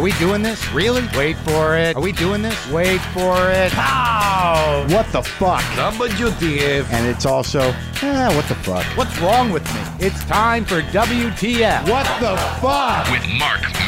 Are 0.00 0.02
we 0.02 0.12
doing 0.12 0.40
this? 0.40 0.66
Really? 0.72 1.06
Wait 1.14 1.36
for 1.36 1.76
it. 1.76 1.94
Are 1.94 2.00
we 2.00 2.12
doing 2.12 2.40
this? 2.40 2.56
Wait 2.70 3.02
for 3.12 3.50
it. 3.50 3.70
Pow! 3.72 4.86
What 4.88 5.04
the 5.12 5.22
fuck? 5.22 5.60
WTF. 5.74 6.90
And 6.90 7.06
it's 7.06 7.26
also, 7.26 7.60
eh, 8.00 8.34
what 8.34 8.46
the 8.46 8.54
fuck? 8.54 8.82
What's 8.96 9.18
wrong 9.18 9.50
with 9.50 9.62
me? 9.74 10.06
It's 10.06 10.24
time 10.24 10.64
for 10.64 10.80
WTF. 10.80 11.86
What 11.86 12.06
the 12.18 12.34
fuck? 12.62 13.10
with 13.10 13.28
Marc 13.38 13.79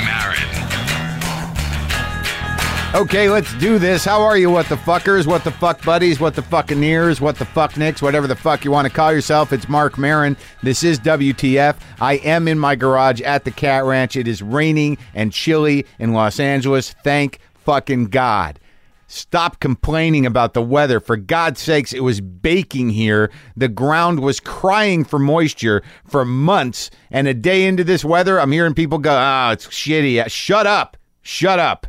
Okay, 2.94 3.30
let's 3.30 3.54
do 3.54 3.78
this. 3.78 4.04
How 4.04 4.20
are 4.20 4.36
you, 4.36 4.50
what 4.50 4.68
the 4.68 4.76
fuckers? 4.76 5.26
What 5.26 5.44
the 5.44 5.50
fuck 5.50 5.82
buddies? 5.82 6.20
What 6.20 6.34
the 6.34 6.42
fucking 6.42 6.82
ears? 6.82 7.22
What 7.22 7.36
the 7.38 7.46
fuck 7.46 7.78
nicks? 7.78 8.02
Whatever 8.02 8.26
the 8.26 8.36
fuck 8.36 8.66
you 8.66 8.70
want 8.70 8.86
to 8.86 8.92
call 8.92 9.10
yourself. 9.14 9.50
It's 9.50 9.66
Marc 9.66 9.96
Maron. 9.96 10.36
This 10.62 10.84
is 10.84 11.00
WTF. 11.00 11.74
I 12.02 12.14
am 12.16 12.46
in 12.48 12.58
my 12.58 12.76
garage 12.76 13.22
at 13.22 13.44
the 13.44 13.50
Cat 13.50 13.84
Ranch. 13.84 14.14
It 14.14 14.28
is 14.28 14.42
raining 14.42 14.98
and 15.14 15.32
chilly 15.32 15.86
in 15.98 16.12
Los 16.12 16.38
Angeles. 16.38 16.94
Thank 17.02 17.38
fucking 17.54 18.08
God. 18.08 18.60
Stop 19.06 19.58
complaining 19.58 20.26
about 20.26 20.52
the 20.52 20.62
weather. 20.62 21.00
For 21.00 21.16
God's 21.16 21.62
sakes, 21.62 21.94
it 21.94 22.00
was 22.00 22.20
baking 22.20 22.90
here. 22.90 23.30
The 23.56 23.68
ground 23.68 24.20
was 24.20 24.38
crying 24.38 25.04
for 25.04 25.18
moisture 25.18 25.82
for 26.06 26.26
months. 26.26 26.90
And 27.10 27.26
a 27.26 27.32
day 27.32 27.64
into 27.66 27.84
this 27.84 28.04
weather, 28.04 28.38
I'm 28.38 28.52
hearing 28.52 28.74
people 28.74 28.98
go, 28.98 29.14
ah, 29.14 29.52
it's 29.52 29.66
shitty. 29.68 30.30
Shut 30.30 30.66
up. 30.66 30.98
Shut 31.22 31.58
up. 31.58 31.86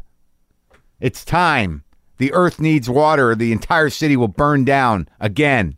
It's 1.03 1.25
time. 1.25 1.83
The 2.17 2.31
earth 2.31 2.61
needs 2.61 2.89
water. 2.89 3.35
The 3.35 3.51
entire 3.51 3.89
city 3.89 4.15
will 4.15 4.29
burn 4.29 4.63
down 4.63 5.09
again. 5.19 5.75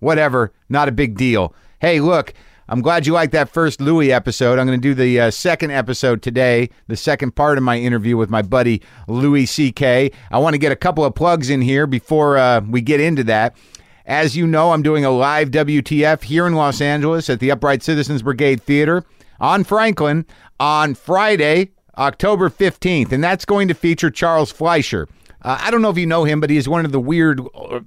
Whatever. 0.00 0.52
Not 0.68 0.88
a 0.88 0.92
big 0.92 1.16
deal. 1.16 1.54
Hey, 1.78 2.00
look, 2.00 2.34
I'm 2.68 2.82
glad 2.82 3.06
you 3.06 3.12
liked 3.12 3.30
that 3.30 3.48
first 3.48 3.80
Louis 3.80 4.10
episode. 4.10 4.58
I'm 4.58 4.66
going 4.66 4.80
to 4.80 4.88
do 4.88 4.92
the 4.92 5.20
uh, 5.20 5.30
second 5.30 5.70
episode 5.70 6.20
today, 6.20 6.68
the 6.88 6.96
second 6.96 7.36
part 7.36 7.58
of 7.58 7.62
my 7.62 7.78
interview 7.78 8.16
with 8.16 8.28
my 8.28 8.42
buddy 8.42 8.82
Louis 9.06 9.46
C.K. 9.46 10.10
I 10.32 10.38
want 10.40 10.54
to 10.54 10.58
get 10.58 10.72
a 10.72 10.76
couple 10.76 11.04
of 11.04 11.14
plugs 11.14 11.48
in 11.48 11.60
here 11.60 11.86
before 11.86 12.36
uh, 12.36 12.60
we 12.60 12.80
get 12.80 12.98
into 12.98 13.22
that. 13.22 13.56
As 14.04 14.36
you 14.36 14.48
know, 14.48 14.72
I'm 14.72 14.82
doing 14.82 15.04
a 15.04 15.12
live 15.12 15.52
WTF 15.52 16.24
here 16.24 16.48
in 16.48 16.54
Los 16.54 16.80
Angeles 16.80 17.30
at 17.30 17.38
the 17.38 17.52
Upright 17.52 17.84
Citizens 17.84 18.22
Brigade 18.22 18.60
Theater 18.60 19.04
on 19.38 19.62
Franklin 19.62 20.26
on 20.58 20.96
Friday, 20.96 21.70
October 22.00 22.48
15th, 22.48 23.12
and 23.12 23.22
that's 23.22 23.44
going 23.44 23.68
to 23.68 23.74
feature 23.74 24.10
Charles 24.10 24.50
Fleischer. 24.50 25.06
Uh, 25.42 25.58
I 25.60 25.70
don't 25.70 25.82
know 25.82 25.90
if 25.90 25.98
you 25.98 26.06
know 26.06 26.24
him, 26.24 26.40
but 26.40 26.48
he's 26.48 26.68
one 26.68 26.84
of 26.84 26.92
the 26.92 27.00
weird, 27.00 27.40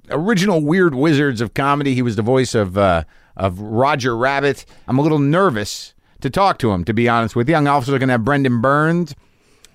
original 0.08 0.62
weird 0.62 0.94
wizards 0.94 1.40
of 1.40 1.52
comedy. 1.54 1.94
He 1.94 2.02
was 2.02 2.16
the 2.16 2.22
voice 2.22 2.54
of 2.54 2.78
uh, 2.78 3.04
of 3.36 3.58
Roger 3.58 4.16
Rabbit. 4.16 4.64
I'm 4.86 4.98
a 4.98 5.02
little 5.02 5.18
nervous 5.18 5.94
to 6.20 6.30
talk 6.30 6.58
to 6.60 6.70
him, 6.70 6.84
to 6.84 6.94
be 6.94 7.08
honest 7.08 7.34
with 7.34 7.48
you. 7.48 7.56
I'm 7.56 7.66
also 7.66 7.98
going 7.98 8.08
to 8.08 8.12
have 8.12 8.24
Brendon 8.24 8.60
Burns, 8.60 9.14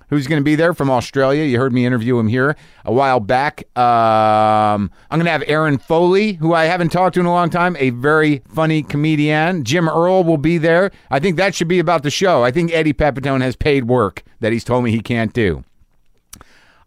who's 0.09 0.27
going 0.27 0.39
to 0.39 0.43
be 0.43 0.55
there 0.55 0.73
from 0.73 0.89
Australia. 0.89 1.43
You 1.43 1.57
heard 1.57 1.73
me 1.73 1.85
interview 1.85 2.19
him 2.19 2.27
here 2.27 2.55
a 2.85 2.91
while 2.91 3.19
back. 3.19 3.63
Um, 3.77 4.91
I'm 5.09 5.19
going 5.19 5.25
to 5.25 5.31
have 5.31 5.43
Erin 5.47 5.77
Foley, 5.77 6.33
who 6.33 6.53
I 6.53 6.65
haven't 6.65 6.89
talked 6.89 7.13
to 7.15 7.19
in 7.19 7.25
a 7.25 7.31
long 7.31 7.49
time, 7.49 7.75
a 7.79 7.91
very 7.91 8.41
funny 8.47 8.83
comedian. 8.83 9.63
Jim 9.63 9.87
Earl 9.87 10.23
will 10.23 10.37
be 10.37 10.57
there. 10.57 10.91
I 11.09 11.19
think 11.19 11.37
that 11.37 11.55
should 11.55 11.67
be 11.67 11.79
about 11.79 12.03
the 12.03 12.11
show. 12.11 12.43
I 12.43 12.51
think 12.51 12.71
Eddie 12.73 12.93
Pepitone 12.93 13.41
has 13.41 13.55
paid 13.55 13.85
work 13.85 14.23
that 14.39 14.51
he's 14.51 14.63
told 14.63 14.83
me 14.83 14.91
he 14.91 15.01
can't 15.01 15.33
do. 15.33 15.63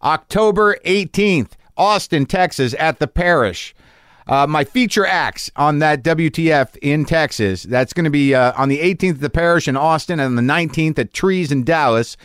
October 0.03 0.77
18th, 0.85 1.51
Austin, 1.77 2.25
Texas, 2.25 2.75
at 2.77 2.99
the 2.99 3.07
Parish. 3.07 3.73
Uh, 4.27 4.47
my 4.47 4.63
feature 4.63 5.05
acts 5.05 5.51
on 5.55 5.79
that 5.79 6.03
WTF 6.03 6.77
in 6.81 7.05
Texas. 7.05 7.63
That's 7.63 7.93
going 7.93 8.05
to 8.05 8.09
be 8.09 8.33
uh, 8.33 8.53
on 8.55 8.69
the 8.69 8.79
18th 8.79 9.15
at 9.15 9.19
the 9.19 9.29
Parish 9.29 9.67
in 9.67 9.75
Austin 9.75 10.19
and 10.19 10.37
on 10.37 10.45
the 10.45 10.53
19th 10.53 10.97
at 10.99 11.13
Trees 11.13 11.51
in 11.51 11.63
Dallas. 11.63 12.15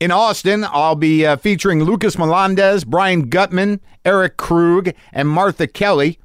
In 0.00 0.12
Austin, 0.12 0.64
I'll 0.64 0.94
be 0.94 1.26
uh, 1.26 1.36
featuring 1.36 1.82
Lucas 1.82 2.16
Melendez, 2.16 2.84
Brian 2.84 3.28
Gutman, 3.28 3.80
Eric 4.04 4.36
Krug, 4.36 4.92
and 5.12 5.28
Martha 5.28 5.66
Kelly, 5.66 6.20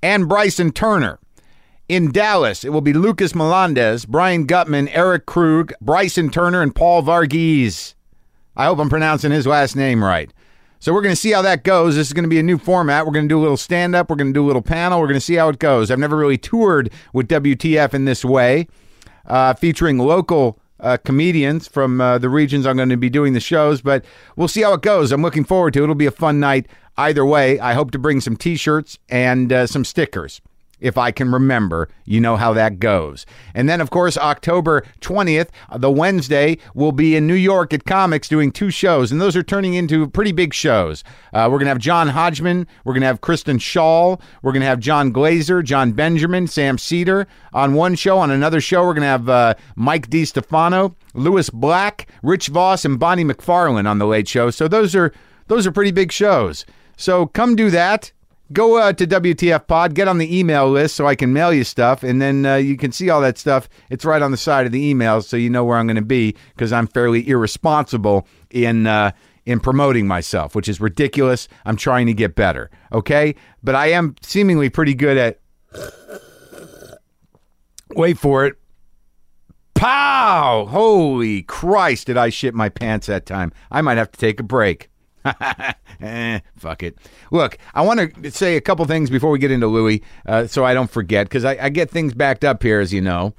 and 0.00 0.28
Bryson 0.28 0.70
Turner. 0.70 1.18
In 1.88 2.12
Dallas, 2.12 2.62
it 2.62 2.68
will 2.68 2.80
be 2.80 2.92
Lucas 2.92 3.34
Melendez, 3.34 4.04
Brian 4.04 4.46
Gutman, 4.46 4.86
Eric 4.90 5.26
Krug, 5.26 5.72
Bryson 5.80 6.30
Turner, 6.30 6.62
and 6.62 6.72
Paul 6.72 7.02
Varghese. 7.02 7.94
I 8.56 8.66
hope 8.66 8.78
I'm 8.78 8.90
pronouncing 8.90 9.32
his 9.32 9.46
last 9.46 9.74
name 9.74 10.04
right. 10.04 10.32
So 10.78 10.94
we're 10.94 11.02
going 11.02 11.14
to 11.14 11.20
see 11.20 11.32
how 11.32 11.42
that 11.42 11.64
goes. 11.64 11.96
This 11.96 12.06
is 12.06 12.12
going 12.12 12.24
to 12.24 12.28
be 12.28 12.38
a 12.38 12.44
new 12.44 12.58
format. 12.58 13.04
We're 13.04 13.12
going 13.12 13.24
to 13.24 13.28
do 13.28 13.40
a 13.40 13.42
little 13.42 13.56
stand 13.56 13.96
up. 13.96 14.08
We're 14.08 14.16
going 14.16 14.32
to 14.32 14.38
do 14.38 14.44
a 14.44 14.46
little 14.46 14.62
panel. 14.62 15.00
We're 15.00 15.08
going 15.08 15.14
to 15.14 15.20
see 15.20 15.34
how 15.34 15.48
it 15.48 15.58
goes. 15.58 15.90
I've 15.90 15.98
never 15.98 16.16
really 16.16 16.38
toured 16.38 16.92
with 17.12 17.26
WTF 17.26 17.92
in 17.92 18.04
this 18.04 18.24
way, 18.24 18.68
uh, 19.26 19.54
featuring 19.54 19.98
local 19.98 20.60
uh, 20.80 20.96
comedians 21.04 21.68
from 21.68 22.00
uh, 22.00 22.18
the 22.18 22.28
regions 22.28 22.66
I'm 22.66 22.76
going 22.76 22.88
to 22.88 22.96
be 22.96 23.10
doing 23.10 23.32
the 23.32 23.40
shows, 23.40 23.80
but 23.80 24.04
we'll 24.36 24.48
see 24.48 24.62
how 24.62 24.72
it 24.74 24.82
goes. 24.82 25.12
I'm 25.12 25.22
looking 25.22 25.44
forward 25.44 25.74
to 25.74 25.80
it. 25.80 25.82
It'll 25.84 25.94
be 25.94 26.06
a 26.06 26.10
fun 26.10 26.40
night 26.40 26.66
either 26.96 27.24
way. 27.24 27.58
I 27.60 27.74
hope 27.74 27.90
to 27.92 27.98
bring 27.98 28.20
some 28.20 28.36
t 28.36 28.56
shirts 28.56 28.98
and 29.08 29.52
uh, 29.52 29.66
some 29.66 29.84
stickers 29.84 30.40
if 30.80 30.98
I 30.98 31.10
can 31.10 31.32
remember. 31.32 31.88
You 32.04 32.20
know 32.20 32.36
how 32.36 32.52
that 32.54 32.78
goes. 32.78 33.26
And 33.54 33.68
then, 33.68 33.80
of 33.80 33.90
course, 33.90 34.16
October 34.16 34.84
20th, 35.00 35.48
the 35.76 35.90
Wednesday, 35.90 36.58
we'll 36.74 36.92
be 36.92 37.16
in 37.16 37.26
New 37.26 37.34
York 37.34 37.72
at 37.74 37.84
Comics 37.84 38.28
doing 38.28 38.52
two 38.52 38.70
shows, 38.70 39.12
and 39.12 39.20
those 39.20 39.36
are 39.36 39.42
turning 39.42 39.74
into 39.74 40.08
pretty 40.08 40.32
big 40.32 40.54
shows. 40.54 41.04
Uh, 41.32 41.48
we're 41.50 41.58
going 41.58 41.66
to 41.66 41.70
have 41.70 41.78
John 41.78 42.08
Hodgman, 42.08 42.66
we're 42.84 42.94
going 42.94 43.02
to 43.02 43.06
have 43.06 43.20
Kristen 43.20 43.58
Schaal, 43.58 44.20
we're 44.42 44.52
going 44.52 44.62
to 44.62 44.66
have 44.66 44.80
Jon 44.80 45.12
Glaser, 45.12 45.62
Jon 45.62 45.92
Benjamin, 45.92 46.46
Sam 46.46 46.78
Seder 46.78 47.26
on 47.52 47.74
one 47.74 47.94
show. 47.94 48.18
On 48.18 48.30
another 48.30 48.60
show, 48.60 48.84
we're 48.84 48.94
going 48.94 49.02
to 49.02 49.06
have 49.08 49.28
uh, 49.28 49.54
Mike 49.76 50.08
DeStefano, 50.10 50.94
Lewis 51.14 51.50
Black, 51.50 52.08
Rich 52.22 52.48
Voss, 52.48 52.84
and 52.84 52.98
Bonnie 52.98 53.24
McFarlane 53.24 53.88
on 53.88 53.98
the 53.98 54.06
Late 54.06 54.28
Show. 54.28 54.50
So 54.50 54.68
those 54.68 54.94
are 54.94 55.12
those 55.46 55.66
are 55.66 55.72
pretty 55.72 55.90
big 55.90 56.12
shows. 56.12 56.64
So 56.96 57.26
come 57.26 57.56
do 57.56 57.70
that 57.70 58.12
go 58.52 58.78
uh, 58.78 58.92
to 58.92 59.06
WTF 59.06 59.66
Pod, 59.66 59.94
get 59.94 60.08
on 60.08 60.18
the 60.18 60.38
email 60.38 60.68
list 60.68 60.96
so 60.96 61.06
I 61.06 61.14
can 61.14 61.32
mail 61.32 61.52
you 61.52 61.64
stuff, 61.64 62.02
and 62.02 62.20
then 62.20 62.46
uh, 62.46 62.56
you 62.56 62.76
can 62.76 62.92
see 62.92 63.10
all 63.10 63.20
that 63.20 63.38
stuff. 63.38 63.68
It's 63.90 64.04
right 64.04 64.22
on 64.22 64.30
the 64.30 64.36
side 64.36 64.66
of 64.66 64.72
the 64.72 64.84
email, 64.84 65.22
so 65.22 65.36
you 65.36 65.50
know 65.50 65.64
where 65.64 65.78
I'm 65.78 65.86
going 65.86 65.96
to 65.96 66.02
be 66.02 66.36
because 66.54 66.72
I'm 66.72 66.86
fairly 66.86 67.28
irresponsible 67.28 68.26
in 68.50 68.86
uh, 68.86 69.12
in 69.44 69.60
promoting 69.60 70.06
myself, 70.06 70.54
which 70.54 70.68
is 70.68 70.80
ridiculous. 70.80 71.48
I'm 71.64 71.76
trying 71.76 72.06
to 72.06 72.14
get 72.14 72.34
better, 72.34 72.70
okay? 72.92 73.34
But 73.62 73.74
I 73.74 73.88
am 73.88 74.14
seemingly 74.22 74.68
pretty 74.68 74.94
good 74.94 75.16
at. 75.16 75.40
Wait 77.90 78.18
for 78.18 78.44
it. 78.44 78.56
Pow! 79.74 80.66
Holy 80.68 81.42
Christ, 81.42 82.08
did 82.08 82.16
I 82.16 82.30
shit 82.30 82.52
my 82.52 82.68
pants 82.68 83.06
that 83.06 83.26
time? 83.26 83.52
I 83.70 83.80
might 83.80 83.96
have 83.96 84.10
to 84.10 84.18
take 84.18 84.40
a 84.40 84.42
break. 84.42 84.90
eh, 86.00 86.40
fuck 86.56 86.82
it. 86.82 86.96
Look, 87.30 87.58
I 87.74 87.82
want 87.82 88.22
to 88.22 88.30
say 88.30 88.56
a 88.56 88.60
couple 88.60 88.84
things 88.86 89.10
before 89.10 89.30
we 89.30 89.38
get 89.38 89.50
into 89.50 89.66
Louis, 89.66 90.02
uh, 90.26 90.46
so 90.46 90.64
I 90.64 90.74
don't 90.74 90.90
forget, 90.90 91.26
because 91.26 91.44
I, 91.44 91.56
I, 91.60 91.68
get 91.68 91.90
things 91.90 92.14
backed 92.14 92.44
up 92.44 92.62
here, 92.62 92.80
as 92.80 92.92
you 92.92 93.00
know, 93.00 93.34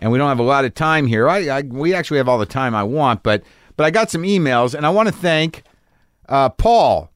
and 0.00 0.10
we 0.10 0.18
don't 0.18 0.28
have 0.28 0.38
a 0.38 0.44
lot 0.44 0.64
of 0.64 0.74
time 0.74 1.06
here. 1.06 1.28
I, 1.28 1.48
I 1.48 1.62
we 1.62 1.94
actually 1.94 2.18
have 2.18 2.28
all 2.28 2.38
the 2.38 2.46
time 2.46 2.74
I 2.74 2.82
want, 2.82 3.22
but 3.22 3.42
but 3.76 3.84
I 3.84 3.90
got 3.90 4.10
some 4.10 4.22
emails, 4.22 4.74
and 4.74 4.86
I 4.86 4.90
want 4.90 5.08
to 5.08 5.14
thank 5.14 5.62
uh, 6.28 6.48
Paul. 6.50 7.10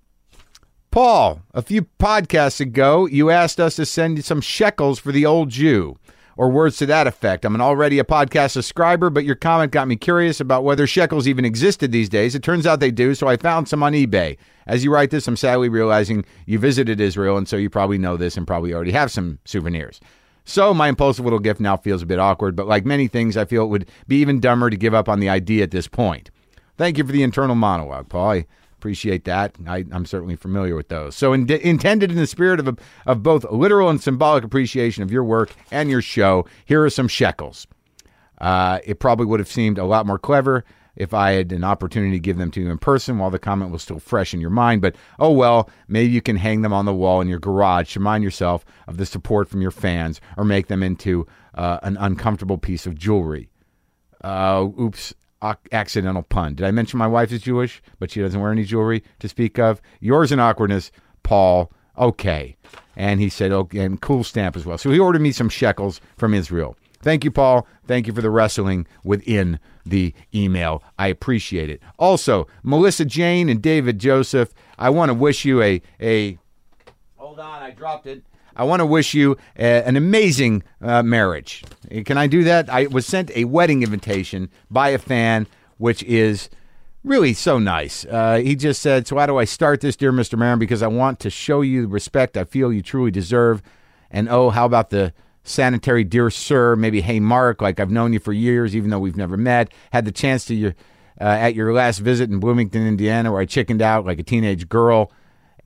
Paul, 0.91 1.43
a 1.53 1.61
few 1.61 1.83
podcasts 1.83 2.61
ago, 2.61 3.06
you 3.06 3.31
asked 3.31 3.61
us 3.61 3.77
to 3.77 3.84
send 3.84 4.17
you 4.17 4.22
some 4.22 4.41
shekels 4.41 4.99
for 4.99 5.12
the 5.12 5.27
old 5.27 5.50
Jew 5.50 5.97
or 6.38 6.49
words 6.49 6.76
to 6.76 6.87
that 6.87 7.09
effect. 7.09 7.44
I'm 7.44 7.56
an 7.56 7.60
already 7.60 7.99
a 7.99 8.04
podcast 8.04 8.53
subscriber, 8.53 9.10
but 9.10 9.25
your 9.25 9.34
comment 9.34 9.72
got 9.72 9.88
me 9.88 9.97
curious 9.97 10.38
about 10.38 10.62
whether 10.62 10.87
shekels 10.87 11.26
even 11.26 11.44
existed 11.44 11.91
these 11.91 12.09
days. 12.09 12.37
It 12.37 12.44
turns 12.44 12.65
out 12.65 12.78
they 12.78 12.93
do, 12.93 13.16
so 13.16 13.26
I 13.26 13.37
found 13.37 13.69
some 13.69 13.82
on 13.82 13.93
eBay. 13.93 14.38
As 14.65 14.84
you 14.84 14.93
write 14.93 15.10
this, 15.10 15.26
I'm 15.26 15.37
sadly 15.37 15.69
realizing 15.69 16.25
you 16.47 16.60
visited 16.60 17.00
Israel, 17.00 17.37
and 17.37 17.49
so 17.49 17.56
you 17.56 17.69
probably 17.69 17.99
know 17.99 18.16
this 18.16 18.37
and 18.37 18.47
probably 18.47 18.72
already 18.72 18.93
have 18.93 19.10
some 19.10 19.41
souvenirs. 19.44 20.00
So 20.44 20.72
my 20.72 20.88
impulsive 20.88 21.25
little 21.25 21.40
gift 21.40 21.58
now 21.58 21.76
feels 21.76 22.02
a 22.02 22.06
bit 22.06 22.20
awkward, 22.20 22.55
but 22.55 22.69
like 22.69 22.87
many 22.87 23.08
things, 23.08 23.37
I 23.37 23.44
feel 23.44 23.64
it 23.64 23.69
would 23.69 23.90
be 24.06 24.20
even 24.20 24.38
dumber 24.38 24.70
to 24.70 24.76
give 24.76 24.94
up 24.94 25.08
on 25.08 25.19
the 25.19 25.29
idea 25.29 25.64
at 25.64 25.73
this 25.73 25.88
point. 25.88 26.31
Thank 26.76 26.99
you 26.99 27.05
for 27.05 27.11
the 27.11 27.25
internal 27.25 27.56
monologue, 27.56 28.08
Paul. 28.08 28.31
I 28.31 28.46
Appreciate 28.78 29.25
that. 29.25 29.56
I, 29.66 29.84
am 29.90 30.06
certainly 30.06 30.36
familiar 30.36 30.76
with 30.76 30.88
those. 30.88 31.16
So, 31.16 31.32
in, 31.32 31.50
intended 31.50 32.12
in 32.12 32.16
the 32.16 32.28
spirit 32.28 32.60
of, 32.60 32.78
of 33.06 33.25
both 33.25 33.44
literal 33.50 33.88
and 33.88 34.00
symbolic 34.00 34.44
appreciation 34.44 35.02
of 35.02 35.10
your 35.10 35.25
work 35.25 35.50
and 35.72 35.90
your 35.90 36.00
show, 36.00 36.46
here 36.64 36.84
are 36.84 36.90
some 36.90 37.08
shekels. 37.08 37.66
Uh, 38.40 38.78
it 38.84 39.00
probably 39.00 39.26
would 39.26 39.40
have 39.40 39.48
seemed 39.48 39.78
a 39.78 39.84
lot 39.84 40.06
more 40.06 40.16
clever 40.16 40.64
if 40.94 41.12
I 41.12 41.32
had 41.32 41.50
an 41.50 41.64
opportunity 41.64 42.12
to 42.12 42.20
give 42.20 42.38
them 42.38 42.52
to 42.52 42.60
you 42.60 42.70
in 42.70 42.78
person 42.78 43.19
while 43.19 43.30
the 43.30 43.38
comment 43.40 43.72
was 43.72 43.82
still 43.82 43.98
fresh 43.98 44.32
in 44.32 44.40
your 44.40 44.50
mind. 44.50 44.80
But 44.80 44.94
oh 45.19 45.32
well, 45.32 45.69
maybe 45.88 46.12
you 46.12 46.22
can 46.22 46.36
hang 46.36 46.62
them 46.62 46.72
on 46.72 46.84
the 46.84 46.94
wall 46.94 47.20
in 47.20 47.26
your 47.26 47.40
garage 47.40 47.94
to 47.94 47.98
remind 47.98 48.22
yourself 48.22 48.64
of 48.86 48.96
the 48.96 49.06
support 49.06 49.48
from 49.48 49.60
your 49.60 49.72
fans 49.72 50.20
or 50.36 50.44
make 50.44 50.69
them 50.69 50.84
into 50.84 51.26
uh, 51.54 51.78
an 51.82 51.96
uncomfortable 51.96 52.58
piece 52.58 52.86
of 52.86 52.96
jewelry. 52.96 53.48
Uh, 54.22 54.69
oops, 54.78 55.14
accidental 55.43 56.23
pun. 56.23 56.55
Did 56.55 56.67
I 56.67 56.70
mention 56.70 56.99
my 56.99 57.06
wife 57.06 57.32
is 57.32 57.43
Jewish, 57.43 57.82
but 57.99 58.11
she 58.11 58.20
doesn't 58.20 58.40
wear 58.40 58.52
any 58.52 58.64
jewelry 58.64 59.02
to 59.20 59.29
speak 59.29 59.58
of? 59.58 59.81
Yours 60.00 60.32
in 60.32 60.40
awkwardness, 60.40 60.90
Paul. 61.23 61.73
Okay. 61.96 62.56
And 62.96 63.20
he 63.20 63.29
said, 63.29 63.52
okay, 63.52 63.81
and 63.81 64.00
cool 64.00 64.25
stamp 64.25 64.56
as 64.56 64.64
well. 64.64 64.79
So 64.79 64.90
he 64.90 64.99
ordered 64.99 65.23
me 65.23 65.32
some 65.32 65.49
shekels 65.49 66.00
from 66.17 66.35
Israel. 66.35 66.76
Thank 67.00 67.25
you, 67.25 67.31
Paul. 67.31 67.67
Thank 67.87 68.06
you 68.06 68.12
for 68.12 68.23
the 68.23 68.31
wrestling 68.31 68.87
within 69.05 69.61
the 69.87 70.14
email. 70.35 70.82
I 70.99 71.08
appreciate 71.08 71.70
it. 71.70 71.81
Also, 71.99 72.49
Melissa 72.62 73.05
Jane 73.05 73.49
and 73.49 73.62
David 73.62 73.99
Joseph, 73.99 74.52
I 74.79 74.90
want 74.90 75.11
to 75.11 75.14
wish 75.14 75.44
you 75.44 75.62
a 75.62 75.81
a. 76.00 76.38
Hold 77.17 77.38
on, 77.38 77.62
I 77.62 77.70
dropped 77.70 78.06
it. 78.06 78.25
I 78.58 78.64
want 78.64 78.81
to 78.81 78.87
wish 78.87 79.14
you 79.14 79.37
a, 79.56 79.87
an 79.87 79.96
amazing 79.96 80.64
uh, 80.82 81.05
marriage. 81.05 81.62
Can 82.05 82.19
I 82.19 82.26
do 82.26 82.43
that? 82.44 82.69
I 82.69 82.88
was 82.88 83.06
sent 83.06 83.31
a 83.37 83.44
wedding 83.44 83.84
invitation 83.84 84.50
by 84.69 84.88
a 84.88 84.99
fan, 84.99 85.46
which 85.78 86.02
is 86.02 86.50
really 87.05 87.32
so 87.34 87.60
nice. 87.60 88.05
Uh, 88.05 88.38
he 88.38 88.56
just 88.56 88.82
said, 88.82 89.06
So, 89.06 89.16
how 89.16 89.26
do 89.26 89.38
I 89.38 89.44
start 89.44 89.81
this, 89.81 89.94
dear 89.94 90.12
Mr. 90.12 90.37
Maron? 90.37 90.58
Because 90.58 90.82
I 90.82 90.88
want 90.88 91.20
to 91.20 91.31
show 91.31 91.60
you 91.60 91.82
the 91.82 91.88
respect 91.88 92.37
I 92.37 92.43
feel 92.43 92.72
you 92.72 92.82
truly 92.82 93.12
deserve. 93.12 93.62
And 94.10 94.28
oh, 94.28 94.50
how 94.50 94.66
about 94.66 94.90
the 94.90 95.12
sanitary, 95.44 96.02
dear 96.02 96.28
sir? 96.28 96.75
Maybe, 96.75 97.00
hey, 97.00 97.20
Marc, 97.20 97.62
like 97.62 97.78
I've 97.78 97.93
known 97.93 98.12
you 98.12 98.19
for 98.19 98.32
years, 98.32 98.75
even 98.75 98.90
though 98.90 98.99
we've 98.99 99.16
never 99.16 99.37
met. 99.37 99.72
Had 99.93 100.04
the 100.04 100.12
chance 100.12 100.44
to 100.46 100.54
you 100.54 100.75
uh, 101.20 101.25
at 101.25 101.54
your 101.54 101.72
last 101.72 101.99
visit 101.99 102.28
in 102.28 102.40
Bloomington, 102.40 102.87
Indiana, 102.87 103.31
where 103.31 103.40
I 103.40 103.44
chickened 103.44 103.82
out 103.82 104.04
like 104.04 104.19
a 104.19 104.25
teenage 104.25 104.69
girl. 104.69 105.12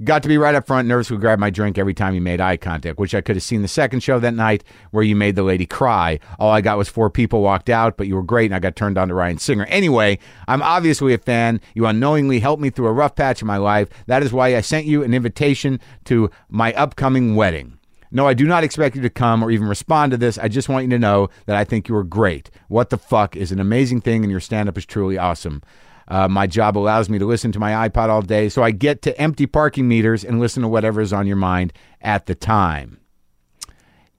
Got 0.04 0.22
to 0.22 0.28
be 0.28 0.38
right 0.38 0.54
up 0.54 0.66
front, 0.66 0.88
Nervous 0.88 1.10
would 1.10 1.20
grab 1.20 1.38
my 1.38 1.50
drink 1.50 1.78
every 1.78 1.94
time 1.94 2.14
you 2.14 2.20
made 2.20 2.40
eye 2.40 2.56
contact, 2.56 2.98
which 2.98 3.14
I 3.14 3.20
could 3.20 3.36
have 3.36 3.42
seen 3.42 3.62
the 3.62 3.68
second 3.68 4.00
show 4.00 4.18
that 4.18 4.34
night 4.34 4.64
where 4.90 5.04
you 5.04 5.14
made 5.14 5.36
the 5.36 5.44
lady 5.44 5.66
cry. 5.66 6.18
All 6.40 6.50
I 6.50 6.60
got 6.60 6.78
was 6.78 6.88
four 6.88 7.08
people 7.08 7.40
walked 7.42 7.70
out, 7.70 7.96
but 7.96 8.08
you 8.08 8.16
were 8.16 8.22
great, 8.22 8.46
and 8.46 8.54
I 8.54 8.58
got 8.58 8.74
turned 8.74 8.98
on 8.98 9.08
to 9.08 9.14
Ryan 9.14 9.38
Singer. 9.38 9.66
Anyway, 9.66 10.18
I'm 10.48 10.62
obviously 10.62 11.14
a 11.14 11.18
fan. 11.18 11.60
You 11.74 11.86
unknowingly 11.86 12.40
helped 12.40 12.60
me 12.60 12.70
through 12.70 12.86
a 12.86 12.92
rough 12.92 13.14
patch 13.14 13.42
in 13.42 13.46
my 13.46 13.58
life. 13.58 13.90
That 14.06 14.24
is 14.24 14.32
why 14.32 14.56
I 14.56 14.60
sent 14.60 14.86
you 14.86 15.04
an 15.04 15.14
invitation 15.14 15.78
to 16.06 16.30
my 16.48 16.72
upcoming 16.72 17.36
wedding. 17.36 17.78
No, 18.10 18.26
I 18.26 18.34
do 18.34 18.46
not 18.46 18.64
expect 18.64 18.96
you 18.96 19.02
to 19.02 19.10
come 19.10 19.42
or 19.42 19.50
even 19.52 19.68
respond 19.68 20.10
to 20.10 20.16
this. 20.16 20.36
I 20.36 20.48
just 20.48 20.68
want 20.68 20.84
you 20.84 20.90
to 20.90 20.98
know 20.98 21.30
that 21.46 21.56
I 21.56 21.64
think 21.64 21.88
you 21.88 21.94
are 21.94 22.04
great. 22.04 22.50
What 22.68 22.90
the 22.90 22.98
fuck 22.98 23.36
is 23.36 23.52
an 23.52 23.60
amazing 23.60 24.00
thing, 24.00 24.24
and 24.24 24.30
your 24.30 24.40
stand 24.40 24.68
up 24.68 24.76
is 24.76 24.84
truly 24.84 25.16
awesome. 25.16 25.62
Uh, 26.12 26.28
my 26.28 26.46
job 26.46 26.76
allows 26.76 27.08
me 27.08 27.18
to 27.18 27.24
listen 27.24 27.52
to 27.52 27.58
my 27.58 27.88
iPod 27.88 28.10
all 28.10 28.20
day, 28.20 28.50
so 28.50 28.62
I 28.62 28.70
get 28.70 29.00
to 29.00 29.18
empty 29.18 29.46
parking 29.46 29.88
meters 29.88 30.26
and 30.26 30.38
listen 30.38 30.60
to 30.60 30.68
whatever 30.68 31.00
is 31.00 31.10
on 31.10 31.26
your 31.26 31.36
mind 31.36 31.72
at 32.02 32.26
the 32.26 32.34
time. 32.34 33.00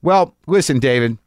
Well, 0.02 0.34
listen, 0.48 0.80
David. 0.80 1.18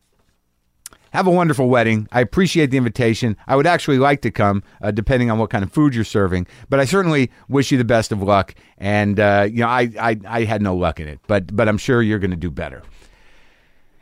Have 1.11 1.25
a 1.25 1.31
wonderful 1.31 1.69
wedding. 1.69 2.09
I 2.11 2.19
appreciate 2.19 2.69
the 2.69 2.75
invitation. 2.75 3.37
I 3.47 3.55
would 3.55 3.65
actually 3.65 3.97
like 3.97 4.21
to 4.23 4.29
come, 4.29 4.61
uh, 4.81 4.91
depending 4.91 5.31
on 5.31 5.39
what 5.39 5.49
kind 5.49 5.63
of 5.63 5.71
food 5.71 5.95
you're 5.95 6.03
serving. 6.03 6.47
But 6.67 6.81
I 6.81 6.85
certainly 6.85 7.31
wish 7.47 7.71
you 7.71 7.77
the 7.77 7.85
best 7.85 8.11
of 8.11 8.21
luck. 8.21 8.53
And 8.77 9.21
uh, 9.21 9.47
you 9.49 9.61
know, 9.61 9.69
I, 9.69 9.89
I 9.97 10.19
I 10.27 10.43
had 10.43 10.61
no 10.61 10.75
luck 10.75 10.99
in 10.99 11.07
it, 11.07 11.21
but 11.27 11.55
but 11.55 11.69
I'm 11.69 11.77
sure 11.77 12.01
you're 12.01 12.19
going 12.19 12.31
to 12.31 12.35
do 12.35 12.51
better. 12.51 12.83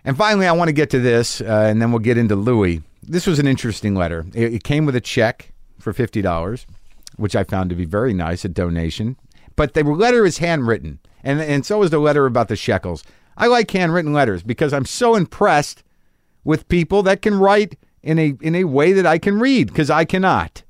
And 0.03 0.17
finally, 0.17 0.47
I 0.47 0.51
want 0.53 0.69
to 0.69 0.73
get 0.73 0.89
to 0.89 0.99
this, 0.99 1.41
uh, 1.41 1.67
and 1.69 1.79
then 1.79 1.91
we'll 1.91 1.99
get 1.99 2.17
into 2.17 2.35
Louis. 2.35 2.81
This 3.03 3.27
was 3.27 3.37
an 3.37 3.45
interesting 3.45 3.93
letter. 3.93 4.25
It, 4.33 4.55
it 4.55 4.63
came 4.63 4.87
with 4.87 4.95
a 4.95 5.01
check 5.01 5.51
for 5.79 5.93
fifty 5.93 6.21
dollars, 6.21 6.65
which 7.17 7.35
I 7.35 7.43
found 7.43 7.69
to 7.69 7.75
be 7.75 7.85
very 7.85 8.13
nice, 8.13 8.45
a 8.45 8.49
donation. 8.49 9.17
But 9.55 9.73
the 9.73 9.83
letter 9.83 10.25
is 10.25 10.39
handwritten, 10.39 10.99
and 11.23 11.41
and 11.41 11.65
so 11.65 11.81
is 11.83 11.91
the 11.91 11.99
letter 11.99 12.25
about 12.25 12.47
the 12.47 12.55
shekels. 12.55 13.03
I 13.37 13.47
like 13.47 13.69
handwritten 13.71 14.13
letters 14.13 14.43
because 14.43 14.73
I'm 14.73 14.85
so 14.85 15.15
impressed 15.15 15.83
with 16.43 16.67
people 16.69 17.03
that 17.03 17.21
can 17.21 17.35
write 17.35 17.77
in 18.01 18.19
a 18.19 18.35
in 18.41 18.55
a 18.55 18.63
way 18.65 18.93
that 18.93 19.05
I 19.05 19.17
can 19.17 19.39
read 19.39 19.67
because 19.67 19.89
I 19.89 20.05
cannot. 20.05 20.63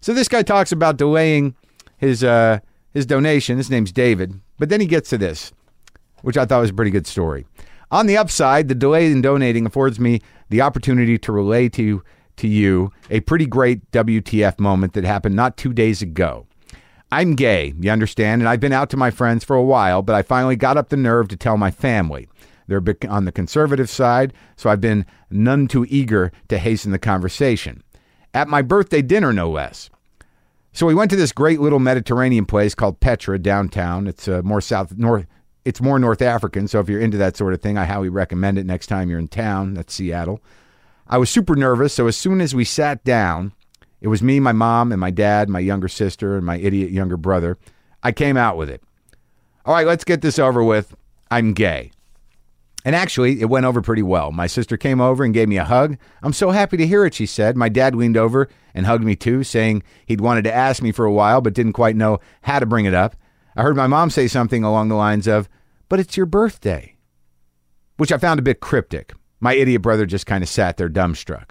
So 0.00 0.12
this 0.12 0.28
guy 0.28 0.42
talks 0.42 0.72
about 0.72 0.98
delaying 0.98 1.54
his 1.96 2.22
uh, 2.22 2.60
his 2.92 3.06
donation. 3.06 3.56
His 3.56 3.70
name's 3.70 3.92
David, 3.92 4.40
but 4.58 4.68
then 4.68 4.80
he 4.80 4.86
gets 4.86 5.08
to 5.10 5.18
this, 5.18 5.52
which 6.22 6.36
I 6.36 6.44
thought 6.44 6.60
was 6.60 6.70
a 6.70 6.74
pretty 6.74 6.90
good 6.90 7.06
story. 7.06 7.46
On 7.90 8.06
the 8.06 8.16
upside, 8.16 8.68
the 8.68 8.74
delay 8.74 9.10
in 9.10 9.22
donating 9.22 9.64
affords 9.64 10.00
me 10.00 10.20
the 10.50 10.60
opportunity 10.60 11.18
to 11.18 11.32
relay 11.32 11.68
to 11.70 12.02
to 12.36 12.48
you 12.48 12.92
a 13.10 13.20
pretty 13.20 13.46
great 13.46 13.90
WTF 13.90 14.58
moment 14.58 14.92
that 14.94 15.04
happened 15.04 15.36
not 15.36 15.56
two 15.56 15.72
days 15.72 16.02
ago. 16.02 16.46
I'm 17.12 17.34
gay, 17.34 17.72
you 17.78 17.90
understand, 17.90 18.42
and 18.42 18.48
I've 18.48 18.60
been 18.60 18.72
out 18.72 18.90
to 18.90 18.96
my 18.96 19.10
friends 19.10 19.44
for 19.44 19.54
a 19.54 19.62
while, 19.62 20.02
but 20.02 20.16
I 20.16 20.22
finally 20.22 20.56
got 20.56 20.76
up 20.76 20.88
the 20.88 20.96
nerve 20.96 21.28
to 21.28 21.36
tell 21.36 21.56
my 21.56 21.70
family. 21.70 22.28
They're 22.66 22.82
on 23.08 23.24
the 23.24 23.32
conservative 23.32 23.88
side, 23.88 24.32
so 24.56 24.70
I've 24.70 24.80
been 24.80 25.06
none 25.30 25.68
too 25.68 25.86
eager 25.88 26.32
to 26.48 26.58
hasten 26.58 26.90
the 26.90 26.98
conversation. 26.98 27.82
At 28.34 28.48
my 28.48 28.60
birthday 28.60 29.02
dinner, 29.02 29.32
no 29.32 29.50
less. 29.50 29.88
So 30.72 30.84
we 30.84 30.94
went 30.94 31.10
to 31.12 31.16
this 31.16 31.32
great 31.32 31.60
little 31.60 31.78
Mediterranean 31.78 32.44
place 32.44 32.74
called 32.74 33.00
Petra 33.00 33.38
downtown. 33.38 34.06
It's 34.06 34.28
uh, 34.28 34.42
more 34.42 34.60
south 34.60 34.96
north. 34.98 35.26
It's 35.64 35.80
more 35.80 35.98
North 35.98 36.22
African, 36.22 36.68
so 36.68 36.78
if 36.78 36.88
you're 36.88 37.00
into 37.00 37.16
that 37.16 37.36
sort 37.36 37.52
of 37.52 37.60
thing, 37.60 37.76
I 37.76 37.86
highly 37.86 38.08
recommend 38.08 38.56
it 38.56 38.66
next 38.66 38.86
time 38.86 39.10
you're 39.10 39.18
in 39.18 39.26
town. 39.26 39.74
That's 39.74 39.94
Seattle. 39.94 40.40
I 41.08 41.18
was 41.18 41.30
super 41.30 41.54
nervous, 41.54 41.94
so 41.94 42.06
as 42.06 42.16
soon 42.16 42.40
as 42.40 42.54
we 42.54 42.64
sat 42.64 43.04
down, 43.04 43.52
it 44.00 44.08
was 44.08 44.22
me, 44.22 44.40
my 44.40 44.52
mom, 44.52 44.92
and 44.92 45.00
my 45.00 45.10
dad, 45.10 45.48
my 45.48 45.60
younger 45.60 45.88
sister, 45.88 46.36
and 46.36 46.44
my 46.44 46.56
idiot 46.58 46.90
younger 46.90 47.16
brother. 47.16 47.58
I 48.02 48.12
came 48.12 48.36
out 48.36 48.56
with 48.56 48.68
it. 48.68 48.82
All 49.64 49.74
right, 49.74 49.86
let's 49.86 50.04
get 50.04 50.20
this 50.20 50.38
over 50.38 50.62
with. 50.62 50.96
I'm 51.30 51.52
gay. 51.52 51.92
And 52.84 52.94
actually, 52.94 53.40
it 53.40 53.46
went 53.48 53.66
over 53.66 53.82
pretty 53.82 54.02
well. 54.02 54.30
My 54.30 54.46
sister 54.46 54.76
came 54.76 55.00
over 55.00 55.24
and 55.24 55.34
gave 55.34 55.48
me 55.48 55.56
a 55.56 55.64
hug. 55.64 55.96
I'm 56.22 56.32
so 56.32 56.50
happy 56.50 56.76
to 56.76 56.86
hear 56.86 57.04
it, 57.04 57.14
she 57.14 57.26
said. 57.26 57.56
My 57.56 57.68
dad 57.68 57.96
leaned 57.96 58.16
over 58.16 58.48
and 58.74 58.86
hugged 58.86 59.02
me 59.02 59.16
too, 59.16 59.42
saying 59.42 59.82
he'd 60.06 60.20
wanted 60.20 60.44
to 60.44 60.54
ask 60.54 60.82
me 60.82 60.92
for 60.92 61.04
a 61.04 61.12
while 61.12 61.40
but 61.40 61.54
didn't 61.54 61.72
quite 61.72 61.96
know 61.96 62.20
how 62.42 62.60
to 62.60 62.66
bring 62.66 62.84
it 62.84 62.94
up. 62.94 63.16
I 63.56 63.62
heard 63.62 63.74
my 63.74 63.88
mom 63.88 64.10
say 64.10 64.28
something 64.28 64.62
along 64.62 64.88
the 64.88 64.94
lines 64.94 65.26
of, 65.26 65.48
But 65.88 65.98
it's 65.98 66.16
your 66.16 66.26
birthday, 66.26 66.94
which 67.96 68.12
I 68.12 68.18
found 68.18 68.38
a 68.38 68.44
bit 68.44 68.60
cryptic. 68.60 69.14
My 69.40 69.54
idiot 69.54 69.82
brother 69.82 70.06
just 70.06 70.26
kind 70.26 70.42
of 70.42 70.48
sat 70.48 70.76
there 70.76 70.88
dumbstruck. 70.88 71.50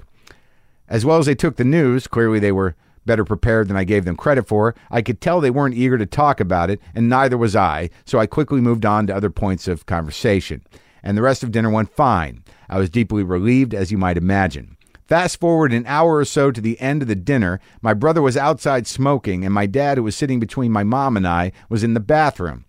As 0.88 1.06
well 1.06 1.18
as 1.18 1.26
they 1.26 1.36
took 1.36 1.56
the 1.56 1.64
news, 1.64 2.08
clearly 2.08 2.40
they 2.40 2.52
were 2.52 2.76
better 3.06 3.24
prepared 3.24 3.68
than 3.68 3.78
I 3.78 3.84
gave 3.84 4.06
them 4.06 4.16
credit 4.16 4.48
for. 4.48 4.76
I 4.90 5.02
could 5.02 5.22
tell 5.22 5.40
they 5.40 5.52
weren't 5.52 5.76
eager 5.76 5.98
to 5.98 6.06
talk 6.06 6.40
about 6.40 6.70
it, 6.70 6.82
and 6.96 7.08
neither 7.08 7.38
was 7.38 7.56
I, 7.56 7.90
so 8.06 8.20
I 8.20 8.26
quickly 8.26 8.62
moved 8.62 8.86
on 8.86 9.06
to 9.08 9.16
other 9.16 9.30
points 9.30 9.68
of 9.68 9.86
conversation 9.86 10.62
and 11.06 11.16
the 11.16 11.22
rest 11.22 11.44
of 11.44 11.52
dinner 11.52 11.70
went 11.70 11.94
fine. 11.94 12.44
I 12.68 12.80
was 12.80 12.90
deeply 12.90 13.24
relieved, 13.24 13.74
as 13.74 13.92
you 13.92 13.98
might 13.98 14.18
imagine. 14.18 14.76
Fast 15.08 15.40
forward 15.40 15.72
an 15.72 15.86
hour 15.86 16.16
or 16.16 16.26
so 16.26 16.50
to 16.50 16.60
the 16.60 16.82
end 16.82 17.04
of 17.04 17.08
the 17.08 17.16
dinner, 17.16 17.62
my 17.80 17.94
brother 17.94 18.24
was 18.24 18.36
outside 18.36 18.88
smoking, 18.88 19.46
and 19.46 19.54
my 19.54 19.68
dad, 19.68 19.98
who 19.98 20.04
was 20.04 20.16
sitting 20.16 20.40
between 20.40 20.72
my 20.72 20.84
mom 20.84 21.16
and 21.16 21.28
I, 21.28 21.52
was 21.70 21.84
in 21.84 21.94
the 21.94 22.00
bathroom. 22.00 22.66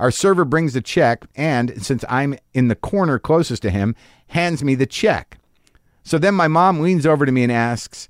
Our 0.00 0.10
server 0.10 0.46
brings 0.46 0.72
the 0.72 0.80
check, 0.80 1.26
and 1.36 1.84
since 1.84 2.06
I'm 2.08 2.38
in 2.54 2.68
the 2.68 2.74
corner 2.74 3.18
closest 3.18 3.60
to 3.62 3.70
him, 3.70 3.94
hands 4.28 4.64
me 4.64 4.74
the 4.74 4.86
check. 4.86 5.36
So 6.04 6.16
then 6.16 6.34
my 6.34 6.48
mom 6.48 6.80
leans 6.80 7.04
over 7.04 7.26
to 7.26 7.32
me 7.32 7.42
and 7.42 7.52
asks, 7.52 8.08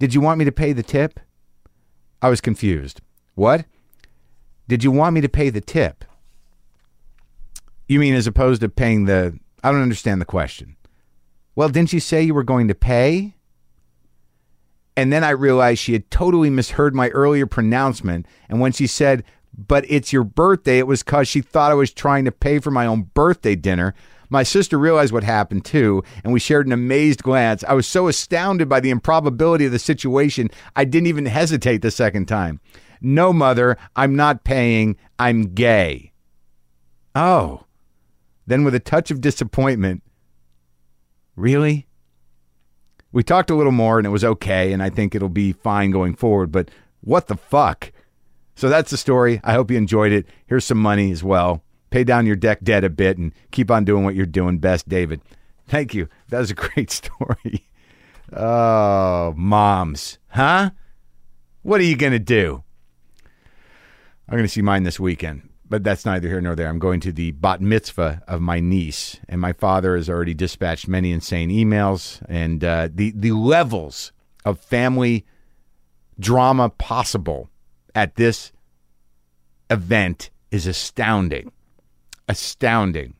Did 0.00 0.12
you 0.12 0.20
want 0.20 0.40
me 0.40 0.44
to 0.44 0.50
pay 0.50 0.72
the 0.72 0.82
tip? 0.82 1.20
I 2.20 2.28
was 2.30 2.40
confused. 2.40 3.00
What? 3.36 3.64
Did 4.66 4.82
you 4.82 4.90
want 4.90 5.14
me 5.14 5.20
to 5.20 5.28
pay 5.28 5.50
the 5.50 5.60
tip? 5.60 6.04
You 7.86 8.00
mean 8.00 8.14
as 8.14 8.26
opposed 8.26 8.60
to 8.62 8.68
paying 8.68 9.04
the. 9.04 9.38
I 9.62 9.70
don't 9.70 9.82
understand 9.82 10.20
the 10.20 10.26
question. 10.26 10.74
Well, 11.54 11.68
didn't 11.68 11.92
you 11.92 12.00
say 12.00 12.24
you 12.24 12.34
were 12.34 12.42
going 12.42 12.66
to 12.66 12.74
pay? 12.74 13.36
And 14.96 15.12
then 15.12 15.22
I 15.22 15.30
realized 15.30 15.80
she 15.80 15.92
had 15.92 16.10
totally 16.10 16.50
misheard 16.50 16.92
my 16.92 17.08
earlier 17.10 17.46
pronouncement. 17.46 18.26
And 18.48 18.58
when 18.58 18.72
she 18.72 18.88
said, 18.88 19.22
but 19.66 19.84
it's 19.88 20.12
your 20.12 20.24
birthday, 20.24 20.78
it 20.78 20.86
was 20.86 21.02
because 21.02 21.28
she 21.28 21.40
thought 21.40 21.70
I 21.70 21.74
was 21.74 21.92
trying 21.92 22.24
to 22.24 22.32
pay 22.32 22.58
for 22.58 22.70
my 22.70 22.86
own 22.86 23.10
birthday 23.14 23.54
dinner. 23.54 23.94
My 24.30 24.42
sister 24.42 24.78
realized 24.78 25.12
what 25.12 25.24
happened 25.24 25.64
too, 25.64 26.04
and 26.22 26.32
we 26.32 26.40
shared 26.40 26.66
an 26.66 26.72
amazed 26.72 27.22
glance. 27.22 27.64
I 27.64 27.74
was 27.74 27.86
so 27.86 28.08
astounded 28.08 28.68
by 28.68 28.80
the 28.80 28.90
improbability 28.90 29.66
of 29.66 29.72
the 29.72 29.78
situation, 29.78 30.50
I 30.76 30.84
didn't 30.84 31.08
even 31.08 31.26
hesitate 31.26 31.82
the 31.82 31.90
second 31.90 32.26
time. 32.26 32.60
No, 33.00 33.32
mother, 33.32 33.76
I'm 33.96 34.14
not 34.14 34.44
paying. 34.44 34.96
I'm 35.18 35.54
gay. 35.54 36.12
Oh. 37.14 37.64
Then, 38.46 38.64
with 38.64 38.74
a 38.74 38.80
touch 38.80 39.10
of 39.10 39.20
disappointment, 39.20 40.02
really? 41.36 41.86
We 43.12 43.22
talked 43.22 43.50
a 43.50 43.54
little 43.54 43.72
more 43.72 43.98
and 43.98 44.06
it 44.06 44.10
was 44.10 44.24
okay, 44.24 44.72
and 44.72 44.82
I 44.82 44.90
think 44.90 45.14
it'll 45.14 45.28
be 45.28 45.52
fine 45.52 45.90
going 45.90 46.14
forward, 46.14 46.52
but 46.52 46.70
what 47.00 47.26
the 47.26 47.36
fuck? 47.36 47.92
So 48.60 48.68
that's 48.68 48.90
the 48.90 48.98
story. 48.98 49.40
I 49.42 49.54
hope 49.54 49.70
you 49.70 49.78
enjoyed 49.78 50.12
it. 50.12 50.26
Here's 50.44 50.66
some 50.66 50.76
money 50.76 51.10
as 51.12 51.24
well. 51.24 51.64
Pay 51.88 52.04
down 52.04 52.26
your 52.26 52.36
deck 52.36 52.60
debt 52.62 52.84
a 52.84 52.90
bit 52.90 53.16
and 53.16 53.32
keep 53.52 53.70
on 53.70 53.86
doing 53.86 54.04
what 54.04 54.14
you're 54.14 54.26
doing 54.26 54.58
best, 54.58 54.86
David. 54.86 55.22
Thank 55.66 55.94
you. 55.94 56.08
That 56.28 56.40
was 56.40 56.50
a 56.50 56.54
great 56.54 56.90
story. 57.00 57.66
Oh, 58.34 59.32
moms, 59.34 60.18
huh? 60.28 60.72
What 61.62 61.80
are 61.80 61.84
you 61.84 61.96
going 61.96 62.12
to 62.12 62.18
do? 62.18 62.62
I'm 64.28 64.34
going 64.34 64.44
to 64.44 64.48
see 64.48 64.60
mine 64.60 64.82
this 64.82 65.00
weekend 65.00 65.48
but 65.70 65.84
that's 65.84 66.04
neither 66.04 66.28
here 66.28 66.40
nor 66.40 66.56
there. 66.56 66.68
I'm 66.68 66.80
going 66.80 66.98
to 67.00 67.12
the 67.12 67.30
bat 67.30 67.60
mitzvah 67.60 68.24
of 68.26 68.40
my 68.40 68.58
niece, 68.58 69.20
and 69.28 69.40
my 69.40 69.52
father 69.52 69.94
has 69.94 70.10
already 70.10 70.34
dispatched 70.34 70.88
many 70.88 71.12
insane 71.12 71.48
emails, 71.48 72.20
and 72.28 72.64
uh, 72.64 72.88
the 72.92 73.12
the 73.14 73.30
levels 73.30 74.10
of 74.44 74.58
family 74.58 75.24
drama 76.18 76.70
possible 76.70 77.49
at 77.94 78.16
this 78.16 78.52
event 79.68 80.30
is 80.50 80.66
astounding, 80.66 81.52
astounding, 82.28 83.14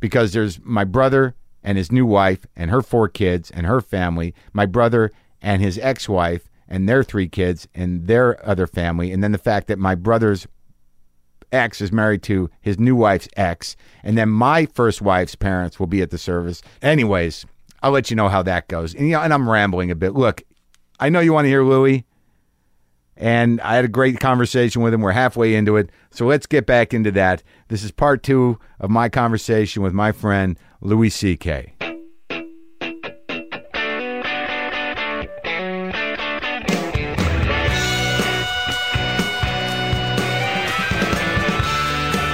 because 0.00 0.32
there's 0.32 0.60
my 0.62 0.84
brother 0.84 1.34
and 1.62 1.78
his 1.78 1.92
new 1.92 2.06
wife 2.06 2.46
and 2.56 2.70
her 2.70 2.82
four 2.82 3.08
kids 3.08 3.50
and 3.50 3.66
her 3.66 3.80
family, 3.80 4.34
my 4.52 4.66
brother 4.66 5.12
and 5.40 5.62
his 5.62 5.78
ex 5.78 6.08
wife 6.08 6.48
and 6.68 6.88
their 6.88 7.04
three 7.04 7.28
kids 7.28 7.68
and 7.74 8.06
their 8.06 8.44
other 8.48 8.66
family, 8.66 9.12
and 9.12 9.22
then 9.22 9.32
the 9.32 9.38
fact 9.38 9.66
that 9.66 9.78
my 9.78 9.94
brother's 9.94 10.46
ex 11.52 11.80
is 11.80 11.92
married 11.92 12.22
to 12.22 12.48
his 12.60 12.78
new 12.78 12.96
wife's 12.96 13.28
ex, 13.36 13.76
and 14.02 14.16
then 14.16 14.28
my 14.28 14.66
first 14.66 15.02
wife's 15.02 15.34
parents 15.34 15.78
will 15.78 15.86
be 15.86 16.00
at 16.00 16.10
the 16.10 16.18
service. 16.18 16.62
Anyways, 16.80 17.44
I'll 17.82 17.90
let 17.90 18.10
you 18.10 18.16
know 18.16 18.28
how 18.28 18.42
that 18.42 18.68
goes. 18.68 18.94
And, 18.94 19.06
you 19.06 19.12
know, 19.12 19.20
and 19.20 19.34
I'm 19.34 19.50
rambling 19.50 19.90
a 19.90 19.94
bit. 19.94 20.14
Look, 20.14 20.42
I 20.98 21.08
know 21.08 21.20
you 21.20 21.32
want 21.32 21.44
to 21.44 21.50
hear 21.50 21.64
Louis, 21.64 22.06
and 23.16 23.60
I 23.60 23.76
had 23.76 23.84
a 23.84 23.88
great 23.88 24.20
conversation 24.20 24.82
with 24.82 24.94
him. 24.94 25.00
We're 25.00 25.12
halfway 25.12 25.54
into 25.54 25.76
it, 25.76 25.90
so 26.10 26.26
let's 26.26 26.46
get 26.46 26.66
back 26.66 26.94
into 26.94 27.10
that. 27.12 27.42
This 27.68 27.84
is 27.84 27.90
part 27.90 28.22
two 28.22 28.58
of 28.80 28.90
my 28.90 29.08
conversation 29.08 29.82
with 29.82 29.92
my 29.92 30.12
friend 30.12 30.58
Louis 30.80 31.10
C.K. 31.10 31.74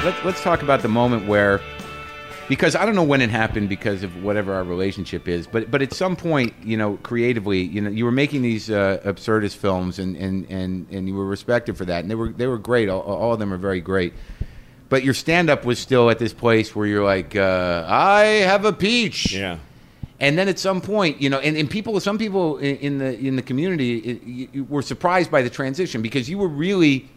Let, 0.04 0.25
let's 0.25 0.42
talk 0.42 0.62
about 0.62 0.80
the 0.80 0.88
moment 0.88 1.26
where, 1.28 1.61
because 2.49 2.75
I 2.75 2.87
don't 2.87 2.95
know 2.95 3.05
when 3.05 3.21
it 3.21 3.31
happened 3.31 3.69
because 3.69 4.02
of 4.02 4.23
whatever 4.23 4.55
our 4.55 4.64
relationship 4.64 5.28
is, 5.28 5.47
but 5.47 5.71
but 5.71 5.83
at 5.83 5.93
some 5.93 6.17
point, 6.17 6.55
you 6.62 6.76
know, 6.76 6.99
creatively, 7.02 7.61
you 7.61 7.81
know, 7.81 7.90
you 7.90 8.05
were 8.05 8.12
making 8.12 8.43
these 8.43 8.71
uh, 8.71 9.00
absurdist 9.05 9.57
films, 9.57 9.99
and, 9.99 10.17
and, 10.17 10.50
and, 10.50 10.87
and 10.90 11.09
you 11.09 11.14
were 11.14 11.26
respected 11.26 11.76
for 11.76 11.85
that, 11.85 12.00
and 12.00 12.11
they 12.11 12.14
were 12.14 12.31
they 12.31 12.47
were 12.47 12.59
great. 12.59 12.88
All, 12.88 13.00
all 13.00 13.33
of 13.33 13.38
them 13.38 13.52
are 13.52 13.59
very 13.59 13.81
great. 13.81 14.14
But 14.88 15.05
your 15.05 15.14
stand 15.14 15.50
up 15.50 15.64
was 15.67 15.78
still 15.78 16.09
at 16.09 16.19
this 16.19 16.33
place 16.33 16.75
where 16.75 16.87
you're 16.87 17.05
like, 17.05 17.37
uh, 17.37 17.85
I 17.87 18.23
have 18.23 18.64
a 18.64 18.73
peach. 18.73 19.33
Yeah. 19.33 19.59
And 20.21 20.37
then 20.37 20.49
at 20.49 20.59
some 20.59 20.81
point, 20.81 21.21
you 21.23 21.31
know, 21.31 21.38
and, 21.38 21.57
and 21.57 21.71
people, 21.71 21.99
some 22.00 22.19
people 22.19 22.59
in, 22.59 22.76
in 22.76 22.99
the 22.99 23.19
in 23.19 23.37
the 23.37 23.43
community 23.43 23.99
it, 23.99 24.23
you, 24.25 24.64
were 24.64 24.83
surprised 24.83 25.31
by 25.31 25.43
the 25.43 25.50
transition 25.50 26.02
because 26.02 26.28
you 26.28 26.38
were 26.38 26.49
really 26.49 27.09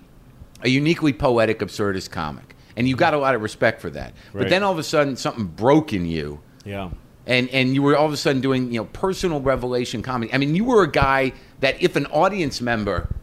a 0.62 0.70
uniquely 0.70 1.12
poetic 1.12 1.60
absurdist 1.60 2.12
comic, 2.12 2.56
and 2.78 2.88
you 2.88 2.96
got 2.96 3.14
a 3.14 3.18
lot 3.18 3.36
of 3.36 3.42
respect 3.42 3.82
for 3.82 3.90
that. 3.92 4.14
But 4.34 4.50
then 4.50 4.64
all 4.64 4.72
of 4.72 4.80
a 4.80 4.84
sudden, 4.84 5.16
something 5.16 5.46
broke 5.46 5.94
in 5.94 6.06
you, 6.06 6.40
Yeah. 6.66 6.90
and 7.28 7.50
and 7.50 7.74
you 7.76 7.82
were 7.82 7.96
all 7.98 8.06
of 8.08 8.14
a 8.14 8.18
sudden 8.18 8.42
doing 8.42 8.72
you 8.72 8.80
know 8.80 8.86
personal 8.94 9.42
revelation 9.42 10.02
comedy. 10.02 10.34
I 10.34 10.38
mean, 10.38 10.56
you 10.56 10.64
were 10.66 10.84
a 10.84 10.92
guy 10.92 11.34
that 11.60 11.82
if 11.82 11.96
an 11.96 12.06
audience 12.08 12.62
member, 12.62 13.14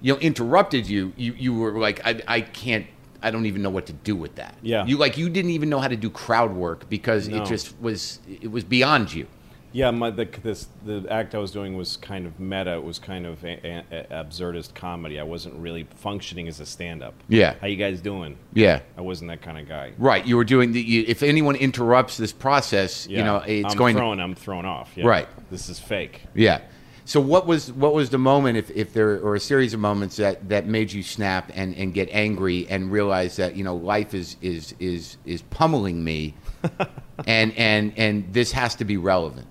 you 0.00 0.12
know, 0.12 0.18
interrupted 0.20 0.88
you, 0.88 1.12
you 1.16 1.34
you 1.38 1.54
were 1.54 1.78
like, 1.78 2.00
I 2.06 2.20
I 2.26 2.40
can't. 2.40 2.86
I 3.22 3.30
don't 3.30 3.44
even 3.44 3.60
know 3.60 3.68
what 3.68 3.84
to 3.86 3.92
do 3.92 4.16
with 4.16 4.36
that. 4.36 4.54
Yeah. 4.62 4.86
You 4.86 4.96
like 4.96 5.18
you 5.18 5.28
didn't 5.28 5.50
even 5.50 5.68
know 5.68 5.78
how 5.78 5.88
to 5.88 5.96
do 5.96 6.08
crowd 6.08 6.54
work 6.54 6.88
because 6.88 7.28
No. 7.28 7.36
it 7.42 7.46
just 7.46 7.74
was 7.80 8.18
it 8.26 8.50
was 8.50 8.64
beyond 8.64 9.12
you. 9.12 9.26
Yeah, 9.72 9.90
my 9.90 10.10
the 10.10 10.24
this 10.42 10.66
the 10.84 11.06
act 11.10 11.34
I 11.34 11.38
was 11.38 11.50
doing 11.52 11.76
was 11.76 11.96
kind 11.96 12.26
of 12.26 12.40
meta. 12.40 12.74
It 12.74 12.82
was 12.82 12.98
kind 12.98 13.26
of 13.26 13.44
a, 13.44 13.84
a, 13.92 14.06
a- 14.10 14.24
absurdist 14.24 14.74
comedy. 14.74 15.20
I 15.20 15.22
wasn't 15.22 15.54
really 15.56 15.84
functioning 15.96 16.48
as 16.48 16.58
a 16.60 16.66
stand-up. 16.66 17.14
Yeah. 17.28 17.54
How 17.60 17.66
you 17.68 17.76
guys 17.76 18.00
doing? 18.00 18.36
Yeah. 18.52 18.80
I 18.96 19.00
wasn't 19.00 19.30
that 19.30 19.42
kind 19.42 19.58
of 19.58 19.68
guy. 19.68 19.92
Right. 19.98 20.26
You 20.26 20.36
were 20.36 20.44
doing 20.44 20.72
the. 20.72 20.80
You, 20.80 21.04
if 21.06 21.22
anyone 21.22 21.56
interrupts 21.56 22.16
this 22.16 22.32
process, 22.32 23.06
you 23.06 23.18
know, 23.18 23.38
it's 23.46 23.72
I'm 23.72 23.78
going. 23.78 23.96
thrown. 23.96 24.20
I'm 24.20 24.34
thrown 24.34 24.64
off. 24.64 24.90
Yeah. 24.96 25.06
Right. 25.06 25.28
This 25.50 25.68
is 25.68 25.78
fake. 25.78 26.22
Yeah. 26.34 26.62
So 27.04 27.20
what 27.20 27.44
was 27.44 27.72
what 27.72 27.92
was 27.92 28.10
the 28.10 28.18
moment, 28.18 28.56
if, 28.56 28.70
if 28.70 28.92
there 28.92 29.18
or 29.20 29.34
a 29.34 29.40
series 29.40 29.74
of 29.74 29.80
moments 29.80 30.16
that, 30.16 30.48
that 30.48 30.66
made 30.66 30.92
you 30.92 31.02
snap 31.02 31.50
and, 31.54 31.74
and 31.74 31.92
get 31.92 32.08
angry 32.12 32.68
and 32.68 32.92
realize 32.92 33.34
that 33.36 33.56
you 33.56 33.64
know 33.64 33.74
life 33.74 34.14
is 34.14 34.36
is 34.40 34.74
is 34.78 35.16
is 35.24 35.42
pummeling 35.42 36.04
me, 36.04 36.34
and 37.26 37.52
and 37.56 37.92
and 37.96 38.32
this 38.32 38.52
has 38.52 38.76
to 38.76 38.84
be 38.84 38.96
relevant. 38.96 39.48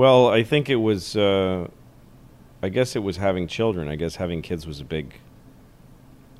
Well, 0.00 0.28
I 0.28 0.44
think 0.44 0.70
it 0.70 0.76
was. 0.76 1.14
Uh, 1.14 1.68
I 2.62 2.70
guess 2.70 2.96
it 2.96 3.00
was 3.00 3.18
having 3.18 3.46
children. 3.46 3.86
I 3.86 3.96
guess 3.96 4.16
having 4.16 4.40
kids 4.40 4.66
was 4.66 4.80
a 4.80 4.84
big, 4.84 5.12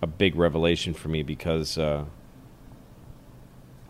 a 0.00 0.07
big 0.07 0.35
revelation 0.35 0.95
for 0.95 1.11
me 1.11 1.23
because 1.23 1.76
uh, 1.76 2.07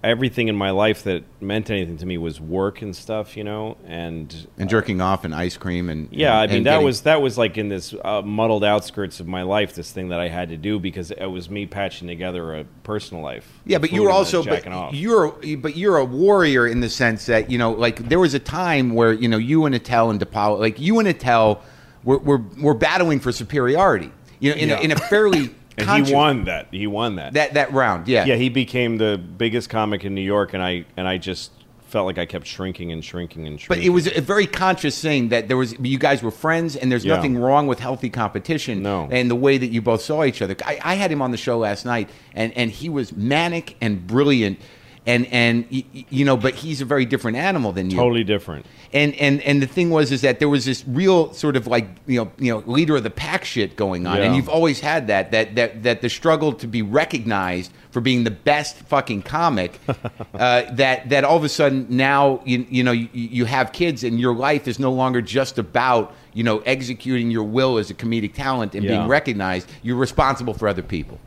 everything 0.02 0.48
in 0.48 0.56
my 0.56 0.70
life 0.70 1.02
that 1.04 1.22
meant 1.42 1.68
anything 1.70 1.96
to 1.98 2.06
me 2.06 2.16
was 2.18 2.40
work 2.40 2.80
and 2.82 2.96
stuff, 2.96 3.36
you 3.36 3.44
know, 3.44 3.76
and 3.86 4.46
And 4.58 4.68
jerking 4.68 5.00
off 5.00 5.24
and 5.24 5.34
ice 5.34 5.56
cream 5.56 5.88
and 5.90 6.08
yeah, 6.10 6.38
I 6.38 6.46
mean 6.46 6.62
that 6.64 6.70
getting- 6.72 6.84
was 6.86 7.00
that 7.02 7.20
was 7.20 7.36
like 7.36 7.58
in 7.58 7.68
this 7.68 7.94
uh, 8.04 8.22
muddled 8.22 8.64
outskirts 8.64 9.20
of 9.20 9.26
my 9.26 9.42
life. 9.42 9.74
This 9.74 9.92
thing 9.92 10.08
that 10.08 10.20
I 10.20 10.28
had 10.28 10.48
to 10.48 10.56
do 10.56 10.78
because 10.78 11.10
it 11.10 11.26
was 11.26 11.50
me 11.50 11.66
patching 11.66 12.08
together 12.08 12.54
a 12.54 12.64
personal 12.82 13.22
life. 13.22 13.46
Yeah, 13.66 13.78
but 13.78 13.92
you 13.92 14.02
were 14.02 14.10
also 14.10 14.42
but 14.42 14.66
off. 14.66 14.94
you're 14.94 15.28
but 15.58 15.76
you're 15.76 15.98
a 15.98 16.04
warrior 16.04 16.66
in 16.66 16.80
the 16.80 16.88
sense 16.88 17.26
that 17.26 17.50
you 17.50 17.58
know 17.58 17.72
like 17.72 18.08
there 18.08 18.18
was 18.20 18.34
a 18.34 18.38
time 18.38 18.94
where 18.94 19.12
you 19.12 19.28
know 19.28 19.36
you 19.38 19.66
and 19.66 19.74
Attell 19.74 20.10
and 20.10 20.18
DePaul 20.20 20.58
like 20.58 20.80
you 20.80 20.98
and 20.98 21.08
Attell 21.08 21.62
were 22.04 22.18
were, 22.18 22.42
were 22.58 22.74
battling 22.74 23.20
for 23.20 23.32
superiority. 23.32 24.10
You 24.38 24.52
know, 24.52 24.56
in, 24.56 24.68
Yeah. 24.70 24.78
a, 24.78 24.80
in 24.80 24.92
a 24.92 24.96
fairly 24.96 25.54
and 25.80 25.88
conscious- 25.88 26.08
he 26.10 26.14
won 26.14 26.44
that. 26.44 26.68
He 26.70 26.86
won 26.86 27.16
that. 27.16 27.32
that 27.34 27.54
that 27.54 27.72
round. 27.72 28.08
Yeah, 28.08 28.24
yeah, 28.24 28.36
he 28.36 28.48
became 28.48 28.98
the 28.98 29.18
biggest 29.18 29.68
comic 29.68 30.04
in 30.04 30.14
New 30.14 30.20
York, 30.22 30.54
and 30.54 30.62
I 30.62 30.84
and 30.96 31.06
I 31.08 31.18
just 31.18 31.52
felt 31.88 32.06
like 32.06 32.18
I 32.18 32.24
kept 32.24 32.46
shrinking 32.46 32.92
and 32.92 33.04
shrinking 33.04 33.48
and 33.48 33.60
shrinking. 33.60 33.82
But 33.82 33.84
it 33.84 33.90
was 33.90 34.06
a 34.06 34.20
very 34.20 34.46
conscious 34.46 35.02
thing 35.02 35.30
that 35.30 35.48
there 35.48 35.56
was 35.56 35.74
you 35.80 35.98
guys 35.98 36.22
were 36.22 36.30
friends, 36.30 36.76
and 36.76 36.90
there's 36.90 37.04
Yeah. 37.04 37.16
nothing 37.16 37.36
wrong 37.36 37.66
with 37.66 37.80
healthy 37.80 38.08
competition. 38.10 38.82
No. 38.82 39.08
and 39.10 39.28
the 39.28 39.34
way 39.34 39.58
that 39.58 39.66
you 39.72 39.82
both 39.82 40.00
saw 40.00 40.22
each 40.24 40.40
other. 40.40 40.54
I, 40.64 40.78
I 40.84 40.94
had 40.94 41.10
him 41.10 41.20
on 41.20 41.32
the 41.32 41.36
show 41.36 41.58
last 41.58 41.84
night, 41.84 42.08
and 42.34 42.52
and 42.56 42.70
he 42.70 42.88
was 42.88 43.12
manic 43.16 43.74
and 43.80 44.06
brilliant, 44.06 44.60
and 45.06 45.26
and 45.26 45.66
you 45.70 46.24
know, 46.24 46.36
but 46.36 46.54
he's 46.54 46.80
a 46.80 46.84
very 46.84 47.04
different 47.04 47.36
animal 47.36 47.72
than 47.72 47.90
you. 47.90 47.96
totally 47.96 48.24
different. 48.24 48.66
And 48.92 49.14
and 49.14 49.40
and 49.42 49.62
the 49.62 49.66
thing 49.66 49.90
was 49.90 50.12
is 50.12 50.20
that 50.22 50.40
there 50.40 50.48
was 50.48 50.64
this 50.64 50.84
real 50.86 51.32
sort 51.32 51.56
of 51.56 51.66
like 51.66 51.88
you 52.06 52.22
know 52.22 52.32
you 52.38 52.52
know 52.52 52.62
leader 52.66 52.96
of 52.96 53.02
the 53.04 53.10
pack 53.10 53.44
shit 53.44 53.76
going 53.76 54.06
on, 54.06 54.16
yeah. 54.18 54.24
and 54.24 54.36
you've 54.36 54.48
always 54.48 54.80
had 54.80 55.06
that 55.06 55.30
that 55.30 55.54
that 55.54 55.82
that 55.84 56.00
the 56.02 56.08
struggle 56.08 56.52
to 56.54 56.66
be 56.66 56.82
recognized 56.82 57.72
for 57.92 58.00
being 58.00 58.24
the 58.24 58.30
best 58.30 58.76
fucking 58.76 59.22
comic, 59.22 59.78
uh, 60.34 60.70
that 60.72 61.08
that 61.08 61.24
all 61.24 61.36
of 61.36 61.44
a 61.44 61.48
sudden 61.48 61.86
now 61.88 62.40
you 62.44 62.66
you 62.68 62.82
know 62.82 62.92
you, 62.92 63.08
you 63.12 63.44
have 63.46 63.72
kids 63.72 64.04
and 64.04 64.20
your 64.20 64.34
life 64.34 64.68
is 64.68 64.78
no 64.78 64.92
longer 64.92 65.22
just 65.22 65.56
about 65.58 66.14
you 66.34 66.42
know 66.42 66.58
executing 66.60 67.30
your 67.30 67.44
will 67.44 67.78
as 67.78 67.90
a 67.90 67.94
comedic 67.94 68.34
talent 68.34 68.74
and 68.74 68.84
Yeah. 68.84 68.98
being 68.98 69.08
recognized. 69.08 69.68
You're 69.82 69.96
responsible 69.96 70.52
for 70.52 70.68
other 70.68 70.82
people. 70.82 71.18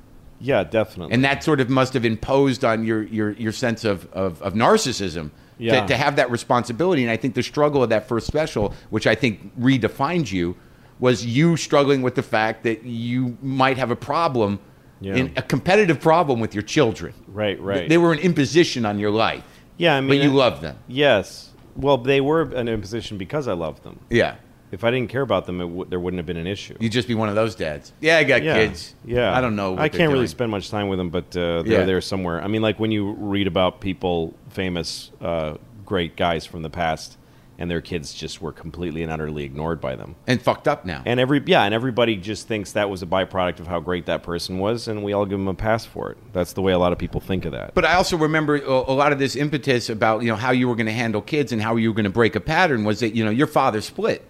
Yeah, 0.45 0.63
definitely. 0.65 1.13
And 1.13 1.23
that 1.23 1.41
sort 1.43 1.61
of 1.61 1.69
must 1.69 1.93
have 1.93 2.03
imposed 2.03 2.65
on 2.65 2.83
your 2.83 3.03
your, 3.03 3.31
your 3.31 3.53
sense 3.53 3.85
of, 3.85 4.11
of, 4.11 4.41
of 4.41 4.53
narcissism 4.55 5.31
Yeah. 5.57 5.81
to, 5.81 5.87
to 5.87 5.95
have 5.95 6.17
that 6.17 6.29
responsibility. 6.29 7.01
And 7.03 7.09
I 7.09 7.15
think 7.17 7.33
the 7.33 7.43
struggle 7.43 7.81
of 7.81 7.89
that 7.89 8.07
first 8.09 8.27
special, 8.27 8.73
which 8.89 9.07
I 9.07 9.15
think 9.15 9.57
redefined 9.57 10.31
you, 10.31 10.55
was 10.99 11.25
you 11.25 11.55
struggling 11.55 12.01
with 12.01 12.15
the 12.15 12.23
fact 12.23 12.63
that 12.63 12.83
you 12.83 13.37
might 13.41 13.77
have 13.77 13.89
a 13.91 13.95
problem, 13.95 14.59
Yeah. 14.99 15.15
in, 15.15 15.31
a 15.37 15.41
competitive 15.41 15.99
problem 16.01 16.39
with 16.41 16.53
your 16.53 16.63
children. 16.63 17.13
right, 17.27 17.59
right. 17.61 17.87
They 17.89 17.97
were 17.97 18.11
an 18.13 18.19
imposition 18.19 18.85
on 18.85 18.99
your 18.99 19.11
life, 19.11 19.43
yeah, 19.77 19.95
I 19.95 20.01
mean, 20.01 20.09
but 20.09 20.17
you 20.25 20.29
it- 20.31 20.33
loved 20.43 20.61
them. 20.61 20.75
Yes. 20.87 21.49
Well, 21.75 21.97
they 21.97 22.21
were 22.21 22.41
an 22.41 22.67
imposition 22.67 23.17
because 23.17 23.47
I 23.47 23.53
loved 23.53 23.83
them. 23.83 23.99
Yeah. 24.09 24.35
If 24.73 24.83
I 24.83 24.89
didn't 24.91 25.09
care 25.09 25.21
about 25.21 25.45
them, 25.45 25.61
it 25.61 25.65
w- 25.65 25.85
there 25.87 25.99
wouldn't 25.99 26.17
have 26.17 26.25
been 26.25 26.37
an 26.37 26.47
issue. 26.47 26.75
You'd 26.79 26.91
just 26.91 27.07
be 27.07 27.13
one 27.13 27.29
of 27.29 27.35
those 27.35 27.53
dads. 27.53 27.93
Yeah, 28.01 28.17
I 28.17 28.23
got 28.23 28.41
yeah. 28.41 28.55
kids. 28.55 28.95
Yeah. 29.05 29.31
I 29.37 29.39
don't 29.39 29.55
know. 29.55 29.77
I 29.77 29.87
can't 29.87 30.09
really 30.09 30.21
doing. 30.21 30.27
spend 30.27 30.51
much 30.51 30.69
time 30.71 30.87
with 30.87 30.97
them, 30.97 31.09
but 31.11 31.25
uh, 31.37 31.61
they're 31.61 31.81
Yeah. 31.81 31.85
there 31.85 32.01
somewhere. 32.01 32.41
I 32.41 32.47
mean, 32.47 32.63
like 32.63 32.79
when 32.79 32.91
you 32.91 33.11
read 33.11 33.45
about 33.45 33.81
people, 33.81 34.33
famous, 34.49 35.11
uh, 35.21 35.55
great 35.85 36.15
guys 36.15 36.45
from 36.47 36.63
the 36.63 36.71
past, 36.71 37.17
and 37.59 37.69
their 37.69 37.81
kids 37.81 38.15
just 38.15 38.41
were 38.41 38.51
completely 38.51 39.03
and 39.03 39.11
utterly 39.11 39.43
ignored 39.43 39.79
by 39.79 39.95
them. 39.95 40.15
and 40.25 40.41
fucked 40.41 40.67
up 40.67 40.85
now. 40.85 41.03
And 41.05 41.19
every 41.19 41.39
yeah, 41.45 41.61
and 41.63 41.73
everybody 41.73 42.15
just 42.15 42.47
thinks 42.47 42.71
that 42.71 42.89
was 42.89 43.03
a 43.03 43.05
byproduct 43.05 43.59
of 43.59 43.67
how 43.67 43.79
great 43.79 44.07
that 44.07 44.23
person 44.23 44.57
was, 44.57 44.87
and 44.87 45.03
we 45.03 45.13
all 45.13 45.25
give 45.27 45.37
them 45.37 45.47
a 45.47 45.53
pass 45.53 45.85
for 45.85 46.09
it. 46.11 46.17
That's 46.33 46.53
the 46.53 46.63
way 46.63 46.73
a 46.73 46.79
lot 46.79 46.93
of 46.93 46.97
people 46.97 47.21
think 47.21 47.45
of 47.45 47.51
that. 47.51 47.75
But 47.75 47.85
I 47.85 47.93
also 47.93 48.17
remember 48.17 48.55
a, 48.55 48.67
a 48.91 48.95
lot 48.95 49.11
of 49.13 49.19
this 49.19 49.35
impetus 49.35 49.89
about 49.91 50.23
you 50.23 50.29
know 50.29 50.35
how 50.35 50.49
you 50.49 50.67
were 50.67 50.75
going 50.75 50.87
to 50.87 50.91
handle 50.93 51.21
kids 51.21 51.51
and 51.51 51.61
how 51.61 51.75
you 51.75 51.89
were 51.91 51.95
going 51.95 52.05
to 52.05 52.09
break 52.09 52.35
a 52.35 52.39
pattern 52.39 52.85
was 52.85 53.01
that 53.01 53.13
you 53.15 53.23
know 53.23 53.29
your 53.31 53.47
father 53.47 53.81
split. 53.81 54.25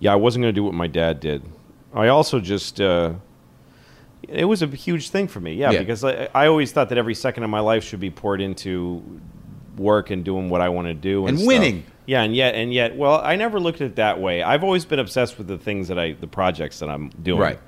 Yeah, 0.00 0.12
I 0.12 0.16
wasn't 0.16 0.42
going 0.42 0.54
to 0.54 0.58
do 0.58 0.64
what 0.64 0.74
my 0.74 0.86
dad 0.86 1.20
did. 1.20 1.42
I 1.94 2.08
also 2.08 2.40
just 2.40 2.80
uh, 2.80 3.14
it 4.28 4.44
was 4.44 4.62
a 4.62 4.66
huge 4.66 5.10
thing 5.10 5.28
for 5.28 5.40
me. 5.40 5.54
Yeah, 5.54 5.70
Yeah. 5.70 5.78
because 5.80 6.04
I, 6.04 6.28
I 6.34 6.46
always 6.46 6.72
thought 6.72 6.88
that 6.90 6.98
every 6.98 7.14
second 7.14 7.44
of 7.44 7.50
my 7.50 7.60
life 7.60 7.84
should 7.84 8.00
be 8.00 8.10
poured 8.10 8.40
into 8.40 9.02
work 9.76 10.10
and 10.10 10.24
doing 10.24 10.48
what 10.50 10.60
I 10.60 10.68
want 10.68 10.88
to 10.88 10.94
do 10.94 11.20
and, 11.22 11.30
And 11.30 11.38
stuff. 11.38 11.48
winning. 11.48 11.84
Yeah, 12.06 12.22
and 12.22 12.34
yet 12.34 12.54
and 12.54 12.72
yet, 12.72 12.96
well, 12.96 13.20
I 13.22 13.36
never 13.36 13.60
looked 13.60 13.80
at 13.80 13.86
it 13.88 13.96
that 13.96 14.18
way. 14.20 14.42
I've 14.42 14.64
always 14.64 14.84
been 14.84 14.98
obsessed 14.98 15.36
with 15.38 15.46
the 15.46 15.58
things 15.58 15.88
that 15.88 15.98
I, 15.98 16.12
the 16.12 16.26
projects 16.26 16.78
that 16.80 16.88
I'm 16.88 17.10
doing. 17.22 17.40
Right. 17.40 17.58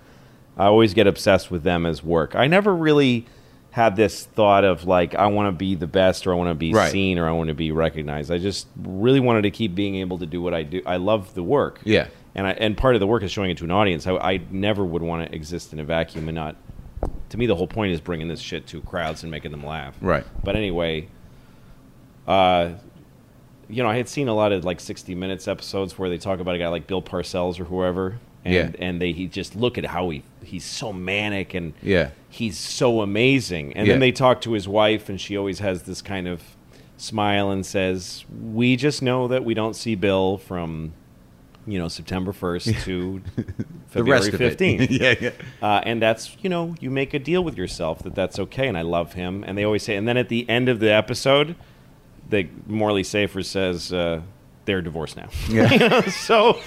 I 0.56 0.64
always 0.66 0.94
get 0.94 1.06
obsessed 1.06 1.50
with 1.50 1.62
them 1.62 1.84
as 1.86 2.02
work. 2.02 2.34
I 2.34 2.46
never 2.46 2.74
really 2.74 3.26
had 3.70 3.94
this 3.96 4.24
thought 4.24 4.64
of 4.64 4.84
like 4.84 5.14
I 5.14 5.26
want 5.28 5.46
to 5.48 5.52
be 5.52 5.74
the 5.76 5.86
best 5.86 6.26
or 6.26 6.32
I 6.32 6.36
want 6.36 6.50
to 6.50 6.54
be 6.54 6.72
Right. 6.72 6.90
seen 6.90 7.18
or 7.18 7.28
I 7.28 7.32
want 7.32 7.48
to 7.48 7.54
be 7.54 7.70
recognized. 7.70 8.30
I 8.32 8.38
just 8.38 8.66
really 8.82 9.20
wanted 9.20 9.42
to 9.42 9.50
keep 9.50 9.74
being 9.74 9.94
able 9.96 10.18
to 10.18 10.26
do 10.26 10.42
what 10.42 10.54
I 10.54 10.62
do. 10.64 10.82
I 10.86 10.96
love 10.96 11.34
the 11.34 11.42
work. 11.42 11.80
Yeah. 11.84 12.08
And 12.34 12.46
I, 12.46 12.50
and 12.52 12.76
part 12.76 12.94
of 12.94 13.00
the 13.00 13.06
work 13.06 13.22
is 13.22 13.32
showing 13.32 13.50
it 13.50 13.58
to 13.58 13.64
an 13.64 13.70
audience. 13.72 14.06
I, 14.06 14.12
I 14.16 14.40
never 14.50 14.84
would 14.84 15.02
want 15.02 15.28
to 15.28 15.34
exist 15.34 15.72
in 15.72 15.80
a 15.80 15.84
vacuum 15.84 16.28
and 16.28 16.34
not. 16.36 16.56
To 17.30 17.36
me, 17.38 17.46
the 17.46 17.56
whole 17.56 17.66
point 17.66 17.92
is 17.92 18.00
bringing 18.00 18.28
this 18.28 18.40
shit 18.40 18.66
to 18.68 18.80
crowds 18.82 19.22
and 19.22 19.30
making 19.30 19.50
them 19.52 19.64
laugh. 19.64 19.96
Right. 20.00 20.24
But 20.44 20.54
anyway, 20.56 21.08
uh, 22.26 22.70
you 23.68 23.82
know, 23.82 23.88
I 23.88 23.96
had 23.96 24.08
seen 24.08 24.28
a 24.28 24.34
lot 24.34 24.52
of 24.52 24.64
like 24.64 24.80
60 24.80 25.14
Minutes 25.14 25.46
episodes 25.48 25.98
where 25.98 26.08
they 26.08 26.18
talk 26.18 26.40
about 26.40 26.54
a 26.54 26.58
guy 26.58 26.68
like 26.68 26.86
Bill 26.86 27.02
Parcells 27.02 27.58
or 27.60 27.64
whoever, 27.64 28.18
and 28.44 28.54
Yeah. 28.54 28.70
and 28.78 29.00
they 29.00 29.12
he 29.12 29.26
just 29.28 29.54
look 29.54 29.78
at 29.78 29.84
how 29.86 30.10
he 30.10 30.22
he's 30.42 30.64
so 30.64 30.92
manic 30.92 31.54
and 31.54 31.72
Yeah. 31.82 32.10
he's 32.28 32.58
so 32.58 33.00
amazing. 33.00 33.72
And 33.74 33.86
Yeah. 33.86 33.94
then 33.94 34.00
they 34.00 34.12
talk 34.12 34.40
to 34.42 34.52
his 34.52 34.66
wife, 34.66 35.08
and 35.08 35.20
she 35.20 35.36
always 35.36 35.60
has 35.60 35.82
this 35.84 36.02
kind 36.02 36.26
of 36.26 36.42
smile 36.96 37.50
and 37.50 37.64
says, 37.64 38.24
"We 38.30 38.76
just 38.76 39.02
know 39.02 39.28
that 39.28 39.44
we 39.44 39.54
don't 39.54 39.74
see 39.74 39.94
Bill 39.94 40.36
from." 40.36 40.92
You 41.66 41.78
know, 41.78 41.88
September 41.88 42.32
first 42.32 42.66
to 42.84 43.20
February 43.88 44.18
rest 44.20 44.28
of 44.28 44.40
it. 44.40 44.48
fifteenth. 44.50 44.90
yeah, 44.90 45.14
yeah. 45.20 45.30
Uh, 45.62 45.80
and 45.84 46.00
that's 46.00 46.36
you 46.40 46.48
know 46.50 46.74
you 46.80 46.90
make 46.90 47.12
a 47.14 47.18
deal 47.18 47.44
with 47.44 47.56
yourself 47.56 48.02
that 48.04 48.14
that's 48.14 48.38
okay 48.38 48.66
and 48.68 48.78
i 48.78 48.82
love 48.82 49.12
him 49.12 49.44
and 49.46 49.58
they 49.58 49.64
always 49.64 49.82
say 49.82 49.96
and 49.96 50.08
then 50.08 50.16
at 50.16 50.28
the 50.28 50.48
end 50.48 50.68
of 50.68 50.80
the 50.80 50.90
episode 50.90 51.54
the 52.30 52.48
morley 52.66 53.02
safer 53.04 53.42
says 53.42 53.92
uh, 53.92 54.20
they're 54.64 54.80
divorced 54.82 55.16
now 55.16 55.28
Yeah. 55.48 55.70
You 55.72 55.88
know, 55.88 56.00
so 56.02 56.58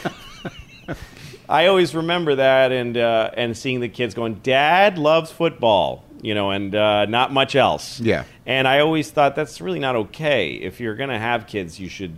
i 1.49 1.67
always 1.67 1.95
remember 1.95 2.35
that 2.35 2.71
and 2.71 2.97
uh, 2.97 3.31
and 3.35 3.57
seeing 3.57 3.79
the 3.79 3.89
kids 3.89 4.13
going 4.13 4.35
dad 4.35 4.97
loves 4.97 5.31
football 5.31 6.03
you 6.21 6.33
know 6.35 6.51
and 6.51 6.75
uh, 6.75 7.05
not 7.05 7.31
much 7.33 7.55
else 7.55 7.99
Yeah. 7.99 8.25
and 8.45 8.67
i 8.67 8.79
always 8.79 9.09
thought 9.11 9.35
that's 9.35 9.59
really 9.61 9.79
not 9.79 9.95
okay 9.95 10.53
if 10.53 10.79
you're 10.79 10.95
gonna 10.95 11.19
have 11.19 11.47
kids 11.47 11.79
you 11.79 11.89
should 11.89 12.13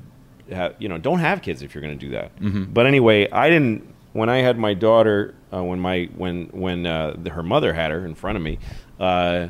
have 0.51 0.75
you 0.79 0.87
know 0.89 0.97
don't 0.97 1.19
have 1.19 1.41
kids 1.41 1.61
if 1.61 1.73
you're 1.73 1.81
gonna 1.81 1.95
do 1.95 2.11
that. 2.11 2.35
Mm-hmm. 2.37 2.65
but 2.65 2.85
anyway 2.85 3.29
i 3.31 3.49
didn't 3.49 3.93
when 4.13 4.29
i 4.29 4.37
had 4.37 4.57
my 4.57 4.73
daughter 4.73 5.33
uh, 5.53 5.63
when 5.63 5.79
my 5.79 6.09
when 6.15 6.45
when 6.47 6.85
uh, 6.85 7.15
the, 7.17 7.29
her 7.31 7.43
mother 7.43 7.73
had 7.73 7.91
her 7.91 8.05
in 8.05 8.15
front 8.15 8.37
of 8.37 8.43
me 8.43 8.59
uh, 8.99 9.47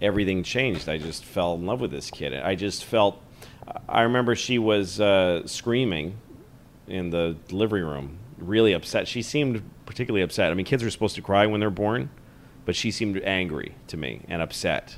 everything 0.00 0.42
changed. 0.42 0.88
I 0.88 0.98
just 0.98 1.24
fell 1.24 1.54
in 1.54 1.66
love 1.66 1.80
with 1.80 1.90
this 1.90 2.10
kid. 2.10 2.34
I 2.34 2.54
just 2.54 2.84
felt 2.84 3.22
i 3.88 4.02
remember 4.02 4.34
she 4.36 4.58
was 4.58 5.00
uh, 5.00 5.46
screaming 5.46 6.18
in 6.86 7.10
the 7.10 7.36
delivery 7.48 7.82
room 7.82 8.18
really 8.38 8.72
upset. 8.72 9.08
She 9.08 9.22
seemed 9.22 9.62
particularly 9.86 10.22
upset. 10.22 10.50
I 10.50 10.54
mean 10.54 10.66
kids 10.66 10.82
are 10.82 10.90
supposed 10.90 11.16
to 11.16 11.22
cry 11.22 11.46
when 11.46 11.60
they're 11.60 11.70
born 11.70 12.10
but 12.64 12.76
she 12.76 12.90
seemed 12.90 13.20
angry 13.22 13.74
to 13.86 13.96
me 13.96 14.22
and 14.28 14.42
upset 14.42 14.96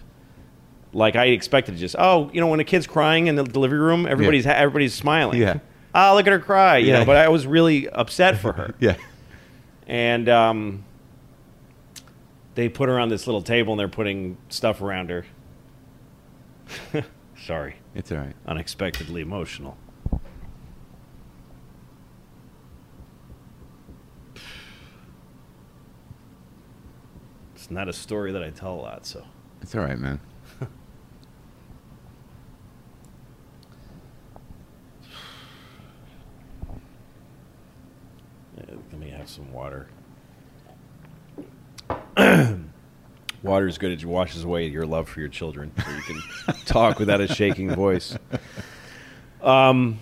like 0.93 1.17
I 1.17 1.27
expected 1.27 1.73
to 1.75 1.79
just 1.79 1.97
oh 1.99 2.31
you 2.33 2.41
know 2.41 2.47
when 2.47 2.61
a 2.61 2.65
kid's 2.65 2.87
crying 2.87 3.27
in 3.27 3.35
the 3.37 3.45
delivery 3.45 3.79
room 3.79 4.07
everybody's 4.07 4.45
ha- 4.45 4.53
everybody's 4.53 4.95
smiling 4.95 5.41
Yeah. 5.41 5.59
oh 5.95 6.15
look 6.17 6.27
at 6.27 6.33
her 6.33 6.39
cry 6.39 6.79
you 6.79 6.89
Yeah. 6.89 7.01
know 7.01 7.05
but 7.05 7.17
I 7.17 7.29
was 7.29 7.47
really 7.47 7.89
upset 7.89 8.39
for 8.39 8.53
her 8.55 8.75
Yeah. 8.81 8.97
and 9.87 10.29
um, 10.29 10.85
they 12.55 12.69
put 12.69 12.89
her 12.89 12.99
on 12.99 13.09
this 13.11 13.27
little 13.27 13.43
table 13.43 13.73
and 13.75 13.81
they're 13.81 13.89
putting 13.89 14.37
stuff 14.49 14.81
around 14.81 15.11
her 15.11 15.27
sorry 17.39 17.77
It's 17.95 18.11
all 18.13 18.19
right. 18.19 18.35
unexpectedly 18.47 19.21
emotional 19.21 19.77
it's 27.55 27.71
not 27.71 27.89
a 27.89 27.93
story 27.93 28.33
that 28.33 28.43
I 28.43 28.51
tell 28.51 28.75
a 28.75 28.81
lot 28.81 29.07
so 29.07 29.25
It's 29.63 29.75
all 29.75 29.83
right, 29.83 29.99
man. 29.99 30.21
Yeah, 38.57 38.65
let 38.91 38.99
me 39.01 39.08
have 39.19 39.29
some 39.29 39.53
water. 39.53 39.89
water 43.43 43.67
is 43.69 43.79
good. 43.79 43.93
It 43.93 44.05
washes 44.05 44.45
away 44.45 44.67
your 44.67 44.87
love 44.87 45.09
for 45.09 45.21
your 45.21 45.29
children, 45.29 45.73
so 45.85 45.91
you 45.91 46.03
can 46.03 46.23
talk 46.67 46.99
without 46.99 47.21
a 47.21 47.29
shaking 47.33 47.71
voice. 47.75 48.17
Um, 49.43 50.01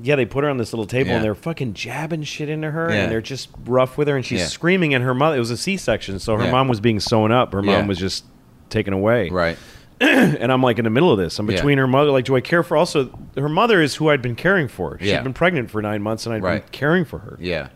yeah, 0.00 0.16
they 0.16 0.24
put 0.24 0.44
her 0.44 0.50
on 0.50 0.56
this 0.56 0.72
little 0.72 0.86
table 0.86 1.10
Yeah. 1.10 1.16
and 1.16 1.24
they're 1.24 1.34
fucking 1.34 1.74
jabbing 1.74 2.22
shit 2.22 2.48
into 2.48 2.70
her, 2.70 2.90
Yeah. 2.90 3.02
and 3.02 3.12
they're 3.12 3.20
just 3.20 3.48
rough 3.66 3.98
with 3.98 4.08
her, 4.08 4.16
and 4.16 4.24
she's 4.24 4.40
Yeah. 4.40 4.46
screaming. 4.46 4.94
And 4.94 5.04
her 5.04 5.14
mother, 5.14 5.36
it 5.36 5.40
was 5.40 5.50
a 5.50 5.56
C-section, 5.56 6.18
so 6.18 6.36
her 6.36 6.50
mom 6.50 6.68
was 6.68 6.80
being 6.80 7.00
sewn 7.00 7.32
up. 7.32 7.52
Her 7.52 7.62
mom 7.62 7.86
was 7.86 7.98
just 7.98 8.24
taken 8.70 8.92
away 8.92 9.28
Right. 9.30 9.56
and 10.00 10.52
I'm 10.52 10.62
like 10.62 10.78
in 10.78 10.84
the 10.84 10.90
middle 10.90 11.10
of 11.10 11.18
this. 11.18 11.38
I'm 11.38 11.46
between 11.46 11.78
her 11.78 11.86
mother. 11.88 12.10
Like, 12.10 12.24
do 12.26 12.36
I 12.36 12.40
care 12.40 12.62
for? 12.62 12.76
Also, 12.76 13.10
her 13.36 13.48
mother 13.48 13.80
is 13.82 13.96
who 13.96 14.10
I'd 14.10 14.22
been 14.22 14.36
caring 14.36 14.68
for. 14.68 14.98
She'd 15.00 15.08
Yeah. 15.08 15.22
been 15.22 15.32
pregnant 15.32 15.70
for 15.70 15.82
nine 15.82 16.02
months, 16.02 16.24
and 16.26 16.34
I'd 16.34 16.42
Right. 16.42 16.62
been 16.62 16.70
caring 16.70 17.04
for 17.04 17.18
her. 17.18 17.36
Yeah. 17.40 17.68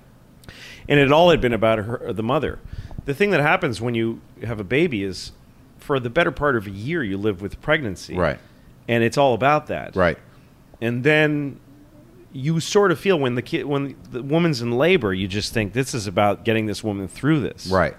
And 0.89 0.99
it 0.99 1.13
all 1.13 1.31
had 1.31 1.41
been 1.41 1.53
about 1.53 1.79
her, 1.79 2.13
the 2.13 2.23
mother. 2.23 2.59
The 3.05 3.15
thing 3.15 3.31
that 3.31 3.41
happens 3.41 3.81
when 3.81 3.95
you 3.95 4.21
have 4.45 4.61
a 4.61 4.65
baby 4.65 5.03
is, 5.03 5.33
for 5.79 5.99
the 5.99 6.11
better 6.11 6.31
part 6.31 6.57
of 6.57 6.67
a 6.67 6.71
year, 6.71 7.03
you 7.03 7.19
live 7.19 7.41
with 7.43 7.61
pregnancy, 7.61 8.15
Right. 8.15 8.39
And 8.89 9.03
it's 9.05 9.17
all 9.17 9.35
about 9.35 9.69
that, 9.69 9.95
Right. 9.97 10.19
And 10.81 11.05
then 11.05 11.61
you 12.33 12.61
sort 12.61 12.91
of 12.91 12.99
feel 12.99 13.19
when 13.19 13.35
the 13.35 13.43
kid, 13.43 13.67
when 13.67 13.95
the 14.11 14.23
woman's 14.23 14.63
in 14.63 14.73
labor, 14.73 15.13
you 15.13 15.29
just 15.29 15.53
think 15.53 15.73
this 15.73 15.95
is 15.95 16.07
about 16.07 16.45
getting 16.45 16.67
this 16.67 16.83
woman 16.83 17.07
through 17.09 17.41
this, 17.41 17.67
Right. 17.67 17.95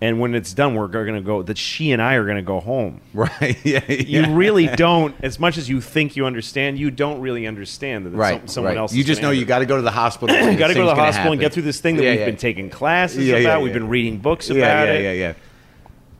And 0.00 0.20
when 0.20 0.34
it's 0.34 0.52
done, 0.52 0.74
we're 0.74 0.88
going 0.88 1.14
to 1.14 1.20
go. 1.20 1.42
That 1.42 1.56
she 1.56 1.92
and 1.92 2.02
I 2.02 2.14
are 2.14 2.24
going 2.24 2.36
to 2.36 2.42
go 2.42 2.60
home 2.60 3.00
Right. 3.14 3.56
Yeah. 3.64 3.90
you 3.90 4.34
really 4.34 4.66
don't 4.66 5.14
as 5.22 5.38
much 5.38 5.56
as 5.56 5.68
you 5.68 5.80
think 5.80 6.16
you 6.16 6.26
understand 6.26 6.78
you 6.78 6.90
don't 6.90 7.20
really 7.20 7.46
understand 7.46 8.06
that 8.06 8.10
Right. 8.10 8.40
some, 8.40 8.48
someone 8.48 8.72
right. 8.72 8.78
else 8.78 8.92
You 8.92 9.04
just 9.04 9.22
know 9.22 9.30
you 9.30 9.44
got 9.44 9.60
to 9.60 9.66
go 9.66 9.76
to 9.76 9.82
the 9.82 9.90
hospital. 9.92 10.34
you 10.36 10.58
got 10.58 10.68
to 10.68 10.74
go 10.74 10.80
to 10.80 10.86
the 10.86 10.94
hospital 10.94 11.32
and 11.32 11.40
get 11.40 11.52
through 11.52 11.62
this 11.62 11.80
thing 11.80 11.96
that 11.96 12.02
Yeah, 12.04 12.10
we've 12.10 12.20
yeah. 12.20 12.26
been 12.26 12.36
taking 12.36 12.68
classes 12.70 13.18
Yeah, 13.26 13.36
yeah, 13.36 13.40
about 13.42 13.58
yeah, 13.58 13.64
we've 13.64 13.72
been 13.72 13.88
reading 13.88 14.18
books 14.18 14.50
about 14.50 14.58
yeah, 14.58 14.84
it 14.84 15.02
yeah, 15.02 15.12
yeah. 15.12 15.28
Yeah. 15.28 15.34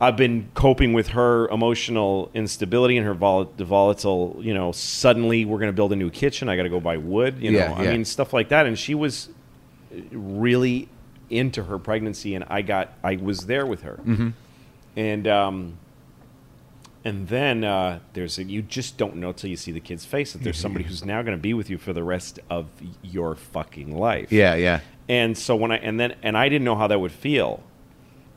I've 0.00 0.16
been 0.16 0.48
coping 0.54 0.92
with 0.92 1.08
her 1.08 1.48
emotional 1.48 2.30
instability 2.34 2.96
and 2.96 3.06
her 3.06 3.14
vol- 3.14 3.52
volatile 3.58 4.36
you 4.40 4.54
know 4.54 4.70
suddenly 4.72 5.44
we're 5.44 5.58
going 5.58 5.68
to 5.70 5.74
build 5.76 5.92
a 5.92 5.96
new 5.96 6.10
kitchen 6.10 6.48
i 6.48 6.56
got 6.56 6.62
to 6.64 6.68
go 6.68 6.80
buy 6.80 6.96
wood 6.96 7.38
you 7.40 7.50
know 7.52 7.58
Yeah, 7.58 7.72
i 7.74 7.86
mean 7.90 8.04
stuff 8.04 8.32
like 8.32 8.48
that 8.50 8.66
and 8.66 8.78
she 8.78 8.94
was 8.94 9.28
really 10.10 10.88
into 11.34 11.64
her 11.64 11.78
pregnancy 11.78 12.34
and 12.34 12.44
i 12.48 12.62
got 12.62 12.92
i 13.02 13.16
was 13.16 13.46
there 13.46 13.66
with 13.66 13.82
her 13.82 13.98
Mm-hmm. 14.04 14.28
and 14.96 15.26
um 15.28 15.78
and 17.04 17.28
then 17.28 17.64
uh, 17.64 17.98
there's 18.14 18.38
a, 18.38 18.44
you 18.44 18.62
just 18.62 18.96
don't 18.96 19.16
know 19.16 19.30
till 19.32 19.50
you 19.50 19.56
see 19.56 19.72
the 19.72 19.80
kid's 19.80 20.06
face 20.06 20.32
that 20.32 20.42
there's 20.42 20.56
somebody 20.58 20.86
who's 20.86 21.04
now 21.04 21.20
going 21.20 21.36
to 21.36 21.42
be 21.42 21.52
with 21.52 21.68
you 21.68 21.76
for 21.76 21.92
the 21.92 22.02
rest 22.02 22.38
of 22.48 22.66
your 23.02 23.34
fucking 23.34 23.94
life. 23.94 24.32
Yeah. 24.32 24.54
Yeah. 24.54 24.80
And 25.06 25.36
so 25.36 25.54
when 25.54 25.70
I 25.70 25.76
and 25.76 26.00
then 26.00 26.16
and 26.22 26.34
I 26.34 26.48
didn't 26.48 26.64
know 26.64 26.76
how 26.76 26.86
that 26.86 26.98
would 26.98 27.12
feel, 27.12 27.62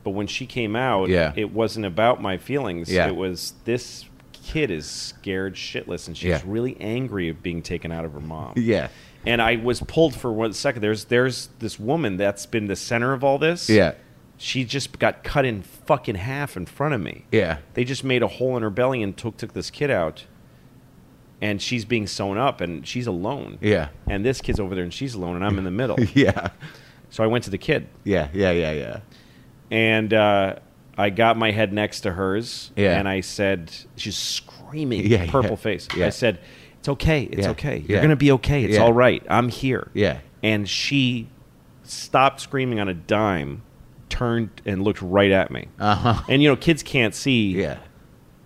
but 0.04 0.10
when 0.10 0.26
she 0.26 0.44
came 0.44 0.76
out, 0.76 1.08
Yeah. 1.08 1.32
it 1.34 1.50
wasn't 1.50 1.86
about 1.86 2.20
my 2.20 2.36
feelings. 2.36 2.92
Yeah. 2.92 3.06
It 3.08 3.16
was 3.16 3.54
this 3.64 4.04
kid 4.34 4.70
is 4.70 4.84
scared 4.84 5.54
shitless 5.54 6.06
and 6.06 6.14
she's 6.14 6.28
Yeah. 6.28 6.42
really 6.44 6.76
angry 6.78 7.30
of 7.30 7.42
being 7.42 7.62
taken 7.62 7.90
out 7.90 8.04
of 8.04 8.12
her 8.12 8.20
mom. 8.20 8.52
Yeah. 8.56 8.88
And 9.28 9.42
I 9.42 9.56
was 9.56 9.80
pulled 9.82 10.14
for 10.14 10.32
one 10.32 10.52
second. 10.54 10.80
There's 10.82 11.04
there's 11.04 11.48
this 11.58 11.78
woman 11.78 12.16
that's 12.16 12.46
been 12.46 12.66
the 12.66 12.76
center 12.76 13.12
of 13.12 13.22
all 13.22 13.38
this. 13.38 13.68
Yeah. 13.68 13.92
She 14.38 14.64
just 14.64 14.98
got 14.98 15.22
cut 15.24 15.44
in 15.44 15.62
fucking 15.62 16.14
half 16.14 16.56
in 16.56 16.64
front 16.66 16.94
of 16.94 17.00
me. 17.00 17.24
Yeah. 17.30 17.58
They 17.74 17.84
just 17.84 18.04
made 18.04 18.22
a 18.22 18.28
hole 18.28 18.56
in 18.56 18.62
her 18.62 18.70
belly 18.70 19.02
and 19.02 19.16
took 19.16 19.36
took 19.36 19.52
this 19.52 19.70
kid 19.70 19.90
out. 19.90 20.24
And 21.40 21.60
she's 21.62 21.84
being 21.84 22.06
sewn 22.06 22.36
up 22.38 22.60
and 22.60 22.86
she's 22.86 23.06
alone. 23.06 23.58
Yeah. 23.60 23.90
And 24.08 24.24
this 24.24 24.40
kid's 24.40 24.58
over 24.58 24.74
there 24.74 24.82
and 24.84 24.92
she's 24.94 25.14
alone 25.14 25.36
and 25.36 25.44
I'm 25.44 25.58
in 25.58 25.64
the 25.64 25.70
middle. 25.70 25.96
Yeah. 26.14 26.48
so 27.10 27.22
I 27.22 27.26
went 27.26 27.44
to 27.44 27.50
the 27.50 27.58
kid 27.58 27.86
Yeah. 28.04 28.28
Yeah. 28.32 28.50
Yeah. 28.50 28.72
Yeah. 28.72 29.00
and 29.70 30.12
uh, 30.14 30.56
I 30.96 31.10
got 31.10 31.36
my 31.36 31.50
head 31.52 31.72
next 31.72 32.00
to 32.00 32.12
hers. 32.12 32.70
Yeah. 32.76 32.98
And 32.98 33.08
I 33.08 33.20
said, 33.20 33.70
she's 33.96 34.16
screaming, 34.16 35.06
Yeah, 35.06 35.30
purple 35.30 35.50
yeah, 35.50 35.56
face. 35.56 35.88
yeah. 35.96 36.06
I 36.06 36.10
said, 36.10 36.40
it's 36.78 36.88
okay. 36.88 37.22
It's 37.24 37.42
Yeah, 37.42 37.50
okay. 37.50 37.84
You're 37.86 37.98
going 38.00 38.10
to 38.10 38.16
be 38.16 38.32
okay. 38.32 38.64
It's 38.64 38.74
Yeah. 38.74 38.82
all 38.82 38.92
right. 38.92 39.22
I'm 39.28 39.48
here. 39.48 39.90
Yeah. 39.94 40.18
And 40.42 40.68
she 40.68 41.28
stopped 41.82 42.40
screaming 42.40 42.80
on 42.80 42.88
a 42.88 42.94
dime, 42.94 43.62
turned 44.08 44.50
and 44.64 44.82
looked 44.82 45.02
right 45.02 45.30
at 45.30 45.50
me. 45.50 45.68
Uh 45.78 45.94
huh. 45.94 46.22
And 46.28 46.42
you 46.42 46.48
know, 46.48 46.56
kids 46.56 46.82
can't 46.82 47.14
see 47.14 47.50
Yeah. 47.60 47.78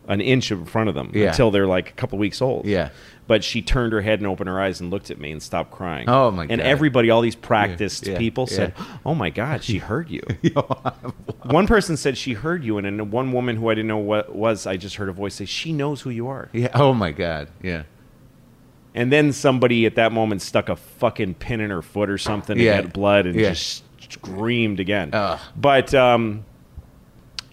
an 0.08 0.20
inch 0.20 0.50
in 0.50 0.64
front 0.64 0.88
of 0.88 0.94
them 0.94 1.10
Yeah. 1.14 1.28
until 1.28 1.50
they're 1.50 1.66
like 1.66 1.90
a 1.90 1.92
couple 1.92 2.18
weeks 2.18 2.40
old. 2.42 2.66
Yeah. 2.66 2.90
But 3.28 3.44
she 3.44 3.62
turned 3.62 3.92
her 3.92 4.00
head 4.00 4.18
and 4.18 4.26
opened 4.26 4.48
her 4.48 4.60
eyes 4.60 4.80
and 4.80 4.90
looked 4.90 5.10
at 5.10 5.18
me 5.18 5.30
and 5.30 5.40
stopped 5.42 5.70
crying. 5.70 6.08
Oh, 6.08 6.30
my 6.32 6.44
God. 6.46 6.52
And 6.52 6.60
everybody, 6.60 7.08
all 7.08 7.20
these 7.20 7.36
practiced 7.36 8.06
yeah, 8.06 8.18
people 8.18 8.48
yeah. 8.50 8.56
said, 8.56 8.74
"Oh 9.06 9.14
my 9.14 9.30
God, 9.30 9.62
she 9.62 9.78
heard 9.90 10.10
you." 10.10 10.22
one 11.44 11.66
person 11.66 11.96
said 11.96 12.18
she 12.18 12.32
heard 12.34 12.64
you, 12.64 12.78
and 12.78 12.84
then 12.86 13.10
one 13.10 13.32
woman 13.32 13.56
who 13.56 13.70
I 13.70 13.74
didn't 13.74 13.88
know 13.88 13.98
what 13.98 14.34
was, 14.34 14.66
I 14.66 14.76
just 14.76 14.96
heard 14.96 15.08
a 15.08 15.12
voice 15.12 15.36
say, 15.36 15.44
"She 15.44 15.72
knows 15.72 16.00
who 16.02 16.10
you 16.10 16.26
are." 16.28 16.48
Yeah. 16.52 16.68
Oh 16.74 16.92
my 16.94 17.12
God. 17.12 17.48
Yeah. 17.62 17.84
And 18.94 19.10
then 19.12 19.32
somebody 19.32 19.86
at 19.86 19.94
that 19.94 20.12
moment 20.12 20.42
stuck 20.42 20.68
a 20.68 20.76
fucking 20.76 21.34
pin 21.34 21.60
in 21.60 21.70
her 21.70 21.80
foot 21.82 22.10
or 22.10 22.18
something 22.18 22.58
Yeah. 22.58 22.74
and 22.74 22.84
got 22.84 22.92
blood 22.92 23.26
and 23.26 23.34
Yeah. 23.38 23.50
just 23.50 23.84
screamed 24.12 24.80
again. 24.80 25.10
Ugh. 25.14 25.38
But 25.56 25.94
um, 25.94 26.44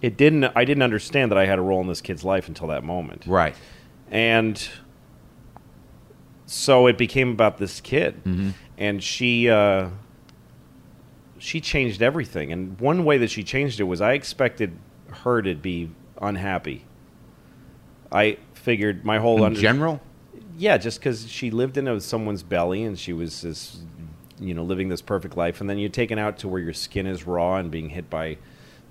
it 0.02 0.18
didn't. 0.18 0.44
I 0.56 0.66
didn't 0.66 0.84
understand 0.84 1.32
that 1.32 1.38
I 1.38 1.46
had 1.46 1.58
a 1.60 1.62
role 1.62 1.80
in 1.82 1.88
this 1.88 2.02
kid's 2.02 2.24
life 2.26 2.48
until 2.50 2.68
that 2.68 2.84
moment. 2.84 3.24
Right. 3.28 3.56
and 4.12 4.68
so 6.46 6.88
it 6.88 6.98
became 6.98 7.30
about 7.30 7.58
this 7.60 7.80
kid 7.80 8.16
Mm-hmm. 8.26 8.50
and 8.78 9.04
she 9.04 9.50
uh, 9.50 9.90
she 11.38 11.62
changed 11.62 12.02
everything 12.02 12.52
and 12.52 12.80
one 12.80 13.06
way 13.06 13.18
that 13.20 13.30
she 13.30 13.44
changed 13.44 13.80
it 13.80 13.84
was 13.84 14.02
i 14.02 14.14
expected 14.14 14.76
her 15.24 15.42
to 15.44 15.54
be 15.56 15.92
unhappy 16.22 16.86
i 18.12 18.38
figured 18.54 19.06
my 19.06 19.20
whole 19.20 19.38
In 19.38 19.44
under- 19.44 19.62
general. 19.62 20.02
Yeah, 20.60 20.78
just 20.78 21.00
because 21.00 21.28
she 21.28 21.50
lived 21.50 21.78
in 21.78 21.88
a, 21.88 22.00
someone's 22.02 22.44
belly 22.44 22.84
and 22.84 23.00
she 23.00 23.14
was 23.14 23.42
this, 23.42 23.80
you 24.40 24.54
know, 24.54 24.64
living 24.64 24.90
this 24.90 25.02
perfect 25.02 25.36
life, 25.38 25.62
and 25.62 25.70
then 25.70 25.78
you're 25.80 25.90
taken 25.90 26.20
out 26.20 26.38
to 26.40 26.48
where 26.48 26.62
your 26.62 26.74
skin 26.74 27.08
is 27.08 27.26
raw 27.26 27.56
and 27.56 27.72
being 27.72 27.90
hit 27.90 28.10
by 28.10 28.38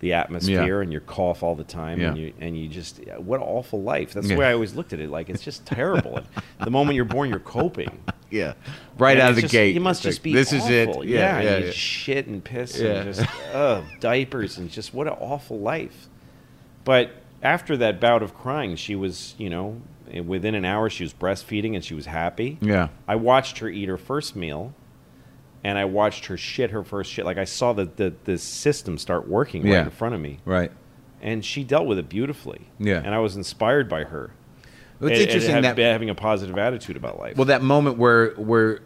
the 0.00 0.12
atmosphere 0.12 0.76
Yeah. 0.76 0.82
and 0.82 0.92
you 0.92 1.00
cough 1.00 1.42
all 1.42 1.56
the 1.56 1.64
time 1.64 2.00
and 2.00 2.16
you 2.16 2.32
and 2.40 2.56
you 2.56 2.68
just 2.68 3.00
what 3.16 3.40
an 3.40 3.46
awful 3.46 3.82
life. 3.82 4.12
That's 4.12 4.28
Yeah. 4.28 4.34
the 4.36 4.38
way 4.40 4.46
I 4.46 4.52
always 4.52 4.74
looked 4.76 4.92
at 4.92 5.00
it. 5.00 5.10
Like 5.10 5.28
it's 5.28 5.42
just 5.42 5.66
terrible. 5.66 6.20
the 6.62 6.70
moment 6.70 6.94
you're 6.94 7.04
born, 7.04 7.28
you're 7.30 7.38
coping. 7.40 7.98
Yeah. 8.30 8.52
Right 8.98 9.12
And 9.16 9.22
out 9.22 9.30
of 9.30 9.36
the 9.36 9.40
just- 9.42 9.52
gate. 9.52 9.74
You 9.74 9.80
must 9.80 10.02
just 10.02 10.22
be. 10.22 10.34
This 10.34 10.52
is 10.52 10.68
it. 10.68 10.88
Yeah. 11.06 11.40
Yeah, 11.40 11.40
Yeah. 11.40 11.58
yeah. 11.64 11.70
shit 11.70 12.26
and 12.26 12.44
piss 12.44 12.78
Yeah. 12.78 12.88
and 13.00 13.14
just 13.14 13.26
ugh, 13.54 13.84
diapers 14.00 14.58
and 14.58 14.70
just 14.70 14.92
what 14.92 15.06
an 15.06 15.14
awful 15.14 15.58
life. 15.58 16.08
But 16.84 17.10
after 17.42 17.74
that 17.78 18.00
bout 18.00 18.22
of 18.22 18.34
crying, 18.34 18.76
she 18.76 18.94
was, 18.94 19.34
you 19.38 19.48
know, 19.48 19.80
within 20.26 20.54
an 20.54 20.64
hour 20.64 20.88
she 20.90 21.04
was 21.04 21.12
breastfeeding 21.12 21.74
and 21.74 21.84
she 21.84 21.94
was 21.94 22.06
happy. 22.06 22.58
Yeah. 22.60 22.88
I 23.06 23.16
watched 23.16 23.58
her 23.58 23.68
eat 23.68 23.88
her 23.88 23.96
first 23.98 24.34
meal, 24.36 24.72
and 25.64 25.76
I 25.78 25.84
watched 25.84 26.26
her 26.26 26.36
shit 26.36 26.70
her 26.70 26.82
first 26.84 27.12
shit. 27.12 27.24
Like 27.24 27.38
I 27.38 27.44
saw 27.44 27.72
the 27.72 27.84
the, 27.84 28.14
the 28.24 28.38
system 28.38 28.98
start 28.98 29.28
working 29.28 29.62
right 29.64 29.84
in 29.84 29.90
front 29.90 30.14
of 30.14 30.20
me, 30.20 30.38
Right. 30.44 30.70
and 31.20 31.44
she 31.44 31.64
dealt 31.64 31.86
with 31.86 31.98
it 31.98 32.08
beautifully. 32.08 32.68
Yeah. 32.78 33.02
and 33.04 33.14
I 33.14 33.18
was 33.18 33.36
inspired 33.36 33.88
by 33.88 34.04
her. 34.04 34.30
Well, 35.00 35.10
it's 35.10 35.20
And- 35.20 35.28
and 35.28 35.30
interesting 35.30 35.64
have- 35.64 35.76
that 35.76 35.82
having 35.92 36.10
a 36.10 36.14
positive 36.14 36.58
attitude 36.58 36.96
about 36.96 37.18
life. 37.18 37.36
well 37.36 37.44
that 37.46 37.62
moment 37.62 37.98
where 37.98 38.30
where 38.34 38.80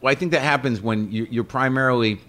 well 0.00 0.12
I 0.12 0.14
think 0.14 0.30
that 0.32 0.42
happens 0.42 0.80
when 0.80 1.10
you, 1.10 1.26
you're 1.30 1.42
primarily 1.44 2.20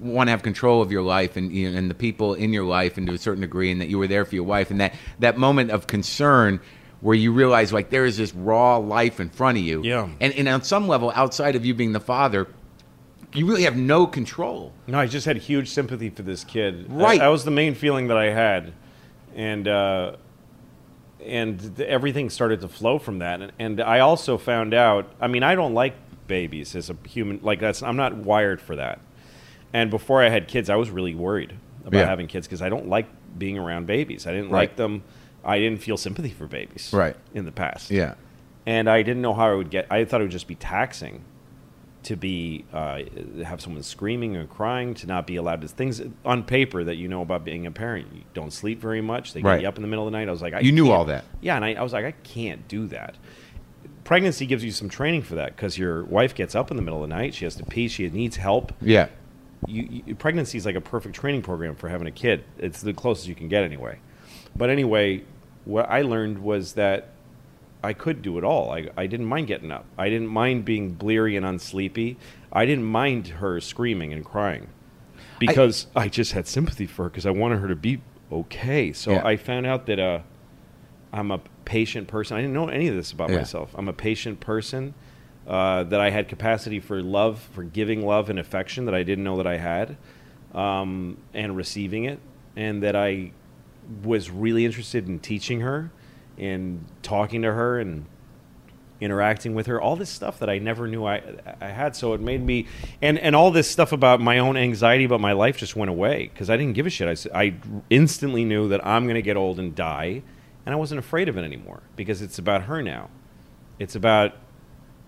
want 0.00 0.26
to 0.26 0.30
have 0.32 0.42
control 0.42 0.82
of 0.82 0.90
your 0.92 1.02
life 1.02 1.36
and 1.36 1.50
and 1.52 1.88
the 1.90 1.94
people 1.94 2.34
in 2.34 2.52
your 2.52 2.64
life 2.64 2.96
and 2.98 3.06
to 3.06 3.12
a 3.14 3.18
certain 3.18 3.40
degree 3.42 3.70
and 3.70 3.80
that 3.80 3.88
you 3.88 3.98
were 3.98 4.06
there 4.06 4.24
for 4.24 4.34
your 4.34 4.44
wife 4.44 4.70
and 4.70 4.80
that 4.80 4.94
that 5.18 5.36
moment 5.38 5.70
of 5.70 5.86
concern 5.86 6.60
where 7.02 7.14
you 7.16 7.32
realize 7.32 7.72
like 7.72 7.90
there 7.90 8.06
is 8.06 8.16
this 8.16 8.32
raw 8.34 8.76
life 8.78 9.20
in 9.20 9.28
front 9.28 9.58
of 9.58 9.64
you 9.64 9.82
Yeah. 9.84 10.08
and 10.20 10.32
and 10.34 10.48
on 10.48 10.62
some 10.62 10.88
level 10.88 11.12
outside 11.14 11.54
of 11.56 11.66
you 11.66 11.74
being 11.74 11.92
the 11.92 12.00
father 12.00 12.46
you 13.34 13.44
really 13.46 13.64
have 13.64 13.76
no 13.76 14.06
control 14.06 14.72
No, 14.86 14.98
I 14.98 15.06
just 15.06 15.26
had 15.26 15.36
huge 15.36 15.68
sympathy 15.68 16.08
for 16.10 16.22
this 16.22 16.44
kid. 16.44 16.86
Right. 16.88 17.18
That, 17.18 17.24
that 17.24 17.28
was 17.28 17.44
the 17.44 17.50
main 17.50 17.74
feeling 17.74 18.08
that 18.08 18.16
I 18.18 18.30
had, 18.30 18.72
and 19.34 19.66
uh, 19.66 20.16
and 21.24 21.76
th- 21.76 21.88
everything 21.88 22.30
started 22.30 22.60
to 22.60 22.68
flow 22.68 22.98
from 22.98 23.18
that. 23.20 23.40
And, 23.40 23.52
and 23.58 23.80
I 23.80 24.00
also 24.00 24.36
found 24.38 24.74
out. 24.74 25.10
I 25.20 25.28
mean, 25.28 25.42
I 25.42 25.54
don't 25.54 25.72
like 25.74 25.94
babies 26.26 26.74
as 26.76 26.90
a 26.90 26.96
human. 27.08 27.40
Like 27.42 27.60
that's 27.60 27.82
I'm 27.82 27.96
not 27.96 28.16
wired 28.16 28.60
for 28.60 28.76
that. 28.76 29.00
And 29.72 29.90
before 29.90 30.22
I 30.22 30.28
had 30.28 30.46
kids, 30.48 30.68
I 30.68 30.76
was 30.76 30.90
really 30.90 31.14
worried 31.14 31.54
about 31.86 31.98
Yeah. 32.00 32.06
having 32.06 32.26
kids 32.26 32.46
because 32.46 32.60
I 32.60 32.68
don't 32.68 32.88
like 32.88 33.06
being 33.38 33.56
around 33.58 33.86
babies. 33.86 34.26
I 34.26 34.32
didn't 34.32 34.50
Right. 34.50 34.68
like 34.68 34.76
them. 34.76 35.02
I 35.44 35.58
didn't 35.58 35.80
feel 35.82 35.96
sympathy 35.96 36.30
for 36.30 36.46
babies. 36.46 36.90
Right. 36.92 37.16
In 37.34 37.44
the 37.44 37.52
past 37.52 37.90
yeah 37.90 38.14
and 38.66 38.88
I 38.88 39.02
didn't 39.02 39.22
know 39.22 39.34
how 39.34 39.50
I 39.50 39.54
would 39.54 39.70
get. 39.70 39.86
I 39.90 40.04
thought 40.04 40.20
it 40.20 40.24
would 40.24 40.30
just 40.30 40.46
be 40.46 40.54
taxing 40.54 41.24
to 42.04 42.16
be 42.16 42.64
uh, 42.72 43.00
have 43.44 43.60
someone 43.60 43.82
screaming 43.82 44.36
or 44.36 44.46
crying, 44.46 44.94
to 44.94 45.06
not 45.06 45.26
be 45.26 45.34
allowed 45.36 45.60
to 45.62 45.68
things 45.68 46.00
on 46.24 46.42
paper 46.44 46.82
that 46.84 46.94
you 46.96 47.06
know 47.08 47.22
about 47.22 47.44
being 47.44 47.66
a 47.66 47.70
parent. 47.72 48.06
You 48.14 48.22
don't 48.34 48.52
sleep 48.52 48.80
very 48.80 49.00
much. 49.00 49.32
They 49.34 49.40
get 49.42 49.48
Right. 49.48 49.62
you 49.62 49.68
up 49.68 49.76
in 49.76 49.82
the 49.82 49.88
middle 49.88 50.06
of 50.06 50.12
the 50.12 50.16
night. 50.18 50.28
I 50.28 50.30
was 50.32 50.42
like, 50.42 50.54
I 50.54 50.60
You 50.60 50.70
knew 50.72 50.84
can't- 50.84 50.94
all 50.96 51.04
that. 51.06 51.24
Yeah, 51.40 51.56
and 51.56 51.64
I, 51.64 51.74
I 51.74 51.82
was 51.82 51.92
like, 51.92 52.04
I 52.04 52.10
can't 52.22 52.66
do 52.68 52.86
that. 52.88 53.16
Pregnancy 54.04 54.46
gives 54.46 54.64
you 54.64 54.70
some 54.72 54.88
training 54.88 55.22
for 55.22 55.36
that 55.36 55.54
because 55.56 55.78
your 55.78 56.04
wife 56.04 56.34
gets 56.34 56.54
up 56.54 56.70
in 56.70 56.76
the 56.76 56.82
middle 56.82 57.02
of 57.02 57.08
the 57.08 57.14
night. 57.14 57.34
She 57.34 57.44
has 57.44 57.54
to 57.56 57.64
pee. 57.64 57.86
She 57.88 58.08
needs 58.10 58.36
help. 58.36 58.72
yeah 58.80 59.08
You, 59.66 60.02
you, 60.06 60.14
pregnancy 60.16 60.58
is 60.58 60.66
like 60.66 60.74
a 60.76 60.80
perfect 60.80 61.14
training 61.14 61.42
program 61.42 61.76
for 61.76 61.88
having 61.88 62.08
a 62.08 62.12
kid. 62.12 62.42
It's 62.58 62.80
the 62.80 62.92
closest 62.92 63.28
you 63.28 63.34
can 63.36 63.48
get 63.48 63.62
anyway. 63.64 63.98
But 64.56 64.70
anyway, 64.70 65.22
what 65.64 65.88
I 65.88 66.02
learned 66.02 66.38
was 66.38 66.74
that 66.74 67.08
I 67.84 67.92
could 67.92 68.22
do 68.22 68.38
it 68.38 68.44
all. 68.44 68.70
I, 68.70 68.88
I 68.96 69.06
didn't 69.06 69.26
mind 69.26 69.48
getting 69.48 69.70
up. 69.72 69.84
I 69.98 70.08
didn't 70.08 70.28
mind 70.28 70.64
being 70.64 70.92
bleary 70.94 71.36
and 71.36 71.44
unsleepy. 71.44 72.16
I 72.52 72.64
didn't 72.66 72.84
mind 72.84 73.28
her 73.28 73.60
screaming 73.60 74.12
and 74.12 74.24
crying 74.24 74.68
because 75.38 75.86
I, 75.96 76.08
just 76.08 76.32
had 76.32 76.46
sympathy 76.46 76.86
for 76.86 77.04
her 77.04 77.08
because 77.10 77.26
I 77.26 77.30
wanted 77.30 77.58
her 77.60 77.68
to 77.68 77.76
be 77.76 78.00
okay. 78.30 78.92
So 78.92 79.12
Yeah. 79.12 79.26
I 79.26 79.36
found 79.36 79.66
out 79.66 79.86
that 79.86 79.98
uh, 79.98 80.20
I'm 81.12 81.30
a 81.32 81.40
patient 81.64 82.06
person. 82.08 82.36
I 82.36 82.40
didn't 82.40 82.54
know 82.54 82.68
any 82.68 82.86
of 82.88 82.94
this 82.94 83.10
about 83.10 83.30
Yeah. 83.30 83.38
myself. 83.38 83.74
I'm 83.74 83.88
a 83.88 83.92
patient 83.92 84.40
person. 84.40 84.94
Uh, 85.44 85.82
that 85.82 86.00
I 86.00 86.10
had 86.10 86.28
capacity 86.28 86.78
for 86.78 87.02
love, 87.02 87.40
for 87.52 87.64
giving 87.64 88.06
love 88.06 88.30
and 88.30 88.38
affection 88.38 88.84
that 88.84 88.94
I 88.94 89.02
didn't 89.02 89.24
know 89.24 89.38
that 89.38 89.46
I 89.46 89.56
had, 89.56 89.96
um, 90.54 91.16
and 91.34 91.56
receiving 91.56 92.04
it, 92.04 92.20
and 92.54 92.80
that 92.84 92.94
I 92.94 93.32
was 94.04 94.30
really 94.30 94.64
interested 94.64 95.08
in 95.08 95.18
teaching 95.18 95.60
her 95.60 95.90
and 96.38 96.84
talking 97.02 97.42
to 97.42 97.52
her 97.52 97.78
and 97.78 98.06
interacting 99.00 99.52
with 99.54 99.66
her 99.66 99.80
all 99.80 99.96
this 99.96 100.08
stuff 100.08 100.38
that 100.38 100.48
i 100.48 100.58
never 100.58 100.86
knew 100.86 101.04
i, 101.04 101.20
I 101.60 101.68
had. 101.68 101.96
So 101.96 102.12
it 102.14 102.20
made 102.20 102.40
me 102.40 102.68
and, 103.00 103.18
and 103.18 103.34
all 103.34 103.50
this 103.50 103.68
stuff 103.68 103.90
about 103.90 104.20
my 104.20 104.38
own 104.38 104.56
anxiety 104.56 105.02
about 105.02 105.20
my 105.20 105.32
life 105.32 105.56
just 105.56 105.74
went 105.74 105.90
away 105.90 106.30
because 106.32 106.48
i 106.48 106.56
didn't 106.56 106.74
give 106.74 106.86
a 106.86 106.90
shit. 106.90 107.28
I, 107.34 107.42
I 107.44 107.54
instantly 107.90 108.44
knew 108.44 108.68
that 108.68 108.86
i'm 108.86 109.04
going 109.04 109.16
to 109.16 109.22
get 109.22 109.36
old 109.36 109.58
and 109.58 109.74
die 109.74 110.22
and 110.64 110.72
i 110.72 110.76
wasn't 110.76 111.00
afraid 111.00 111.28
of 111.28 111.36
it 111.36 111.42
anymore 111.42 111.82
because 111.96 112.22
it's 112.22 112.38
about 112.38 112.62
her 112.62 112.80
now. 112.80 113.10
It's 113.78 113.96
about 113.96 114.34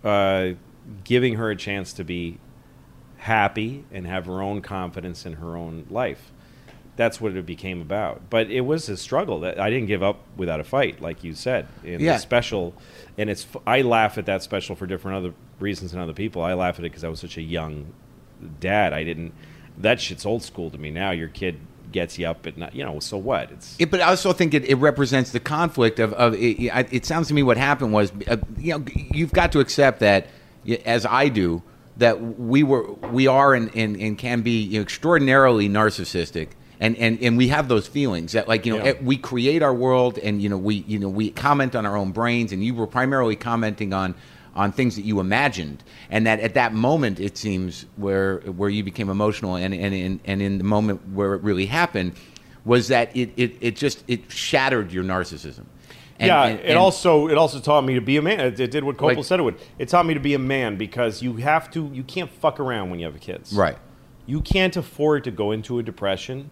uh, 0.02 0.50
giving 1.04 1.36
her 1.36 1.50
a 1.50 1.56
chance 1.56 1.92
to 1.94 2.04
be 2.04 2.38
happy 3.18 3.84
and 3.92 4.06
have 4.06 4.26
her 4.26 4.42
own 4.42 4.60
confidence 4.60 5.24
in 5.24 5.34
her 5.34 5.56
own 5.56 5.86
life 5.88 6.32
that's 6.96 7.20
what 7.20 7.36
it 7.36 7.46
became 7.46 7.80
about. 7.80 8.30
But 8.30 8.50
it 8.50 8.62
was 8.62 8.88
a 8.88 8.96
struggle 8.96 9.40
that 9.40 9.58
I 9.58 9.70
didn't 9.70 9.86
give 9.86 10.02
up 10.02 10.20
without 10.36 10.60
a 10.60 10.64
fight, 10.64 11.00
like 11.00 11.24
you 11.24 11.34
said. 11.34 11.66
In 11.82 12.00
Yeah. 12.00 12.14
the 12.14 12.18
special, 12.20 12.74
and 13.18 13.28
it's 13.30 13.46
I 13.66 13.82
laugh 13.82 14.18
at 14.18 14.26
that 14.26 14.42
special 14.42 14.76
for 14.76 14.86
different 14.86 15.18
other 15.18 15.34
reasons 15.58 15.92
than 15.92 16.00
other 16.00 16.12
people. 16.12 16.42
I 16.42 16.54
laugh 16.54 16.78
at 16.78 16.80
it 16.80 16.90
because 16.90 17.04
I 17.04 17.08
was 17.08 17.20
such 17.20 17.36
a 17.36 17.42
young 17.42 17.86
dad. 18.60 18.92
I 18.92 19.04
didn't. 19.04 19.32
That 19.76 20.00
shit's 20.00 20.24
old 20.24 20.42
school 20.42 20.70
to 20.70 20.78
me 20.78 20.90
now. 20.90 21.10
Your 21.10 21.28
kid 21.28 21.58
gets 21.90 22.18
you 22.18 22.26
up 22.26 22.46
at 22.46 22.56
night. 22.56 22.74
You 22.74 22.84
know, 22.84 22.98
so 23.00 23.16
what? 23.16 23.50
It's 23.50 23.76
It, 23.78 23.90
but 23.90 24.00
I 24.00 24.08
also 24.08 24.32
think 24.32 24.54
it, 24.54 24.64
it 24.64 24.76
represents 24.76 25.30
the 25.30 25.40
conflict 25.40 25.98
of, 26.00 26.12
of 26.14 26.34
it, 26.34 26.60
it, 26.92 27.06
sounds 27.06 27.28
to 27.28 27.34
me 27.34 27.42
what 27.42 27.56
happened 27.56 27.92
was 27.92 28.12
uh, 28.28 28.36
you 28.58 28.72
know 28.78 28.84
you've 29.12 29.32
got 29.32 29.52
to 29.52 29.60
accept 29.60 30.00
that 30.00 30.26
as 30.84 31.06
I 31.06 31.28
do 31.28 31.62
that 31.96 32.20
we 32.20 32.62
were 32.64 32.92
we 32.92 33.28
are 33.28 33.54
and, 33.54 33.70
and, 33.76 33.96
and 33.96 34.18
can 34.18 34.42
be 34.42 34.60
you 34.62 34.78
know, 34.78 34.82
extraordinarily 34.82 35.68
narcissistic 35.68 36.48
and, 36.80 36.96
and, 36.96 37.20
and 37.22 37.36
we 37.38 37.48
have 37.48 37.68
those 37.68 37.86
feelings 37.86 38.32
that 38.32 38.48
like 38.48 38.66
you 38.66 38.76
know 38.76 38.84
Yeah. 38.84 38.90
eh, 38.92 38.94
we 39.02 39.16
create 39.16 39.62
our 39.62 39.74
world 39.74 40.18
and 40.18 40.42
you 40.42 40.48
know 40.48 40.58
we 40.58 40.76
you 40.86 40.98
know 40.98 41.08
we 41.08 41.30
comment 41.30 41.74
on 41.76 41.86
our 41.86 41.96
own 41.96 42.12
brains 42.12 42.52
and 42.52 42.64
you 42.64 42.74
were 42.74 42.86
primarily 42.86 43.36
commenting 43.36 43.92
on 43.92 44.14
on 44.56 44.70
things 44.72 44.94
that 44.96 45.02
you 45.04 45.18
imagined 45.20 45.82
and 46.10 46.26
that 46.26 46.40
at 46.40 46.54
that 46.54 46.72
moment 46.72 47.20
it 47.20 47.36
seems 47.36 47.86
where 47.96 48.38
where 48.40 48.70
you 48.70 48.82
became 48.84 49.08
emotional 49.08 49.56
and 49.56 49.72
and 49.74 49.94
and, 49.94 50.20
and 50.24 50.42
in 50.42 50.58
the 50.58 50.64
moment 50.64 51.00
where 51.12 51.34
it 51.34 51.42
really 51.42 51.66
happened 51.66 52.12
was 52.64 52.88
that 52.88 53.14
it, 53.16 53.30
it, 53.36 53.56
it 53.60 53.76
just 53.76 54.02
it 54.08 54.30
shattered 54.30 54.90
your 54.92 55.04
narcissism 55.04 55.64
And- 56.18 56.28
yeah, 56.28 56.44
and- 56.44 56.60
it 56.60 56.76
also 56.76 57.28
it 57.28 57.36
also 57.36 57.58
taught 57.60 57.84
me 57.84 57.94
to 57.94 58.00
be 58.00 58.16
a 58.16 58.22
man. 58.22 58.38
It, 58.40 58.58
it 58.60 58.70
did 58.70 58.84
what 58.84 58.96
Coppola 58.96 59.16
Like- 59.16 59.24
said 59.24 59.40
it 59.40 59.42
would. 59.42 59.56
It 59.78 59.88
taught 59.88 60.06
me 60.06 60.14
to 60.14 60.20
be 60.20 60.34
a 60.34 60.38
man 60.38 60.76
because 60.76 61.22
you 61.22 61.34
have 61.36 61.70
to. 61.72 61.90
You 61.92 62.04
can't 62.04 62.30
fuck 62.30 62.58
around 62.60 62.90
when 62.90 63.00
you 63.00 63.06
have 63.06 63.18
kids. 63.20 63.52
right 63.52 63.76
You 64.26 64.40
can't 64.40 64.76
afford 64.76 65.24
to 65.24 65.30
go 65.32 65.50
into 65.52 65.78
a 65.80 65.82
depression. 65.82 66.50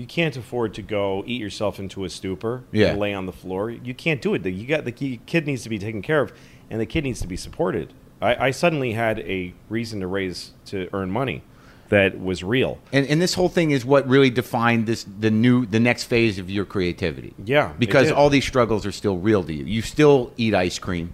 You 0.00 0.06
can't 0.06 0.34
afford 0.34 0.72
to 0.74 0.82
go 0.82 1.22
eat 1.26 1.42
yourself 1.42 1.78
into 1.78 2.06
a 2.06 2.08
stupor 2.08 2.64
Yeah. 2.72 2.88
and 2.88 2.98
lay 2.98 3.12
on 3.12 3.26
the 3.26 3.34
floor. 3.34 3.68
You 3.70 3.92
can't 3.92 4.22
do 4.22 4.32
it. 4.32 4.46
You 4.46 4.66
got 4.66 4.86
the 4.86 4.92
kid 4.92 5.46
needs 5.46 5.62
to 5.64 5.68
be 5.68 5.78
taken 5.78 6.00
care 6.00 6.22
of, 6.22 6.32
and 6.70 6.80
the 6.80 6.86
kid 6.86 7.04
needs 7.04 7.20
to 7.20 7.26
be 7.26 7.36
supported. 7.36 7.92
I, 8.22 8.46
I 8.46 8.50
suddenly 8.50 8.92
had 8.92 9.18
a 9.20 9.52
reason 9.68 10.00
to 10.00 10.06
raise 10.06 10.52
to 10.66 10.88
earn 10.94 11.10
money 11.10 11.42
that 11.90 12.18
was 12.18 12.42
real. 12.42 12.78
And, 12.94 13.06
and 13.08 13.20
this 13.20 13.34
whole 13.34 13.50
thing 13.50 13.72
is 13.72 13.84
what 13.84 14.08
really 14.08 14.30
defined 14.30 14.86
this 14.86 15.04
the 15.04 15.30
new 15.30 15.66
the 15.66 15.80
next 15.80 16.04
phase 16.04 16.38
of 16.38 16.48
your 16.48 16.64
creativity. 16.64 17.34
Yeah, 17.44 17.74
because 17.78 18.10
all 18.10 18.30
these 18.30 18.46
struggles 18.46 18.86
are 18.86 18.92
still 18.92 19.18
real 19.18 19.44
to 19.44 19.52
you. 19.52 19.64
You 19.64 19.82
still 19.82 20.32
eat 20.38 20.54
ice 20.54 20.78
cream, 20.78 21.12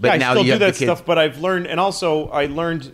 but 0.00 0.08
yeah, 0.08 0.16
now 0.16 0.30
I 0.30 0.34
still 0.34 0.46
you 0.46 0.52
do 0.54 0.58
that 0.58 0.74
stuff, 0.74 1.06
but 1.06 1.16
I've 1.16 1.38
learned, 1.38 1.68
and 1.68 1.78
also 1.78 2.28
I 2.30 2.46
learned, 2.46 2.90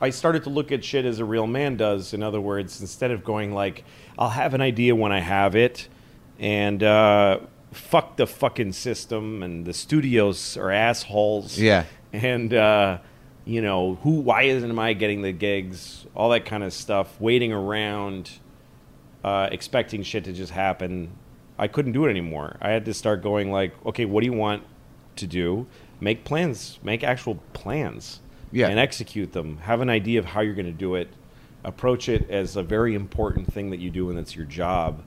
I 0.00 0.10
started 0.10 0.44
to 0.44 0.50
look 0.50 0.70
at 0.70 0.84
shit 0.84 1.04
as 1.04 1.18
a 1.18 1.24
real 1.24 1.46
man 1.46 1.76
does. 1.76 2.14
In 2.14 2.22
other 2.22 2.40
words, 2.40 2.80
instead 2.80 3.10
of 3.10 3.24
going 3.24 3.52
like, 3.52 3.84
I'll 4.18 4.30
have 4.30 4.54
an 4.54 4.60
idea 4.60 4.94
when 4.94 5.12
I 5.12 5.20
have 5.20 5.56
it, 5.56 5.88
and 6.38 6.82
uh, 6.82 7.40
fuck 7.72 8.16
the 8.16 8.26
fucking 8.26 8.72
system, 8.72 9.42
and 9.42 9.64
the 9.64 9.72
studios 9.72 10.56
are 10.56 10.70
assholes. 10.70 11.58
Yeah. 11.58 11.84
and 12.12 12.54
uh, 12.54 12.98
you 13.44 13.60
know 13.62 13.96
who? 14.02 14.20
Why 14.20 14.42
isn't 14.42 14.70
am 14.70 14.78
I 14.78 14.92
getting 14.92 15.22
the 15.22 15.32
gigs? 15.32 16.06
All 16.14 16.30
that 16.30 16.44
kind 16.44 16.62
of 16.62 16.72
stuff. 16.72 17.20
Waiting 17.20 17.52
around, 17.52 18.30
uh, 19.24 19.48
expecting 19.50 20.02
shit 20.02 20.24
to 20.24 20.32
just 20.32 20.52
happen. 20.52 21.10
I 21.58 21.66
couldn't 21.66 21.92
do 21.92 22.06
it 22.06 22.10
anymore. 22.10 22.56
I 22.60 22.70
had 22.70 22.84
to 22.84 22.94
start 22.94 23.22
going 23.22 23.50
like, 23.50 23.74
okay, 23.84 24.04
what 24.04 24.20
do 24.20 24.26
you 24.26 24.32
want 24.32 24.62
to 25.16 25.26
do? 25.26 25.66
Make 26.00 26.24
plans. 26.24 26.78
Make 26.84 27.02
actual 27.02 27.36
plans. 27.52 28.20
Yeah. 28.52 28.68
And 28.68 28.78
execute 28.78 29.32
them. 29.32 29.58
Have 29.58 29.80
an 29.80 29.90
idea 29.90 30.18
of 30.18 30.24
how 30.24 30.40
you're 30.40 30.54
going 30.54 30.66
to 30.66 30.72
do 30.72 30.94
it. 30.94 31.08
Approach 31.64 32.08
it 32.08 32.30
as 32.30 32.56
a 32.56 32.62
very 32.62 32.94
important 32.94 33.52
thing 33.52 33.70
that 33.70 33.78
you 33.78 33.90
do, 33.90 34.10
and 34.10 34.18
it's 34.18 34.34
your 34.36 34.46
job. 34.46 35.02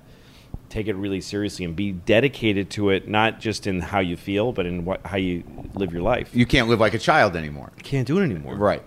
take 0.69 0.87
it 0.87 0.95
really 0.95 1.19
seriously 1.19 1.65
and 1.65 1.75
be 1.75 1.91
dedicated 1.91 2.69
to 2.69 2.89
it, 2.91 3.05
not 3.07 3.41
just 3.41 3.67
in 3.67 3.81
how 3.81 3.99
you 3.99 4.15
feel, 4.15 4.53
but 4.53 4.65
in 4.65 4.85
what 4.85 5.05
how 5.05 5.17
you 5.17 5.43
live 5.75 5.91
your 5.91 6.01
life. 6.01 6.29
You 6.33 6.45
can't 6.45 6.69
live 6.69 6.79
like 6.79 6.93
a 6.93 6.99
child 6.99 7.35
anymore. 7.35 7.71
can't 7.83 8.07
do 8.07 8.19
it 8.19 8.23
anymore. 8.23 8.55
Right. 8.55 8.81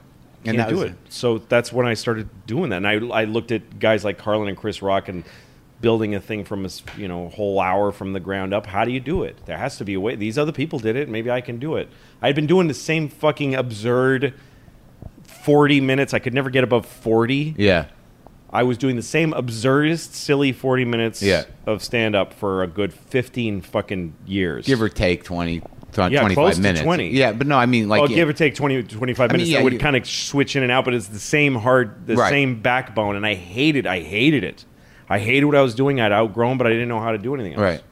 Can't 0.45 0.69
do 0.69 0.77
was- 0.77 0.91
it. 0.91 0.97
So 1.11 1.39
that's 1.39 1.73
when 1.73 1.87
I 1.87 1.95
started 1.95 2.29
doing 2.47 2.71
that, 2.71 2.85
and 2.85 2.89
I, 2.89 2.95
I 3.23 3.25
looked 3.25 3.53
at 3.53 3.79
guys 3.79 4.05
like 4.05 4.17
Carlin 4.19 4.49
and 4.49 4.57
Chris 4.57 4.81
Rock 4.83 5.09
and 5.09 5.25
building 5.85 6.15
a 6.15 6.21
thing 6.21 6.45
from 6.45 6.65
a 6.65 6.71
you 6.97 7.07
know 7.07 7.29
whole 7.29 7.61
hour 7.61 7.93
from 7.93 8.15
the 8.15 8.21
ground 8.21 8.55
up. 8.55 8.65
How 8.65 8.87
do 8.87 8.91
you 8.91 9.01
do 9.01 9.23
it? 9.23 9.37
There 9.45 9.59
has 9.59 9.77
to 9.77 9.85
be 9.85 9.93
a 9.93 10.01
way. 10.01 10.17
These 10.17 10.39
other 10.39 10.51
people 10.51 10.79
did 10.79 10.97
it. 10.97 11.11
Maybe 11.11 11.31
I 11.31 11.43
can 11.43 11.59
do 11.59 11.77
it. 11.77 11.91
I'd 12.23 12.35
been 12.35 12.47
doing 12.47 12.69
the 12.69 12.75
same 12.75 13.11
fucking 13.11 13.55
absurd 13.55 14.33
forty 15.25 15.81
minutes. 15.83 16.15
I 16.15 16.19
could 16.21 16.33
never 16.33 16.49
get 16.49 16.65
above 16.65 16.87
forty. 16.87 17.55
Yeah. 17.59 17.87
I 18.51 18.63
was 18.63 18.79
doing 18.79 18.97
the 18.97 19.03
same 19.03 19.33
absurdist, 19.33 20.13
silly 20.15 20.53
forty 20.53 20.87
minutes 20.87 21.23
Yeah. 21.23 21.45
of 21.67 21.83
stand 21.83 22.15
up 22.17 22.33
for 22.33 22.63
a 22.63 22.67
good 22.67 22.95
fifteen 22.95 23.61
fucking 23.61 24.15
years. 24.27 24.65
Give 24.65 24.81
or 24.81 24.89
take 24.89 25.23
20, 25.25 25.55
Yeah, 25.55 25.61
25 26.21 26.35
close 26.35 26.55
to 26.57 26.63
minutes. 26.63 26.81
20. 26.83 27.11
Yeah, 27.11 27.33
but 27.33 27.47
no, 27.47 27.59
I 27.59 27.67
mean 27.67 27.89
like 27.91 28.01
oh, 28.03 28.07
give 28.09 28.27
or 28.29 28.33
take 28.33 28.55
20, 28.55 28.85
25 28.85 29.21
I 29.21 29.33
mean, 29.33 29.33
minutes. 29.39 29.51
yeah, 29.51 29.59
I 29.59 29.63
would 29.63 29.75
you- 29.75 29.79
kind 29.81 29.97
of 29.97 30.07
switch 30.07 30.57
in 30.57 30.63
and 30.63 30.73
out, 30.73 30.87
but 30.87 30.95
it's 30.95 31.09
the 31.09 31.19
same 31.19 31.57
hard, 31.57 32.07
the 32.07 32.17
Right. 32.17 32.31
same 32.31 32.61
backbone, 32.63 33.17
and 33.17 33.27
I 33.27 33.35
hated. 33.35 33.87
I 33.87 34.01
hated 34.01 34.45
it. 34.45 34.65
I 35.09 35.19
hated 35.19 35.45
what 35.45 35.55
I 35.55 35.63
was 35.63 35.75
doing. 35.75 36.01
I'd 36.01 36.13
outgrown, 36.13 36.59
but 36.59 36.67
I 36.67 36.71
didn't 36.71 36.89
know 36.89 37.01
how 37.01 37.13
to 37.13 37.19
do 37.19 37.35
anything 37.35 37.55
else. 37.55 37.63
right. 37.63 37.83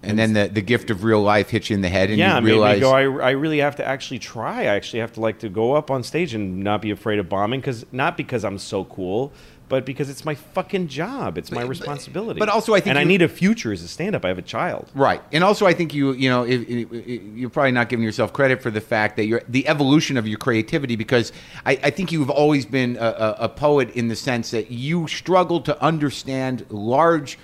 And 0.00 0.16
then 0.16 0.32
the, 0.32 0.46
the 0.46 0.62
gift 0.62 0.90
of 0.90 1.02
real 1.02 1.20
life 1.20 1.50
hits 1.50 1.70
you 1.70 1.74
in 1.74 1.80
the 1.82 1.88
head, 1.88 2.08
and 2.08 2.18
yeah, 2.20 2.38
you 2.38 2.46
realize 2.46 2.78
go. 2.78 2.92
I, 2.92 3.02
I 3.02 3.30
really 3.30 3.58
have 3.58 3.74
to 3.76 3.84
actually 3.84 4.20
try. 4.20 4.62
I 4.62 4.66
actually 4.66 5.00
have 5.00 5.12
to 5.14 5.20
like 5.20 5.40
to 5.40 5.48
go 5.48 5.72
up 5.72 5.90
on 5.90 6.04
stage 6.04 6.34
and 6.34 6.62
not 6.62 6.80
be 6.82 6.92
afraid 6.92 7.18
of 7.18 7.28
bombing, 7.28 7.58
because 7.58 7.84
not 7.90 8.16
because 8.16 8.44
I'm 8.44 8.58
so 8.58 8.84
cool, 8.84 9.32
but 9.68 9.84
because 9.84 10.08
it's 10.08 10.24
my 10.24 10.34
fucking 10.34 10.88
job. 10.88 11.36
It's 11.38 11.50
my 11.52 11.62
But- 11.62 11.68
responsibility. 11.70 12.38
but 12.40 12.48
also 12.48 12.74
I 12.74 12.80
think 12.80 12.90
and 12.90 12.98
I 12.98 13.04
need 13.04 13.22
a 13.22 13.28
future 13.28 13.72
as 13.72 13.82
a 13.82 13.88
stand-up. 13.88 14.24
I 14.24 14.28
have 14.28 14.38
a 14.38 14.42
child. 14.42 14.90
Right, 14.94 15.22
and 15.32 15.44
also 15.44 15.66
I 15.66 15.74
think 15.74 15.92
you 15.94 16.12
you 16.12 16.28
know 16.30 16.44
if, 16.44 16.62
if, 16.68 16.92
if- 16.92 17.22
you're 17.36 17.50
probably 17.50 17.72
not 17.72 17.88
giving 17.88 18.04
yourself 18.04 18.32
credit 18.32 18.62
for 18.62 18.70
the 18.70 18.80
fact 18.80 19.16
that 19.16 19.26
you're 19.26 19.42
the 19.48 19.66
evolution 19.68 20.16
of 20.16 20.26
your 20.26 20.38
creativity 20.38 20.96
because 20.96 21.32
I, 21.66 21.72
I 21.84 21.90
think 21.90 22.12
you've 22.12 22.30
always 22.30 22.64
been 22.66 22.96
a, 22.96 23.00
a, 23.00 23.36
a 23.40 23.48
poet 23.48 23.90
in 23.90 24.08
the 24.08 24.16
sense 24.16 24.50
that 24.52 24.70
you 24.70 25.06
struggle 25.08 25.60
to 25.62 25.82
understand 25.82 26.64
large, 26.70 27.38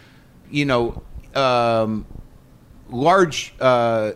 you 0.50 0.64
know, 0.64 1.02
um, 1.34 2.06
large 2.90 3.54
uh, 3.60 4.12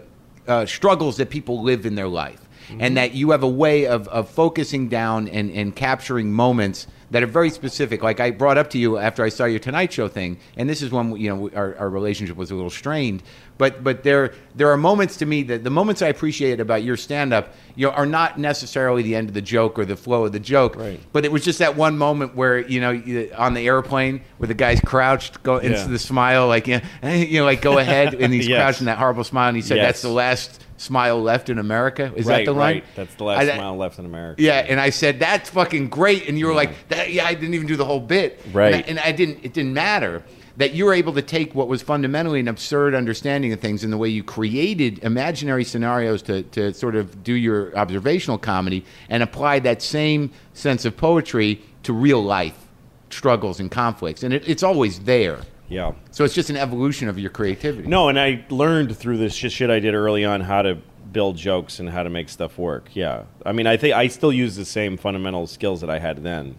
uh, 0.46 0.66
struggles 0.66 1.16
that 1.18 1.30
people 1.30 1.62
live 1.62 1.84
in 1.86 1.94
their 1.94 2.08
life, 2.08 2.40
and 2.78 2.96
that 2.96 3.14
you 3.14 3.30
have 3.30 3.42
a 3.42 3.48
way 3.48 3.86
of, 3.86 4.08
of 4.08 4.28
focusing 4.28 4.88
down 4.88 5.26
and, 5.28 5.50
and 5.50 5.74
capturing 5.74 6.32
moments 6.32 6.86
that 7.10 7.22
are 7.22 7.26
very 7.26 7.50
specific. 7.50 8.02
Like 8.02 8.20
I 8.20 8.30
brought 8.30 8.58
up 8.58 8.70
to 8.70 8.78
you 8.78 8.98
after 8.98 9.24
I 9.24 9.28
saw 9.30 9.44
your 9.46 9.58
Tonight 9.60 9.92
Show 9.92 10.08
thing, 10.08 10.38
and 10.56 10.68
this 10.68 10.82
is 10.82 10.90
when 10.90 11.16
you 11.16 11.34
know 11.34 11.50
our, 11.54 11.76
our 11.78 11.88
relationship 11.90 12.36
was 12.36 12.50
a 12.50 12.54
little 12.54 12.70
strained. 12.70 13.22
But 13.56 13.82
but 13.82 14.02
there 14.04 14.34
there 14.54 14.70
are 14.70 14.76
moments 14.76 15.16
to 15.16 15.26
me 15.26 15.42
that 15.44 15.64
the 15.64 15.70
moments 15.70 16.00
I 16.02 16.08
appreciate 16.08 16.60
about 16.60 16.82
your 16.84 16.96
stand 16.96 17.32
up, 17.32 17.54
you 17.74 17.86
know, 17.86 17.92
are 17.92 18.06
not 18.06 18.38
necessarily 18.38 19.02
the 19.02 19.16
end 19.16 19.28
of 19.28 19.34
the 19.34 19.42
joke 19.42 19.78
or 19.78 19.84
the 19.84 19.96
flow 19.96 20.26
of 20.26 20.32
the 20.32 20.38
joke. 20.40 20.76
Right. 20.76 21.00
But 21.12 21.24
it 21.24 21.32
was 21.32 21.44
just 21.44 21.58
that 21.58 21.74
one 21.76 21.98
moment 21.98 22.36
where 22.36 22.58
you 22.60 22.80
know 22.80 22.90
you- 22.90 23.32
on 23.36 23.54
the 23.54 23.66
airplane 23.66 24.20
where 24.36 24.46
the 24.46 24.54
guy's 24.54 24.80
crouched, 24.80 25.42
go 25.42 25.56
into 25.58 25.78
Yeah. 25.78 25.86
the 25.86 25.98
smile 25.98 26.46
like 26.46 26.66
yeah, 26.68 26.84
you 27.02 27.40
know 27.40 27.46
like 27.46 27.62
go 27.62 27.78
ahead, 27.78 28.14
and 28.14 28.32
he's 28.32 28.46
Yes. 28.48 28.60
crouching 28.62 28.86
that 28.86 28.98
horrible 28.98 29.24
smile, 29.24 29.48
and 29.48 29.56
he 29.56 29.62
said 29.62 29.78
Yes. 29.78 29.86
that's 29.86 30.02
the 30.02 30.08
last 30.10 30.62
smile 30.78 31.20
left 31.20 31.50
in 31.50 31.58
America. 31.58 32.10
Is 32.16 32.24
right, 32.24 32.38
that 32.38 32.44
the 32.46 32.52
line? 32.56 32.76
right. 32.76 32.84
That's 32.96 33.14
the 33.16 33.24
last 33.24 33.48
I- 33.48 33.54
smile 33.54 33.76
left 33.76 33.98
in 33.98 34.06
America. 34.06 34.42
Yeah, 34.42 34.64
and 34.66 34.80
I 34.80 34.90
said 34.90 35.20
that's 35.20 35.50
fucking 35.50 35.90
great, 35.90 36.28
and 36.28 36.38
you 36.38 36.46
were 36.46 36.54
like, 36.54 36.88
that, 36.88 37.12
"Yeah, 37.12 37.26
I 37.26 37.34
didn't 37.34 37.54
even 37.54 37.66
do 37.66 37.76
the 37.76 37.84
whole 37.84 38.00
bit." 38.00 38.40
Right. 38.52 38.74
and 38.74 38.84
I, 38.84 38.88
and 38.88 39.00
I 39.00 39.12
didn't. 39.12 39.44
It 39.44 39.52
didn't 39.52 39.74
matter 39.74 40.22
that 40.56 40.72
you 40.72 40.86
were 40.86 40.94
able 40.94 41.12
to 41.12 41.22
take 41.22 41.54
what 41.54 41.68
was 41.68 41.82
fundamentally 41.82 42.40
an 42.40 42.48
absurd 42.48 42.92
understanding 42.94 43.52
of 43.52 43.60
things 43.60 43.84
and 43.84 43.92
the 43.92 43.96
way 43.96 44.08
you 44.08 44.24
created 44.24 44.98
imaginary 45.04 45.64
scenarios 45.64 46.22
to 46.22 46.42
to 46.44 46.72
sort 46.72 46.96
of 46.96 47.22
do 47.22 47.34
your 47.34 47.76
observational 47.76 48.38
comedy 48.38 48.84
and 49.08 49.22
apply 49.22 49.58
that 49.60 49.82
same 49.82 50.30
sense 50.54 50.84
of 50.84 50.96
poetry 50.96 51.60
to 51.82 51.92
real 51.92 52.22
life 52.22 52.66
struggles 53.10 53.60
and 53.60 53.70
conflicts, 53.70 54.22
and 54.22 54.34
it, 54.34 54.48
it's 54.48 54.62
always 54.62 55.00
there. 55.00 55.40
Yeah. 55.68 55.92
So 56.10 56.24
it's 56.24 56.34
just 56.34 56.50
an 56.50 56.56
evolution 56.56 57.08
of 57.08 57.18
your 57.18 57.30
creativity. 57.30 57.88
No, 57.88 58.08
and 58.08 58.18
I 58.18 58.44
learned 58.50 58.96
through 58.96 59.18
this 59.18 59.34
shit, 59.34 59.52
shit 59.52 59.70
I 59.70 59.80
did 59.80 59.94
early 59.94 60.24
on 60.24 60.40
how 60.40 60.62
to 60.62 60.78
build 61.12 61.36
jokes 61.36 61.78
and 61.78 61.88
how 61.88 62.02
to 62.02 62.10
make 62.10 62.28
stuff 62.28 62.58
work. 62.58 62.90
Yeah, 62.94 63.24
I 63.44 63.52
mean, 63.52 63.66
I 63.66 63.76
think 63.76 63.94
I 63.94 64.08
still 64.08 64.32
use 64.32 64.56
the 64.56 64.64
same 64.64 64.96
fundamental 64.96 65.46
skills 65.46 65.80
that 65.80 65.90
I 65.90 65.98
had 65.98 66.22
then, 66.22 66.58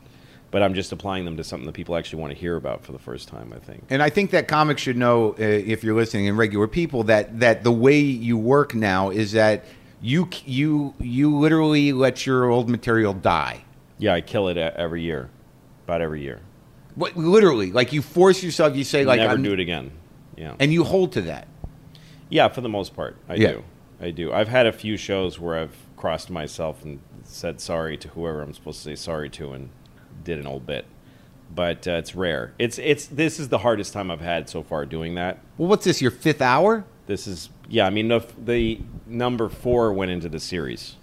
but 0.52 0.64
I'm 0.64 0.74
just 0.74 0.92
applying 0.92 1.26
them 1.26 1.38
to 1.38 1.44
something 1.44 1.66
that 1.66 1.74
people 1.74 1.96
actually 1.96 2.22
want 2.22 2.34
to 2.34 2.40
hear 2.40 2.56
about 2.56 2.84
for 2.84 2.92
the 2.92 3.00
first 3.00 3.28
time. 3.28 3.54
I 3.56 3.60
think. 3.60 3.84
And 3.90 4.02
I 4.02 4.10
think 4.10 4.32
that 4.32 4.48
comics 4.48 4.82
should 4.82 4.98
know, 4.98 5.32
uh, 5.32 5.36
if 5.38 5.84
you're 5.84 5.96
listening, 5.96 6.28
and 6.28 6.38
regular 6.38 6.68
people, 6.68 7.04
that 7.04 7.40
that 7.40 7.64
the 7.64 7.72
way 7.72 8.00
you 8.00 8.38
work 8.38 8.74
now 8.74 9.10
is 9.10 9.32
that 9.34 9.66
you 10.02 10.30
you 10.46 10.94
you 11.00 11.36
literally 11.36 11.94
let 11.94 12.26
your 12.26 12.50
old 12.50 12.70
material 12.70 13.14
die. 13.14 13.66
Yeah, 13.98 14.14
I 14.14 14.22
kill 14.22 14.48
it 14.48 14.58
every 14.58 15.02
year, 15.02 15.30
about 15.86 16.02
every 16.02 16.22
year. 16.22 16.40
What, 17.00 17.16
literally, 17.16 17.72
like 17.72 17.94
you 17.94 18.02
force 18.02 18.44
yourself. 18.44 18.76
You 18.76 18.84
say 18.84 19.06
like, 19.06 19.18
Never 19.20 19.30
I'm- 19.32 19.42
never 19.42 19.56
do 19.56 19.60
it 19.62 19.64
again. 19.64 19.92
Yeah. 20.38 20.56
and 20.60 20.72
you 20.72 20.84
hold 20.84 21.14
to 21.14 21.22
that. 21.24 21.48
Yeah, 22.30 22.48
for 22.50 22.62
the 22.62 22.70
most 22.70 22.96
part, 22.96 23.18
I 23.28 23.36
Yeah. 23.36 23.52
do. 23.54 23.64
I 24.02 24.12
do. 24.12 24.32
I've 24.32 24.48
had 24.48 24.66
a 24.68 24.72
few 24.72 24.96
shows 24.98 25.40
where 25.40 25.58
I've 25.60 25.76
crossed 25.98 26.30
myself 26.30 26.84
and 26.86 27.00
said 27.24 27.60
sorry 27.60 27.98
to 27.98 28.08
whoever 28.10 28.42
I'm 28.42 28.54
supposed 28.54 28.78
to 28.84 28.90
say 28.90 28.96
sorry 28.96 29.30
to, 29.32 29.52
and 29.54 29.70
did 30.24 30.40
an 30.40 30.48
old 30.48 30.66
bit. 30.66 30.86
But 31.54 31.88
uh, 31.88 31.94
it's 31.94 32.16
rare. 32.16 32.54
It's 32.60 32.78
it's 32.80 33.08
this 33.08 33.40
is 33.40 33.50
the 33.50 33.58
hardest 33.60 33.92
time 33.94 34.12
I've 34.12 34.22
had 34.22 34.48
so 34.50 34.62
far 34.64 34.86
doing 34.86 35.16
that. 35.16 35.40
Well, 35.58 35.68
what's 35.68 35.84
this? 35.86 36.02
Your 36.02 36.12
fifth 36.12 36.42
hour? 36.42 36.86
This 37.08 37.28
is 37.28 37.50
yeah. 37.68 37.86
I 37.88 37.90
mean, 37.90 38.08
the, 38.10 38.24
the 38.46 38.80
number 39.08 39.50
four 39.50 39.92
went 39.92 40.12
into 40.12 40.30
the 40.30 40.40
series. 40.40 40.96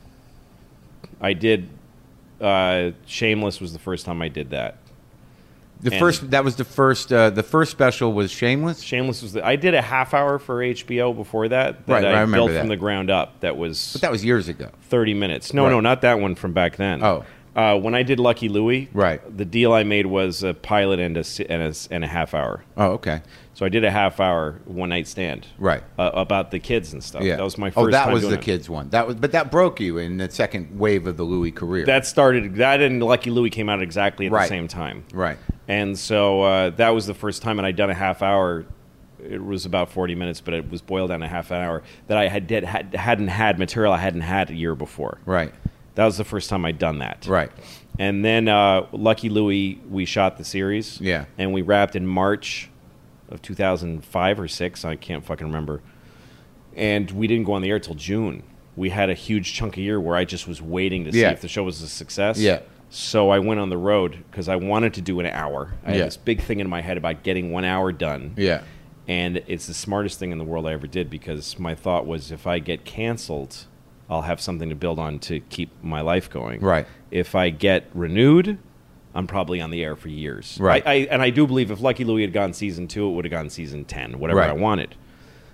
I 1.20 1.32
did. 1.32 1.68
Uh, 2.40 2.92
Shameless 3.06 3.61
was 3.61 3.72
the 3.72 3.78
first 3.78 4.04
time 4.06 4.22
I 4.22 4.28
did 4.28 4.50
that. 4.50 4.78
The 5.82 5.90
And- 5.92 6.00
first 6.00 6.30
that 6.30 6.42
was 6.44 6.56
the 6.56 6.64
first 6.64 7.12
uh, 7.12 7.30
the 7.30 7.42
first 7.42 7.70
special 7.70 8.12
was 8.12 8.30
Shameless. 8.30 8.80
Shameless 8.82 9.22
was 9.22 9.34
the. 9.34 9.46
I 9.46 9.56
did 9.56 9.74
a 9.74 9.82
half 9.82 10.14
hour 10.14 10.38
for 10.38 10.56
HBO 10.62 11.14
before 11.14 11.48
that. 11.48 11.86
that 11.86 11.92
Right, 11.92 12.04
I, 12.04 12.08
I 12.08 12.10
remember 12.20 12.36
built 12.38 12.50
that. 12.52 12.60
from 12.60 12.68
the 12.68 12.76
ground 12.76 13.10
up. 13.10 13.40
That 13.40 13.56
was 13.56 13.90
But 13.92 14.00
that 14.02 14.10
was 14.10 14.24
years 14.24 14.48
ago. 14.48 14.70
30 14.88 15.14
minutes. 15.14 15.52
No, 15.52 15.64
Right. 15.64 15.70
no, 15.70 15.80
not 15.80 16.00
that 16.00 16.18
one 16.18 16.34
from 16.34 16.52
back 16.52 16.76
then. 16.76 17.02
Oh. 17.04 17.24
Uh, 17.54 17.78
when 17.78 17.94
I 17.94 18.02
did 18.02 18.20
Lucky 18.20 18.48
Louie, 18.50 18.88
Right. 18.92 19.20
the 19.34 19.46
deal 19.46 19.72
I 19.72 19.82
made 19.82 20.04
was 20.06 20.42
a 20.42 20.52
pilot 20.52 20.98
and 21.00 21.16
a, 21.16 21.24
and 21.50 21.62
a, 21.62 21.74
and 21.90 22.04
a 22.04 22.06
half 22.06 22.34
hour. 22.34 22.62
Oh, 22.76 22.92
okay. 22.92 23.22
So 23.57 23.64
I 23.64 23.71
did 23.71 23.85
a 23.85 23.90
half 23.90 24.21
hour 24.21 24.61
one 24.66 24.90
night 24.90 25.09
stand. 25.09 25.47
Right. 25.57 25.83
Uh, 25.99 26.11
about 26.12 26.51
the 26.51 26.59
kids 26.59 26.92
and 26.92 27.03
stuff. 27.03 27.23
Yeah, 27.23 27.37
That 27.37 27.42
was 27.42 27.57
my 27.57 27.71
first 27.71 27.87
Oh, 27.88 27.90
that 27.90 28.12
was 28.12 28.21
the 28.23 28.35
it. 28.35 28.42
kids 28.42 28.69
one. 28.69 28.90
That 28.90 29.07
was, 29.07 29.16
but 29.16 29.33
that 29.33 29.51
broke 29.51 29.81
you 29.81 29.97
in 29.97 30.19
the 30.19 30.31
second 30.31 30.79
wave 30.79 31.07
of 31.07 31.16
the 31.16 31.23
Louis 31.23 31.53
career. 31.53 31.87
That 31.87 32.05
started, 32.05 32.57
that 32.57 32.83
and 32.83 33.03
Lucky 33.03 33.31
Louie 33.31 33.49
came 33.49 33.71
out 33.71 33.81
exactly 33.81 34.27
at 34.27 34.33
Right. 34.33 34.42
the 34.42 34.49
same 34.49 34.69
time. 34.69 35.05
right. 35.14 35.38
And 35.69 35.99
so 35.99 36.42
uh, 36.42 36.71
that 36.77 36.90
was 36.90 37.07
the 37.07 37.14
first 37.14 37.40
time, 37.40 37.59
and 37.59 37.64
I'd 37.64 37.77
done 37.77 37.88
a 37.88 37.95
half 37.95 38.21
hour. 38.21 38.66
It 39.27 39.42
was 39.42 39.64
about 39.64 39.88
forty 39.90 40.14
minutes, 40.14 40.42
but 40.42 40.53
it 40.53 40.71
was 40.71 40.83
boiled 40.83 41.09
down 41.09 41.21
to 41.21 41.27
half 41.27 41.51
an 41.51 41.57
hour 41.62 41.83
that 42.09 42.19
I 42.19 42.29
had, 42.29 42.47
did, 42.47 42.62
had 42.62 42.95
hadn't 42.95 43.29
had 43.29 43.59
material 43.59 43.90
I 43.95 43.97
hadn't 43.99 44.21
had 44.21 44.51
a 44.51 44.55
year 44.55 44.75
before. 44.75 45.16
Right. 45.25 45.53
That 45.95 46.05
was 46.05 46.19
the 46.19 46.25
first 46.25 46.51
time 46.51 46.66
I'd 46.66 46.79
done 46.79 46.99
that. 46.99 47.27
Right. 47.27 47.51
And 47.99 48.23
then 48.23 48.49
uh, 48.49 48.87
Lucky 48.92 49.31
Louie, 49.31 49.81
we 49.88 50.05
shot 50.05 50.37
the 50.37 50.45
series. 50.45 51.01
Yeah. 51.01 51.25
And 51.38 51.55
we 51.55 51.62
wrapped 51.62 51.97
in 51.97 52.07
March 52.07 52.69
of 53.28 53.42
2005 53.42 54.40
or 54.40 54.48
six. 54.48 54.84
I 54.84 54.96
can't 54.96 55.24
fucking 55.24 55.46
remember. 55.46 55.82
And 56.74 57.10
we 57.10 57.26
didn't 57.26 57.44
go 57.44 57.52
on 57.54 57.62
the 57.62 57.70
air 57.70 57.78
till 57.78 57.94
June. 57.94 58.42
We 58.76 58.90
had 58.90 59.08
a 59.08 59.14
huge 59.14 59.54
chunk 59.54 59.74
of 59.74 59.82
year 59.82 59.98
where 60.00 60.16
I 60.16 60.24
just 60.24 60.46
was 60.46 60.60
waiting 60.60 61.04
to 61.04 61.12
see 61.12 61.20
Yeah. 61.22 61.30
if 61.30 61.40
the 61.40 61.48
show 61.48 61.62
was 61.64 61.80
a 61.82 61.88
success. 61.88 62.38
Yeah. 62.38 62.60
So 62.90 63.30
I 63.30 63.38
went 63.38 63.58
on 63.58 63.70
the 63.70 63.78
road 63.78 64.18
because 64.30 64.48
I 64.48 64.56
wanted 64.56 64.94
to 64.94 65.00
do 65.00 65.18
an 65.20 65.26
hour. 65.26 65.72
I 65.84 65.92
Yeah. 65.92 65.96
had 65.98 66.06
this 66.08 66.16
big 66.18 66.40
thing 66.42 66.60
in 66.60 66.68
my 66.68 66.82
head 66.82 66.96
about 66.98 67.22
getting 67.22 67.50
one 67.50 67.64
hour 67.64 67.90
done. 67.92 68.34
Yeah. 68.36 68.60
And 69.08 69.42
it's 69.46 69.66
the 69.66 69.74
smartest 69.74 70.18
thing 70.18 70.30
in 70.32 70.38
the 70.38 70.44
world 70.44 70.66
I 70.66 70.72
ever 70.72 70.86
did 70.86 71.08
because 71.08 71.58
my 71.58 71.74
thought 71.74 72.06
was 72.06 72.30
if 72.30 72.46
I 72.46 72.58
get 72.58 72.84
canceled, 72.84 73.66
I'll 74.10 74.22
have 74.22 74.40
something 74.40 74.68
to 74.68 74.74
build 74.74 74.98
on 74.98 75.18
to 75.20 75.40
keep 75.40 75.70
my 75.82 76.00
life 76.00 76.28
going. 76.28 76.60
Right. 76.60 76.86
If 77.10 77.34
I 77.34 77.50
get 77.50 77.86
renewed, 77.94 78.58
I'm 79.16 79.26
probably 79.26 79.61
on 79.61 79.70
the 79.70 79.83
air 79.83 79.96
for 79.96 80.09
years. 80.09 80.59
Right. 80.61 80.87
I, 80.87 80.90
I, 80.90 80.94
and 81.11 81.22
I 81.22 81.31
do 81.31 81.46
believe 81.46 81.70
if 81.70 81.81
Lucky 81.81 82.05
Louie 82.05 82.20
had 82.22 82.33
gone 82.33 82.52
season 82.52 82.87
two, 82.87 83.09
it 83.09 83.12
would 83.12 83.24
have 83.24 83.33
gone 83.33 83.48
season 83.50 83.85
10, 83.85 84.18
whatever 84.18 84.40
Right. 84.40 84.50
I 84.50 84.52
wanted. 84.52 84.94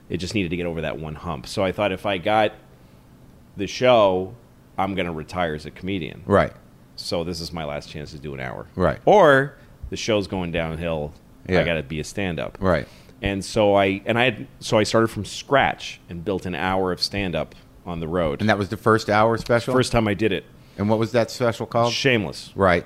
It 0.09 0.16
just 0.18 0.35
needed 0.35 0.51
to 0.51 0.57
get 0.57 0.66
over 0.66 0.81
that 0.83 0.98
one 0.98 1.14
hump. 1.14 1.46
So 1.46 1.64
I 1.64 1.70
thought 1.72 1.92
if 1.92 2.05
I 2.05 2.18
got 2.18 2.53
the 3.57 3.66
show, 3.66 4.35
I'm 4.77 4.94
going 4.94 5.07
to 5.07 5.12
retire 5.12 5.55
as 5.55 5.64
a 5.64 5.70
comedian. 5.70 6.22
Right. 6.27 6.53
So 6.96 7.25
this 7.25 7.40
is 7.40 7.53
my 7.53 7.64
last 7.64 7.88
chance 7.88 8.11
to 8.12 8.18
do 8.18 8.35
an 8.35 8.40
hour. 8.40 8.66
Right. 8.75 8.98
Or 9.05 9.55
the 9.90 9.96
show's 9.96 10.27
going 10.27 10.53
downhill. 10.53 11.12
Yeah. 11.48 11.61
I 11.61 11.64
got 11.64 11.75
to 11.75 11.83
be 11.83 12.01
a 12.01 12.05
stand 12.05 12.38
up. 12.40 12.59
Right. 12.61 12.87
And 13.22 13.44
so 13.44 13.77
I 13.77 14.03
and 14.05 14.18
I 14.18 14.25
had, 14.25 14.48
so 14.59 14.79
I 14.79 14.83
started 14.83 15.09
from 15.09 15.25
scratch 15.25 16.01
and 16.09 16.25
built 16.25 16.44
an 16.46 16.55
hour 16.57 16.90
of 16.90 17.01
stand 17.01 17.37
up 17.37 17.55
on 17.87 18.01
the 18.01 18.09
road. 18.09 18.40
And 18.40 18.51
that 18.51 18.59
was 18.59 18.68
the 18.68 18.77
first 18.77 19.09
hour 19.09 19.37
special. 19.38 19.72
First 19.72 19.92
time 19.92 20.09
I 20.09 20.14
did 20.14 20.33
it. 20.33 20.44
And 20.77 20.88
what 20.88 20.98
was 20.98 21.12
that 21.12 21.31
special 21.31 21.66
called? 21.66 21.92
Shameless. 21.92 22.51
right. 22.57 22.85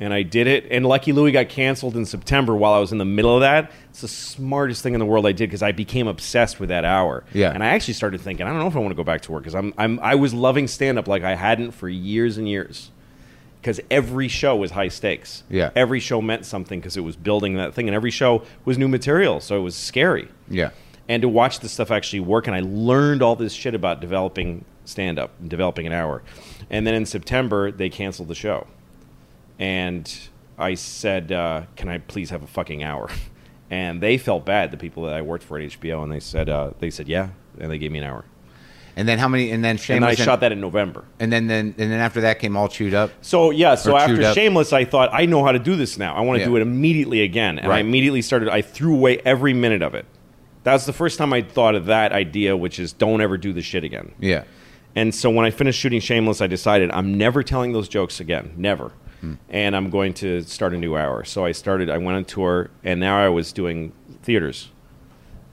And 0.00 0.12
I 0.12 0.22
did 0.22 0.46
it. 0.46 0.66
And 0.70 0.84
Lucky 0.86 1.12
Louie 1.12 1.30
got 1.32 1.48
canceled 1.48 1.96
in 1.96 2.04
September 2.04 2.54
while 2.54 2.72
I 2.72 2.78
was 2.78 2.92
in 2.92 2.98
the 2.98 3.04
middle 3.04 3.34
of 3.34 3.40
that. 3.42 3.70
It's 3.90 4.00
the 4.00 4.08
smartest 4.08 4.82
thing 4.82 4.94
in 4.94 5.00
the 5.00 5.06
world 5.06 5.26
I 5.26 5.32
did 5.32 5.48
because 5.48 5.62
I 5.62 5.72
became 5.72 6.08
obsessed 6.08 6.58
with 6.60 6.68
that 6.70 6.84
hour. 6.84 7.24
Yeah. 7.32 7.50
and 7.52 7.62
I 7.62 7.68
actually 7.68 7.94
started 7.94 8.20
thinking, 8.20 8.46
I 8.46 8.50
don't 8.50 8.58
know 8.58 8.66
if 8.66 8.74
I 8.76 8.80
want 8.80 8.90
to 8.90 8.96
go 8.96 9.04
back 9.04 9.20
to 9.22 9.32
work 9.32 9.42
because 9.42 9.54
I'm, 9.54 9.72
I'm 9.78 10.00
I 10.00 10.14
was 10.16 10.34
loving 10.34 10.66
stand 10.68 10.98
up 10.98 11.06
like 11.08 11.22
I 11.22 11.34
hadn't 11.36 11.70
for 11.72 11.88
years 11.88 12.36
and 12.38 12.48
years. 12.48 12.90
Because 13.60 13.80
every 13.90 14.28
show 14.28 14.56
was 14.56 14.72
high 14.72 14.88
stakes. 14.88 15.42
Yeah. 15.48 15.70
Every 15.74 15.98
show 15.98 16.20
meant 16.20 16.44
something 16.44 16.78
because 16.80 16.98
it 16.98 17.00
was 17.00 17.16
building 17.16 17.54
that 17.54 17.72
thing, 17.72 17.88
and 17.88 17.94
every 17.94 18.10
show 18.10 18.42
was 18.66 18.76
new 18.76 18.88
material, 18.88 19.40
so 19.40 19.56
it 19.56 19.62
was 19.62 19.74
scary 19.74 20.28
Yeah. 20.50 20.68
and 21.08 21.22
to 21.22 21.30
watch 21.30 21.60
this 21.60 21.72
stuff 21.72 21.90
actually 21.90 22.20
work. 22.20 22.46
And 22.46 22.54
I 22.54 22.60
learned 22.60 23.22
all 23.22 23.36
this 23.36 23.54
shit 23.54 23.74
about 23.74 24.02
developing 24.02 24.66
stand 24.84 25.18
up 25.18 25.30
and 25.40 25.48
developing 25.48 25.86
an 25.86 25.94
hour. 25.94 26.22
And 26.68 26.86
then 26.86 26.92
in 26.94 27.06
September, 27.06 27.72
they 27.72 27.88
canceled 27.88 28.28
the 28.28 28.34
show. 28.34 28.66
And 29.58 30.12
I 30.58 30.74
said, 30.74 31.32
uh, 31.32 31.62
Can 31.76 31.88
I 31.88 31.98
please 31.98 32.30
have 32.30 32.42
a 32.42 32.46
fucking 32.48 32.82
hour? 32.82 33.08
And 33.70 34.00
they 34.00 34.18
felt 34.18 34.44
bad, 34.44 34.70
the 34.70 34.76
people 34.76 35.04
that 35.04 35.14
I 35.14 35.22
worked 35.22 35.42
for 35.42 35.58
at 35.58 35.68
HBO, 35.68 36.02
and 36.04 36.12
they 36.12 36.20
said, 36.20 36.48
uh, 36.48 36.72
they 36.78 36.90
said, 36.90 37.08
yeah, 37.08 37.30
and 37.58 37.70
they 37.70 37.78
gave 37.78 37.90
me 37.90 37.98
an 37.98 38.04
hour. 38.04 38.24
And 38.94 39.08
then 39.08 39.18
how 39.18 39.26
many? 39.26 39.50
And 39.50 39.64
then 39.64 39.70
and 39.72 39.80
Shameless. 39.80 40.20
I 40.20 40.24
shot 40.24 40.40
that 40.40 40.52
in 40.52 40.60
November. 40.60 41.04
And 41.18 41.32
then, 41.32 41.48
then, 41.48 41.74
and 41.78 41.90
then 41.90 41.98
after 41.98 42.20
that 42.20 42.38
came 42.38 42.56
all 42.56 42.68
chewed 42.68 42.94
up. 42.94 43.10
So 43.22 43.50
yeah, 43.50 43.74
so 43.74 43.96
after. 43.96 44.32
Shameless, 44.34 44.72
I 44.72 44.84
thought 44.84 45.08
I 45.12 45.26
know 45.26 45.44
how 45.44 45.50
to 45.50 45.58
do 45.58 45.74
this 45.74 45.98
now. 45.98 46.14
I 46.14 46.20
want 46.20 46.36
to 46.36 46.40
Yeah. 46.42 46.50
do 46.50 46.56
it 46.56 46.62
immediately 46.62 47.22
again, 47.22 47.58
and 47.58 47.72
I 47.72 47.80
immediately 47.80 48.22
started. 48.22 48.48
I 48.50 48.62
threw 48.62 48.94
away 48.94 49.18
every 49.24 49.54
minute 49.54 49.82
of 49.82 49.94
it. 49.94 50.06
That 50.62 50.74
was 50.74 50.86
the 50.86 50.92
first 50.92 51.18
time 51.18 51.32
I 51.32 51.42
thought 51.42 51.74
of 51.74 51.86
that 51.86 52.12
idea, 52.12 52.56
which 52.56 52.78
is 52.78 52.92
don't 52.92 53.20
ever 53.22 53.36
do 53.36 53.52
this 53.52 53.64
shit 53.64 53.82
again. 53.82 54.12
Yeah. 54.20 54.44
And 54.94 55.12
so 55.12 55.30
when 55.30 55.44
I 55.44 55.50
finished 55.50 55.80
shooting 55.80 56.00
Shameless, 56.00 56.40
I 56.40 56.46
decided 56.46 56.92
I'm 56.92 57.18
never 57.18 57.42
telling 57.42 57.72
those 57.72 57.88
jokes 57.88 58.20
again, 58.20 58.52
never. 58.56 58.92
And 59.48 59.76
I'm 59.76 59.90
going 59.90 60.14
to 60.14 60.42
start 60.42 60.74
a 60.74 60.76
new 60.78 60.96
hour. 60.96 61.24
So 61.24 61.44
I 61.44 61.52
started. 61.52 61.90
I 61.90 61.98
went 61.98 62.16
on 62.16 62.24
tour, 62.24 62.70
and 62.82 63.00
now 63.00 63.18
I 63.18 63.28
was 63.28 63.52
doing 63.52 63.92
theaters, 64.22 64.70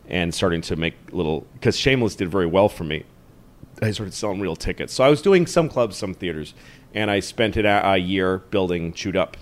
and 0.07 0.33
starting 0.33 0.61
to 0.61 0.75
make 0.75 0.95
little 1.11 1.45
because 1.53 1.77
Shameless 1.77 2.15
did 2.15 2.29
very 2.29 2.45
well 2.47 2.69
for 2.69 2.83
me. 2.83 3.03
I 3.81 3.91
started 3.91 4.13
selling 4.13 4.39
real 4.39 4.55
tickets. 4.55 4.93
So 4.93 5.03
I 5.03 5.09
was 5.09 5.21
doing 5.21 5.47
some 5.47 5.67
clubs, 5.69 5.97
some 5.97 6.13
theaters, 6.13 6.53
and 6.93 7.09
I 7.09 7.19
spent 7.19 7.57
it 7.57 7.65
a, 7.65 7.93
a 7.93 7.97
year 7.97 8.39
building 8.51 8.93
Chewed 8.93 9.17
Up, 9.17 9.37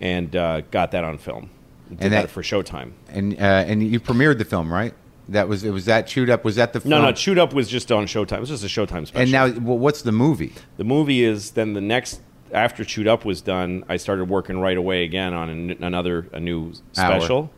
and 0.00 0.34
uh, 0.34 0.62
got 0.70 0.90
that 0.92 1.04
on 1.04 1.18
film. 1.18 1.50
Did 1.88 2.02
And 2.02 2.12
that, 2.12 2.22
that- 2.22 2.30
for 2.30 2.42
Showtime. 2.42 2.92
And 3.08 3.34
uh, 3.34 3.64
and 3.66 3.82
you 3.86 4.00
premiered 4.00 4.38
the 4.38 4.44
film, 4.44 4.72
right? 4.72 4.94
That 5.30 5.46
was 5.46 5.62
it. 5.62 5.70
Was 5.70 5.84
that 5.84 6.06
chewed 6.06 6.30
up? 6.30 6.42
Was 6.44 6.56
that 6.56 6.72
the 6.72 6.80
film? 6.80 6.90
No, 6.90 7.02
no, 7.02 7.12
Chewed 7.12 7.38
Up 7.38 7.52
was 7.52 7.68
just 7.68 7.92
on 7.92 8.06
Showtime. 8.06 8.38
It 8.38 8.40
was 8.40 8.48
just 8.48 8.64
a 8.64 8.66
Showtime 8.66 9.06
special. 9.06 9.20
And 9.20 9.30
now, 9.30 9.46
well, 9.60 9.76
what's 9.78 10.00
the 10.00 10.10
movie? 10.12 10.54
The 10.78 10.84
movie 10.84 11.22
is 11.22 11.50
then 11.50 11.74
the 11.74 11.82
next 11.82 12.22
after 12.52 12.84
Chewed 12.84 13.06
Up 13.08 13.24
was 13.24 13.40
done. 13.40 13.84
I 13.88 13.96
started 13.96 14.28
working 14.28 14.58
right 14.60 14.76
away 14.76 15.04
again 15.04 15.34
on 15.34 15.48
an, 15.48 15.70
another 15.82 16.26
a 16.32 16.40
new 16.40 16.72
special. 16.92 17.50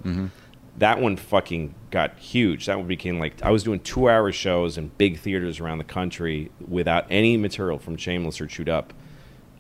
That 0.78 1.00
one 1.00 1.16
fucking 1.16 1.74
got 1.90 2.18
huge. 2.18 2.66
That 2.66 2.78
one 2.78 2.86
became 2.86 3.18
like 3.18 3.42
I 3.42 3.50
was 3.50 3.62
doing 3.62 3.80
two 3.80 4.08
hour 4.08 4.32
shows 4.32 4.78
in 4.78 4.88
big 4.96 5.18
theaters 5.18 5.60
around 5.60 5.78
the 5.78 5.84
country 5.84 6.50
without 6.66 7.06
any 7.10 7.36
material 7.36 7.78
from 7.78 7.96
Shameless 7.96 8.40
or 8.40 8.46
Chewed 8.46 8.68
Up. 8.68 8.94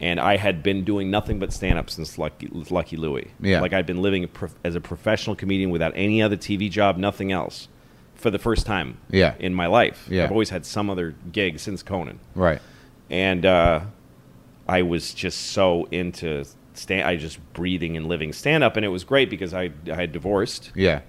And 0.00 0.18
I 0.18 0.36
had 0.38 0.62
been 0.62 0.82
doing 0.82 1.10
nothing 1.10 1.38
but 1.38 1.52
stand 1.52 1.78
up 1.78 1.90
since 1.90 2.16
Lucky, 2.16 2.46
Lucky 2.70 2.96
Louie. 2.96 3.32
Yeah. 3.38 3.60
Like 3.60 3.74
I'd 3.74 3.84
been 3.84 4.00
living 4.00 4.24
a 4.24 4.28
prof- 4.28 4.54
as 4.64 4.74
a 4.76 4.80
professional 4.80 5.36
comedian 5.36 5.68
without 5.68 5.92
any 5.94 6.22
other 6.22 6.38
TV 6.38 6.70
job, 6.70 6.96
nothing 6.96 7.30
else, 7.32 7.68
for 8.14 8.30
the 8.30 8.38
first 8.38 8.64
time 8.64 8.96
Yeah. 9.10 9.34
in 9.38 9.52
my 9.52 9.66
life. 9.66 10.06
Yeah. 10.08 10.24
I've 10.24 10.30
always 10.32 10.48
had 10.48 10.64
some 10.64 10.88
other 10.88 11.14
gig 11.32 11.58
since 11.58 11.82
Conan 11.82 12.18
Right. 12.34 12.62
and 13.10 13.44
uh, 13.44 13.80
I 14.70 14.82
was 14.82 15.12
just 15.12 15.38
so 15.50 15.86
into 15.90 16.44
stand. 16.74 17.02
I 17.08 17.16
just 17.16 17.38
breathing 17.54 17.96
and 17.96 18.06
living 18.06 18.32
stand 18.32 18.62
up, 18.62 18.76
and 18.76 18.84
it 18.84 18.88
was 18.88 19.02
great 19.04 19.28
because 19.28 19.52
I 19.52 19.70
I 19.90 19.94
had 19.96 20.12
divorced, 20.12 20.70
Yeah. 20.74 21.00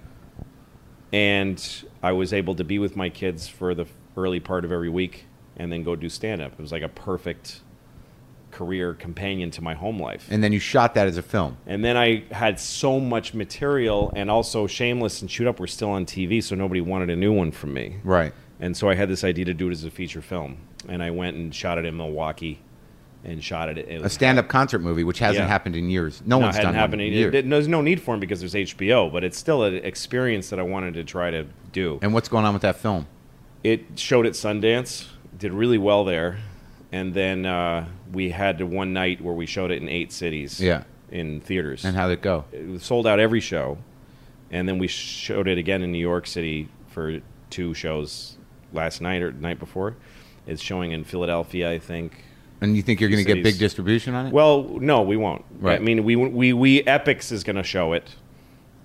and 1.12 1.84
I 2.02 2.12
was 2.12 2.32
able 2.32 2.54
to 2.56 2.64
be 2.64 2.78
with 2.78 2.96
my 2.96 3.08
kids 3.08 3.46
for 3.48 3.74
the 3.74 3.86
early 4.16 4.40
part 4.40 4.64
of 4.64 4.72
every 4.72 4.88
week, 4.88 5.26
and 5.56 5.70
then 5.72 5.82
go 5.84 5.94
do 5.96 6.08
stand 6.08 6.40
up. 6.42 6.52
It 6.52 6.58
was 6.60 6.72
like 6.72 6.82
a 6.82 6.88
perfect 6.88 7.60
career 8.50 8.92
companion 8.94 9.50
to 9.50 9.62
my 9.62 9.74
home 9.74 9.98
life. 9.98 10.26
And 10.30 10.42
then 10.44 10.52
you 10.52 10.58
shot 10.58 10.94
that 10.94 11.06
as 11.06 11.16
a 11.16 11.22
film. 11.22 11.56
And 11.66 11.82
then 11.82 11.96
I 11.96 12.24
had 12.30 12.58
so 12.60 13.00
much 13.00 13.32
material, 13.32 14.12
and 14.16 14.30
also 14.30 14.66
Shameless 14.66 15.22
and 15.22 15.30
Chewed 15.30 15.46
Up 15.46 15.60
were 15.60 15.66
still 15.66 15.90
on 15.90 16.04
TV, 16.04 16.42
so 16.42 16.54
nobody 16.54 16.80
wanted 16.80 17.10
a 17.10 17.16
new 17.16 17.32
one 17.32 17.50
from 17.52 17.72
me. 17.72 17.96
Right. 18.04 18.32
And 18.60 18.76
so 18.76 18.88
I 18.90 18.94
had 18.94 19.08
this 19.08 19.24
idea 19.24 19.44
to 19.46 19.54
do 19.54 19.68
it 19.68 19.72
as 19.72 19.84
a 19.84 19.90
feature 19.90 20.20
film, 20.20 20.56
and 20.88 21.02
I 21.02 21.10
went 21.10 21.36
and 21.36 21.54
shot 21.54 21.78
it 21.78 21.84
in 21.86 21.96
Milwaukee, 21.96 22.60
and 23.24 23.42
shot 23.42 23.68
it. 23.68 23.78
it 23.78 24.02
A 24.02 24.08
stand-up 24.08 24.48
concert 24.48 24.80
movie, 24.80 25.04
which 25.04 25.18
hasn't 25.20 25.44
Yeah. 25.44 25.48
happened 25.48 25.76
in 25.76 25.88
years. 25.90 26.22
No, 26.26 26.38
No, 26.38 26.46
one's 26.46 26.56
done 26.56 26.74
happened. 26.74 27.00
one 27.00 27.06
in 27.08 27.12
It- 27.12 27.16
years. 27.16 27.34
it- 27.34 27.48
there's 27.48 27.68
no 27.68 27.80
need 27.80 28.00
for 28.00 28.14
him 28.14 28.20
because 28.20 28.40
there's 28.40 28.54
HBO, 28.56 29.08
but 29.10 29.22
it's 29.24 29.38
still 29.38 29.62
an 29.62 29.76
experience 29.76 30.50
that 30.50 30.58
I 30.58 30.62
wanted 30.62 30.94
to 30.94 31.04
try 31.04 31.30
to 31.30 31.46
do. 31.72 31.98
and 32.02 32.12
what's 32.12 32.28
going 32.28 32.44
on 32.44 32.52
with 32.52 32.62
that 32.62 32.76
film? 32.76 33.06
It 33.64 33.84
showed 33.96 34.26
at 34.26 34.32
Sundance, 34.32 35.06
did 35.38 35.52
really 35.52 35.78
well 35.78 36.04
there, 36.04 36.38
and 36.90 37.14
then 37.14 37.46
uh, 37.46 37.86
we 38.12 38.30
had 38.30 38.60
one 38.60 38.92
night 38.92 39.20
where 39.20 39.34
we 39.34 39.46
showed 39.46 39.70
it 39.70 39.80
in 39.80 39.88
eight 39.88 40.12
cities. 40.12 40.60
Yeah. 40.60 40.82
in 41.10 41.40
theaters. 41.42 41.84
And 41.84 41.94
how'd 41.94 42.10
it 42.10 42.22
go? 42.22 42.46
it 42.52 42.80
sold 42.80 43.06
out 43.06 43.20
every 43.20 43.40
show, 43.40 43.76
and 44.50 44.66
then 44.66 44.78
we 44.78 44.86
showed 44.88 45.46
it 45.46 45.58
again 45.58 45.82
in 45.82 45.92
New 45.92 45.98
York 45.98 46.26
City 46.26 46.68
for 46.88 47.20
two 47.50 47.74
shows 47.74 48.38
last 48.72 49.02
night 49.02 49.20
or 49.20 49.30
night 49.30 49.58
before. 49.58 49.94
It's 50.46 50.62
showing 50.62 50.90
in 50.92 51.04
Philadelphia, 51.04 51.70
I 51.70 51.78
think. 51.78 52.24
And 52.62 52.76
you 52.76 52.82
think 52.82 53.00
you're 53.00 53.10
going 53.10 53.18
to 53.18 53.24
get 53.24 53.38
Cities. 53.38 53.52
big 53.54 53.58
distribution 53.58 54.14
on 54.14 54.26
it? 54.26 54.32
Well, 54.32 54.62
no, 54.80 55.02
we 55.02 55.16
won't. 55.16 55.44
Right. 55.58 55.78
I 55.80 55.82
mean, 55.82 56.04
we 56.04 56.16
we 56.16 56.52
we 56.52 56.82
Epix 56.84 57.30
is 57.32 57.44
going 57.44 57.56
to 57.56 57.62
show 57.62 57.92
it 57.92 58.14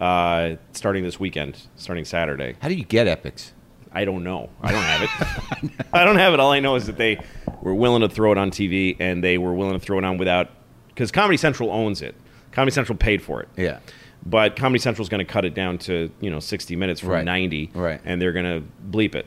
uh, 0.02 0.56
starting 0.74 1.04
this 1.04 1.20
weekend, 1.20 1.68
starting 1.76 2.06
Saturday. 2.06 2.56
How 2.60 2.68
do 2.68 2.74
you 2.76 2.84
get 2.84 3.08
Epix? 3.08 3.52
I 3.94 4.06
don't 4.06 4.24
know. 4.24 4.50
I 4.62 4.72
don't 4.72 4.84
have 4.84 5.02
it. 5.04 5.72
I 5.94 6.04
don't 6.04 6.18
have 6.18 6.34
it. 6.34 6.40
All 6.40 6.52
I 6.52 6.60
know 6.60 6.76
is 6.76 6.86
that 6.88 6.98
they 6.98 7.20
were 7.62 7.74
willing 7.74 8.02
to 8.02 8.10
throw 8.10 8.32
it 8.32 8.38
on 8.38 8.52
TV, 8.52 8.96
and 9.00 9.24
they 9.24 9.38
were 9.38 9.54
willing 9.54 9.74
to 9.74 9.84
throw 9.84 9.98
it 9.98 10.04
on 10.04 10.18
without 10.18 10.50
because 10.90 11.12
Comedy 11.12 11.38
Central 11.38 11.72
owns 11.72 12.02
it. 12.02 12.16
Comedy 12.52 12.74
Central 12.74 12.98
paid 12.98 13.22
for 13.22 13.42
it. 13.42 13.50
Yeah. 13.56 13.80
But 14.26 14.56
Comedy 14.56 14.80
Central 14.80 15.04
is 15.04 15.10
going 15.10 15.26
to 15.26 15.32
cut 15.32 15.46
it 15.46 15.54
down 15.54 15.78
to 15.80 16.12
you 16.20 16.30
know 16.30 16.40
60 16.40 16.76
minutes 16.76 17.00
from 17.00 17.10
Right. 17.12 17.26
90, 17.26 17.72
Right. 17.74 18.02
And 18.04 18.22
they're 18.22 18.34
going 18.34 18.46
to 18.62 18.68
bleep 18.90 19.16
it, 19.16 19.26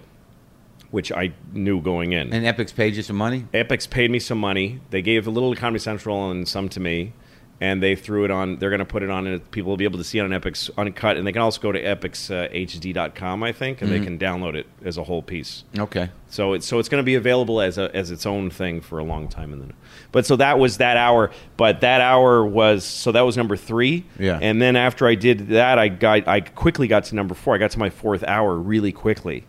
which 0.91 1.13
I 1.13 1.33
knew 1.53 1.81
going 1.81 2.13
in. 2.13 2.33
And 2.33 2.45
Epix 2.45 2.75
paid 2.75 2.95
you 2.95 3.03
some 3.03 3.17
money? 3.17 3.47
Epix 3.55 3.89
paid 3.89 4.11
me 4.11 4.19
some 4.19 4.39
money. 4.39 4.81
They 4.91 5.03
gave 5.03 5.27
a 5.27 5.31
little 5.31 5.55
to 5.55 5.61
Comedy 5.61 5.79
Central 5.79 6.31
and 6.31 6.47
some 6.49 6.69
to 6.71 6.81
me, 6.81 7.13
and 7.61 7.83
they 7.83 7.95
threw 7.95 8.25
it 8.25 8.31
on. 8.31 8.57
They're 8.57 8.71
going 8.71 8.81
to 8.81 8.85
put 8.85 9.03
it 9.03 9.11
on. 9.11 9.27
and 9.27 9.51
People 9.51 9.71
will 9.71 9.77
be 9.77 9.85
able 9.85 9.99
to 9.99 10.05
see 10.05 10.19
it 10.19 10.23
on 10.23 10.31
Epix 10.31 10.71
uncut, 10.77 11.17
and 11.17 11.27
they 11.27 11.33
can 11.33 11.43
also 11.43 11.61
go 11.61 11.71
to 11.71 11.83
epixhd.com, 11.83 13.43
uh, 13.43 13.47
I 13.47 13.53
think, 13.53 13.83
and 13.83 13.91
they 13.91 13.97
mm-hmm. 13.97 14.05
can 14.05 14.19
download 14.19 14.55
it 14.55 14.67
as 14.85 14.97
a 14.97 15.05
whole 15.05 15.23
piece. 15.23 15.65
Okay. 15.79 16.11
So 16.29 16.55
it's 16.55 16.67
so 16.67 16.79
it's 16.79 16.89
going 16.89 17.03
to 17.03 17.07
be 17.07 17.17
available 17.17 17.61
as 17.61 17.77
a 17.77 17.95
as 17.95 18.11
its 18.11 18.25
own 18.25 18.51
thing 18.51 18.81
for 18.81 18.99
a 18.99 19.05
long 19.05 19.29
time, 19.29 19.53
and 19.53 19.63
then, 19.63 19.73
but 20.11 20.27
so 20.27 20.37
that 20.37 20.59
was 20.59 20.79
that 20.79 20.97
hour. 20.97 21.31
But 21.57 21.83
that 21.83 22.01
hour 22.01 22.45
was 22.45 22.85
so 22.85 23.13
that 23.13 23.23
was 23.23 23.37
number 23.37 23.57
three. 23.57 24.07
Yeah. 24.19 24.39
And 24.41 24.61
then 24.63 24.77
after 24.77 25.07
I 25.07 25.15
did 25.15 25.49
that, 25.49 25.79
I 25.79 25.89
got 25.89 26.27
I 26.27 26.41
quickly 26.41 26.89
got 26.89 27.05
to 27.05 27.15
number 27.15 27.35
four. 27.35 27.55
I 27.55 27.59
got 27.59 27.73
to 27.73 27.79
my 27.79 27.91
fourth 27.91 28.25
hour 28.25 28.57
really 28.57 28.93
quickly, 28.93 29.45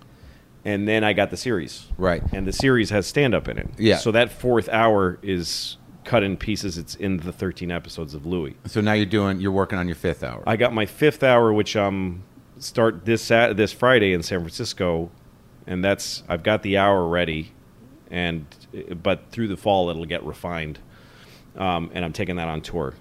and 0.63 0.88
then 0.88 1.04
I 1.04 1.13
got 1.13 1.30
the 1.30 1.38
series. 1.38 1.88
Right. 1.97 2.24
And 2.32 2.45
the 2.47 2.54
series 2.54 2.89
has 2.89 3.08
stand 3.08 3.34
up 3.34 3.47
in 3.47 3.58
it. 3.58 3.69
Yeah. 3.78 3.97
So 3.97 4.12
that 4.12 4.32
fourth 4.32 4.69
hour 4.69 5.19
is 5.21 5.78
cut 6.04 6.24
in 6.24 6.38
pieces. 6.38 6.78
It's 6.78 6.95
in 6.95 7.17
the 7.17 7.32
thirteen 7.32 7.71
episodes 7.71 8.13
of 8.13 8.26
Louie. 8.26 8.56
So 8.65 8.82
now 8.82 8.93
you're 8.93 9.06
doing 9.06 9.39
you're 9.39 9.52
working 9.52 9.78
on 9.78 9.88
your 9.88 9.95
fifth 9.95 10.24
hour. 10.24 10.43
I 10.47 10.58
got 10.58 10.74
my 10.74 10.86
fifth 10.86 11.24
hour, 11.24 11.52
which 11.54 11.76
um 11.76 12.24
start 12.60 13.06
this 13.06 13.24
Sat- 13.24 13.58
this 13.58 13.71
Friday 13.74 14.13
in 14.13 14.24
San 14.24 14.39
Francisco, 14.39 15.10
and 15.65 15.84
that's 15.84 16.24
I've 16.28 16.43
got 16.43 16.63
the 16.63 16.78
hour 16.78 17.08
ready, 17.08 17.52
and 18.10 18.45
but 19.02 19.30
through 19.32 19.47
the 19.47 19.58
fall 19.58 19.89
it'll 19.89 20.06
get 20.06 20.24
refined, 20.24 20.80
um, 21.56 21.91
and 21.93 22.06
I'm 22.06 22.13
taking 22.13 22.36
that 22.38 22.47
on 22.47 22.62
tour, 22.62 22.93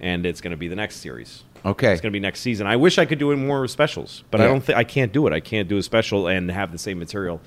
and 0.00 0.24
it's 0.24 0.40
going 0.40 0.52
to 0.52 0.56
be 0.56 0.68
the 0.68 0.76
next 0.76 0.96
series. 0.96 1.44
Okay. 1.64 1.92
It's 1.92 2.00
going 2.00 2.12
to 2.12 2.16
be 2.16 2.20
next 2.20 2.40
season. 2.40 2.66
I 2.66 2.76
wish 2.76 2.98
I 2.98 3.04
could 3.06 3.18
do 3.18 3.30
it 3.32 3.36
more 3.36 3.66
specials, 3.68 4.24
but 4.30 4.40
I 4.40 4.46
don't 4.46 4.60
think 4.62 4.76
I 4.78 4.84
can't 4.84 5.12
do 5.12 5.26
it. 5.26 5.32
I 5.32 5.40
can't 5.40 5.68
do 5.68 5.76
a 5.78 5.82
special 5.82 6.26
and 6.28 6.50
have 6.50 6.72
the 6.72 6.78
same 6.78 6.98
material 6.98 7.40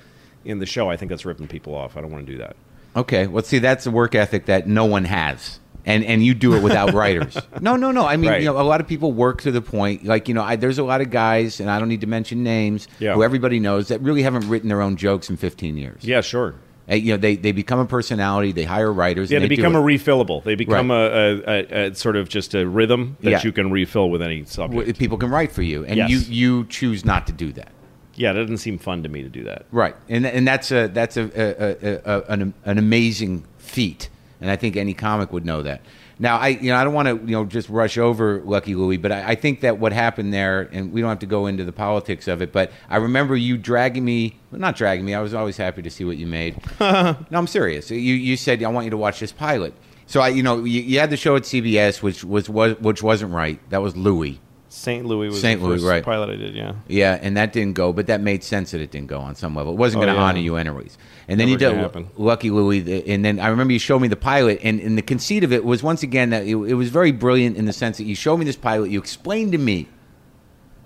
in 0.44 0.58
the 0.58 0.66
show. 0.66 0.90
I 0.90 0.96
think 0.96 1.10
that's 1.10 1.24
ripping 1.24 1.48
people 1.48 1.74
off. 1.74 1.96
I 1.96 2.00
don't 2.00 2.10
want 2.10 2.26
to 2.26 2.32
do 2.32 2.38
that. 2.38 2.56
Okay. 2.96 3.26
Well, 3.26 3.44
see, 3.44 3.58
that's 3.58 3.86
a 3.86 3.90
work 3.90 4.14
ethic 4.14 4.46
that 4.46 4.66
no 4.66 4.84
one 4.86 5.04
has. 5.04 5.60
And, 5.86 6.04
and 6.04 6.22
you 6.24 6.34
do 6.34 6.54
it 6.54 6.62
without 6.62 6.92
writers. 7.00 7.38
No, 7.60 7.76
no, 7.76 7.92
no. 7.92 8.04
I 8.06 8.16
mean, 8.16 8.30
Right. 8.30 8.40
you 8.42 8.46
know, 8.46 8.60
a 8.60 8.62
lot 8.62 8.80
of 8.80 8.86
people 8.88 9.12
work 9.12 9.40
to 9.42 9.50
the 9.50 9.62
point, 9.62 10.04
like 10.04 10.28
you 10.28 10.34
know, 10.34 10.42
I, 10.42 10.56
there's 10.56 10.78
a 10.78 10.84
lot 10.84 11.00
of 11.00 11.10
guys, 11.10 11.60
and 11.60 11.70
I 11.70 11.78
don't 11.78 11.88
need 11.88 12.00
to 12.02 12.06
mention 12.06 12.42
names, 12.42 12.88
Yeah. 12.98 13.14
who 13.14 13.22
everybody 13.22 13.58
knows 13.58 13.88
that 13.88 14.00
really 14.02 14.22
haven't 14.22 14.48
written 14.48 14.68
their 14.68 14.82
own 14.82 14.96
jokes 14.96 15.30
in 15.30 15.36
15 15.38 15.76
years. 15.78 16.04
Yeah, 16.04 16.20
sure. 16.20 16.54
Uh, 16.90 16.94
you 16.94 17.12
know, 17.12 17.16
they, 17.18 17.36
they 17.36 17.52
become 17.52 17.78
a 17.78 17.84
personality. 17.84 18.52
They 18.52 18.64
hire 18.64 18.92
writers. 18.92 19.30
Yeah, 19.30 19.40
they 19.40 19.48
they 19.48 19.56
become 19.56 19.76
a 19.76 19.80
refillable. 19.82 20.42
They 20.42 20.54
become 20.54 20.90
Right. 20.90 21.04
a, 21.04 21.50
a, 21.84 21.86
a, 21.90 21.94
sort 21.94 22.16
of 22.16 22.28
just 22.28 22.54
a 22.54 22.66
rhythm 22.66 23.16
that 23.20 23.30
Yeah. 23.30 23.40
you 23.42 23.52
can 23.52 23.70
refill 23.70 24.10
with 24.10 24.22
any 24.22 24.44
subject. 24.44 24.98
People 24.98 25.18
can 25.18 25.30
write 25.30 25.52
for 25.52 25.62
you, 25.62 25.84
and 25.84 25.96
Yes. 25.96 26.10
you 26.10 26.18
you 26.18 26.64
choose 26.66 27.04
not 27.04 27.26
to 27.26 27.32
do 27.32 27.52
that. 27.52 27.72
Yeah, 28.14 28.32
that 28.32 28.40
doesn't 28.40 28.56
seem 28.58 28.78
fun 28.78 29.02
to 29.02 29.08
me 29.08 29.22
to 29.22 29.28
do 29.28 29.44
that. 29.44 29.66
Right, 29.70 29.94
and 30.08 30.26
and 30.26 30.48
that's 30.48 30.70
a 30.72 30.88
that's 30.88 31.16
a, 31.16 31.30
a 31.36 32.22
an 32.32 32.54
an 32.64 32.78
amazing 32.78 33.44
feat 33.58 34.08
and 34.40 34.50
I 34.50 34.56
think 34.56 34.76
any 34.76 34.94
comic 34.94 35.32
would 35.32 35.44
know 35.44 35.62
that. 35.62 35.80
Now, 36.18 36.38
I 36.38 36.48
you 36.48 36.70
know 36.70 36.76
I 36.76 36.84
don't 36.84 36.94
want 36.94 37.08
to 37.08 37.14
you 37.14 37.32
know 37.32 37.44
just 37.44 37.68
rush 37.68 37.96
over 37.96 38.42
Lucky 38.44 38.74
Louie, 38.74 38.96
but 38.96 39.12
I, 39.12 39.30
I 39.30 39.34
think 39.34 39.60
that 39.60 39.78
what 39.78 39.92
happened 39.92 40.32
there, 40.32 40.68
and 40.72 40.92
we 40.92 41.00
don't 41.00 41.10
have 41.10 41.20
to 41.20 41.26
go 41.26 41.46
into 41.46 41.64
the 41.64 41.72
politics 41.72 42.26
of 42.26 42.42
it, 42.42 42.52
but 42.52 42.72
I 42.88 42.96
remember 42.96 43.36
you 43.36 43.56
dragging 43.56 44.04
me, 44.04 44.36
well, 44.50 44.60
not 44.60 44.76
dragging 44.76 45.04
me. 45.04 45.14
I 45.14 45.20
was 45.20 45.34
always 45.34 45.56
happy 45.56 45.82
to 45.82 45.90
see 45.90 46.04
what 46.04 46.16
you 46.16 46.26
made. 46.26 46.60
no, 46.80 47.16
I'm 47.32 47.46
serious. 47.46 47.90
You 47.90 47.98
you 47.98 48.36
said 48.36 48.62
I 48.62 48.68
want 48.68 48.84
you 48.84 48.90
to 48.90 48.96
watch 48.96 49.20
this 49.20 49.32
pilot. 49.32 49.74
So 50.06 50.20
I 50.20 50.28
you 50.28 50.42
know 50.42 50.64
you, 50.64 50.80
you 50.80 50.98
had 50.98 51.10
the 51.10 51.16
show 51.16 51.36
at 51.36 51.42
CBS, 51.42 52.02
which 52.02 52.24
was, 52.24 52.48
was 52.48 52.78
which 52.80 53.02
wasn't 53.02 53.32
right. 53.32 53.60
That 53.70 53.82
was 53.82 53.96
Louis. 53.96 54.40
St. 54.70 55.06
Louis 55.06 55.28
was 55.28 55.40
St. 55.40 55.60
the 55.60 55.66
Louis, 55.66 55.76
first 55.78 55.86
right. 55.88 56.04
pilot 56.04 56.28
I 56.30 56.36
did. 56.36 56.54
Yeah. 56.54 56.74
Yeah, 56.88 57.18
and 57.22 57.36
that 57.38 57.52
didn't 57.54 57.72
go, 57.74 57.92
but 57.92 58.06
that 58.08 58.20
made 58.20 58.44
sense 58.44 58.72
that 58.72 58.80
it 58.82 58.90
didn't 58.90 59.08
go 59.08 59.18
on 59.18 59.34
some 59.34 59.54
level. 59.54 59.72
It 59.72 59.76
wasn't 59.78 60.02
Oh, 60.02 60.06
going 60.06 60.14
to 60.14 60.20
yeah. 60.20 60.26
honor 60.26 60.40
you 60.40 60.56
anyways. 60.56 60.98
And 61.26 61.40
then 61.40 61.48
Never 61.50 61.74
you 61.74 61.88
did. 61.90 62.06
Lucky 62.18 62.50
Louie, 62.50 63.02
and 63.10 63.24
then 63.24 63.40
I 63.40 63.48
remember 63.48 63.72
you 63.72 63.78
showed 63.78 64.00
me 64.00 64.08
the 64.08 64.16
pilot, 64.16 64.60
and, 64.62 64.78
and 64.80 64.98
the 64.98 65.02
conceit 65.02 65.42
of 65.42 65.52
it 65.52 65.64
was 65.64 65.82
once 65.82 66.02
again 66.02 66.30
that 66.30 66.42
it, 66.42 66.54
it 66.56 66.74
was 66.74 66.90
very 66.90 67.12
brilliant 67.12 67.56
in 67.56 67.64
the 67.64 67.72
sense 67.72 67.96
that 67.96 68.04
you 68.04 68.14
showed 68.14 68.36
me 68.36 68.44
this 68.44 68.56
pilot, 68.56 68.90
you 68.90 68.98
explained 68.98 69.52
to 69.52 69.58
me, 69.58 69.88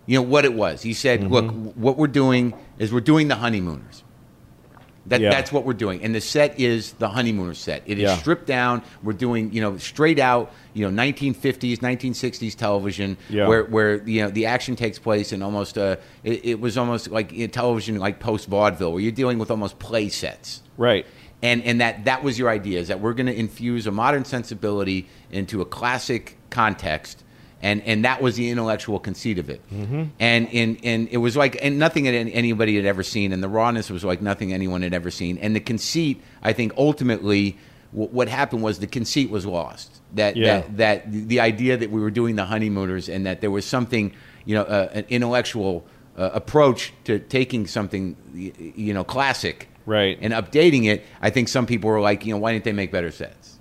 you 0.06 0.16
know, 0.18 0.22
what 0.22 0.44
it 0.44 0.54
was. 0.54 0.84
You 0.84 0.94
said, 0.94 1.20
Mm-hmm. 1.20 1.32
look, 1.32 1.50
what 1.76 1.96
we're 1.98 2.06
doing 2.06 2.54
is 2.78 2.92
we're 2.92 3.00
doing 3.00 3.28
the 3.28 3.36
honeymooners. 3.36 4.04
That, 5.06 5.20
Yeah. 5.20 5.30
That's 5.30 5.50
what 5.52 5.64
we're 5.64 5.72
doing, 5.72 6.02
and 6.04 6.14
the 6.14 6.20
set 6.20 6.60
is 6.60 6.92
the 6.92 7.08
honeymooner 7.08 7.54
set. 7.54 7.82
It 7.86 7.98
is 7.98 8.04
Yeah. 8.04 8.16
stripped 8.18 8.46
down. 8.46 8.82
We're 9.02 9.14
doing, 9.14 9.52
you 9.52 9.60
know, 9.60 9.76
straight 9.76 10.20
out, 10.20 10.52
you 10.74 10.88
know, 10.88 10.90
1950s, 11.02 11.82
1960s 11.82 12.54
television, 12.54 13.16
Yeah. 13.28 13.48
where 13.48 13.64
where 13.64 14.00
you 14.08 14.22
know 14.22 14.30
the 14.30 14.46
action 14.46 14.76
takes 14.76 15.00
place 15.00 15.32
in 15.32 15.42
almost 15.42 15.76
uh 15.76 15.96
it, 16.22 16.44
it 16.44 16.60
was 16.60 16.78
almost 16.78 17.10
like 17.10 17.32
in 17.32 17.50
television 17.50 17.98
like 17.98 18.20
post 18.20 18.46
vaudeville, 18.48 18.92
where 18.92 19.00
you're 19.02 19.10
dealing 19.10 19.38
with 19.38 19.50
almost 19.50 19.78
play 19.80 20.08
sets. 20.08 20.62
Right. 20.76 21.04
And 21.42 21.64
and 21.64 21.80
that 21.80 22.04
that 22.04 22.22
was 22.22 22.38
your 22.38 22.48
idea 22.48 22.78
is 22.78 22.86
that 22.86 23.00
we're 23.00 23.14
going 23.14 23.26
to 23.26 23.36
infuse 23.36 23.88
a 23.88 23.90
modern 23.90 24.24
sensibility 24.24 25.08
into 25.32 25.60
a 25.60 25.64
classic 25.64 26.36
context. 26.50 27.24
And, 27.64 27.80
and 27.82 28.04
that 28.04 28.20
was 28.20 28.34
the 28.34 28.50
intellectual 28.50 28.98
conceit 28.98 29.38
of 29.38 29.48
it, 29.48 29.60
mm-hmm. 29.72 30.04
and, 30.18 30.48
and 30.52 30.78
and 30.82 31.08
it 31.12 31.18
was 31.18 31.36
like 31.36 31.56
and 31.62 31.78
nothing 31.78 32.04
that 32.04 32.10
anybody 32.12 32.74
had 32.74 32.84
ever 32.84 33.04
seen, 33.04 33.32
and 33.32 33.40
the 33.40 33.48
rawness 33.48 33.88
was 33.88 34.02
like 34.04 34.20
nothing 34.20 34.52
anyone 34.52 34.82
had 34.82 34.92
ever 34.92 35.12
seen, 35.12 35.38
and 35.38 35.54
the 35.54 35.60
conceit, 35.60 36.20
I 36.42 36.52
think, 36.54 36.72
ultimately, 36.76 37.56
w- 37.92 38.10
what 38.10 38.26
happened 38.26 38.64
was 38.64 38.80
the 38.80 38.88
conceit 38.88 39.30
was 39.30 39.46
lost. 39.46 40.00
That 40.14 40.36
Yeah. 40.36 40.62
that 40.62 40.76
that 40.78 41.12
the 41.28 41.38
idea 41.38 41.76
that 41.76 41.92
we 41.92 42.00
were 42.00 42.10
doing 42.10 42.34
the 42.34 42.46
honeymooners 42.46 43.08
and 43.08 43.26
that 43.26 43.40
there 43.40 43.50
was 43.52 43.64
something, 43.64 44.12
you 44.44 44.56
know, 44.56 44.62
uh, 44.62 44.88
an 44.92 45.04
intellectual 45.08 45.86
uh, 46.18 46.30
approach 46.34 46.92
to 47.04 47.20
taking 47.20 47.68
something, 47.68 48.16
you 48.34 48.92
know, 48.92 49.04
classic, 49.04 49.68
Right. 49.86 50.18
and 50.20 50.32
updating 50.32 50.86
it. 50.86 51.04
I 51.22 51.30
think 51.30 51.46
some 51.48 51.66
people 51.66 51.90
were 51.90 52.00
like, 52.00 52.26
you 52.26 52.34
know, 52.34 52.38
why 52.38 52.52
didn't 52.54 52.64
they 52.64 52.72
make 52.72 52.90
better 52.90 53.12
sets? 53.12 53.51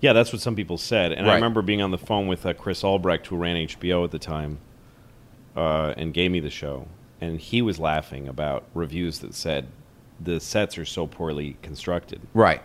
Yeah, 0.00 0.12
that's 0.12 0.32
what 0.32 0.40
some 0.40 0.54
people 0.54 0.78
said. 0.78 1.12
And 1.12 1.26
Right. 1.26 1.32
I 1.32 1.36
remember 1.36 1.60
being 1.62 1.82
on 1.82 1.90
the 1.90 1.98
phone 1.98 2.26
with 2.28 2.46
uh, 2.46 2.52
Chris 2.54 2.84
Albrecht, 2.84 3.26
who 3.26 3.36
ran 3.36 3.56
HBO 3.56 4.04
at 4.04 4.10
the 4.10 4.18
time, 4.18 4.58
uh, 5.56 5.94
and 5.96 6.14
gave 6.14 6.30
me 6.30 6.40
the 6.40 6.50
show. 6.50 6.86
And 7.20 7.40
he 7.40 7.62
was 7.62 7.80
laughing 7.80 8.28
about 8.28 8.64
reviews 8.74 9.18
that 9.20 9.34
said 9.34 9.66
the 10.20 10.38
sets 10.40 10.78
are 10.78 10.84
so 10.84 11.06
poorly 11.06 11.56
constructed. 11.62 12.20
Right. 12.32 12.62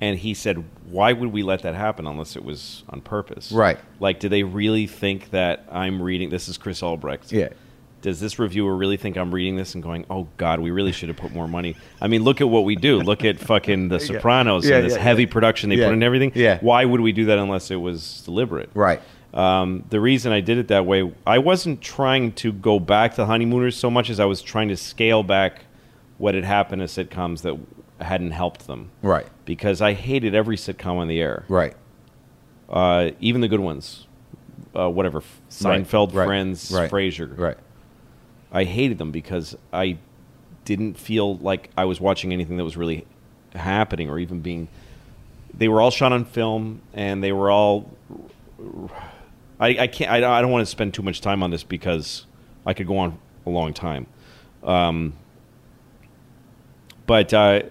And 0.00 0.18
he 0.18 0.32
said, 0.32 0.64
why 0.88 1.12
would 1.12 1.30
we 1.30 1.42
let 1.42 1.60
that 1.62 1.74
happen 1.74 2.06
unless 2.06 2.34
it 2.36 2.42
was 2.42 2.84
on 2.88 3.02
purpose? 3.02 3.52
Right. 3.52 3.78
Like, 3.98 4.18
do 4.18 4.30
they 4.30 4.42
really 4.44 4.86
think 4.86 5.30
that 5.30 5.66
I'm 5.70 6.00
reading? 6.00 6.30
This 6.30 6.48
is 6.48 6.56
Chris 6.56 6.82
Albrecht. 6.82 7.32
Yeah. 7.32 7.50
Does 8.02 8.18
this 8.20 8.38
reviewer 8.38 8.74
really 8.76 8.96
think 8.96 9.16
I'm 9.18 9.32
reading 9.34 9.56
this 9.56 9.74
and 9.74 9.82
going, 9.82 10.06
"Oh 10.08 10.26
God, 10.38 10.60
we 10.60 10.70
really 10.70 10.92
should 10.92 11.08
have 11.08 11.18
put 11.18 11.32
more 11.34 11.46
money"? 11.46 11.76
I 12.00 12.08
mean, 12.08 12.22
look 12.22 12.40
at 12.40 12.48
what 12.48 12.64
we 12.64 12.74
do. 12.76 13.00
Look 13.00 13.24
at 13.24 13.38
fucking 13.38 13.88
The 13.88 14.00
Sopranos 14.00 14.66
Yeah, 14.68 14.76
and 14.76 14.86
this 14.86 14.94
yeah, 14.94 15.00
heavy 15.02 15.24
yeah. 15.24 15.32
production 15.32 15.68
they 15.70 15.76
put 15.76 15.92
in 15.92 16.02
everything. 16.02 16.32
Yeah. 16.34 16.58
Why 16.60 16.84
would 16.84 17.00
we 17.00 17.12
do 17.12 17.26
that 17.26 17.38
unless 17.38 17.70
it 17.70 17.76
was 17.76 18.22
deliberate? 18.24 18.70
Right. 18.74 19.00
Um, 19.34 19.84
the 19.90 20.00
reason 20.00 20.32
I 20.32 20.40
did 20.40 20.58
it 20.58 20.68
that 20.68 20.86
way, 20.86 21.12
I 21.26 21.38
wasn't 21.38 21.80
trying 21.82 22.32
to 22.32 22.52
go 22.52 22.80
back 22.80 23.14
to 23.16 23.26
honeymooners 23.26 23.76
so 23.76 23.90
much 23.90 24.10
as 24.10 24.18
I 24.18 24.24
was 24.24 24.42
trying 24.42 24.68
to 24.68 24.76
scale 24.76 25.22
back 25.22 25.66
what 26.18 26.34
had 26.34 26.44
happened 26.44 26.80
to 26.80 26.86
sitcoms 27.04 27.42
that 27.42 27.56
hadn't 28.04 28.32
helped 28.32 28.66
them. 28.66 28.90
Right. 29.02 29.26
Because 29.44 29.80
I 29.82 29.92
hated 29.92 30.34
every 30.34 30.56
sitcom 30.56 30.96
on 30.96 31.06
the 31.06 31.20
air, 31.20 31.44
Right. 31.48 31.74
uh, 32.68 33.10
even 33.20 33.40
the 33.40 33.48
good 33.48 33.60
ones. 33.60 34.06
Uh, 34.74 34.88
whatever, 34.88 35.22
Seinfeld, 35.50 36.14
Right. 36.14 36.26
Friends, 36.26 36.70
Right. 36.72 36.90
Frasier. 36.90 37.36
Right. 37.36 37.56
I 38.52 38.64
hated 38.64 38.98
them 38.98 39.10
because 39.12 39.56
I 39.72 39.98
didn't 40.64 40.94
feel 40.94 41.36
like 41.38 41.70
I 41.76 41.84
was 41.84 42.00
watching 42.00 42.32
anything 42.32 42.56
that 42.56 42.64
was 42.64 42.76
really 42.76 43.06
happening 43.54 44.10
or 44.10 44.18
even 44.18 44.40
being. 44.40 44.68
They 45.52 45.68
were 45.68 45.80
all 45.80 45.90
shot 45.90 46.12
on 46.12 46.24
film, 46.24 46.80
and 46.92 47.22
they 47.22 47.32
were 47.32 47.50
all. 47.50 47.90
I, 49.58 49.68
I 49.78 49.86
can't. 49.86 50.10
I, 50.10 50.38
I 50.38 50.40
don't 50.40 50.50
want 50.50 50.62
to 50.62 50.70
spend 50.70 50.94
too 50.94 51.02
much 51.02 51.20
time 51.20 51.42
on 51.42 51.50
this 51.50 51.62
because 51.64 52.26
I 52.66 52.74
could 52.74 52.86
go 52.86 52.98
on 52.98 53.18
a 53.46 53.50
long 53.50 53.72
time. 53.74 54.06
Um, 54.62 55.14
but 57.06 57.32
uh, 57.34 57.62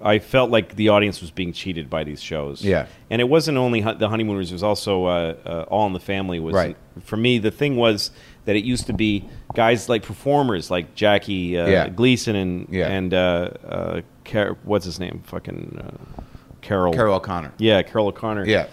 I 0.00 0.18
felt 0.18 0.50
like 0.50 0.76
the 0.76 0.90
audience 0.90 1.20
was 1.20 1.30
being 1.30 1.52
cheated 1.52 1.90
by 1.90 2.04
these 2.04 2.22
shows. 2.22 2.62
Yeah. 2.64 2.86
and 3.10 3.20
it 3.20 3.28
wasn't 3.28 3.58
only 3.58 3.80
the 3.80 4.08
honeymooners; 4.08 4.50
it 4.50 4.54
was 4.54 4.62
also 4.62 5.04
uh, 5.06 5.34
uh, 5.44 5.64
All 5.68 5.86
in 5.86 5.92
the 5.92 6.00
Family. 6.00 6.38
Was 6.40 6.54
Right. 6.54 6.76
for 7.02 7.16
me 7.16 7.38
the 7.38 7.50
thing 7.50 7.76
was 7.76 8.10
that 8.44 8.56
it 8.56 8.64
used 8.64 8.86
to 8.86 8.92
be 8.92 9.28
guys 9.54 9.88
like 9.88 10.02
performers 10.02 10.70
like 10.70 10.94
Jackie 10.94 11.58
uh, 11.58 11.66
Yeah. 11.66 11.88
Gleason 11.88 12.36
and 12.36 12.68
Yeah. 12.70 12.88
and 12.88 13.14
uh, 13.14 13.50
uh, 13.66 14.00
Car- 14.24 14.56
what's 14.64 14.84
his 14.84 14.98
name? 15.00 15.22
Fucking 15.26 15.78
uh, 15.82 16.22
Carol. 16.62 16.92
Carroll 16.92 17.16
O'Connor. 17.16 17.52
Yeah, 17.58 17.82
Carroll 17.82 18.08
O'Connor. 18.08 18.46
Yeah. 18.46 18.66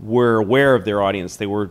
Were 0.00 0.36
aware 0.36 0.74
of 0.74 0.84
their 0.84 1.02
audience. 1.02 1.36
They 1.36 1.46
were. 1.46 1.70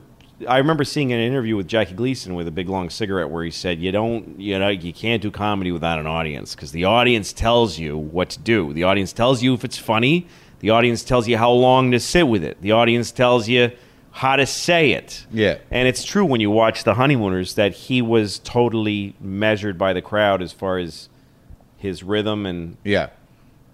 I 0.49 0.57
remember 0.57 0.83
seeing 0.83 1.13
an 1.13 1.19
interview 1.19 1.55
with 1.55 1.67
Jackie 1.67 1.93
Gleason 1.93 2.33
with 2.35 2.47
a 2.47 2.51
big 2.51 2.67
long 2.67 2.89
cigarette 2.89 3.29
where 3.29 3.43
he 3.43 3.51
said, 3.51 3.79
"You 3.79 3.91
don't, 3.91 4.39
you 4.39 4.57
know, 4.59 4.67
you 4.69 4.91
can't 4.93 5.21
do 5.21 5.29
comedy 5.31 5.71
without 5.71 5.97
an 5.99 6.07
audience 6.07 6.55
because 6.55 6.71
the 6.71 6.85
audience 6.85 7.31
tells 7.31 7.77
you 7.79 7.97
what 7.97 8.29
to 8.31 8.39
do. 8.39 8.73
The 8.73 8.83
audience 8.83 9.13
tells 9.13 9.41
you 9.43 9.53
if 9.53 9.63
it's 9.63 9.77
funny. 9.77 10.27
The 10.59 10.71
audience 10.71 11.03
tells 11.03 11.27
you 11.27 11.37
how 11.37 11.51
long 11.51 11.91
to 11.91 11.99
sit 11.99 12.27
with 12.27 12.43
it. 12.43 12.59
The 12.61 12.71
audience 12.71 13.11
tells 13.11 13.47
you 13.47 13.71
how 14.19 14.37
to 14.37 14.45
say 14.45 14.91
it. 14.91 15.25
Yeah. 15.29 15.57
And 15.69 15.89
it's 15.89 16.05
true 16.05 16.23
when 16.23 16.39
you 16.39 16.49
watch 16.49 16.85
The 16.85 16.93
Honeymooners 16.93 17.55
that 17.55 17.73
he 17.73 18.01
was 18.01 18.39
totally 18.39 19.13
measured 19.19 19.77
by 19.77 19.91
the 19.91 20.01
crowd 20.01 20.41
as 20.41 20.53
far 20.53 20.77
as 20.77 21.09
his 21.77 22.01
rhythm 22.01 22.45
and 22.45 22.77
Yeah. 22.85 23.09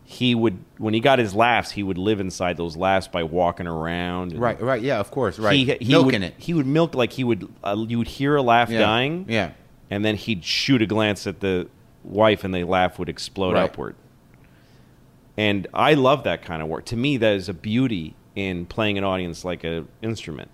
he 0.04 0.34
would 0.34 0.58
when 0.80 0.96
he 0.96 1.00
got 1.00 1.20
his 1.20 1.36
laughs 1.36 1.70
he 1.72 1.84
would 1.84 2.00
live 2.00 2.20
inside 2.20 2.58
those 2.58 2.76
laughs 2.76 3.08
by 3.08 3.22
walking 3.22 3.68
around 3.68 4.34
Right. 4.34 4.60
Right. 4.60 4.82
Yeah. 4.82 5.00
Of 5.00 5.12
course. 5.12 5.38
Right. 5.38 5.56
he, 5.56 5.66
he 5.80 5.92
Milking 5.92 6.22
would, 6.22 6.30
it. 6.30 6.34
he 6.39 6.56
would 6.56 6.66
milk 6.66 6.96
like 6.96 7.14
he 7.14 7.24
would 7.24 7.48
uh, 7.64 7.76
you 7.88 8.00
would 8.00 8.08
hear 8.08 8.36
a 8.36 8.42
laugh 8.42 8.70
Yeah. 8.72 8.80
dying 8.80 9.26
Yeah. 9.30 9.52
and 9.92 10.04
then 10.04 10.16
he'd 10.16 10.44
shoot 10.44 10.82
a 10.82 10.88
glance 10.88 11.28
at 11.28 11.39
the 11.39 11.68
wife 12.04 12.44
and 12.44 12.52
the 12.54 12.64
laugh 12.64 12.98
would 12.98 13.10
explode 13.10 13.54
Right. 13.54 13.66
upward 13.66 13.96
and 15.38 15.68
i 15.74 15.94
love 15.94 16.24
that 16.24 16.42
kind 16.42 16.62
of 16.64 16.68
work 16.68 16.86
to 16.86 16.98
me 16.98 17.18
that 17.18 17.34
is 17.36 17.48
a 17.48 17.54
beauty 17.54 18.16
in 18.36 18.65
playing 18.65 18.97
an 18.97 19.03
audience 19.03 19.43
like 19.43 19.63
an 19.63 19.88
instrument 20.01 20.49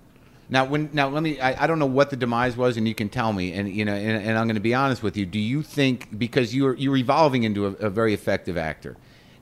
Now, 0.49 0.65
when 0.65 0.89
now 0.93 1.09
let 1.09 1.23
me. 1.23 1.39
I, 1.39 1.63
I 1.63 1.67
don't 1.67 1.79
know 1.79 1.85
what 1.85 2.09
the 2.09 2.15
demise 2.15 2.55
was, 2.55 2.77
and 2.77 2.87
you 2.87 2.95
can 2.95 3.09
tell 3.09 3.33
me. 3.33 3.53
And 3.53 3.69
you 3.69 3.83
know, 3.85 3.93
and, 3.93 4.23
and 4.23 4.37
I'm 4.37 4.47
going 4.47 4.55
to 4.55 4.61
be 4.61 4.73
honest 4.73 5.03
with 5.03 5.17
you. 5.17 5.25
Do 5.25 5.39
you 5.39 5.61
think 5.61 6.17
because 6.17 6.55
you're 6.55 6.73
you're 6.75 6.97
evolving 6.97 7.43
into 7.43 7.67
a, 7.67 7.71
a 7.87 7.89
very 7.89 8.13
effective 8.13 8.57
actor? 8.57 8.95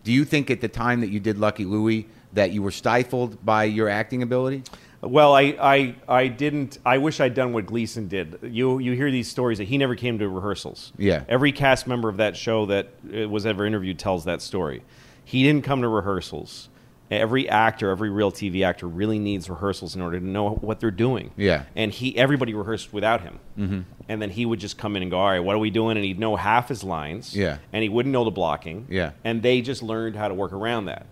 Do 0.04 0.12
you 0.12 0.26
think 0.26 0.50
at 0.50 0.62
the 0.62 0.68
time 0.68 1.02
that 1.02 1.10
you 1.10 1.20
did 1.20 1.38
Lucky 1.38 1.66
Louie 1.66 2.08
that 2.34 2.52
you 2.52 2.62
were 2.64 2.72
stifled 2.72 3.44
by 3.46 3.66
your 3.66 3.88
acting 3.90 4.24
ability? 4.24 4.64
Well, 5.02 5.36
I, 5.36 5.56
I, 5.62 5.96
I 6.08 6.28
didn't. 6.28 6.80
I 6.84 6.98
wish 6.98 7.20
I'd 7.20 7.36
done 7.36 7.54
what 7.54 7.68
Gleason 7.68 8.08
did. 8.08 8.40
You, 8.42 8.80
you 8.80 8.94
hear 8.94 9.12
these 9.12 9.28
stories 9.30 9.60
that 9.60 9.66
he 9.66 9.78
never 9.78 9.96
came 9.96 10.18
to 10.18 10.28
rehearsals. 10.28 10.94
Yeah. 10.98 11.24
Every 11.30 11.52
cast 11.52 11.86
member 11.86 12.10
of 12.10 12.18
that 12.18 12.36
show 12.36 12.66
that 12.66 12.90
uh, 13.16 13.30
was 13.30 13.46
ever 13.46 13.66
interviewed 13.66 14.00
tells 14.00 14.26
that 14.26 14.42
story. 14.42 14.84
He 15.24 15.44
didn't 15.44 15.64
come 15.64 15.82
to 15.84 15.88
rehearsals. 15.88 16.70
Every 17.12 17.48
actor, 17.48 17.92
every 17.92 18.10
real 18.10 18.32
TV 18.32 18.66
actor, 18.66 18.88
really 18.88 19.20
needs 19.20 19.48
rehearsals 19.50 19.96
in 19.96 20.02
order 20.02 20.20
to 20.20 20.26
know 20.26 20.50
what 20.50 20.80
they're 20.80 20.90
doing. 20.90 21.32
Yeah. 21.38 21.66
And 21.76 21.92
he, 21.92 22.18
everybody 22.18 22.54
rehearsed 22.56 22.92
without 22.94 23.22
him. 23.22 23.40
Mm-hmm. 23.58 23.82
And 24.10 24.22
then 24.22 24.32
he 24.32 24.46
would 24.46 24.60
just 24.60 24.78
come 24.78 24.96
in 24.96 25.02
and 25.04 25.12
go, 25.12 25.20
"All 25.20 25.28
right, 25.30 25.40
what 25.40 25.56
are 25.56 25.60
we 25.60 25.70
doing?" 25.70 25.98
And 25.98 26.06
he'd 26.06 26.18
know 26.20 26.36
half 26.36 26.68
his 26.70 26.84
lines. 26.84 27.36
Yeah. 27.36 27.58
And 27.72 27.84
he 27.84 27.90
wouldn't 27.90 28.12
know 28.14 28.24
the 28.24 28.32
blocking. 28.32 28.88
Yeah. 28.90 29.12
And 29.24 29.44
they 29.44 29.62
just 29.62 29.84
learned 29.84 30.16
how 30.16 30.28
to 30.28 30.34
work 30.34 30.52
around 30.52 30.86
that. 30.86 31.06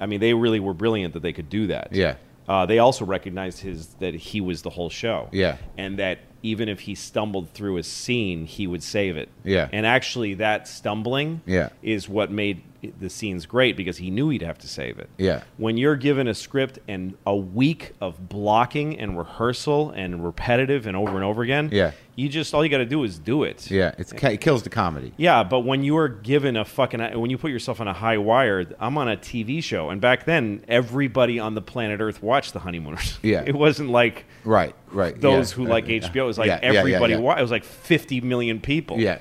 I 0.00 0.06
mean, 0.06 0.20
they 0.20 0.32
really 0.34 0.60
were 0.60 0.74
brilliant 0.74 1.12
that 1.14 1.20
they 1.22 1.32
could 1.32 1.48
do 1.50 1.66
that. 1.68 1.88
Yeah. 1.92 2.16
Uh, 2.48 2.66
they 2.66 2.78
also 2.78 3.04
recognized 3.04 3.60
his 3.60 3.88
that 4.00 4.14
he 4.14 4.40
was 4.40 4.62
the 4.62 4.70
whole 4.70 4.90
show. 4.90 5.28
Yeah. 5.32 5.56
And 5.78 5.98
that 5.98 6.18
even 6.42 6.68
if 6.68 6.80
he 6.80 6.94
stumbled 6.94 7.48
through 7.50 7.78
a 7.78 7.82
scene, 7.82 8.44
he 8.44 8.66
would 8.66 8.82
save 8.82 9.16
it. 9.16 9.30
Yeah. 9.44 9.68
And 9.72 9.86
actually, 9.86 10.34
that 10.34 10.68
stumbling 10.68 11.40
Yeah. 11.46 11.70
is 11.82 12.06
what 12.06 12.30
made 12.30 12.62
the 12.98 13.08
scene's 13.10 13.46
great 13.46 13.76
because 13.76 13.96
he 13.98 14.10
knew 14.10 14.28
he'd 14.28 14.42
have 14.42 14.58
to 14.58 14.68
save 14.68 14.98
it. 14.98 15.08
Yeah. 15.18 15.42
When 15.56 15.76
you're 15.76 15.96
given 15.96 16.28
a 16.28 16.34
script 16.34 16.78
and 16.88 17.16
a 17.26 17.34
week 17.36 17.92
of 18.00 18.28
blocking 18.28 18.98
and 18.98 19.16
rehearsal 19.16 19.90
and 19.90 20.24
repetitive 20.24 20.86
and 20.86 20.96
over 20.96 21.14
and 21.14 21.24
over 21.24 21.42
again, 21.42 21.68
Yeah. 21.72 21.92
you 22.16 22.28
just 22.28 22.54
all 22.54 22.62
you 22.64 22.70
got 22.70 22.78
to 22.78 22.86
do 22.86 23.02
is 23.04 23.18
do 23.18 23.42
it. 23.44 23.70
Yeah, 23.70 23.94
it's 23.98 24.12
it 24.12 24.40
kills 24.40 24.62
the 24.62 24.70
comedy. 24.70 25.12
Yeah, 25.16 25.42
but 25.44 25.60
when 25.60 25.82
you 25.84 25.96
are 25.98 26.08
given 26.08 26.56
a 26.56 26.64
fucking 26.64 27.00
when 27.20 27.30
you 27.30 27.38
put 27.38 27.50
yourself 27.50 27.80
on 27.80 27.88
a 27.88 27.92
high 27.94 28.18
wire, 28.18 28.64
I'm 28.78 28.96
on 28.98 29.08
a 29.08 29.16
TV 29.16 29.62
show, 29.62 29.90
and 29.90 30.00
back 30.00 30.24
then 30.24 30.64
everybody 30.68 31.38
on 31.38 31.54
the 31.54 31.62
planet 31.62 32.00
Earth 32.00 32.22
watched 32.22 32.52
The 32.52 32.60
Honeymooners. 32.60 33.18
Yeah. 33.22 33.42
it 33.46 33.54
wasn't 33.54 33.90
like 33.90 34.26
Right, 34.44 34.74
right. 34.92 35.18
those 35.20 35.50
yeah. 35.52 35.56
who 35.56 35.64
like 35.66 35.86
HBO. 35.86 36.16
It 36.16 36.22
was 36.22 36.38
like 36.38 36.48
Yeah, 36.48 36.58
everybody. 36.62 37.16
wa- 37.16 37.34
it 37.36 37.42
was 37.42 37.50
like 37.50 37.64
50 37.64 38.20
million 38.20 38.60
people. 38.60 38.98
Yeah, 39.00 39.18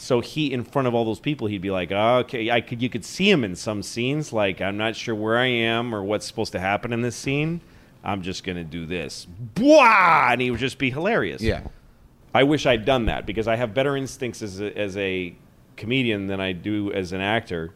So 0.00 0.20
he, 0.20 0.52
in 0.52 0.62
front 0.62 0.86
of 0.86 0.94
all 0.94 1.04
those 1.04 1.18
people, 1.18 1.48
he'd 1.48 1.60
be 1.60 1.72
like, 1.72 1.90
oh, 1.90 2.18
"Okay, 2.18 2.50
I 2.52 2.60
could." 2.60 2.80
You 2.80 2.88
could 2.88 3.04
see 3.04 3.28
him 3.28 3.42
in 3.42 3.56
some 3.56 3.82
scenes, 3.82 4.32
like, 4.32 4.60
"I'm 4.60 4.76
not 4.76 4.94
sure 4.94 5.14
where 5.14 5.36
I 5.36 5.46
am 5.46 5.92
or 5.92 6.04
what's 6.04 6.24
supposed 6.24 6.52
to 6.52 6.60
happen 6.60 6.92
in 6.92 7.00
this 7.00 7.16
scene. 7.16 7.60
I'm 8.04 8.22
just 8.22 8.44
gonna 8.44 8.62
do 8.62 8.86
this." 8.86 9.26
Bwah! 9.56 10.32
And 10.32 10.40
he 10.40 10.52
would 10.52 10.60
just 10.60 10.78
be 10.78 10.90
hilarious. 10.90 11.42
yeah, 11.42 11.62
I 12.32 12.44
wish 12.44 12.64
I'd 12.64 12.84
done 12.84 13.06
that 13.06 13.26
because 13.26 13.48
I 13.48 13.56
have 13.56 13.74
better 13.74 13.96
instincts 13.96 14.40
as 14.40 14.60
a, 14.60 14.76
as 14.78 14.96
a 14.96 15.34
comedian 15.76 16.28
than 16.28 16.40
I 16.40 16.52
do 16.52 16.92
as 16.92 17.12
an 17.12 17.20
actor. 17.20 17.72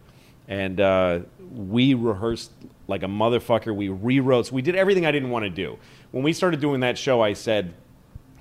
And 0.47 0.81
uh, 0.81 1.21
we 1.53 1.95
rehearsed 1.95 2.53
like 2.87 3.03
a 3.03 3.07
motherfucker. 3.07 3.75
We 3.75 3.89
rewrote. 3.89 4.47
So 4.47 4.55
we 4.55 4.63
did 4.63 4.77
everything 4.77 5.07
I 5.07 5.11
didn't 5.11 5.31
want 5.31 5.45
to 5.45 5.51
do. 5.51 5.77
When 6.13 6.23
we 6.23 6.33
started 6.33 6.61
doing 6.61 6.81
that 6.81 6.97
show, 6.99 7.21
I 7.21 7.33
said 7.33 7.75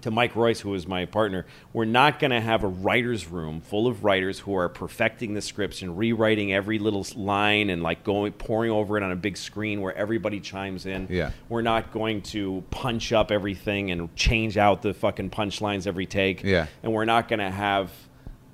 to 0.02 0.12
Mike 0.12 0.36
Royce, 0.36 0.60
who 0.60 0.70
was 0.70 0.88
my 0.88 1.06
partner, 1.06 1.46
we're 1.74 1.86
not 1.86 2.20
going 2.20 2.32
to 2.32 2.42
have 2.42 2.64
a 2.64 2.68
writer's 2.68 3.28
room 3.28 3.62
full 3.62 3.88
of 3.88 4.04
writers 4.04 4.40
who 4.40 4.56
are 4.56 4.70
perfecting 4.70 5.34
the 5.34 5.42
scripts 5.42 5.82
and 5.82 5.98
rewriting 5.98 6.54
every 6.54 6.80
little 6.80 7.06
line 7.16 7.70
and 7.70 7.84
like 7.84 8.04
going 8.04 8.34
pouring 8.34 8.72
over 8.72 8.98
it 8.98 9.04
on 9.04 9.12
a 9.12 9.16
big 9.16 9.38
screen 9.38 9.82
where 9.82 9.96
everybody 9.96 10.40
chimes 10.40 10.86
in. 10.86 11.08
Yeah. 11.10 11.32
We're 11.50 11.62
not 11.62 11.92
going 11.92 12.22
to 12.24 12.64
punch 12.72 13.14
up 13.14 13.32
everything 13.32 13.92
and 13.92 14.16
change 14.16 14.58
out 14.58 14.82
the 14.82 14.94
fucking 14.94 15.30
punchlines 15.30 15.88
every 15.88 16.06
take. 16.06 16.44
Yeah. 16.44 16.68
And 16.84 16.94
we're 16.94 17.06
not 17.06 17.28
going 17.28 17.40
to 17.40 17.52
have 17.52 17.92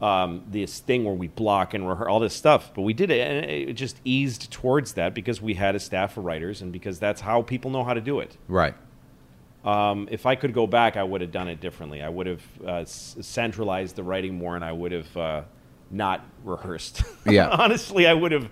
um, 0.02 0.44
this 0.48 0.80
thing 0.80 1.04
where 1.04 1.14
we 1.14 1.28
block 1.28 1.74
and 1.74 1.88
rehearse 1.88 2.08
all 2.08 2.20
this 2.20 2.34
stuff. 2.34 2.72
But 2.74 2.82
we 2.82 2.94
did 2.94 3.10
it, 3.10 3.20
and 3.20 3.50
it 3.50 3.74
just 3.74 4.00
eased 4.04 4.52
towards 4.52 4.94
that 4.94 5.14
because 5.14 5.42
we 5.42 5.56
had 5.56 5.76
a 5.76 5.80
staff 5.80 6.18
of 6.18 6.26
writers 6.26 6.62
and 6.62 6.72
because 6.72 7.00
that's 7.00 7.22
how 7.22 7.42
people 7.42 7.72
know 7.72 7.84
how 7.84 7.94
to 7.94 8.02
do 8.02 8.20
it. 8.20 8.38
right. 8.48 8.76
Um, 9.68 10.08
if 10.12 10.26
I 10.26 10.36
could 10.36 10.54
go 10.54 10.66
back, 10.66 10.96
I 10.96 11.04
would 11.04 11.20
have 11.22 11.32
done 11.32 11.48
it 11.50 11.60
differently. 11.60 12.02
I 12.02 12.08
would 12.10 12.28
have 12.28 12.42
uh, 12.66 12.72
s- 12.78 13.18
centralized 13.20 13.96
the 13.98 14.04
writing 14.04 14.36
more, 14.36 14.56
and 14.56 14.64
I 14.64 14.72
would 14.72 14.92
have 14.94 15.18
uh, 15.18 15.42
not 15.92 16.24
rehearsed. 16.44 17.02
Yeah. 17.30 17.50
honestly, 17.50 18.08
I 18.08 18.14
would 18.14 18.32
have 18.32 18.50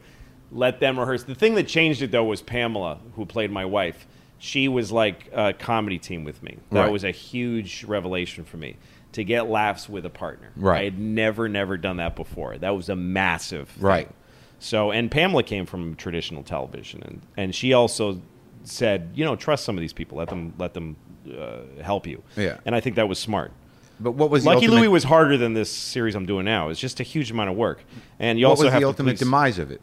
let 0.51 0.81
them 0.81 0.99
rehearse. 0.99 1.23
The 1.23 1.35
thing 1.35 1.55
that 1.55 1.67
changed 1.67 2.01
it 2.01 2.11
though 2.11 2.25
was 2.25 2.41
Pamela, 2.41 2.99
who 3.15 3.25
played 3.25 3.49
my 3.51 3.63
wife. 3.63 4.05
She 4.37 4.67
was 4.67 4.91
like 4.91 5.29
a 5.33 5.53
comedy 5.53 5.97
team 5.97 6.25
with 6.25 6.43
me. 6.43 6.57
That 6.71 6.81
Right. 6.81 6.91
was 6.91 7.05
a 7.05 7.11
huge 7.11 7.85
revelation 7.85 8.43
for 8.43 8.57
me 8.57 8.75
to 9.13 9.23
get 9.23 9.47
laughs 9.47 9.87
with 9.87 10.05
a 10.05 10.09
partner. 10.09 10.51
Right. 10.57 10.81
I 10.81 10.83
had 10.83 10.99
never, 10.99 11.47
never 11.47 11.77
done 11.77 11.97
that 11.97 12.17
before. 12.17 12.57
That 12.57 12.75
was 12.75 12.89
a 12.89 12.95
massive 12.97 13.69
thing. 13.69 13.83
Right. 13.83 14.09
So, 14.59 14.91
and 14.91 15.09
Pamela 15.09 15.43
came 15.43 15.65
from 15.65 15.95
traditional 15.95 16.43
television, 16.43 17.01
and, 17.03 17.21
and 17.37 17.55
she 17.55 17.71
also 17.71 18.21
said, 18.63 19.11
you 19.15 19.23
know, 19.23 19.35
trust 19.37 19.63
some 19.63 19.77
of 19.77 19.81
these 19.81 19.93
people. 19.93 20.17
Let 20.17 20.27
them 20.29 20.53
let 20.57 20.73
them 20.73 20.97
uh, 21.27 21.81
help 21.81 22.07
you. 22.07 22.23
Yeah. 22.35 22.57
And 22.65 22.75
I 22.75 22.79
think 22.79 22.95
that 22.97 23.07
was 23.07 23.19
smart. 23.19 23.51
But 23.99 24.11
what 24.11 24.29
was 24.29 24.43
the 24.43 24.49
Lucky 24.49 24.65
ultimate, 24.65 24.81
Louie 24.81 24.87
was 24.89 25.05
harder 25.05 25.37
than 25.37 25.53
this 25.53 25.71
series 25.71 26.15
I'm 26.15 26.25
doing 26.25 26.45
now. 26.45 26.69
It's 26.69 26.79
just 26.79 26.99
a 26.99 27.03
huge 27.03 27.31
amount 27.31 27.49
of 27.49 27.55
work, 27.55 27.83
and 28.19 28.37
you 28.37 28.45
what 28.45 28.51
also 28.51 28.65
was 28.65 28.73
have 28.73 28.81
the 28.81 28.87
ultimate 28.87 29.17
demise 29.17 29.57
of 29.57 29.71
it? 29.71 29.81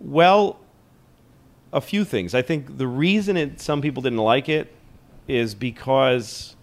well, 0.00 0.58
a 1.72 1.80
few 1.80 2.04
things. 2.04 2.34
I 2.34 2.42
think 2.42 2.78
the 2.78 2.86
reason 2.86 3.36
it, 3.36 3.60
some 3.60 3.80
people 3.82 4.02
didn't 4.02 4.18
like 4.18 4.48
it 4.48 4.72
is 5.28 5.54
because 5.54 6.56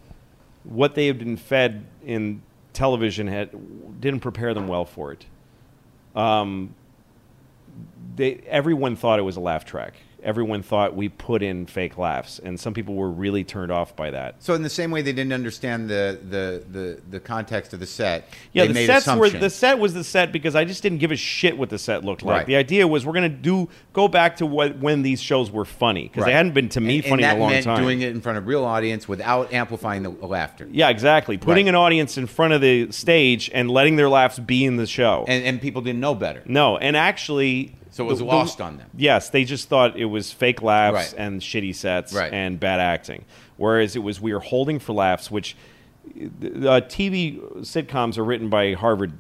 what 0.64 0.96
they 0.96 1.08
had 1.08 1.20
been 1.20 1.38
fed 1.38 1.86
in 2.04 2.42
television 2.74 3.28
had 3.28 3.50
didn't 4.02 4.20
prepare 4.20 4.54
them 4.54 4.68
well 4.68 4.86
for 4.86 5.14
it. 5.14 5.26
Um, 6.16 6.74
they 8.16 8.42
everyone 8.48 8.96
thought 8.96 9.20
it 9.20 9.24
was 9.24 9.38
a 9.38 9.42
laugh 9.42 9.64
track. 9.64 9.94
Everyone 10.24 10.64
thought 10.64 10.96
we 10.96 11.10
put 11.10 11.44
in 11.44 11.68
fake 11.68 11.98
laughs, 11.98 12.40
and 12.40 12.60
some 12.60 12.74
people 12.74 12.96
were 12.96 13.10
really 13.10 13.44
turned 13.44 13.72
off 13.72 13.96
by 13.96 14.10
that. 14.10 14.36
So 14.40 14.56
in 14.56 14.64
the 14.64 14.70
same 14.70 14.90
way 14.90 15.02
they 15.04 15.14
didn't 15.14 15.32
understand 15.34 15.90
the 15.90 16.20
the 16.28 16.64
the, 16.70 17.02
the 17.12 17.20
context 17.20 17.72
of 17.74 17.80
the 17.80 17.86
set, 17.86 18.28
Yeah, 18.52 18.64
they 18.64 18.68
the 18.70 18.74
made 18.74 18.88
sets 18.88 19.08
were 19.08 19.30
the 19.30 19.50
set 19.50 19.78
was 19.80 19.94
the 19.94 20.04
set 20.04 20.32
because 20.32 20.56
I 20.56 20.66
just 20.66 20.82
didn't 20.82 20.98
give 20.98 21.12
a 21.12 21.16
shit 21.16 21.58
what 21.58 21.70
the 21.70 21.78
set 21.78 22.04
looked 22.04 22.24
like. 22.24 22.38
Right. 22.38 22.46
The 22.48 22.56
idea 22.56 22.88
was 22.88 23.06
we're 23.06 23.14
gonna 23.14 23.30
do 23.30 23.70
go 23.94 24.08
back 24.08 24.38
to 24.38 24.46
what 24.48 24.80
when 24.80 25.04
these 25.04 25.22
shows 25.22 25.52
were 25.52 25.66
funny 25.66 26.04
because 26.08 26.22
Right. 26.24 26.30
they 26.30 26.34
hadn't 26.34 26.54
been 26.54 26.70
to 26.70 26.82
me 26.82 26.96
and, 26.98 27.06
funny 27.06 27.24
and 27.24 27.32
in 27.34 27.38
a 27.38 27.40
long 27.40 27.52
meant 27.52 27.66
time. 27.66 27.82
doing 27.84 28.02
it 28.02 28.10
in 28.10 28.20
front 28.22 28.38
of 28.40 28.48
real 28.48 28.66
audience 28.66 29.08
without 29.08 29.54
amplifying 29.54 30.02
the 30.04 30.10
laughter. 30.10 30.68
Yeah, 30.72 30.90
exactly. 30.90 31.38
Putting 31.38 31.66
Right. 31.68 31.70
an 31.70 31.76
audience 31.76 32.18
in 32.18 32.26
front 32.26 32.54
of 32.54 32.62
the 32.62 32.92
stage 32.92 33.52
and 33.54 33.70
letting 33.70 33.98
their 33.98 34.10
laughs 34.10 34.40
be 34.40 34.66
in 34.66 34.78
the 34.78 34.88
show. 34.88 35.26
And 35.28 35.46
and 35.46 35.62
people 35.62 35.82
didn't 35.84 36.00
know 36.02 36.16
better. 36.16 36.42
no, 36.48 36.78
and 36.78 36.98
actually, 36.98 37.76
So 37.98 38.04
it 38.06 38.08
was 38.08 38.20
the- 38.20 38.26
the- 38.26 38.32
lost 38.32 38.62
on 38.62 38.78
them. 38.78 38.90
Yes, 38.96 39.30
they 39.30 39.44
just 39.44 39.70
thought 39.70 39.98
it 39.98 40.06
was 40.06 40.32
fake 40.32 40.62
laughs 40.62 40.94
Right. 41.14 41.14
and 41.18 41.42
shitty 41.42 41.74
sets 41.76 42.14
Right. 42.14 42.32
and 42.32 42.60
bad 42.60 42.80
acting. 42.80 43.26
Whereas 43.58 43.96
it 43.96 44.04
was 44.04 44.22
we 44.22 44.32
are 44.34 44.40
holding 44.40 44.78
for 44.80 44.94
laughs, 44.94 45.30
which 45.32 45.56
uh, 46.16 46.80
TV 46.88 47.40
sitcoms 47.62 48.18
are 48.18 48.24
written 48.24 48.50
by 48.50 48.74
Harvard 48.74 49.14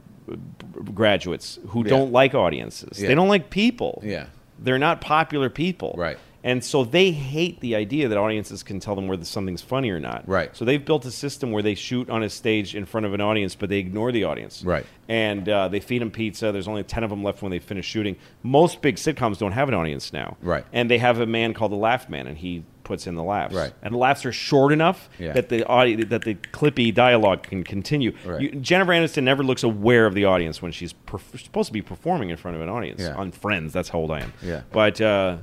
graduates 0.93 1.59
who 1.69 1.83
Yeah. 1.83 1.89
don't 1.89 2.11
like 2.11 2.33
audiences. 2.35 3.01
Yeah. 3.01 3.07
They 3.07 3.15
don't 3.15 3.29
like 3.29 3.49
people. 3.49 4.01
Yeah. 4.05 4.27
They're 4.59 4.79
not 4.79 5.01
popular 5.01 5.49
people. 5.49 5.95
Right. 5.97 6.17
And 6.43 6.63
so 6.63 6.83
they 6.83 7.11
hate 7.11 7.59
the 7.59 7.75
idea 7.75 8.07
that 8.07 8.17
audiences 8.17 8.63
can 8.63 8.79
tell 8.79 8.95
them 8.95 9.07
whether 9.07 9.25
something's 9.25 9.61
funny 9.61 9.89
or 9.89 9.99
not. 9.99 10.23
Right. 10.27 10.55
So 10.55 10.63
they've 10.65 10.83
built 10.83 11.03
a 11.05 11.11
system 11.11 11.51
where 11.51 11.63
they 11.63 11.75
shoot 11.75 12.09
on 12.09 12.23
a 12.23 12.29
stage 12.29 12.75
in 12.75 12.85
front 12.85 13.05
of 13.05 13.13
an 13.13 13.21
audience, 13.21 13.55
but 13.55 13.69
they 13.69 13.79
ignore 13.79 14.11
the 14.11 14.23
audience. 14.23 14.63
Right. 14.63 14.85
And 15.09 15.49
uh, 15.49 15.67
they 15.67 15.79
feed 15.79 16.01
them 16.01 16.11
pizza. 16.11 16.51
There's 16.51 16.67
only 16.67 16.83
10 16.83 17.03
of 17.03 17.09
them 17.09 17.23
left 17.23 17.41
when 17.41 17.51
they 17.51 17.59
finish 17.59 17.85
shooting. 17.85 18.15
Most 18.43 18.81
big 18.81 18.95
sitcoms 18.95 19.37
don't 19.39 19.51
have 19.53 19.67
an 19.67 19.73
audience 19.73 20.13
now. 20.13 20.37
Right. 20.41 20.63
And 20.71 20.89
they 20.89 20.99
have 20.99 21.19
a 21.19 21.25
man 21.25 21.53
called 21.53 21.71
the 21.71 21.77
Laugh 21.77 22.07
Man, 22.07 22.27
and 22.27 22.37
he 22.37 22.63
puts 22.83 23.07
in 23.07 23.15
the 23.15 23.23
laughs. 23.23 23.53
Right. 23.53 23.73
And 23.81 23.93
the 23.93 23.97
laughs 23.97 24.25
are 24.25 24.31
short 24.31 24.71
enough 24.71 25.09
Yeah. 25.19 25.33
that 25.33 25.49
the 25.49 25.65
audi- 25.67 26.05
that 26.05 26.21
the 26.23 26.35
clippy 26.35 26.93
dialogue 26.93 27.43
can 27.43 27.65
continue. 27.65 28.13
Right. 28.25 28.41
You, 28.43 28.51
Jennifer 28.51 28.91
Aniston 28.93 29.23
never 29.23 29.43
looks 29.43 29.63
aware 29.63 30.05
of 30.05 30.13
the 30.13 30.23
audience 30.23 30.61
when 30.61 30.71
she's 30.71 30.93
perf- 30.93 31.37
supposed 31.43 31.67
to 31.67 31.73
be 31.73 31.81
performing 31.81 32.29
in 32.29 32.37
front 32.37 32.55
of 32.55 32.61
an 32.63 32.69
audience 32.69 33.01
Yeah. 33.01 33.15
on 33.15 33.31
Friends. 33.31 33.73
That's 33.73 33.89
how 33.89 33.99
old 33.99 34.11
I 34.11 34.21
am. 34.21 34.31
Yeah. 34.41 34.61
But 34.71 35.01
uh, 35.01 35.37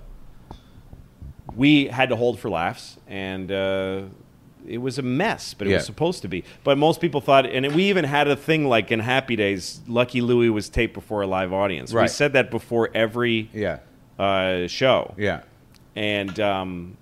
we 1.55 1.87
had 1.87 2.09
to 2.09 2.17
hold 2.17 2.39
for 2.39 2.49
laughs, 2.51 2.97
and 3.09 3.51
uh, 3.53 4.03
it 4.67 4.79
was 4.79 4.99
a 4.99 5.03
mess, 5.03 5.55
but 5.55 5.67
it 5.67 5.71
Yeah. 5.71 5.77
was 5.77 5.87
supposed 5.87 6.23
to 6.23 6.29
be. 6.29 6.45
But 6.65 6.79
most 6.79 7.01
people 7.01 7.21
thought, 7.21 7.47
and 7.47 7.67
we 7.75 7.85
even 7.85 8.05
had 8.05 8.29
a 8.29 8.37
thing 8.37 8.67
like 8.67 8.91
in 8.91 9.01
Happy 9.01 9.37
Days, 9.37 9.81
Lucky 9.87 10.21
Louie 10.21 10.49
was 10.51 10.69
taped 10.69 10.95
before 10.95 11.23
a 11.23 11.27
live 11.27 11.53
audience. 11.53 11.93
We 11.93 12.09
said 12.09 12.33
that 12.33 12.51
before 12.51 12.91
every 12.95 13.51
Yeah. 13.53 13.79
uh, 14.19 14.67
show, 14.69 15.15
Yeah. 15.19 15.41
and 15.95 16.39
um, 16.41 16.97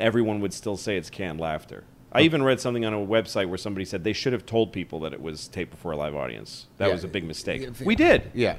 everyone 0.00 0.40
would 0.40 0.52
still 0.54 0.76
say 0.76 0.96
it's 0.96 1.10
canned 1.10 1.40
laughter. 1.40 1.84
I 2.10 2.22
even 2.22 2.42
read 2.42 2.58
something 2.58 2.86
on 2.86 2.94
a 2.94 2.96
website 2.98 3.48
where 3.48 3.58
somebody 3.58 3.84
said 3.84 4.02
they 4.02 4.14
should 4.14 4.32
have 4.32 4.46
told 4.46 4.72
people 4.72 5.00
that 5.00 5.12
it 5.12 5.20
was 5.20 5.46
taped 5.46 5.70
before 5.70 5.92
a 5.92 5.96
live 5.96 6.16
audience. 6.16 6.66
That 6.78 6.86
Yeah. 6.86 6.92
was 6.94 7.04
a 7.04 7.08
big 7.08 7.24
mistake. 7.24 7.68
We 7.84 7.94
did. 7.94 8.22
Yeah. 8.34 8.56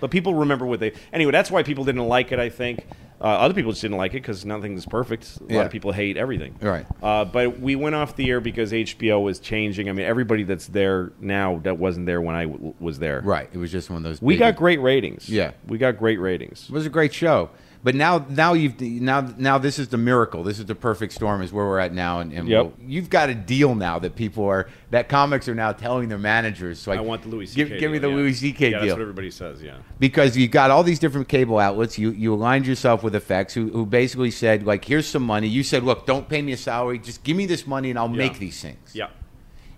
But 0.00 0.10
people 0.10 0.34
remember 0.34 0.66
what 0.66 0.80
they. 0.80 0.92
Anyway, 1.12 1.30
that's 1.30 1.48
why 1.48 1.62
people 1.62 1.84
didn't 1.84 2.08
like 2.08 2.32
it. 2.32 2.40
I 2.40 2.48
think 2.48 2.84
uh, 3.22 3.26
other 3.26 3.54
people 3.54 3.70
just 3.70 3.82
didn't 3.82 3.96
like 3.96 4.12
it 4.12 4.22
because 4.22 4.44
nothing's 4.44 4.84
perfect. 4.84 5.38
A 5.48 5.54
lot 5.54 5.66
of 5.66 5.70
people 5.72 5.92
hate 5.92 6.16
everything. 6.16 6.56
Right. 6.60 6.84
Uh, 7.02 7.24
but 7.24 7.60
we 7.60 7.76
went 7.76 7.94
off 7.94 8.16
the 8.16 8.28
air 8.28 8.40
because 8.40 8.72
HBO 8.72 9.22
was 9.22 9.38
changing. 9.38 9.88
I 9.88 9.92
mean, 9.92 10.04
everybody 10.04 10.42
that's 10.42 10.66
there 10.66 11.12
now 11.20 11.60
that 11.62 11.78
wasn't 11.78 12.06
there 12.06 12.20
when 12.20 12.34
I 12.34 12.46
w- 12.46 12.74
was 12.80 12.98
there. 12.98 13.20
Right. 13.20 13.48
It 13.52 13.58
was 13.58 13.70
just 13.70 13.90
one 13.90 13.98
of 13.98 14.02
those. 14.02 14.20
We 14.20 14.34
big- 14.34 14.40
got 14.40 14.56
great 14.56 14.80
ratings. 14.80 15.28
Yeah. 15.28 15.52
We 15.68 15.78
got 15.78 15.98
great 15.98 16.18
ratings. 16.20 16.66
It 16.68 16.72
was 16.72 16.84
a 16.84 16.90
great 16.90 17.14
show. 17.14 17.50
But 17.84 17.96
now, 17.96 18.24
now 18.28 18.52
you've 18.52 18.80
now 18.80 19.22
now 19.36 19.58
this 19.58 19.78
is 19.80 19.88
the 19.88 19.96
miracle. 19.98 20.44
This 20.44 20.60
is 20.60 20.66
the 20.66 20.74
perfect 20.76 21.12
storm. 21.12 21.42
Is 21.42 21.52
where 21.52 21.66
we're 21.66 21.80
at 21.80 21.92
now, 21.92 22.20
and, 22.20 22.32
and 22.32 22.48
Yep. 22.48 22.62
we'll- 22.64 22.72
you've 22.80 23.10
got 23.10 23.28
a 23.28 23.34
deal 23.34 23.74
now 23.74 23.98
that 23.98 24.14
people 24.14 24.44
are 24.44 24.68
that 24.90 25.08
comics 25.08 25.48
are 25.48 25.54
now 25.54 25.72
telling 25.72 26.08
their 26.08 26.18
managers. 26.18 26.78
So 26.78 26.92
I 26.92 27.00
want 27.00 27.22
the 27.22 27.28
Louis 27.28 27.46
C.K. 27.46 27.68
Give, 27.70 27.80
give 27.80 27.90
me 27.90 27.98
the 27.98 28.08
yeah. 28.08 28.14
Louis 28.14 28.34
C.K. 28.34 28.64
Yeah, 28.70 28.70
deal 28.70 28.80
that's 28.82 28.92
what 28.92 29.00
everybody 29.02 29.30
says. 29.32 29.60
Yeah. 29.62 29.78
because 29.98 30.36
you 30.36 30.46
got 30.46 30.70
all 30.70 30.84
these 30.84 31.00
different 31.00 31.26
cable 31.28 31.58
outlets. 31.58 31.98
You 31.98 32.10
you 32.12 32.32
aligned 32.34 32.68
yourself 32.68 33.02
with 33.02 33.14
FX, 33.14 33.52
who, 33.52 33.68
who 33.70 33.84
basically 33.84 34.30
said 34.30 34.64
like, 34.64 34.84
here's 34.84 35.06
some 35.08 35.24
money. 35.24 35.48
You 35.48 35.64
said, 35.64 35.82
look, 35.82 36.06
don't 36.06 36.28
pay 36.28 36.40
me 36.40 36.52
a 36.52 36.56
salary. 36.56 37.00
Just 37.00 37.24
give 37.24 37.36
me 37.36 37.46
this 37.46 37.66
money, 37.66 37.90
and 37.90 37.98
I'll 37.98 38.08
Yeah. 38.10 38.16
make 38.16 38.38
these 38.38 38.60
things. 38.62 38.92
Yeah. 38.94 39.08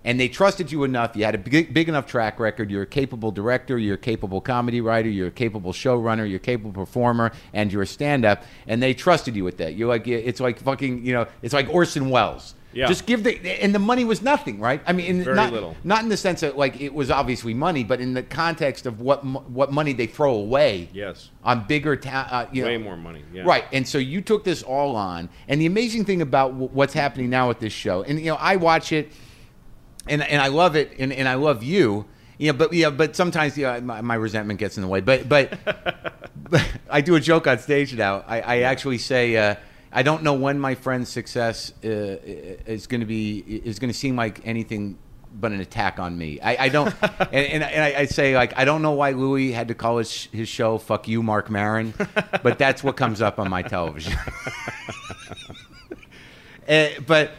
And 0.05 0.19
they 0.19 0.29
trusted 0.29 0.71
you 0.71 0.85
enough. 0.85 1.15
You 1.17 1.25
had 1.25 1.35
a 1.35 1.39
big, 1.39 1.73
big 1.73 1.89
enough 1.89 2.05
track 2.05 2.39
record. 2.39 2.71
You're 2.71 2.83
a 2.83 2.87
capable 2.87 3.31
director. 3.31 3.77
You're 3.77 3.95
a 3.95 3.97
capable 3.97 4.39
comedy 4.39 4.79
writer. 4.79 5.09
You're 5.09 5.27
a 5.27 5.31
capable 5.31 5.73
showrunner. 5.73 6.27
You're 6.29 6.37
a 6.37 6.39
capable 6.39 6.71
performer, 6.71 7.31
and 7.53 7.73
you're 7.73 7.81
a 7.81 7.87
stand-up. 7.87 8.43
And 8.67 8.81
they 8.81 8.93
trusted 8.93 9.35
you 9.35 9.43
with 9.43 9.57
that. 9.57 9.75
You're 9.75 9.89
like, 9.89 10.07
it's 10.07 10.39
like 10.39 10.59
fucking, 10.59 11.03
you 11.05 11.13
know, 11.13 11.27
it's 11.41 11.53
like 11.53 11.67
Orson 11.73 12.09
Welles. 12.09 12.53
Yeah. 12.71 12.87
Just 12.87 13.05
give 13.05 13.23
the 13.23 13.63
and 13.63 13.73
the 13.73 13.79
money 13.79 14.03
was 14.03 14.21
nothing, 14.21 14.59
right? 14.59 14.81
I 14.85 14.91
mean, 14.91 15.05
in, 15.05 15.23
Very 15.23 15.37
not, 15.37 15.53
little. 15.53 15.77
Not 15.85 16.03
in 16.03 16.09
the 16.09 16.17
sense 16.17 16.41
that 16.41 16.57
like 16.57 16.81
it 16.81 16.93
was 16.93 17.09
obviously 17.09 17.53
money, 17.53 17.85
but 17.85 18.01
in 18.01 18.13
the 18.13 18.21
context 18.21 18.85
of 18.85 18.99
what 18.99 19.23
what 19.49 19.71
money 19.71 19.93
they 19.93 20.07
throw 20.07 20.33
away 20.35 20.89
Yes. 20.91 21.29
on 21.41 21.65
bigger 21.67 21.95
ta- 21.95 22.27
uh, 22.29 22.47
you 22.51 22.65
Way 22.65 22.77
know, 22.77 22.83
more 22.83 22.97
money. 22.97 23.23
Yeah. 23.31 23.43
Right, 23.45 23.63
and 23.71 23.87
so 23.87 23.97
you 23.97 24.19
took 24.19 24.43
this 24.43 24.61
all 24.61 24.97
on, 24.97 25.29
and 25.47 25.61
the 25.61 25.67
amazing 25.67 26.03
thing 26.03 26.21
about 26.21 26.53
what's 26.53 26.93
happening 26.93 27.29
now 27.29 27.47
with 27.47 27.59
this 27.59 27.71
show, 27.71 28.03
and 28.03 28.19
you 28.19 28.25
know, 28.25 28.35
I 28.35 28.57
watch 28.57 28.91
it, 28.91 29.09
and 30.07 30.21
and 30.21 30.41
I 30.41 30.47
love 30.47 30.75
it, 30.75 30.93
and, 30.99 31.11
and 31.11 31.27
I 31.27 31.35
love 31.35 31.63
you, 31.63 32.05
know, 32.39 32.53
but 32.53 32.73
yeah, 32.73 32.89
but 32.89 33.15
sometimes 33.15 33.57
yeah, 33.57 33.79
my, 33.79 34.01
my 34.01 34.15
resentment 34.15 34.59
gets 34.59 34.77
in 34.77 34.81
the 34.81 34.87
way, 34.87 35.01
but 35.01 35.27
but, 35.27 35.57
but 36.49 36.67
I 36.89 37.01
do 37.01 37.15
a 37.15 37.19
joke 37.19 37.47
on 37.47 37.59
stage 37.59 37.93
now. 37.95 38.23
I, 38.27 38.41
I 38.41 38.59
actually 38.61 38.97
say. 38.99 39.37
Uh, 39.37 39.55
I 39.97 40.03
don't 40.03 40.23
know 40.23 40.33
when 40.33 40.59
my 40.59 40.75
friend's 40.75 41.07
success 41.07 41.71
uh, 41.81 41.87
is 41.87 42.85
going 42.85 42.99
to 42.99 43.07
be 43.07 43.37
is 43.39 43.79
going 43.79 43.89
to 43.89 43.97
seem 43.97 44.17
like 44.17 44.45
anything 44.45 44.97
but 45.39 45.51
an 45.51 45.59
attack 45.59 45.99
on 45.99 46.17
me. 46.17 46.39
I, 46.41 46.65
I 46.65 46.69
don't, 46.69 46.93
and, 47.01 47.33
and, 47.33 47.63
and 47.63 47.83
I, 47.83 48.01
I 48.01 48.05
say 48.05 48.35
like 48.35 48.57
I 48.57 48.65
don't 48.65 48.81
know 48.81 48.91
why 48.91 49.11
Louis 49.11 49.51
had 49.51 49.69
to 49.69 49.73
call 49.73 49.97
his 49.97 50.25
his 50.33 50.49
show 50.49 50.77
"Fuck 50.77 51.07
You, 51.07 51.23
Marc 51.23 51.49
Maron," 51.49 51.93
but 52.43 52.57
that's 52.57 52.83
what 52.83 52.97
comes 52.97 53.21
up 53.21 53.39
on 53.39 53.49
my 53.49 53.61
television. 53.61 54.17
Eh, 56.67 56.97
but 57.05 57.31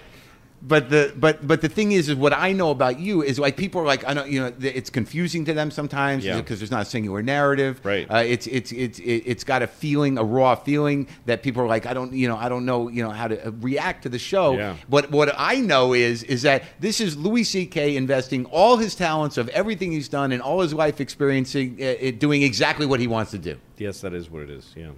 but 0.62 0.90
the 0.90 1.12
but 1.16 1.46
but 1.46 1.60
the 1.60 1.68
thing 1.68 1.92
is, 1.92 2.08
is 2.08 2.14
what 2.16 2.32
I 2.32 2.52
know 2.52 2.70
about 2.70 2.98
you 2.98 3.22
is 3.22 3.38
like 3.38 3.56
people 3.56 3.80
are 3.80 3.84
like 3.86 4.06
I 4.08 4.14
know 4.14 4.24
you 4.24 4.40
know 4.40 4.52
it's 4.60 4.90
confusing 4.90 5.44
to 5.44 5.54
them 5.54 5.70
sometimes 5.70 6.24
Yeah. 6.24 6.36
because 6.40 6.58
there's 6.58 6.70
not 6.70 6.82
a 6.82 6.84
singular 6.86 7.22
narrative. 7.22 7.80
Right. 7.84 8.10
Uh, 8.10 8.16
it's 8.18 8.46
it's 8.46 8.72
it's 8.72 8.98
it- 8.98 9.22
it's 9.26 9.44
got 9.44 9.62
a 9.62 9.66
feeling, 9.66 10.18
a 10.18 10.24
raw 10.24 10.54
feeling 10.54 11.06
that 11.26 11.42
people 11.42 11.62
are 11.62 11.66
like 11.66 11.86
I 11.86 11.94
don't 11.94 12.12
you 12.12 12.26
know 12.28 12.36
I 12.36 12.48
don't 12.48 12.64
know 12.64 12.88
you 12.88 13.02
know 13.02 13.10
how 13.10 13.28
to 13.28 13.46
uh, 13.46 13.50
react 13.60 14.02
to 14.04 14.08
the 14.08 14.18
show. 14.18 14.54
Yeah. 14.56 14.76
But 14.88 15.10
what 15.10 15.34
I 15.36 15.60
know 15.60 15.92
is 15.92 16.22
is 16.24 16.42
that 16.42 16.64
this 16.80 17.00
is 17.00 17.16
Louis 17.16 17.44
C.K. 17.44 17.96
investing 17.96 18.44
all 18.46 18.76
his 18.76 18.94
talents 18.94 19.36
of 19.38 19.48
everything 19.50 19.92
he's 19.92 20.08
done 20.08 20.32
and 20.32 20.42
all 20.42 20.60
his 20.62 20.72
life 20.74 21.00
experiencing, 21.00 21.78
uh, 21.82 22.10
doing 22.18 22.42
exactly 22.42 22.86
what 22.86 22.98
he 23.00 23.06
wants 23.06 23.30
to 23.32 23.38
do. 23.38 23.56
Yes, 23.78 24.00
that 24.00 24.14
is 24.14 24.30
what 24.30 24.42
it 24.42 24.50
is. 24.50 24.72
Yeah. 24.76 24.90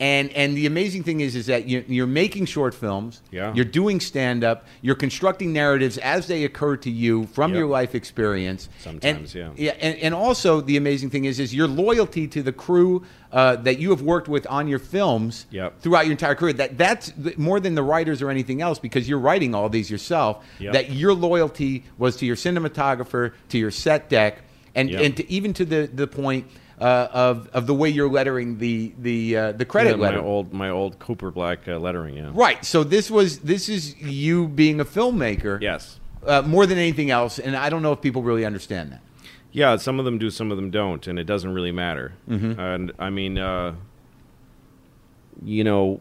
And 0.00 0.30
and 0.32 0.56
the 0.56 0.66
amazing 0.66 1.04
thing 1.04 1.20
is 1.20 1.36
is 1.36 1.46
that 1.46 1.68
you're, 1.68 1.82
you're 1.86 2.06
making 2.08 2.46
short 2.46 2.74
films. 2.74 3.22
Yeah. 3.30 3.54
You're 3.54 3.64
doing 3.64 4.00
stand 4.00 4.42
up. 4.42 4.66
You're 4.82 4.96
constructing 4.96 5.52
narratives 5.52 5.98
as 5.98 6.26
they 6.26 6.42
occur 6.44 6.76
to 6.78 6.90
you 6.90 7.26
from 7.26 7.52
Yep. 7.52 7.58
your 7.58 7.68
life 7.68 7.94
experience. 7.94 8.68
Sometimes, 8.80 9.34
and, 9.36 9.56
yeah. 9.56 9.66
Yeah. 9.72 9.76
And, 9.80 9.96
and 9.98 10.12
also 10.14 10.60
the 10.60 10.76
amazing 10.76 11.10
thing 11.10 11.26
is 11.26 11.38
is 11.38 11.54
your 11.54 11.68
loyalty 11.68 12.26
to 12.26 12.42
the 12.42 12.50
crew 12.52 13.04
uh, 13.30 13.54
that 13.56 13.78
you 13.78 13.90
have 13.90 14.02
worked 14.02 14.26
with 14.28 14.48
on 14.48 14.66
your 14.66 14.80
films 14.80 15.46
Yep. 15.52 15.80
throughout 15.80 16.06
your 16.06 16.12
entire 16.12 16.34
career. 16.34 16.54
That 16.54 16.76
that's 16.76 17.12
th- 17.12 17.38
more 17.38 17.60
than 17.60 17.76
the 17.76 17.82
writers 17.84 18.20
or 18.20 18.30
anything 18.30 18.62
else 18.62 18.80
because 18.80 19.08
you're 19.08 19.20
writing 19.20 19.54
all 19.54 19.68
these 19.68 19.90
yourself. 19.92 20.44
Yep. 20.58 20.72
That 20.72 20.90
your 20.90 21.14
loyalty 21.14 21.84
was 21.98 22.16
to 22.16 22.26
your 22.26 22.36
cinematographer, 22.36 23.32
to 23.50 23.58
your 23.58 23.70
set 23.70 24.08
deck, 24.08 24.42
and 24.74 24.90
and 24.90 25.16
to, 25.18 25.30
even 25.30 25.52
to 25.54 25.64
the 25.64 25.88
the 25.92 26.08
point. 26.08 26.46
Uh, 26.80 27.08
of 27.12 27.48
of 27.52 27.66
the 27.68 27.74
way 27.74 27.88
you're 27.88 28.08
lettering 28.10 28.58
the 28.58 28.92
the 28.98 29.36
uh, 29.36 29.52
the 29.52 29.64
credit 29.64 29.90
Yeah, 29.96 30.02
letter, 30.02 30.18
my 30.20 30.24
old 30.26 30.52
my 30.52 30.70
old 30.70 30.98
Cooper 30.98 31.30
Black 31.30 31.68
uh, 31.68 31.78
lettering. 31.78 32.16
Yeah. 32.16 32.30
Right. 32.34 32.64
So 32.64 32.82
this 32.82 33.10
was 33.10 33.38
this 33.40 33.68
is 33.68 33.96
you 34.00 34.48
being 34.48 34.80
a 34.80 34.84
filmmaker. 34.84 35.60
Yes. 35.60 36.00
Uh, 36.26 36.42
more 36.42 36.66
than 36.66 36.78
anything 36.78 37.10
else, 37.10 37.38
and 37.38 37.54
I 37.54 37.68
don't 37.70 37.82
know 37.82 37.92
if 37.92 38.00
people 38.00 38.22
really 38.22 38.44
understand 38.44 38.90
that. 38.92 39.00
Yeah, 39.52 39.76
some 39.76 39.98
of 40.00 40.04
them 40.04 40.18
do, 40.18 40.30
some 40.30 40.50
of 40.50 40.56
them 40.56 40.70
don't, 40.72 41.06
and 41.06 41.16
it 41.18 41.24
doesn't 41.24 41.52
really 41.54 41.70
matter. 41.70 42.14
Mm-hmm. 42.28 42.58
And 42.58 42.92
I 42.98 43.10
mean, 43.10 43.38
uh, 43.38 43.74
you 45.44 45.62
know, 45.64 46.00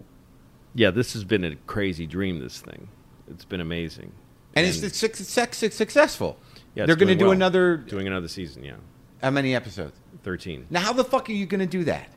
yeah, 0.73 0.91
this 0.91 1.13
has 1.13 1.23
been 1.23 1.43
a 1.43 1.55
crazy 1.67 2.07
dream. 2.07 2.39
This 2.39 2.59
thing, 2.61 2.87
it's 3.29 3.45
been 3.45 3.61
amazing, 3.61 4.11
And, 4.55 4.65
it's, 4.65 4.81
it's, 4.81 4.97
suc- 4.97 5.53
successful. 5.53 6.37
yeah, 6.73 6.83
it's 6.83 6.87
They're 6.87 6.95
going 6.95 7.09
to 7.09 7.15
do 7.15 7.25
well. 7.25 7.31
another 7.33 7.77
doing 7.77 8.07
another 8.07 8.27
season. 8.27 8.63
Yeah, 8.63 8.75
how 9.23 9.31
many 9.31 9.55
episodes? 9.55 9.97
thirteen. 10.21 10.67
Now, 10.69 10.81
how 10.81 10.93
the 10.93 11.03
fuck 11.03 11.29
are 11.29 11.33
you 11.33 11.45
going 11.47 11.61
to 11.61 11.65
do 11.65 11.83
that 11.85 12.09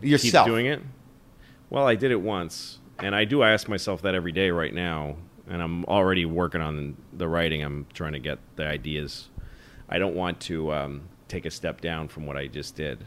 yourself? 0.00 0.46
Keep 0.46 0.52
doing 0.52 0.66
it. 0.66 0.80
Well, 1.70 1.86
I 1.86 1.94
did 1.96 2.10
it 2.12 2.20
once, 2.20 2.78
and 3.00 3.14
I 3.14 3.24
do 3.24 3.42
ask 3.42 3.68
myself 3.68 4.02
that 4.02 4.14
every 4.14 4.32
day 4.32 4.50
right 4.50 4.72
now. 4.72 5.16
And 5.48 5.60
I'm 5.60 5.84
already 5.86 6.26
working 6.26 6.60
on 6.60 6.96
the 7.12 7.26
writing. 7.26 7.64
I'm 7.64 7.86
trying 7.92 8.12
to 8.12 8.20
get 8.20 8.38
the 8.54 8.64
ideas. 8.66 9.30
I 9.88 9.98
don't 9.98 10.14
want 10.14 10.38
to 10.42 10.72
um, 10.72 11.08
take 11.26 11.44
a 11.44 11.50
step 11.50 11.80
down 11.80 12.06
from 12.06 12.24
what 12.24 12.36
I 12.36 12.46
just 12.46 12.76
did. 12.76 13.04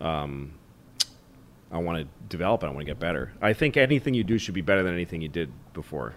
Um, 0.00 0.54
I 1.70 1.78
want 1.78 1.98
to 1.98 2.08
develop. 2.28 2.64
I 2.64 2.66
want 2.66 2.80
to 2.80 2.84
get 2.84 2.98
better. 2.98 3.32
I 3.40 3.52
think 3.52 3.76
anything 3.76 4.14
you 4.14 4.24
do 4.24 4.38
should 4.38 4.54
be 4.54 4.60
better 4.60 4.82
than 4.82 4.92
anything 4.92 5.22
you 5.22 5.28
did 5.28 5.52
before. 5.72 6.14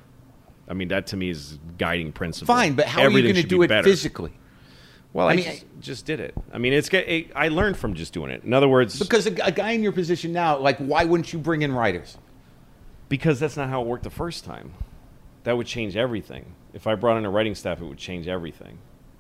I 0.68 0.74
mean, 0.74 0.88
that 0.88 1.06
to 1.08 1.18
me 1.18 1.30
is 1.30 1.60
guiding 1.78 2.12
principle. 2.12 2.56
Fine, 2.56 2.74
but 2.74 2.88
how 2.88 3.02
are 3.02 3.06
Everything 3.06 3.28
you 3.28 3.34
going 3.34 3.44
to 3.44 3.48
do 3.50 3.60
be 3.60 3.66
it 3.66 3.68
better. 3.68 3.84
physically? 3.88 4.32
Well, 5.14 5.28
I 5.28 5.34
I, 5.34 5.36
mean, 5.36 5.46
just, 5.46 5.66
just 5.82 6.06
did 6.06 6.20
it. 6.20 6.34
I 6.54 6.58
mean, 6.58 6.74
it's. 6.74 6.88
It, 6.94 7.32
I 7.36 7.50
learned 7.50 7.78
from 7.78 7.94
just 7.96 8.14
doing 8.14 8.32
it. 8.32 8.44
In 8.44 8.54
other 8.54 8.68
words, 8.70 8.98
Because 8.98 9.28
a, 9.28 9.32
a 9.44 9.52
guy 9.52 9.72
in 9.72 9.84
your 9.84 9.92
position 9.92 10.32
now, 10.32 10.58
like, 10.58 10.78
why 10.78 11.04
wouldn't 11.06 11.34
you 11.34 11.40
bring 11.40 11.64
in 11.64 11.74
writers? 11.74 12.18
Because 13.10 13.40
that's 13.40 13.58
not 13.58 13.70
how 13.70 13.82
it 13.82 13.88
worked 13.88 14.04
the 14.04 14.10
first 14.10 14.46
time. 14.46 14.74
That 15.44 15.58
would 15.58 15.68
change 15.68 15.98
everything. 15.98 16.56
If 16.74 16.88
I 16.88 16.96
brought 16.96 17.18
in 17.18 17.26
a 17.26 17.30
writing 17.30 17.56
staff, 17.56 17.82
it 17.82 17.86
would 17.86 17.98
change 17.98 18.28
everything. 18.28 18.78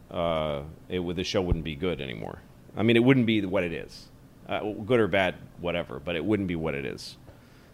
Uh, 0.09 0.61
it 0.87 0.99
would 0.99 1.15
the 1.17 1.23
show 1.23 1.41
wouldn't 1.41 1.65
be 1.65 1.75
good 1.75 1.99
anymore. 1.99 2.39
I 2.77 2.83
mean, 2.83 2.95
it 2.95 3.03
wouldn't 3.03 3.25
be 3.25 3.45
what 3.45 3.63
it 3.63 3.73
is, 3.73 4.07
uh, 4.47 4.61
good 4.85 4.99
or 5.01 5.07
bad, 5.07 5.35
whatever. 5.59 5.99
But 5.99 6.15
it 6.15 6.23
wouldn't 6.23 6.47
be 6.47 6.55
what 6.55 6.73
it 6.73 6.85
is. 6.85 7.17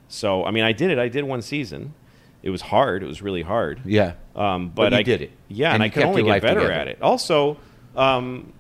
So, 0.08 0.44
I 0.44 0.52
mean, 0.52 0.64
I 0.64 0.72
did 0.72 0.90
it. 0.90 0.98
I 0.98 1.08
did 1.10 1.24
one 1.24 1.42
season. 1.44 1.94
It 2.42 2.50
was 2.50 2.62
hard. 2.62 3.04
It 3.04 3.08
was 3.08 3.22
really 3.22 3.42
hard. 3.42 3.82
Yeah. 3.86 4.14
Um, 4.36 4.70
But 4.70 4.92
but, 4.92 4.94
I 4.94 5.04
did 5.04 5.22
it. 5.22 5.32
Yeah, 5.50 5.68
And 5.74 5.76
and, 5.76 5.84
I 5.84 5.90
could 5.90 6.04
only 6.04 6.24
get 6.24 6.42
better 6.42 6.62
together. 6.62 6.72
at 6.72 6.88
it. 6.88 7.02
Also, 7.02 7.58
um, 7.96 8.54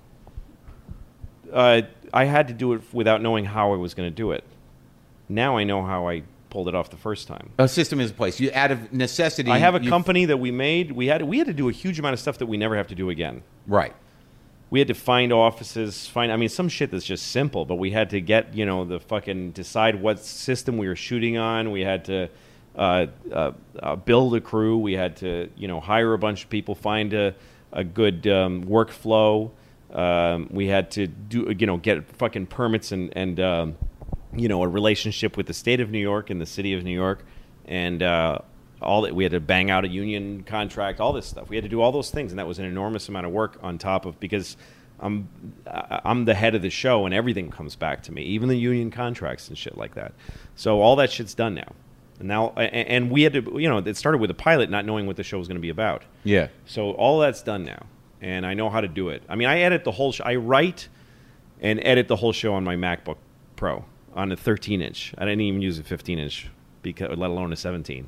uh, 1.51 1.81
I 2.13 2.25
had 2.25 2.47
to 2.47 2.53
do 2.53 2.73
it 2.73 2.81
without 2.93 3.21
knowing 3.21 3.45
how 3.45 3.73
I 3.73 3.77
was 3.77 3.93
going 3.93 4.07
to 4.07 4.15
do 4.15 4.31
it. 4.31 4.43
Now 5.29 5.57
I 5.57 5.63
know 5.63 5.83
how 5.83 6.07
I 6.07 6.23
pulled 6.49 6.67
it 6.67 6.75
off 6.75 6.89
the 6.89 6.97
first 6.97 7.27
time. 7.27 7.51
A 7.57 7.67
system 7.67 7.99
is 7.99 8.11
in 8.11 8.15
place. 8.15 8.39
You 8.39 8.51
out 8.53 8.71
of 8.71 8.93
necessity. 8.93 9.51
I 9.51 9.57
have 9.57 9.75
a 9.75 9.79
company 9.79 10.25
that 10.25 10.37
we 10.37 10.51
made. 10.51 10.91
We 10.91 11.07
had 11.07 11.21
we 11.21 11.37
had 11.37 11.47
to 11.47 11.53
do 11.53 11.69
a 11.69 11.71
huge 11.71 11.99
amount 11.99 12.13
of 12.13 12.19
stuff 12.19 12.37
that 12.39 12.45
we 12.45 12.57
never 12.57 12.75
have 12.77 12.87
to 12.87 12.95
do 12.95 13.09
again. 13.09 13.43
Right. 13.67 13.93
We 14.69 14.79
had 14.79 14.87
to 14.89 14.93
find 14.93 15.31
offices, 15.31 16.07
find. 16.07 16.31
I 16.31 16.35
mean, 16.37 16.49
some 16.49 16.67
shit 16.67 16.91
that's 16.91 17.05
just 17.05 17.27
simple, 17.27 17.65
but 17.65 17.75
we 17.75 17.91
had 17.91 18.09
to 18.11 18.21
get 18.21 18.53
you 18.53 18.65
know 18.65 18.85
the 18.85 18.99
fucking 18.99 19.51
decide 19.51 20.01
what 20.01 20.19
system 20.19 20.77
we 20.77 20.87
were 20.87 20.95
shooting 20.95 21.37
on. 21.37 21.71
We 21.71 21.81
had 21.81 22.05
to 22.05 22.29
uh, 22.75 23.07
uh, 23.31 23.51
uh, 23.79 23.95
build 23.95 24.35
a 24.35 24.41
crew. 24.41 24.77
We 24.77 24.93
had 24.93 25.17
to 25.17 25.49
you 25.55 25.67
know 25.67 25.79
hire 25.79 26.13
a 26.13 26.19
bunch 26.19 26.43
of 26.43 26.49
people, 26.49 26.75
find 26.75 27.13
a 27.13 27.35
a 27.71 27.83
good 27.83 28.27
um, 28.27 28.63
workflow. 28.65 29.51
Um, 29.91 30.49
we 30.51 30.67
had 30.67 30.91
to 30.91 31.07
do 31.07 31.53
you 31.57 31.65
know 31.65 31.77
get 31.77 32.07
fucking 32.17 32.47
permits 32.47 32.91
and 32.91 33.11
and 33.15 33.39
um, 33.39 33.77
you 34.35 34.47
know 34.47 34.63
a 34.63 34.67
relationship 34.67 35.37
with 35.37 35.47
the 35.47 35.53
state 35.53 35.79
of 35.79 35.89
New 35.89 35.99
York 35.99 36.29
and 36.29 36.41
the 36.41 36.45
city 36.45 36.73
of 36.73 36.83
New 36.83 36.93
York, 36.93 37.23
and 37.65 38.03
uh, 38.03 38.39
all 38.81 39.01
that 39.01 39.15
we 39.15 39.23
had 39.23 39.31
to 39.31 39.39
bang 39.39 39.71
out 39.71 39.85
a 39.85 39.87
union 39.87 40.43
contract, 40.43 40.99
all 40.99 41.13
this 41.13 41.25
stuff. 41.25 41.49
We 41.49 41.55
had 41.55 41.63
to 41.63 41.69
do 41.69 41.81
all 41.81 41.91
those 41.91 42.11
things, 42.11 42.31
and 42.31 42.39
that 42.39 42.47
was 42.47 42.59
an 42.59 42.65
enormous 42.65 43.09
amount 43.09 43.25
of 43.25 43.31
work 43.31 43.57
on 43.63 43.77
top 43.77 44.05
of 44.05 44.19
because 44.19 44.57
I'm 44.99 45.29
I'm 45.65 46.25
the 46.25 46.33
head 46.33 46.55
of 46.55 46.61
the 46.61 46.69
show, 46.69 47.05
and 47.05 47.13
everything 47.13 47.49
comes 47.49 47.75
back 47.75 48.03
to 48.03 48.11
me, 48.11 48.23
even 48.23 48.49
the 48.49 48.57
union 48.57 48.91
contracts 48.91 49.47
and 49.47 49.57
shit 49.57 49.77
like 49.77 49.95
that. 49.95 50.13
So 50.55 50.81
all 50.81 50.95
that 50.97 51.11
shit's 51.11 51.33
done 51.33 51.55
now. 51.55 51.73
And 52.19 52.27
now, 52.27 52.49
and 52.49 53.11
we 53.11 53.23
had 53.23 53.33
to, 53.33 53.41
you 53.59 53.69
know, 53.69 53.77
it 53.77 53.95
started 53.97 54.17
with 54.19 54.31
a 54.31 54.35
pilot, 54.35 54.69
not 54.69 54.85
knowing 54.85 55.05
what 55.05 55.17
the 55.17 55.23
show 55.23 55.37
was 55.37 55.47
going 55.47 55.57
to 55.57 55.61
be 55.61 55.69
about. 55.69 56.03
Yeah. 56.23 56.47
So 56.65 56.91
all 56.91 57.19
that's 57.19 57.43
done 57.43 57.63
now, 57.63 57.85
and 58.21 58.45
I 58.45 58.53
know 58.53 58.69
how 58.69 58.81
to 58.81 58.87
do 58.87 59.09
it. 59.09 59.21
I 59.29 59.35
mean, 59.35 59.47
I 59.47 59.59
edit 59.59 59.83
the 59.83 59.91
whole. 59.91 60.11
Sh- 60.11 60.21
I 60.23 60.35
write 60.35 60.87
and 61.61 61.79
edit 61.83 62.07
the 62.07 62.15
whole 62.15 62.33
show 62.33 62.53
on 62.53 62.63
my 62.63 62.75
MacBook 62.75 63.17
Pro 63.55 63.85
on 64.15 64.31
a 64.31 64.35
13 64.35 64.81
inch. 64.81 65.13
I 65.17 65.25
didn't 65.25 65.41
even 65.41 65.61
use 65.61 65.77
a 65.79 65.83
15 65.83 66.17
inch, 66.19 66.49
because 66.81 67.15
let 67.17 67.29
alone 67.29 67.53
a 67.53 67.55
17, 67.55 68.07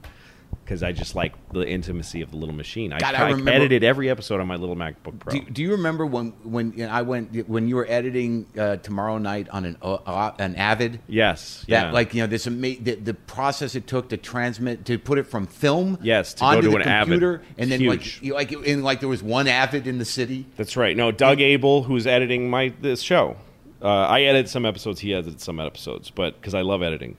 because 0.69 0.83
I 0.83 0.91
just 0.91 1.15
like 1.15 1.33
the 1.51 1.67
intimacy 1.67 2.21
of 2.21 2.29
the 2.29 2.37
little 2.37 2.53
machine. 2.53 2.93
I, 2.93 2.99
God, 2.99 3.15
I 3.15 3.29
remember- 3.31 3.49
edited 3.49 3.83
every 3.83 4.07
episode 4.07 4.39
on 4.39 4.45
my 4.45 4.55
little 4.55 4.75
MacBook 4.75 5.17
Pro. 5.17 5.33
Do, 5.33 5.39
do 5.41 5.61
you 5.63 5.71
remember 5.71 6.05
when 6.05 6.27
when 6.43 6.73
you 6.73 6.85
know, 6.85 6.91
I 6.91 7.01
went 7.01 7.47
when 7.49 7.67
you 7.67 7.75
were 7.75 7.87
editing 7.89 8.45
uh, 8.55 8.75
tomorrow 8.77 9.17
night 9.17 9.49
on 9.49 9.65
an 9.65 9.77
uh, 9.81 9.95
uh, 9.95 10.35
an 10.37 10.55
Avid? 10.55 10.99
yes, 11.07 11.65
That 11.67 11.87
yeah. 11.87 11.91
like 11.91 12.13
you 12.13 12.21
know 12.21 12.27
this 12.27 12.45
ama- 12.45 12.75
the, 12.79 12.93
the 12.95 13.15
process 13.15 13.73
it 13.73 13.87
took 13.87 14.09
to 14.09 14.17
transmit 14.17 14.85
to 14.85 14.99
put 14.99 15.17
it 15.17 15.23
from 15.23 15.47
film 15.47 15.97
Yes, 16.03 16.35
to 16.35 16.41
go 16.41 16.45
onto 16.45 16.61
to 16.61 16.69
the 16.69 16.75
an 16.75 16.81
Avid. 16.83 17.23
and 17.57 17.71
then 17.71 17.79
Huge. 17.79 17.89
like 17.89 18.21
you 18.21 18.33
like 18.35 18.51
and 18.51 18.83
like 18.83 18.99
there 18.99 19.09
was 19.09 19.23
one 19.23 19.47
Avid 19.47 19.87
in 19.87 19.97
the 19.97 20.05
city. 20.05 20.45
That's 20.55 20.77
right. 20.77 20.95
No, 20.95 21.11
Doug 21.11 21.41
Abel, 21.41 21.81
who's 21.81 22.05
editing 22.05 22.47
my 22.47 22.73
this 22.79 23.01
show. 23.01 23.37
Uh, 23.81 23.87
I 23.87 24.21
edit 24.21 24.47
some 24.49 24.67
episodes. 24.67 24.99
He 24.99 25.15
edits 25.15 25.43
some 25.43 25.59
episodes, 25.59 26.11
but 26.11 26.39
because 26.39 26.53
I 26.53 26.61
love 26.61 26.83
editing. 26.83 27.17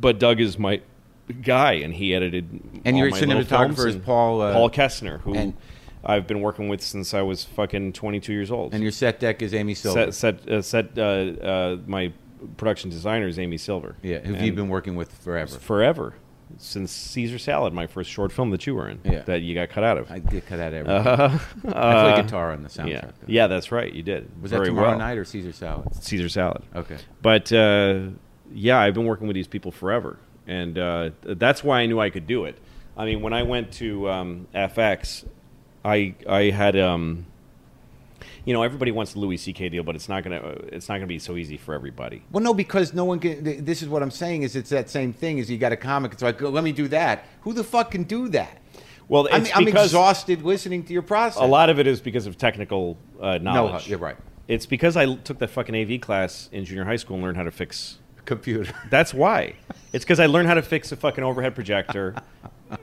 But 0.00 0.18
Doug 0.18 0.40
is 0.40 0.58
my 0.58 0.80
guy, 1.42 1.72
and 1.74 1.94
he 1.94 2.14
edited. 2.14 2.48
And 2.84 2.96
all 2.96 3.02
your 3.02 3.10
cinematographer 3.12 3.76
films, 3.76 3.84
is 3.84 3.96
Paul, 3.96 4.40
uh, 4.42 4.52
Paul 4.52 4.70
Koestner, 4.70 5.20
who 5.20 5.34
and- 5.34 5.54
I've 6.04 6.26
been 6.28 6.40
working 6.40 6.68
with 6.68 6.80
since 6.80 7.12
I 7.12 7.22
was 7.22 7.42
fucking 7.44 7.92
22 7.92 8.32
years 8.32 8.50
old. 8.50 8.72
And 8.72 8.82
your 8.82 8.92
set 8.92 9.18
deck 9.20 9.42
is 9.42 9.52
Amy 9.52 9.74
Silver. 9.74 10.12
set 10.12 10.44
set 10.44 10.48
uh, 10.48 10.62
set 10.62 10.96
uh, 10.96 11.02
uh, 11.02 11.76
my 11.86 12.12
production 12.56 12.88
designer 12.88 13.26
is 13.26 13.38
Amy 13.38 13.58
Silver. 13.58 13.96
yeah, 14.02 14.18
who 14.20 14.34
you've 14.34 14.54
been 14.54 14.68
working 14.68 14.94
with 14.94 15.12
forever. 15.12 15.58
forever. 15.58 16.14
since 16.56 16.92
Caesar 16.92 17.36
Salad, 17.38 17.74
my 17.74 17.86
first 17.86 18.08
short 18.10 18.30
film 18.32 18.50
that 18.52 18.64
you 18.66 18.74
were 18.76 18.88
in, 18.88 19.00
Yeah. 19.04 19.22
that 19.22 19.42
you 19.42 19.54
got 19.54 19.68
cut 19.70 19.82
out 19.84 19.98
of. 19.98 20.10
I 20.10 20.18
did 20.20 20.46
cut 20.46 20.60
out 20.60 20.72
everything. 20.72 21.04
Uh, 21.68 21.74
I 21.74 22.12
played 22.12 22.24
guitar 22.24 22.52
on 22.52 22.62
the 22.62 22.68
soundtrack. 22.70 22.88
yeah, 22.90 23.00
though. 23.02 23.10
yeah, 23.26 23.46
that's 23.48 23.70
right. 23.72 23.92
You 23.92 24.02
did. 24.02 24.30
Was 24.40 24.50
Very 24.52 24.66
that 24.66 24.70
tomorrow 24.70 24.88
well. 24.90 24.98
night 24.98 25.18
or 25.18 25.24
Caesar 25.24 25.52
salad? 25.52 25.94
Caesar 25.96 26.28
Salad. 26.30 26.62
Okay. 26.74 26.96
But 27.20 27.52
uh, 27.52 28.00
yeah, 28.52 28.78
I've 28.80 28.94
been 28.94 29.04
working 29.04 29.26
with 29.26 29.34
these 29.34 29.48
people 29.48 29.72
forever, 29.72 30.18
and 30.48 30.76
uh, 30.78 31.10
that's 31.22 31.62
why 31.62 31.80
I 31.80 31.86
knew 31.86 32.00
I 32.00 32.10
could 32.10 32.26
do 32.26 32.44
it. 32.46 32.58
I 32.96 33.04
mean, 33.04 33.20
when 33.20 33.32
I 33.32 33.44
went 33.44 33.70
to 33.74 34.10
um, 34.10 34.48
FX, 34.54 35.24
I 35.84 36.14
I 36.28 36.50
had 36.50 36.76
um, 36.76 37.26
you 38.44 38.54
know, 38.54 38.62
everybody 38.62 38.90
wants 38.90 39.12
the 39.12 39.20
Louis 39.20 39.36
C.K. 39.36 39.68
deal, 39.68 39.82
but 39.84 39.94
it's 39.94 40.08
not 40.08 40.24
gonna 40.24 40.40
it's 40.72 40.88
not 40.88 40.96
gonna 40.96 41.06
be 41.06 41.18
so 41.18 41.36
easy 41.36 41.56
for 41.56 41.74
everybody. 41.74 42.22
Well, 42.32 42.42
no, 42.42 42.54
because 42.54 42.94
no 42.94 43.04
one 43.04 43.20
can. 43.20 43.64
This 43.64 43.82
is 43.82 43.88
what 43.88 44.02
I'm 44.02 44.10
saying. 44.10 44.42
Is 44.42 44.56
it's 44.56 44.70
that 44.70 44.90
same 44.90 45.12
thing? 45.12 45.38
Is 45.38 45.50
you 45.50 45.58
got 45.58 45.70
a 45.72 45.76
comic? 45.76 46.12
It's 46.12 46.22
like, 46.22 46.40
let 46.40 46.64
me 46.64 46.72
do 46.72 46.88
that. 46.88 47.26
Who 47.42 47.52
the 47.52 47.62
fuck 47.62 47.90
can 47.90 48.04
do 48.04 48.28
that? 48.30 48.58
Well, 49.06 49.26
it's 49.26 49.34
I 49.34 49.38
mean, 49.40 49.52
I'm 49.54 49.68
exhausted 49.68 50.42
listening 50.42 50.82
to 50.84 50.92
your 50.92 51.02
process. 51.02 51.40
a 51.40 51.46
lot 51.46 51.70
of 51.70 51.78
it 51.78 51.86
is 51.86 52.00
because 52.00 52.26
of 52.26 52.36
technical 52.36 52.98
uh, 53.20 53.38
No, 53.38 53.52
knowledge. 53.52 53.88
you're 53.88 53.98
right. 53.98 54.16
It's 54.48 54.66
because 54.66 54.96
I 54.96 55.14
took 55.14 55.38
that 55.38 55.48
fucking 55.50 55.74
AV 55.76 56.00
class 56.00 56.48
in 56.52 56.64
junior 56.64 56.84
high 56.84 56.96
school 56.96 57.16
and 57.16 57.24
learned 57.24 57.36
how 57.36 57.42
to 57.44 57.50
fix. 57.50 57.98
Computer. 58.28 58.72
That's 58.90 59.12
why. 59.14 59.54
It's 59.92 60.04
because 60.04 60.20
I 60.20 60.26
learned 60.26 60.48
how 60.48 60.54
to 60.54 60.62
fix 60.62 60.92
a 60.92 60.96
fucking 60.96 61.24
overhead 61.24 61.54
projector, 61.54 62.14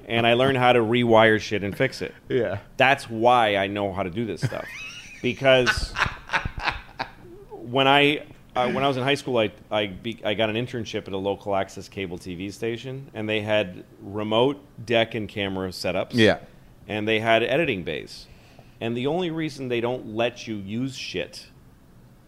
and 0.07 0.25
I 0.25 0.33
learned 0.33 0.57
how 0.57 0.73
to 0.73 0.79
rewire 0.79 1.39
shit 1.39 1.63
and 1.63 1.77
fix 1.77 2.01
it. 2.01 2.13
yeah. 2.27 2.57
That's 2.77 3.07
why 3.09 3.55
I 3.55 3.67
know 3.67 3.93
how 3.93 4.01
to 4.03 4.09
do 4.09 4.25
this 4.25 4.41
stuff. 4.41 4.65
Because 5.21 5.93
when 7.51 7.87
I 7.87 8.23
uh, 8.55 8.71
when 8.71 8.83
I 8.83 8.87
was 8.87 8.97
in 8.97 9.03
high 9.03 9.15
school, 9.15 9.37
I 9.37 9.51
I, 9.69 9.87
be, 9.87 10.19
I 10.23 10.33
got 10.33 10.49
an 10.49 10.55
internship 10.55 11.07
at 11.07 11.13
a 11.13 11.17
local 11.17 11.55
access 11.55 11.87
cable 11.87 12.17
TV 12.17 12.51
station, 12.51 13.09
and 13.13 13.27
they 13.29 13.41
had 13.41 13.83
remote 14.01 14.59
deck 14.85 15.13
and 15.15 15.27
camera 15.29 15.69
setups. 15.69 16.11
Yeah. 16.13 16.39
and 16.87 17.07
they 17.07 17.19
had 17.19 17.43
editing 17.43 17.83
bays, 17.83 18.27
and 18.81 18.95
the 18.97 19.07
only 19.07 19.29
reason 19.29 19.67
they 19.67 19.81
don't 19.81 20.15
let 20.15 20.47
you 20.47 20.55
use 20.55 20.95
shit 20.95 21.47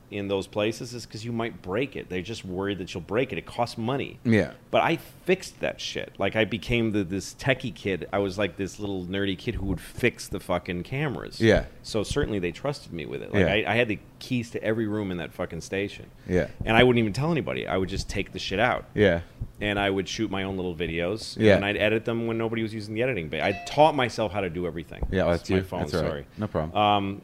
in 0.10 0.28
those 0.30 0.47
places 0.47 0.93
is 0.93 1.05
because 1.05 1.26
you 1.26 1.32
might 1.34 1.62
break 1.62 1.95
it. 1.97 2.10
They're 2.10 2.22
just 2.22 2.45
worried 2.45 2.78
that 2.78 2.93
you'll 2.93 3.01
break 3.01 3.34
it. 3.34 3.38
It 3.38 3.45
costs 3.45 3.78
money. 3.78 4.20
Yeah. 4.24 4.53
But 4.72 4.84
I 4.84 4.95
fixed 5.26 5.60
that 5.60 5.82
shit. 5.82 6.14
Like 6.18 6.36
I 6.38 6.45
became 6.45 6.91
the, 6.91 7.03
this 7.03 7.34
techie 7.34 7.76
kid. 7.76 8.08
I 8.14 8.20
was 8.20 8.38
like 8.38 8.55
this 8.55 8.80
little 8.80 9.03
nerdy 9.05 9.38
kid 9.38 9.55
who 9.55 9.66
would 9.66 9.82
fix 9.82 10.30
the 10.30 10.39
fucking 10.39 10.84
cameras. 10.84 11.41
Yeah. 11.41 11.66
So 11.84 12.03
certainly 12.03 12.39
they 12.39 12.51
trusted 12.53 12.93
me 12.93 13.05
with 13.05 13.22
it. 13.22 13.34
Like 13.34 13.45
Yeah. 13.45 13.70
I, 13.70 13.74
I 13.74 13.76
had 13.76 13.89
the 13.89 13.99
keys 14.20 14.49
to 14.51 14.64
every 14.64 14.88
room 14.88 15.12
in 15.12 15.18
that 15.18 15.34
fucking 15.34 15.60
station. 15.62 16.05
Yeah. 16.28 16.47
And 16.64 16.78
I 16.78 16.84
wouldn't 16.84 16.99
even 16.99 17.12
tell 17.14 17.32
anybody. 17.32 17.68
I 17.68 17.76
would 17.76 17.89
just 17.89 18.08
take 18.10 18.32
the 18.32 18.39
shit 18.39 18.60
out. 18.60 18.86
Yeah. 18.93 19.22
And 19.60 19.78
I 19.78 19.89
would 19.89 20.08
shoot 20.08 20.32
my 20.32 20.43
own 20.43 20.55
little 20.55 20.76
videos. 20.76 21.36
Yeah. 21.38 21.55
And 21.55 21.66
I'd 21.66 21.76
edit 21.78 22.05
them 22.05 22.28
when 22.28 22.38
nobody 22.38 22.62
was 22.64 22.74
using 22.74 22.93
the 22.93 23.03
editing 23.03 23.28
bay. 23.28 23.41
I 23.41 23.51
taught 23.68 23.93
myself 23.95 24.32
how 24.32 24.39
to 24.39 24.49
do 24.49 24.68
everything. 24.68 25.05
Yeah. 25.12 25.24
well, 25.24 25.32
That's 25.32 25.49
my 25.49 25.58
you. 25.58 25.64
phone. 25.64 25.80
That's 25.82 25.93
right. 25.95 25.99
Sorry. 26.08 26.26
No 26.38 26.47
problem. 26.47 26.78
Um, 26.78 27.22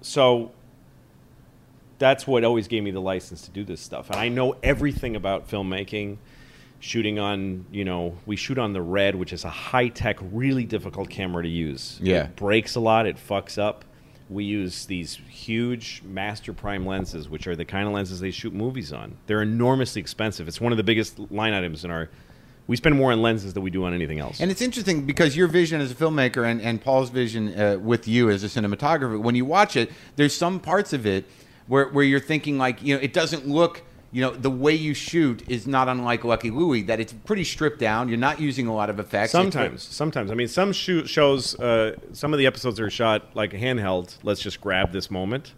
so 0.00 0.50
that's 2.02 2.26
what 2.26 2.42
always 2.42 2.66
gave 2.66 2.82
me 2.82 2.90
the 2.90 3.00
license 3.00 3.42
to 3.42 3.52
do 3.52 3.62
this 3.62 3.80
stuff. 3.80 4.10
And 4.10 4.18
I 4.18 4.28
know 4.28 4.56
everything 4.60 5.14
about 5.14 5.48
filmmaking, 5.48 6.16
shooting 6.80 7.20
on, 7.20 7.64
you 7.70 7.84
know, 7.84 8.18
we 8.26 8.34
shoot 8.34 8.58
on 8.58 8.72
the 8.72 8.82
Red, 8.82 9.14
which 9.14 9.32
is 9.32 9.44
a 9.44 9.48
high 9.48 9.86
tech, 9.86 10.18
really 10.20 10.64
difficult 10.64 11.08
camera 11.08 11.44
to 11.44 11.48
use. 11.48 12.00
Yeah. 12.02 12.24
It 12.24 12.34
breaks 12.34 12.74
a 12.74 12.80
lot, 12.80 13.06
it 13.06 13.16
fucks 13.16 13.56
up. 13.56 13.84
We 14.28 14.42
use 14.42 14.86
these 14.86 15.14
huge 15.28 16.02
master 16.04 16.52
prime 16.52 16.84
lenses, 16.84 17.28
which 17.28 17.46
are 17.46 17.54
the 17.54 17.64
kind 17.64 17.86
of 17.86 17.94
lenses 17.94 18.18
they 18.18 18.32
shoot 18.32 18.52
movies 18.52 18.92
on. 18.92 19.16
They're 19.26 19.42
enormously 19.42 20.00
expensive. 20.00 20.48
It's 20.48 20.60
one 20.60 20.72
of 20.72 20.78
the 20.78 20.84
biggest 20.84 21.20
line 21.30 21.52
items 21.52 21.84
in 21.84 21.92
our. 21.92 22.10
We 22.66 22.76
spend 22.76 22.96
more 22.96 23.12
on 23.12 23.22
lenses 23.22 23.52
than 23.52 23.62
we 23.62 23.70
do 23.70 23.84
on 23.84 23.94
anything 23.94 24.18
else. 24.18 24.40
And 24.40 24.50
it's 24.50 24.62
interesting 24.62 25.06
because 25.06 25.36
your 25.36 25.46
vision 25.46 25.80
as 25.80 25.92
a 25.92 25.94
filmmaker 25.94 26.50
and, 26.50 26.60
and 26.60 26.80
Paul's 26.80 27.10
vision 27.10 27.60
uh, 27.60 27.78
with 27.78 28.08
you 28.08 28.28
as 28.28 28.42
a 28.42 28.48
cinematographer, 28.48 29.20
when 29.20 29.36
you 29.36 29.44
watch 29.44 29.76
it, 29.76 29.92
there's 30.16 30.34
some 30.34 30.58
parts 30.58 30.92
of 30.92 31.06
it 31.06 31.26
where, 31.72 31.88
where 31.88 32.04
you're 32.04 32.20
thinking, 32.20 32.58
like, 32.58 32.82
you 32.82 32.94
know, 32.94 33.00
it 33.00 33.14
doesn't 33.14 33.48
look, 33.48 33.80
you 34.10 34.20
know, 34.20 34.30
the 34.30 34.50
way 34.50 34.74
you 34.74 34.92
shoot 34.92 35.42
is 35.48 35.66
not 35.66 35.88
unlike 35.88 36.22
Lucky 36.22 36.50
Louie, 36.50 36.82
that 36.82 37.00
it's 37.00 37.14
pretty 37.14 37.44
stripped 37.44 37.78
down. 37.78 38.10
You're 38.10 38.18
not 38.18 38.38
using 38.42 38.66
a 38.66 38.74
lot 38.74 38.90
of 38.90 39.00
effects. 39.00 39.32
Sometimes, 39.32 39.82
sometimes. 39.82 40.30
I 40.30 40.34
mean, 40.34 40.48
some 40.48 40.74
shoot 40.74 41.08
shows, 41.08 41.58
uh, 41.58 41.96
some 42.12 42.34
of 42.34 42.38
the 42.38 42.44
episodes 42.44 42.78
are 42.78 42.90
shot 42.90 43.34
like 43.34 43.52
handheld. 43.52 44.18
Let's 44.22 44.42
just 44.42 44.60
grab 44.60 44.92
this 44.92 45.10
moment, 45.10 45.54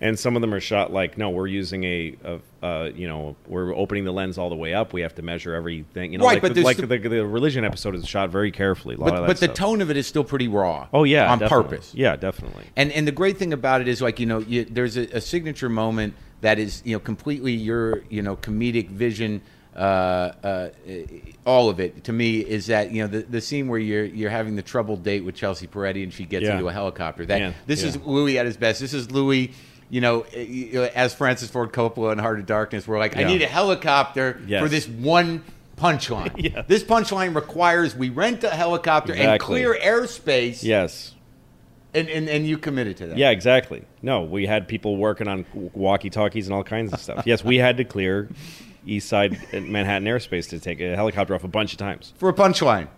and 0.00 0.18
some 0.18 0.36
of 0.36 0.42
them 0.42 0.52
are 0.52 0.60
shot 0.60 0.92
like, 0.92 1.16
no, 1.16 1.30
we're 1.30 1.46
using 1.46 1.84
a, 1.84 2.16
a 2.24 2.40
uh, 2.66 2.90
you 2.94 3.06
know, 3.06 3.36
we're 3.46 3.74
opening 3.74 4.04
the 4.04 4.12
lens 4.12 4.38
all 4.38 4.48
the 4.50 4.56
way 4.56 4.74
up. 4.74 4.92
We 4.92 5.02
have 5.02 5.14
to 5.16 5.22
measure 5.22 5.54
everything. 5.54 6.12
You 6.12 6.18
know, 6.18 6.24
Right, 6.24 6.34
like, 6.34 6.42
but 6.42 6.54
the, 6.54 6.62
like 6.62 6.76
still- 6.76 6.88
the, 6.88 6.98
the 6.98 7.24
religion 7.26 7.64
episode 7.64 7.94
is 7.94 8.06
shot 8.06 8.30
very 8.30 8.50
carefully. 8.50 8.96
A 8.96 8.98
lot 8.98 9.10
But, 9.10 9.14
of 9.14 9.20
that 9.22 9.26
but 9.28 9.40
the 9.40 9.48
tone 9.48 9.80
of 9.80 9.90
it 9.90 9.96
is 9.96 10.06
still 10.06 10.24
pretty 10.24 10.48
raw. 10.48 10.88
Oh 10.92 11.04
yeah, 11.04 11.30
on 11.30 11.38
definitely. 11.38 11.64
purpose. 11.70 11.94
Yeah, 11.94 12.16
definitely. 12.16 12.64
And 12.76 12.90
and 12.92 13.06
the 13.06 13.12
great 13.12 13.36
thing 13.38 13.52
about 13.52 13.80
it 13.80 13.88
is 13.88 14.02
like 14.02 14.18
you 14.20 14.26
know 14.26 14.38
you, 14.40 14.64
there's 14.64 14.96
a, 14.96 15.02
a 15.16 15.20
signature 15.20 15.68
moment 15.68 16.14
that 16.40 16.58
is 16.58 16.82
you 16.84 16.94
know 16.96 17.00
completely 17.00 17.52
your 17.52 18.02
you 18.10 18.22
know 18.22 18.36
comedic 18.36 18.88
vision. 18.90 19.40
Uh, 19.76 20.32
uh, 20.44 20.68
all 21.44 21.68
of 21.68 21.80
it 21.80 22.04
to 22.04 22.12
me 22.12 22.38
is 22.38 22.66
that 22.66 22.92
you 22.92 23.02
know 23.02 23.08
the, 23.08 23.22
the 23.22 23.40
scene 23.40 23.66
where 23.68 23.78
you're 23.78 24.04
you're 24.04 24.30
having 24.30 24.54
the 24.56 24.62
troubled 24.62 25.02
date 25.02 25.24
with 25.24 25.34
Chelsea 25.34 25.66
Peretti 25.66 26.02
and 26.04 26.12
she 26.12 26.24
gets 26.24 26.44
Yeah. 26.44 26.52
into 26.54 26.68
a 26.68 26.72
helicopter. 26.72 27.26
That 27.26 27.40
Yeah, 27.40 27.52
this 27.66 27.82
is 27.82 27.96
yeah. 27.96 28.02
Louis 28.04 28.38
at 28.38 28.46
his 28.46 28.56
best. 28.56 28.80
This 28.80 28.94
is 28.94 29.10
Louis. 29.10 29.52
You 29.90 30.00
know, 30.00 30.24
eh, 30.32 30.88
as 30.94 31.14
Francis 31.14 31.50
Ford 31.50 31.72
Coppola 31.72 32.12
in 32.12 32.18
Heart 32.18 32.40
of 32.40 32.46
Darkness, 32.46 32.88
we're 32.88 32.98
like, 32.98 33.16
I 33.16 33.24
need 33.24 33.42
a 33.42 33.46
helicopter 33.46 34.40
Yes. 34.46 34.62
for 34.62 34.68
this 34.68 34.88
one 34.88 35.44
punchline. 35.76 36.32
Yeah. 36.52 36.62
This 36.66 36.82
punchline 36.82 37.34
requires 37.34 37.94
we 37.94 38.08
rent 38.10 38.44
a 38.44 38.50
helicopter 38.50 39.12
and 39.14 39.40
clear 39.40 39.74
airspace, 39.74 40.62
Yes. 40.62 41.14
and, 41.92 42.08
and, 42.08 42.28
and 42.28 42.46
you 42.46 42.58
committed 42.58 42.96
to 42.98 43.08
that. 43.08 43.18
Yeah, 43.18 43.30
exactly. 43.30 43.84
No, 44.02 44.22
we 44.22 44.46
had 44.46 44.66
people 44.68 44.96
working 44.96 45.28
on 45.28 45.44
walkie 45.74 46.10
talkies 46.10 46.46
and 46.46 46.54
all 46.54 46.64
kinds 46.64 46.92
of 46.92 47.00
stuff. 47.00 47.24
Yes, 47.26 47.44
we 47.44 47.56
had 47.58 47.76
to 47.76 47.84
clear 47.84 48.28
East 48.86 49.08
Side 49.08 49.38
Manhattan 49.52 50.06
airspace 50.08 50.48
to 50.50 50.60
take 50.60 50.80
a 50.80 50.94
helicopter 50.96 51.34
off 51.34 51.44
a 51.44 51.48
bunch 51.48 51.72
of 51.72 51.78
times. 51.78 52.12
For 52.18 52.28
a 52.28 52.34
punchline. 52.34 52.88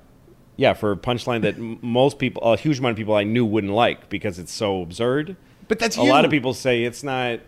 Yeah, 0.56 0.72
for 0.72 0.92
a 0.92 0.96
punchline 0.96 1.42
that 1.42 1.58
most 1.58 2.18
people, 2.18 2.42
a 2.42 2.56
huge 2.56 2.78
amount 2.78 2.92
of 2.92 2.96
people 2.96 3.14
I 3.14 3.24
knew 3.24 3.44
wouldn't 3.44 3.72
like 3.74 4.08
because 4.08 4.38
it's 4.38 4.52
so 4.52 4.80
absurd. 4.82 5.36
But 5.68 5.78
that's 5.78 5.96
a 5.96 6.02
you. 6.02 6.08
lot 6.10 6.24
of 6.24 6.30
people 6.30 6.54
say 6.54 6.84
it's 6.84 7.02
not. 7.02 7.40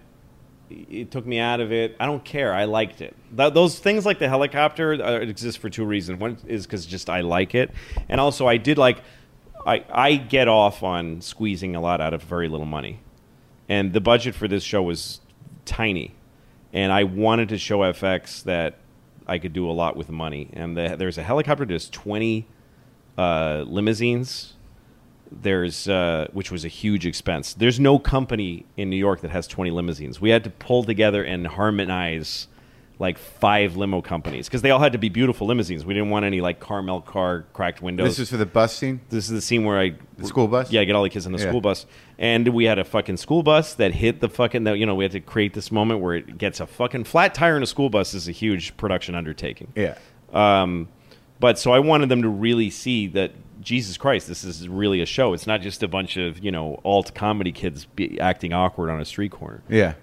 It 0.70 1.10
took 1.10 1.24
me 1.24 1.38
out 1.38 1.60
of 1.60 1.72
it. 1.72 1.96
I 1.98 2.04
don't 2.04 2.22
care. 2.24 2.52
I 2.52 2.64
liked 2.64 3.00
it. 3.00 3.16
Th- 3.34 3.54
those 3.54 3.78
things 3.78 4.04
like 4.04 4.18
the 4.18 4.28
helicopter 4.28 4.92
uh, 5.02 5.20
exist 5.20 5.58
for 5.58 5.70
two 5.70 5.84
reasons. 5.84 6.20
One 6.20 6.36
is 6.46 6.66
because 6.66 6.84
just 6.84 7.08
I 7.08 7.22
like 7.22 7.54
it, 7.54 7.70
and 8.08 8.20
also 8.20 8.46
I 8.46 8.56
did 8.56 8.78
like. 8.78 8.98
I 9.66 9.84
I 9.90 10.16
get 10.16 10.48
off 10.48 10.82
on 10.82 11.20
squeezing 11.20 11.74
a 11.74 11.80
lot 11.80 12.00
out 12.00 12.12
of 12.14 12.22
very 12.22 12.48
little 12.48 12.66
money, 12.66 13.00
and 13.68 13.92
the 13.92 14.00
budget 14.00 14.34
for 14.34 14.46
this 14.46 14.62
show 14.62 14.82
was 14.82 15.20
tiny, 15.64 16.14
and 16.72 16.92
I 16.92 17.04
wanted 17.04 17.48
to 17.50 17.58
show 17.58 17.78
FX 17.78 18.42
that 18.44 18.78
I 19.26 19.38
could 19.38 19.52
do 19.52 19.68
a 19.68 19.72
lot 19.72 19.96
with 19.96 20.10
money. 20.10 20.50
And 20.52 20.76
the, 20.76 20.96
there's 20.98 21.18
a 21.18 21.22
helicopter. 21.22 21.64
There's 21.64 21.88
twenty 21.88 22.46
uh, 23.16 23.64
limousines 23.66 24.54
there's 25.30 25.88
uh, 25.88 26.28
which 26.32 26.50
was 26.50 26.64
a 26.64 26.68
huge 26.68 27.06
expense. 27.06 27.54
There's 27.54 27.78
no 27.78 27.98
company 27.98 28.66
in 28.76 28.90
New 28.90 28.96
York 28.96 29.20
that 29.20 29.30
has 29.30 29.46
20 29.46 29.70
limousines. 29.70 30.20
We 30.20 30.30
had 30.30 30.44
to 30.44 30.50
pull 30.50 30.84
together 30.84 31.22
and 31.22 31.46
harmonize 31.46 32.48
like 33.00 33.16
five 33.16 33.76
limo 33.76 34.02
companies 34.02 34.48
because 34.48 34.62
they 34.62 34.72
all 34.72 34.80
had 34.80 34.90
to 34.92 34.98
be 34.98 35.08
beautiful 35.08 35.46
limousines. 35.46 35.84
We 35.86 35.94
didn't 35.94 36.10
want 36.10 36.24
any 36.24 36.40
like 36.40 36.58
Carmel 36.58 37.00
car 37.00 37.44
cracked 37.52 37.80
windows. 37.80 38.08
This 38.08 38.18
is 38.18 38.30
for 38.30 38.36
the 38.36 38.46
bus 38.46 38.74
scene? 38.76 39.00
This 39.08 39.26
is 39.26 39.30
the 39.30 39.40
scene 39.40 39.64
where 39.64 39.78
I 39.78 39.94
The 40.16 40.26
school 40.26 40.48
bus? 40.48 40.72
Yeah, 40.72 40.80
I 40.80 40.84
get 40.84 40.96
all 40.96 41.04
the 41.04 41.10
kids 41.10 41.24
in 41.24 41.32
the 41.32 41.38
Yeah. 41.38 41.48
school 41.48 41.60
bus, 41.60 41.86
and 42.18 42.48
we 42.48 42.64
had 42.64 42.78
a 42.80 42.84
fucking 42.84 43.18
school 43.18 43.44
bus 43.44 43.74
that 43.74 43.94
hit 43.94 44.20
the 44.20 44.28
fucking. 44.28 44.64
That 44.64 44.78
You 44.78 44.86
know, 44.86 44.96
we 44.96 45.04
had 45.04 45.12
to 45.12 45.20
create 45.20 45.54
this 45.54 45.70
moment 45.70 46.00
where 46.00 46.16
it 46.16 46.38
gets 46.38 46.58
a 46.58 46.66
fucking 46.66 47.04
flat 47.04 47.34
tire 47.34 47.56
in 47.56 47.62
a 47.62 47.66
school 47.66 47.88
bus 47.88 48.14
is 48.14 48.26
a 48.28 48.32
huge 48.32 48.76
production 48.76 49.14
undertaking. 49.14 49.68
Yeah. 49.76 49.94
Um, 50.32 50.88
but 51.38 51.58
so 51.58 51.72
I 51.72 51.78
wanted 51.78 52.08
them 52.08 52.22
to 52.22 52.28
really 52.28 52.68
see 52.68 53.06
that 53.08 53.30
Jesus 53.60 53.96
Christ, 53.96 54.28
this 54.28 54.44
is 54.44 54.68
really 54.68 55.00
a 55.00 55.06
show. 55.06 55.32
It's 55.32 55.46
not 55.46 55.60
just 55.60 55.82
a 55.82 55.88
bunch 55.88 56.16
of 56.16 56.42
you 56.44 56.50
know 56.50 56.80
alt 56.84 57.14
comedy 57.14 57.52
kids 57.52 57.84
be 57.84 58.18
acting 58.20 58.52
awkward 58.52 58.90
on 58.90 59.00
a 59.00 59.04
street 59.04 59.32
corner. 59.32 59.62
Yeah. 59.68 59.94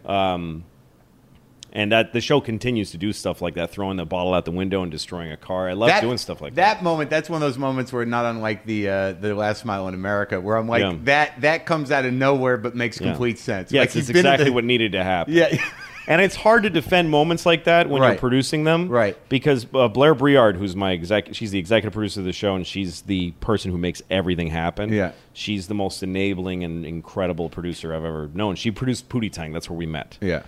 And 1.78 1.91
that 1.91 2.14
the 2.14 2.22
show 2.22 2.39
continues 2.39 2.91
to 2.91 2.97
do 2.97 3.12
stuff 3.12 3.41
like 3.41 3.56
that, 3.56 3.70
throwing 3.70 3.97
the 3.97 4.06
bottle 4.06 4.34
out 4.34 4.45
the 4.45 4.51
window 4.51 4.82
and 4.82 4.89
destroying 4.89 5.34
a 5.34 5.36
car. 5.38 5.68
I 5.70 5.74
love 5.74 5.99
doing 5.99 6.18
stuff 6.18 6.39
like 6.39 6.56
that. 6.56 6.76
That 6.78 6.84
moment, 6.84 7.10
that's 7.10 7.30
one 7.30 7.41
of 7.41 7.45
those 7.49 7.58
moments 7.58 7.91
where 7.91 8.06
not 8.06 8.24
unlike 8.24 8.66
the 8.66 8.88
uh, 8.88 9.12
the 9.14 9.36
last 9.36 9.60
smile 9.60 9.86
in 9.89 9.93
America, 9.93 10.39
where 10.39 10.56
I'm 10.56 10.70
like 10.70 10.80
Yeah. 10.84 10.95
that 11.03 11.41
that 11.41 11.66
comes 11.66 11.91
out 11.91 12.06
of 12.06 12.14
nowhere 12.14 12.56
but 12.56 12.76
makes 12.76 13.01
Yeah. 13.01 13.08
complete 13.10 13.39
sense. 13.39 13.74
Yes, 13.74 13.82
like 13.82 13.88
it's 13.88 13.95
you've 13.95 14.08
been 14.08 14.16
in 14.16 14.20
exactly 14.26 14.45
the- 14.45 14.53
what 14.53 14.64
needed 14.64 14.93
to 14.93 15.03
happen. 15.03 15.34
Yeah. 15.34 15.53
And 16.08 16.22
it's 16.22 16.36
hard 16.36 16.64
to 16.64 16.70
defend 16.70 17.10
moments 17.10 17.45
like 17.45 17.64
that 17.64 17.89
when 17.89 18.01
Right. 18.01 18.10
you're 18.10 18.18
producing 18.20 18.64
them, 18.64 18.89
Right. 18.89 19.18
Because 19.28 19.66
uh, 19.74 19.88
Blair 19.88 20.14
Breard, 20.14 20.56
who's 20.56 20.76
my 20.76 20.91
exec, 20.93 21.30
she's 21.34 21.51
the 21.51 21.58
executive 21.60 21.93
producer 21.93 22.20
of 22.20 22.26
the 22.28 22.34
show, 22.34 22.56
and 22.56 22.66
she's 22.66 23.01
the 23.01 23.32
person 23.41 23.72
who 23.72 23.78
makes 23.78 24.01
everything 24.10 24.47
happen. 24.47 24.93
Yeah. 24.93 25.12
she's 25.34 25.68
the 25.68 25.74
most 25.74 26.03
enabling 26.03 26.64
and 26.64 26.86
incredible 26.86 27.49
producer 27.49 27.93
I've 27.93 28.06
ever 28.06 28.30
known. 28.34 28.56
She 28.56 28.70
produced 28.72 29.10
Pootie 29.10 29.32
Tang. 29.32 29.51
That's 29.51 29.70
where 29.70 29.78
we 29.78 29.86
met. 29.88 30.18
yeah. 30.22 30.43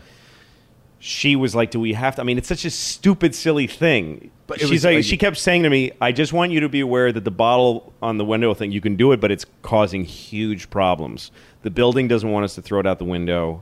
she 0.99 1.35
was 1.35 1.53
like, 1.53 1.69
"Do 1.71 1.79
we 1.79 1.93
have 1.93 2.15
to?" 2.15 2.21
I 2.21 2.23
mean, 2.23 2.37
it's 2.39 2.47
such 2.47 2.65
a 2.65 2.71
stupid, 2.71 3.35
silly 3.35 3.67
thing. 3.67 4.31
But 4.47 4.59
she's 4.59 4.69
was- 4.71 4.85
like, 4.85 4.95
like- 4.95 5.03
she 5.05 5.15
kept 5.17 5.37
saying 5.37 5.61
to 5.63 5.69
me, 5.69 5.91
"I 6.01 6.11
just 6.11 6.33
want 6.33 6.51
you 6.51 6.59
to 6.61 6.69
be 6.69 6.79
aware 6.79 7.11
that 7.11 7.23
the 7.23 7.29
bottle 7.31 7.93
on 8.01 8.17
the 8.17 8.25
window 8.25 8.53
thing, 8.55 8.71
you 8.71 8.81
can 8.81 8.95
do 8.95 9.11
it, 9.11 9.19
but 9.19 9.31
it's 9.31 9.45
causing 9.61 10.05
huge 10.05 10.69
problems. 10.71 11.29
The 11.61 11.69
building 11.69 12.07
doesn't 12.07 12.29
want 12.31 12.45
us 12.45 12.55
to 12.55 12.61
throw 12.63 12.79
it 12.79 12.87
out 12.87 12.97
the 12.97 13.05
window. 13.05 13.61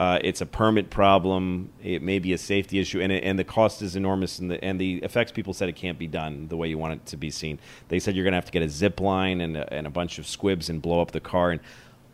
Uh, 0.00 0.18
it's 0.24 0.40
a 0.40 0.46
permit 0.46 0.88
problem. 0.88 1.68
It 1.84 2.00
may 2.00 2.18
be 2.18 2.32
a 2.32 2.38
safety 2.38 2.78
issue, 2.78 3.02
and 3.02 3.12
it, 3.12 3.22
and 3.22 3.38
the 3.38 3.44
cost 3.44 3.82
is 3.82 3.96
enormous. 3.96 4.38
And 4.38 4.50
the 4.50 4.64
and 4.64 4.80
the 4.80 4.94
effects 5.02 5.30
people 5.30 5.52
said 5.52 5.68
it 5.68 5.76
can't 5.76 5.98
be 5.98 6.06
done 6.06 6.48
the 6.48 6.56
way 6.56 6.68
you 6.68 6.78
want 6.78 6.94
it 6.94 7.06
to 7.06 7.18
be 7.18 7.30
seen. 7.30 7.58
They 7.88 7.98
said 7.98 8.16
you're 8.16 8.24
going 8.24 8.32
to 8.32 8.36
have 8.38 8.46
to 8.46 8.52
get 8.52 8.62
a 8.62 8.68
zip 8.70 8.98
line 8.98 9.42
and 9.42 9.58
a, 9.58 9.70
and 9.70 9.86
a 9.86 9.90
bunch 9.90 10.18
of 10.18 10.26
squibs 10.26 10.70
and 10.70 10.80
blow 10.80 11.00
up 11.02 11.10
the 11.12 11.20
car 11.20 11.50
and." 11.50 11.60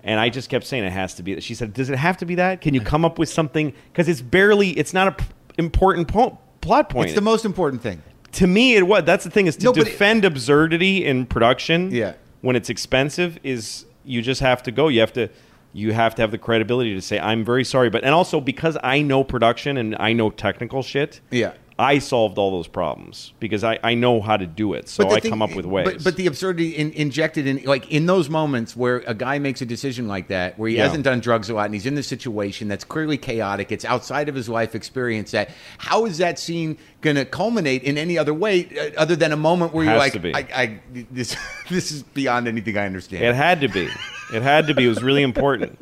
And 0.03 0.21
I 0.21 0.29
just 0.29 0.49
kept 0.49 0.65
saying 0.65 0.85
it 0.85 0.91
has 0.93 1.15
to 1.15 1.23
be. 1.25 1.41
She 1.41 1.55
said, 1.55 1.73
"Does 1.75 1.89
it 1.91 1.99
have 1.99 2.17
to 2.19 2.27
be 2.27 2.37
that? 2.37 2.61
Can 2.61 2.75
you 2.75 2.81
come 2.81 3.05
up 3.05 3.19
with 3.19 3.29
something? 3.29 3.73
Because 3.93 4.09
it's 4.09 4.21
barely. 4.21 4.71
It's 4.71 4.93
not 4.93 5.09
a 5.09 5.13
p- 5.13 5.25
important 5.59 6.07
po- 6.09 6.39
plot 6.61 6.89
point. 6.91 7.07
It's 7.07 7.15
the 7.17 7.21
most 7.21 7.45
important 7.45 7.83
thing. 7.83 8.03
to 8.33 8.47
me, 8.47 8.75
it 8.77 8.87
was. 8.87 9.03
That's 9.05 9.25
the 9.25 9.31
thing 9.31 9.47
is 9.47 9.57
to 9.59 9.65
No, 9.65 9.73
but 9.73 9.81
it- 9.83 9.85
defend 9.91 10.25
absurdity 10.25 11.05
in 11.05 11.27
production. 11.27 11.91
Yeah. 11.93 12.15
When 12.41 12.55
it's 12.57 12.69
expensive, 12.71 13.39
is 13.43 13.85
you 14.05 14.23
just 14.23 14.41
have 14.41 14.63
to 14.65 14.71
go. 14.73 14.89
You 14.89 15.01
have 15.01 15.13
to. 15.15 15.29
You 15.77 15.93
have 15.93 16.15
to 16.15 16.23
have 16.23 16.31
the 16.31 16.39
credibility 16.39 16.95
to 16.95 17.03
say, 17.03 17.19
"I'm 17.19 17.45
very 17.45 17.63
sorry," 17.63 17.91
but 17.91 18.03
and 18.03 18.15
also 18.15 18.41
because 18.41 18.79
I 18.83 19.03
know 19.03 19.23
production 19.23 19.77
and 19.77 19.95
I 20.01 20.15
know 20.15 20.31
technical 20.31 20.83
shit. 20.83 21.21
Yeah. 21.31 21.53
I 21.79 21.99
solved 21.99 22.39
all 22.39 22.51
those 22.51 22.69
problems 22.69 23.35
because 23.39 23.63
I, 23.63 23.79
I 23.85 23.93
know 23.95 24.23
how 24.23 24.39
to 24.39 24.47
do 24.47 24.73
it. 24.73 24.89
So 24.89 25.11
I 25.11 25.21
thing- 25.21 25.31
come 25.31 25.43
up 25.43 25.55
with 25.55 25.67
ways. 25.67 25.85
But, 25.85 26.05
but 26.05 26.17
the 26.17 26.27
absurdity 26.27 26.71
in, 26.71 26.91
injected 26.93 27.47
in, 27.47 27.63
like 27.65 27.91
in 27.93 28.07
those 28.07 28.31
moments 28.31 28.75
where 28.75 29.03
a 29.07 29.13
guy 29.13 29.39
makes 29.39 29.61
a 29.61 29.67
decision 29.67 30.09
like 30.09 30.29
that, 30.29 30.59
where 30.59 30.71
he 30.71 30.77
Yeah. 30.77 30.85
hasn't 30.85 31.05
done 31.05 31.21
drugs 31.21 31.51
a 31.51 31.55
lot 31.55 31.67
and 31.67 31.75
he's 31.75 31.85
in 31.85 31.95
this 31.95 32.07
situation 32.07 32.69
that's 32.69 32.85
clearly 32.85 33.19
chaotic, 33.19 33.71
it's 33.71 33.85
outside 33.85 34.31
of 34.31 34.35
his 34.35 34.49
life 34.49 34.75
experience. 34.75 35.33
That 35.33 35.51
how 35.77 36.07
is 36.07 36.17
that 36.17 36.39
scene 36.39 36.79
going 37.03 37.17
to 37.17 37.27
culminate 37.27 37.83
in 37.83 37.99
any 37.99 38.17
other 38.17 38.33
way 38.33 38.69
uh, 38.81 38.99
other 38.99 39.15
than 39.15 39.33
a 39.33 39.37
moment 39.37 39.75
where 39.75 39.85
you're 39.85 39.99
like. 39.99 40.17
I, 40.25 40.47
I, 40.55 40.81
this, 41.11 41.37
this 41.69 41.93
is 41.93 42.03
beyond 42.03 42.49
anything 42.49 42.79
I 42.79 42.87
understand. 42.87 43.23
It 43.23 43.35
had 43.35 43.61
to 43.61 43.69
be. 43.69 43.91
It 44.33 44.43
had 44.43 44.67
to 44.69 44.75
be. 44.75 44.85
It 44.85 44.89
was 44.89 45.03
really 45.03 45.23
important. 45.23 45.81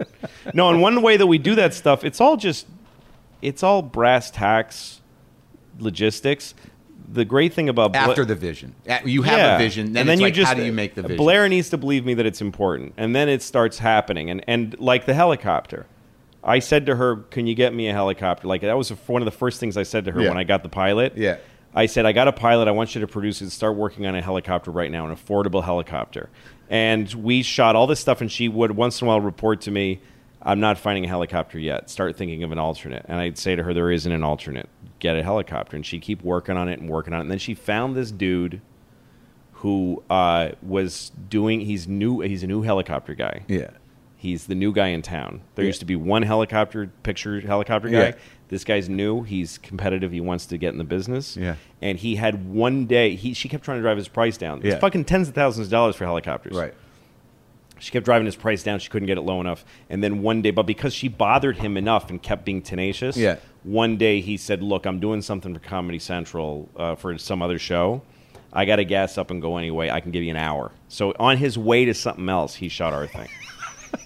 No, 0.53 0.69
and 0.71 0.81
one 0.83 1.01
way 1.03 1.17
that 1.17 1.27
we 1.27 1.39
do 1.39 1.55
that 1.55 1.73
stuff, 1.75 2.05
it's 2.05 2.21
all 2.21 2.37
just, 2.37 2.67
it's 3.43 3.63
all 3.63 3.81
brass 3.83 4.31
tacks, 4.31 5.01
logistics. 5.79 6.55
The 7.13 7.25
great 7.25 7.53
thing 7.53 7.69
about 7.69 7.93
Bla- 7.93 8.01
After 8.03 8.25
the 8.25 8.35
vision, 8.35 8.75
you 9.05 9.23
have 9.23 9.39
Yeah. 9.39 9.55
a 9.57 9.59
vision, 9.59 9.93
then 9.93 10.01
and 10.03 10.09
then 10.09 10.19
you 10.21 10.27
like, 10.27 10.35
just 10.35 10.49
how 10.49 10.55
do 10.55 10.65
you 10.65 10.73
make 10.73 10.95
the 10.95 11.03
vision? 11.03 11.17
Blair 11.19 11.49
needs 11.49 11.69
to 11.71 11.77
believe 11.79 12.05
me 12.07 12.15
that 12.15 12.25
it's 12.27 12.41
important, 12.41 12.95
and 12.97 13.15
then 13.15 13.29
it 13.29 13.43
starts 13.43 13.79
happening. 13.79 14.31
And 14.31 14.43
and 14.49 14.79
like 14.81 15.05
the 15.05 15.13
helicopter, 15.15 15.87
I 16.43 16.61
said 16.61 16.87
to 16.87 16.97
her, 16.97 17.17
"Can 17.31 17.47
you 17.47 17.55
get 17.55 17.75
me 17.75 17.89
a 17.89 17.93
helicopter?" 17.93 18.49
Like 18.49 18.63
that 18.63 18.77
was 18.79 18.89
one 19.07 19.21
of 19.21 19.27
the 19.27 19.33
first 19.37 19.61
things 19.61 19.77
I 19.77 19.83
said 19.83 20.07
to 20.07 20.13
her 20.13 20.23
Yeah. 20.23 20.29
when 20.31 20.39
I 20.39 20.45
got 20.45 20.63
the 20.63 20.69
pilot. 20.71 21.13
Yeah. 21.17 21.37
I 21.77 21.87
said, 21.87 22.07
I 22.07 22.13
got 22.13 22.29
a 22.29 22.33
pilot. 22.33 22.69
I 22.69 22.71
want 22.71 22.95
you 22.95 23.01
to 23.01 23.07
produce 23.09 23.43
it. 23.43 23.51
Start 23.51 23.75
working 23.75 24.07
on 24.07 24.15
a 24.15 24.23
helicopter 24.23 24.71
right 24.71 24.93
now, 24.93 25.09
an 25.09 25.15
affordable 25.15 25.65
helicopter. 25.65 26.31
And 26.71 27.13
we 27.15 27.43
shot 27.43 27.77
all 27.77 27.87
this 27.87 28.01
stuff, 28.01 28.21
and 28.21 28.31
she 28.33 28.49
would 28.49 28.73
once 28.73 29.01
in 29.01 29.07
a 29.07 29.09
while 29.09 29.21
report 29.21 29.61
to 29.63 29.71
me, 29.71 30.01
I'm 30.43 30.61
not 30.61 30.79
finding 30.79 31.05
a 31.05 31.09
helicopter 31.09 31.59
yet. 31.59 31.89
Start 31.89 32.17
thinking 32.17 32.43
of 32.43 32.53
an 32.53 32.59
alternate. 32.59 33.05
And 33.09 33.19
I'd 33.19 33.39
say 33.39 33.55
to 33.57 33.63
her, 33.63 33.73
There 33.75 33.91
isn't 33.91 34.11
an 34.13 34.23
alternate. 34.23 34.69
Get 34.99 35.17
a 35.17 35.23
helicopter. 35.23 35.77
And 35.77 35.85
she'd 35.87 36.03
keep 36.03 36.23
working 36.23 36.57
on 36.57 36.69
it 36.69 36.81
and 36.81 36.89
working 36.89 37.13
on 37.15 37.21
it. 37.21 37.23
And 37.23 37.31
then 37.31 37.39
she 37.39 37.55
found 37.55 37.95
this 37.97 38.11
dude 38.11 38.61
who 39.53 40.03
uh, 40.11 40.51
was 40.63 41.13
doing, 41.29 41.61
he's 41.61 41.89
new, 41.89 42.21
he's 42.21 42.43
a 42.43 42.47
new 42.47 42.63
helicopter 42.63 43.15
guy. 43.15 43.45
yeah, 43.49 43.71
He's 44.17 44.47
the 44.47 44.55
new 44.55 44.73
guy 44.73 44.89
in 44.89 45.03
town. 45.03 45.43
There 45.55 45.65
Yeah. 45.65 45.69
used 45.69 45.81
to 45.81 45.87
be 45.87 45.97
one 45.97 46.23
helicopter 46.23 46.91
picture 47.03 47.41
helicopter 47.41 47.89
guy. 47.89 47.99
Yeah. 48.09 48.13
This 48.49 48.63
guy's 48.65 48.89
new. 48.89 49.23
He's 49.23 49.59
competitive. 49.59 50.13
He 50.13 50.21
wants 50.21 50.47
to 50.47 50.59
get 50.59 50.73
in 50.73 50.79
the 50.79 50.85
business. 50.85 51.37
Yeah. 51.37 51.57
And 51.83 51.99
he 51.99 52.17
had 52.17 52.47
one 52.53 52.87
day. 52.87 53.15
He 53.17 53.33
she 53.35 53.49
kept 53.49 53.65
trying 53.65 53.79
to 53.79 53.83
drive 53.83 53.97
his 53.97 54.09
price 54.09 54.37
down. 54.37 54.59
It's 54.59 54.67
Yeah. 54.67 54.79
fucking 54.79 55.05
tens 55.07 55.29
of 55.29 55.35
thousands 55.35 55.69
of 55.69 55.71
dollars 55.71 55.97
for 55.97 56.05
helicopters. 56.05 56.55
right. 56.57 56.75
She 57.81 57.91
kept 57.91 58.05
driving 58.05 58.25
his 58.27 58.37
price 58.37 58.63
down. 58.63 58.79
She 58.79 58.89
couldn't 58.89 59.07
get 59.07 59.19
it 59.19 59.23
low 59.23 59.41
enough. 59.41 59.65
And 59.91 60.03
then 60.03 60.23
one 60.23 60.41
day, 60.43 60.53
but 60.53 60.65
because 60.65 60.95
she 60.95 61.09
bothered 61.09 61.59
him 61.59 61.77
enough 61.77 62.09
and 62.09 62.23
kept 62.23 62.45
being 62.45 62.63
tenacious, 62.63 63.17
Yeah. 63.17 63.37
one 63.65 63.97
day 63.97 64.21
he 64.21 64.37
said, 64.37 64.63
"Look, 64.63 64.87
I'm 64.87 65.01
doing 65.01 65.21
something 65.23 65.53
for 65.53 65.61
Comedy 65.61 65.99
Central 65.99 66.69
uh, 66.77 66.95
for 66.95 67.19
some 67.19 67.43
other 67.43 67.59
show. 67.59 68.03
I 68.53 68.65
got 68.65 68.77
to 68.77 68.85
gas 68.85 69.19
up 69.19 69.31
and 69.33 69.43
go 69.43 69.57
anyway. 69.57 69.91
I 69.91 70.01
can 70.01 70.13
give 70.13 70.23
you 70.23 70.31
an 70.31 70.37
hour." 70.37 70.71
So 70.89 71.13
on 71.19 71.37
his 71.39 71.59
way 71.59 71.85
to 71.85 71.93
something 71.95 72.29
else, 72.29 72.55
he 72.55 72.69
shot 72.69 72.93
our 72.93 73.07
thing. 73.07 73.29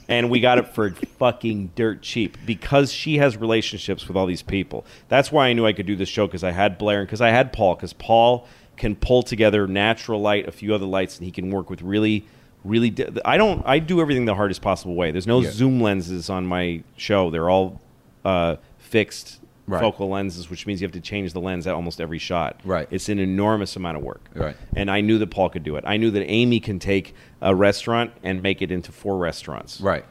and 0.08 0.30
we 0.30 0.40
got 0.40 0.58
it 0.58 0.68
for 0.68 0.90
fucking 0.90 1.72
dirt 1.74 2.02
cheap 2.02 2.36
because 2.46 2.92
she 2.92 3.18
has 3.18 3.36
relationships 3.36 4.06
with 4.08 4.16
all 4.16 4.26
these 4.26 4.42
people. 4.42 4.84
That's 5.08 5.30
why 5.32 5.48
I 5.48 5.52
knew 5.52 5.66
I 5.66 5.72
could 5.72 5.86
do 5.86 5.96
this 5.96 6.08
show 6.08 6.26
because 6.26 6.44
I 6.44 6.50
had 6.52 6.78
Blair 6.78 7.00
and 7.00 7.06
because 7.08 7.20
I 7.20 7.30
had 7.30 7.52
Paul 7.52 7.74
because 7.74 7.92
Paul 7.92 8.46
can 8.76 8.94
pull 8.96 9.22
together 9.22 9.66
natural 9.66 10.20
light, 10.20 10.46
a 10.46 10.52
few 10.52 10.74
other 10.74 10.86
lights, 10.86 11.16
and 11.18 11.24
he 11.26 11.32
can 11.32 11.50
work 11.50 11.68
with 11.70 11.82
really, 11.82 12.24
really. 12.64 12.90
Di- 12.90 13.08
I 13.24 13.36
don't. 13.36 13.62
I 13.66 13.78
do 13.80 14.00
everything 14.00 14.24
the 14.24 14.34
hardest 14.36 14.62
possible 14.62 14.94
way. 14.94 15.10
There's 15.10 15.26
no 15.26 15.40
Yeah. 15.40 15.50
zoom 15.50 15.80
lenses 15.80 16.30
on 16.30 16.46
my 16.46 16.82
show. 16.96 17.30
They're 17.30 17.50
all 17.50 17.80
uh, 18.24 18.56
fixed 18.78 19.40
Right. 19.68 19.80
focal 19.80 20.08
lenses, 20.08 20.48
which 20.50 20.66
means 20.66 20.80
you 20.80 20.86
have 20.86 20.92
to 20.92 21.00
change 21.00 21.32
the 21.34 21.40
lens 21.40 21.66
at 21.66 21.74
almost 21.74 22.00
every 22.00 22.18
shot. 22.18 22.60
Right. 22.64 22.88
It's 22.90 23.08
an 23.08 23.18
enormous 23.18 23.76
amount 23.76 23.98
of 23.98 24.02
work. 24.02 24.22
Right. 24.34 24.56
And 24.74 24.90
I 24.90 25.02
knew 25.02 25.18
that 25.18 25.30
Paul 25.30 25.50
could 25.50 25.62
do 25.62 25.76
it. 25.76 25.84
I 25.86 25.98
knew 25.98 26.10
that 26.10 26.24
Amy 26.26 26.58
can 26.58 26.78
take 26.78 27.14
a 27.42 27.54
restaurant 27.54 28.12
and 28.22 28.42
make 28.42 28.62
it 28.62 28.72
into 28.72 28.92
four 28.92 29.18
restaurants. 29.18 29.80
Right. 29.80 30.04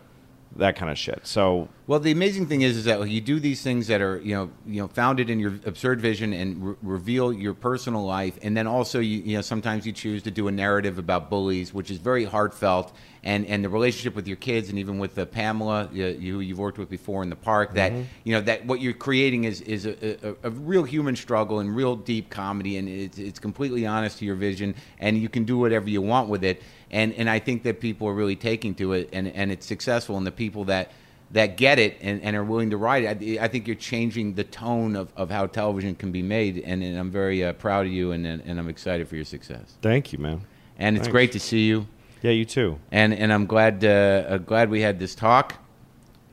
That 0.57 0.75
kind 0.75 0.91
of 0.91 0.97
shit. 0.97 1.25
So 1.27 1.69
Well, 1.87 1.99
the 1.99 2.11
amazing 2.11 2.47
thing 2.47 2.63
is, 2.63 2.75
is 2.75 2.85
that 2.85 3.07
you 3.09 3.21
do 3.21 3.39
these 3.39 3.61
things 3.61 3.87
that 3.87 4.01
are, 4.01 4.19
you 4.19 4.35
know, 4.35 4.49
you 4.65 4.81
know, 4.81 4.87
founded 4.87 5.29
in 5.29 5.39
your 5.39 5.53
absurd 5.65 6.01
vision 6.01 6.33
and 6.33 6.69
re- 6.69 6.75
reveal 6.81 7.31
your 7.31 7.53
personal 7.53 8.03
life, 8.03 8.37
and 8.41 8.57
then 8.57 8.67
also, 8.67 8.99
you, 8.99 9.19
you 9.19 9.35
know, 9.37 9.41
sometimes 9.41 9.85
you 9.85 9.93
choose 9.93 10.23
to 10.23 10.31
do 10.31 10.47
a 10.47 10.51
narrative 10.51 10.97
about 10.97 11.29
bullies, 11.29 11.73
which 11.73 11.89
is 11.91 11.97
very 11.97 12.25
heartfelt, 12.25 12.91
and 13.23 13.45
and 13.45 13.63
the 13.63 13.69
relationship 13.69 14.15
with 14.15 14.27
your 14.27 14.37
kids, 14.37 14.69
and 14.69 14.79
even 14.79 14.99
with 14.99 15.17
uh, 15.17 15.25
Pamela, 15.25 15.89
you, 15.93 16.07
you 16.07 16.39
you've 16.39 16.59
worked 16.59 16.77
with 16.77 16.89
before 16.89 17.23
in 17.23 17.29
the 17.29 17.35
park, 17.35 17.75
that 17.75 17.93
you 18.23 18.33
know 18.33 18.41
that 18.41 18.65
what 18.65 18.81
you're 18.81 18.93
creating 18.93 19.45
is 19.45 19.61
is 19.61 19.85
a, 19.85 20.29
a, 20.29 20.35
a 20.43 20.49
real 20.49 20.83
human 20.83 21.15
struggle 21.15 21.59
and 21.59 21.75
real 21.75 21.95
deep 21.95 22.29
comedy, 22.29 22.77
and 22.77 22.89
it's 22.89 23.17
it's 23.17 23.39
completely 23.39 23.85
honest 23.85 24.19
to 24.19 24.25
your 24.25 24.35
vision, 24.35 24.75
and 24.99 25.17
you 25.17 25.29
can 25.29 25.45
do 25.45 25.57
whatever 25.57 25.89
you 25.89 26.01
want 26.01 26.27
with 26.27 26.43
it, 26.43 26.61
and 26.91 27.13
and 27.13 27.29
I 27.29 27.39
think 27.39 27.63
that 27.63 27.79
people 27.79 28.07
are 28.07 28.13
really 28.13 28.35
taking 28.35 28.75
to 28.75 28.93
it, 28.93 29.09
and 29.13 29.27
and 29.27 29.51
it's 29.51 29.65
successful, 29.65 30.17
and 30.17 30.25
the 30.25 30.31
people 30.31 30.65
that 30.65 30.91
that 31.31 31.57
get 31.57 31.77
it 31.77 31.97
and, 32.01 32.21
and 32.21 32.38
are 32.38 32.43
willing 32.43 32.69
to 32.69 32.77
write 32.77 33.03
it. 33.03 33.39
I, 33.39 33.43
I 33.45 33.47
think 33.49 33.67
you're 33.67 33.75
changing 33.75 34.35
the 34.35 34.45
tone 34.45 34.95
of, 34.95 35.11
of 35.17 35.29
how 35.29 35.45
television 35.47 35.93
can 35.95 36.09
be 36.13 36.21
made, 36.21 36.57
and, 36.59 36.81
and 36.81 36.97
I'm 36.97 37.11
very 37.11 37.43
uh, 37.43 37.51
proud 37.51 37.85
of 37.85 37.91
you, 37.91 38.13
and, 38.13 38.25
and 38.25 38.57
I'm 38.57 38.69
excited 38.69 39.09
for 39.09 39.17
your 39.17 39.25
success. 39.25 39.75
thank 39.81 40.13
you, 40.13 40.19
man. 40.19 40.41
And 40.79 40.95
it's 40.95 41.09
great 41.09 41.33
to 41.33 41.39
see 41.39 41.65
you, 41.65 41.88
Yeah, 42.21 42.31
you 42.31 42.45
too. 42.45 42.79
and 42.91 43.13
and 43.13 43.33
I'm 43.33 43.45
glad 43.45 43.83
uh, 43.83 43.88
uh, 43.89 44.38
glad 44.38 44.69
we 44.69 44.81
had 44.81 44.99
this 44.99 45.15
talk. 45.15 45.55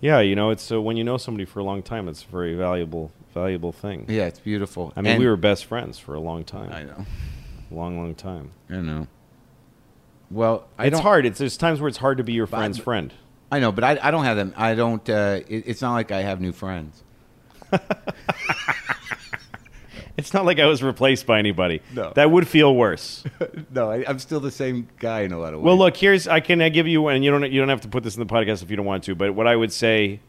Yeah, 0.00 0.20
you 0.20 0.36
know, 0.36 0.50
it's 0.50 0.70
uh, 0.70 0.80
when 0.80 0.96
you 0.98 1.02
know 1.04 1.16
somebody 1.16 1.44
for 1.46 1.60
a 1.60 1.64
long 1.64 1.82
time, 1.82 2.08
it's 2.08 2.22
a 2.22 2.26
very 2.28 2.54
valuable, 2.54 3.10
valuable 3.32 3.72
thing. 3.72 4.04
Yeah, 4.08 4.26
it's 4.26 4.38
beautiful. 4.38 4.92
I 4.96 5.00
mean, 5.00 5.12
And- 5.12 5.20
we 5.20 5.26
were 5.26 5.36
best 5.36 5.64
friends 5.64 5.98
for 5.98 6.14
a 6.14 6.20
long 6.20 6.44
time. 6.44 6.70
I 6.72 6.82
know. 6.84 7.06
long, 7.70 7.96
long 7.98 8.14
time. 8.14 8.50
I 8.68 8.76
know. 8.82 9.06
Well, 10.34 10.66
I 10.76 10.86
it's 10.86 10.98
hard. 10.98 11.24
It's 11.26 11.38
there's 11.38 11.56
times 11.56 11.80
where 11.80 11.88
it's 11.88 11.98
hard 11.98 12.18
to 12.18 12.24
be 12.24 12.32
your 12.32 12.46
But- 12.46 12.58
friend's 12.58 12.78
friend. 12.78 13.14
I 13.52 13.60
know, 13.60 13.70
but 13.70 13.84
I, 13.84 13.98
I 14.02 14.10
don't 14.10 14.24
have 14.24 14.36
them. 14.36 14.52
I 14.56 14.74
don't. 14.74 15.08
Uh, 15.08 15.40
it, 15.46 15.64
it's 15.68 15.80
not 15.80 15.92
like 15.92 16.10
I 16.10 16.22
have 16.22 16.40
new 16.40 16.52
friends. 16.52 17.02
It's 20.16 20.32
not 20.32 20.44
like 20.44 20.60
I 20.60 20.66
was 20.66 20.80
replaced 20.80 21.26
by 21.26 21.40
anybody. 21.40 21.82
No. 21.92 22.12
That 22.14 22.30
would 22.30 22.46
feel 22.46 22.72
worse. 22.74 23.24
no, 23.72 23.90
I, 23.90 24.04
I'm 24.06 24.20
still 24.20 24.38
the 24.38 24.52
same 24.52 24.88
guy 25.00 25.22
in 25.22 25.32
a 25.32 25.38
lot 25.38 25.54
of 25.54 25.60
ways. 25.60 25.64
Well, 25.66 25.76
look, 25.76 25.96
here's 25.96 26.28
I 26.28 26.38
can 26.38 26.62
I 26.62 26.68
give 26.68 26.86
you 26.86 27.08
and 27.08 27.24
you 27.24 27.32
don't 27.32 27.50
you 27.50 27.58
don't 27.60 27.68
have 27.68 27.80
to 27.80 27.88
put 27.88 28.04
this 28.04 28.14
in 28.16 28.24
the 28.24 28.32
podcast 28.32 28.62
if 28.62 28.70
you 28.70 28.76
don't 28.76 28.86
want 28.86 29.02
to, 29.04 29.16
but 29.16 29.34
what 29.34 29.48
I 29.48 29.56
would 29.56 29.72
say 29.72 30.20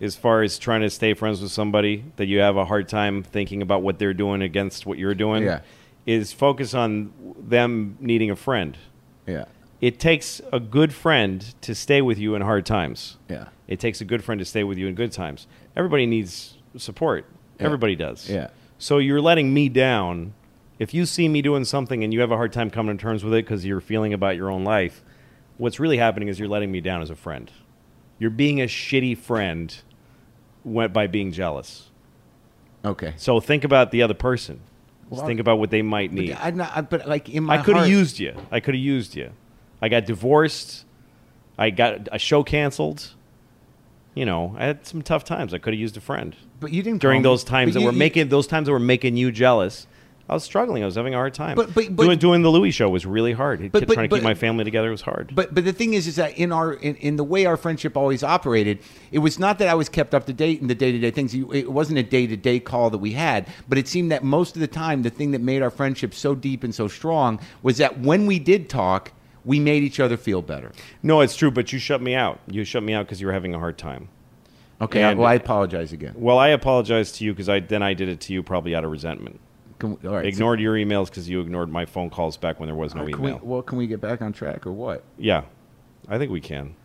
as 0.00 0.14
far 0.14 0.42
as 0.42 0.56
trying 0.56 0.82
to 0.82 0.90
stay 0.90 1.14
friends 1.14 1.40
with 1.42 1.50
somebody 1.50 2.04
that 2.14 2.26
you 2.26 2.38
have 2.38 2.56
a 2.56 2.64
hard 2.64 2.88
time 2.88 3.24
thinking 3.24 3.60
about 3.60 3.82
what 3.82 3.98
they're 3.98 4.14
doing 4.14 4.40
against 4.40 4.86
what 4.86 4.98
you're 4.98 5.14
doing 5.16 5.42
Yeah. 5.42 5.62
is 6.06 6.32
focus 6.32 6.72
on 6.72 7.12
them 7.36 7.96
needing 7.98 8.30
a 8.30 8.36
friend. 8.36 8.78
Yeah, 9.26 9.44
It 9.80 9.98
takes 10.00 10.40
a 10.52 10.60
good 10.60 10.92
friend 10.92 11.54
to 11.62 11.74
stay 11.74 12.02
with 12.02 12.18
you 12.18 12.34
in 12.34 12.42
hard 12.42 12.66
times. 12.66 13.16
yeah, 13.28 13.48
It 13.68 13.80
takes 13.80 14.00
a 14.00 14.04
good 14.04 14.22
friend 14.24 14.38
to 14.38 14.44
stay 14.44 14.64
with 14.64 14.78
you 14.78 14.86
in 14.88 14.94
good 14.94 15.12
times. 15.12 15.46
Everybody 15.76 16.06
needs 16.06 16.56
support. 16.76 17.24
Yeah. 17.58 17.66
Everybody 17.66 17.96
does. 17.96 18.28
Yeah. 18.28 18.48
So 18.78 18.98
you're 18.98 19.20
letting 19.20 19.52
me 19.54 19.68
down. 19.68 20.34
If 20.78 20.92
you 20.94 21.06
see 21.06 21.28
me 21.28 21.42
doing 21.42 21.64
something 21.64 22.02
and 22.02 22.12
you 22.12 22.20
have 22.20 22.32
a 22.32 22.36
hard 22.36 22.52
time 22.52 22.70
coming 22.70 22.96
to 22.98 23.02
terms 23.02 23.22
with 23.24 23.34
it 23.34 23.44
because 23.44 23.64
you're 23.64 23.80
feeling 23.80 24.12
about 24.12 24.36
your 24.36 24.50
own 24.50 24.64
life, 24.64 25.02
what's 25.58 25.78
really 25.78 25.98
happening 25.98 26.28
is 26.28 26.38
you're 26.38 26.48
letting 26.48 26.72
me 26.72 26.80
down 26.80 27.02
as 27.02 27.10
a 27.10 27.14
friend. 27.14 27.50
You're 28.18 28.30
being 28.30 28.60
a 28.60 28.64
shitty 28.66 29.16
friend 29.18 29.74
went 30.64 30.92
by 30.92 31.06
being 31.06 31.30
jealous. 31.32 31.90
okay. 32.84 33.14
So 33.16 33.38
think 33.40 33.62
about 33.64 33.90
the 33.92 34.02
other 34.02 34.14
person. 34.14 34.60
Just 35.12 35.20
Well, 35.20 35.28
think 35.28 35.40
about 35.40 35.58
what 35.58 35.70
they 35.70 35.82
might 35.82 36.10
need. 36.10 36.30
But, 36.30 36.42
I, 36.42 36.50
not, 36.52 36.88
but 36.88 37.06
like 37.06 37.28
in 37.28 37.44
my 37.44 37.58
I 37.58 37.62
could 37.62 37.76
have 37.76 37.86
used 37.88 38.18
you. 38.18 38.34
I 38.50 38.60
could 38.60 38.74
have 38.74 38.82
used 38.82 39.14
you. 39.14 39.30
I 39.82 39.90
got 39.90 40.06
divorced. 40.06 40.86
I 41.58 41.68
got 41.68 42.08
a 42.10 42.18
show 42.18 42.42
canceled. 42.42 43.12
you 44.14 44.24
know, 44.26 44.54
I 44.58 44.64
had 44.66 44.86
some 44.86 45.02
tough 45.02 45.24
times. 45.24 45.52
I 45.54 45.58
could 45.58 45.72
have 45.74 45.80
used 45.80 45.96
a 45.96 46.00
friend 46.00 46.34
But 46.60 46.72
you 46.72 46.82
didn't 46.82 47.00
during 47.00 47.22
those 47.22 47.44
times 47.44 47.74
that 47.74 47.80
you- 47.80 47.86
were 47.86 47.92
you- 47.92 47.98
making 47.98 48.28
those 48.28 48.46
times 48.46 48.66
that 48.66 48.72
were 48.72 48.78
making 48.78 49.16
you 49.18 49.30
jealous. 49.32 49.86
I 50.32 50.34
was 50.34 50.42
struggling. 50.44 50.82
I 50.82 50.86
was 50.86 50.96
having 50.96 51.14
a 51.14 51.16
hard 51.16 51.34
time. 51.34 51.56
But- 51.56 51.74
but- 51.74 51.94
but- 51.94 52.04
doing, 52.04 52.18
doing 52.18 52.42
the 52.42 52.50
Louie 52.50 52.70
show 52.70 52.88
was 52.88 53.06
really 53.06 53.32
hard. 53.32 53.60
But- 53.70 53.86
but- 53.86 53.94
trying 53.94 54.08
to 54.08 54.16
keep 54.16 54.24
my 54.24 54.34
family 54.34 54.64
together 54.64 54.90
was 54.90 55.02
hard. 55.02 55.32
But 55.34 55.54
but 55.54 55.64
the 55.64 55.72
thing 55.72 55.94
is, 55.94 56.06
is 56.06 56.16
that 56.16 56.36
in 56.38 56.50
our 56.52 56.72
in, 56.72 56.96
in 56.96 57.16
the 57.16 57.24
way 57.24 57.46
our 57.46 57.56
friendship 57.56 57.96
always 57.96 58.22
operated, 58.24 58.78
it 59.12 59.18
was 59.20 59.38
not 59.38 59.58
that 59.60 59.68
I 59.68 59.74
was 59.74 59.88
kept 59.88 60.14
up 60.14 60.26
to 60.26 60.32
date 60.32 60.60
in 60.60 60.66
the 60.66 60.74
day 60.74 60.90
to 60.90 60.98
day 60.98 61.10
things. 61.10 61.34
It 61.34 61.70
wasn't 61.70 61.98
a 61.98 62.02
day 62.02 62.26
to 62.26 62.36
day 62.36 62.58
call 62.58 62.90
that 62.90 62.98
we 62.98 63.12
had, 63.12 63.46
but 63.68 63.78
it 63.78 63.86
seemed 63.86 64.10
that 64.10 64.24
most 64.24 64.56
of 64.56 64.60
the 64.60 64.66
time, 64.66 65.02
the 65.02 65.10
thing 65.10 65.30
that 65.32 65.40
made 65.40 65.62
our 65.62 65.70
friendship 65.70 66.14
so 66.14 66.34
deep 66.34 66.64
and 66.64 66.74
so 66.74 66.88
strong 66.88 67.38
was 67.62 67.76
that 67.76 68.00
when 68.00 68.26
we 68.26 68.38
did 68.38 68.68
talk, 68.68 69.12
we 69.44 69.60
made 69.60 69.82
each 69.82 70.00
other 70.00 70.16
feel 70.16 70.40
better. 70.42 70.72
no, 71.02 71.20
it's 71.20 71.36
true. 71.36 71.50
But 71.50 71.72
you 71.72 71.78
shut 71.78 72.00
me 72.00 72.14
out. 72.14 72.40
You 72.46 72.64
shut 72.64 72.82
me 72.82 72.94
out 72.94 73.06
because 73.06 73.20
you 73.20 73.26
were 73.26 73.32
having 73.32 73.54
a 73.54 73.58
hard 73.58 73.76
time. 73.76 74.08
Okay, 74.80 75.02
And- 75.02 75.18
well, 75.18 75.28
I 75.28 75.34
apologize 75.34 75.92
again. 75.92 76.14
Well, 76.16 76.38
I 76.38 76.48
apologize 76.48 77.12
to 77.12 77.24
you 77.24 77.32
because 77.32 77.48
I 77.48 77.60
then 77.60 77.82
I 77.82 77.94
did 77.94 78.08
it 78.08 78.20
to 78.22 78.32
you 78.32 78.42
probably 78.42 78.74
out 78.74 78.84
of 78.84 78.90
resentment. 78.90 79.38
Can 79.82 79.98
we, 80.00 80.08
all 80.08 80.14
right, 80.14 80.22
so- 80.22 80.28
Ignored 80.28 80.60
your 80.60 80.74
emails 80.76 81.06
because 81.06 81.28
you 81.28 81.40
ignored 81.40 81.68
my 81.68 81.84
phone 81.86 82.08
calls 82.08 82.36
back 82.36 82.60
when 82.60 82.68
there 82.68 82.76
was 82.76 82.94
no 82.94 83.02
right, 83.02 83.12
can 83.12 83.22
we, 83.22 83.30
email. 83.30 83.40
well, 83.42 83.62
can 83.62 83.78
we 83.78 83.88
get 83.88 84.00
back 84.00 84.22
on 84.22 84.32
track 84.32 84.64
or 84.64 84.70
what? 84.70 85.02
yeah, 85.18 85.42
I 86.08 86.18
think 86.18 86.30
we 86.30 86.40
can. 86.40 86.76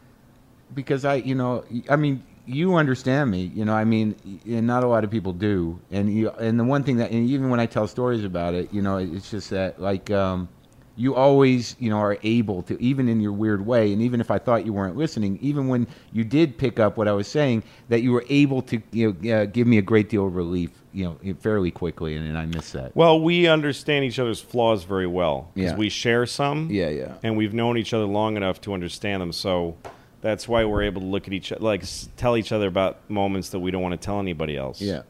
because 0.74 1.06
I, 1.06 1.16
you 1.16 1.36
know, 1.36 1.64
I 1.90 1.96
mean, 1.96 2.24
you 2.48 2.74
understand 2.76 3.30
me, 3.30 3.52
you 3.54 3.66
know, 3.66 3.74
I 3.74 3.84
mean, 3.84 4.16
and 4.48 4.66
not 4.66 4.84
a 4.84 4.88
lot 4.88 5.04
of 5.04 5.12
people 5.12 5.32
do. 5.32 5.80
And 5.92 6.12
you, 6.12 6.30
and 6.32 6.60
the 6.60 6.64
one 6.64 6.82
thing 6.84 6.98
that, 6.98 7.12
and 7.12 7.30
even 7.30 7.50
when 7.52 7.60
I 7.60 7.68
tell 7.68 7.88
stories 7.88 8.24
about 8.24 8.56
it, 8.56 8.74
you 8.74 8.82
know, 8.82 8.98
it's 8.98 9.30
just 9.30 9.52
that, 9.52 9.80
like, 9.80 10.10
um, 10.10 10.50
you 10.96 11.14
always, 11.14 11.76
you 11.78 11.92
know, 11.92 11.98
are 12.00 12.18
able 12.24 12.64
to, 12.64 12.82
even 12.82 13.08
in 13.10 13.20
your 13.22 13.32
weird 13.34 13.64
way, 13.64 13.94
and 13.94 14.02
even 14.02 14.20
if 14.20 14.32
I 14.32 14.40
thought 14.40 14.66
you 14.66 14.74
weren't 14.74 14.96
listening, 14.98 15.38
even 15.42 15.68
when 15.68 15.86
you 16.14 16.24
did 16.24 16.58
pick 16.58 16.80
up 16.80 16.98
what 16.98 17.08
I 17.08 17.12
was 17.12 17.28
saying, 17.28 17.62
that 17.90 18.02
you 18.02 18.12
were 18.12 18.26
able 18.30 18.64
to, 18.64 18.82
you 18.92 19.16
know, 19.22 19.32
uh, 19.42 19.46
give 19.46 19.68
me 19.68 19.78
a 19.78 19.82
great 19.84 20.10
deal 20.10 20.26
of 20.26 20.36
relief, 20.36 20.72
you 20.98 21.04
know, 21.24 21.34
fairly 21.36 21.70
quickly, 21.70 22.16
and, 22.16 22.28
and 22.28 22.36
I 22.38 22.48
miss 22.48 22.72
that. 22.72 22.96
Well, 22.96 23.22
we 23.22 23.46
understand 23.48 24.04
each 24.04 24.18
other's 24.18 24.42
flaws 24.42 24.84
very 24.84 25.06
well 25.06 25.52
because 25.54 25.72
Yeah. 25.74 25.78
we 25.78 25.90
share 25.90 26.26
some. 26.26 26.70
Yeah, 26.72 26.90
yeah. 26.90 27.14
And 27.22 27.38
we've 27.38 27.54
known 27.54 27.78
each 27.78 27.94
other 27.94 28.06
long 28.06 28.36
enough 28.36 28.60
to 28.62 28.74
understand 28.74 29.22
them. 29.22 29.32
So 29.32 29.78
that's 30.22 30.48
why 30.48 30.66
we're 30.66 30.82
able 30.82 31.02
to 31.02 31.08
look 31.08 31.28
at 31.28 31.34
each 31.34 31.52
other, 31.52 31.64
like 31.64 31.84
s- 31.84 32.10
tell 32.18 32.36
each 32.36 32.52
other 32.52 32.68
about 32.68 33.08
moments 33.12 33.50
that 33.50 33.60
we 33.60 33.70
don't 33.70 33.84
want 33.84 33.94
to 34.00 34.04
tell 34.04 34.20
anybody 34.20 34.58
else. 34.58 34.82
Yeah. 34.82 35.04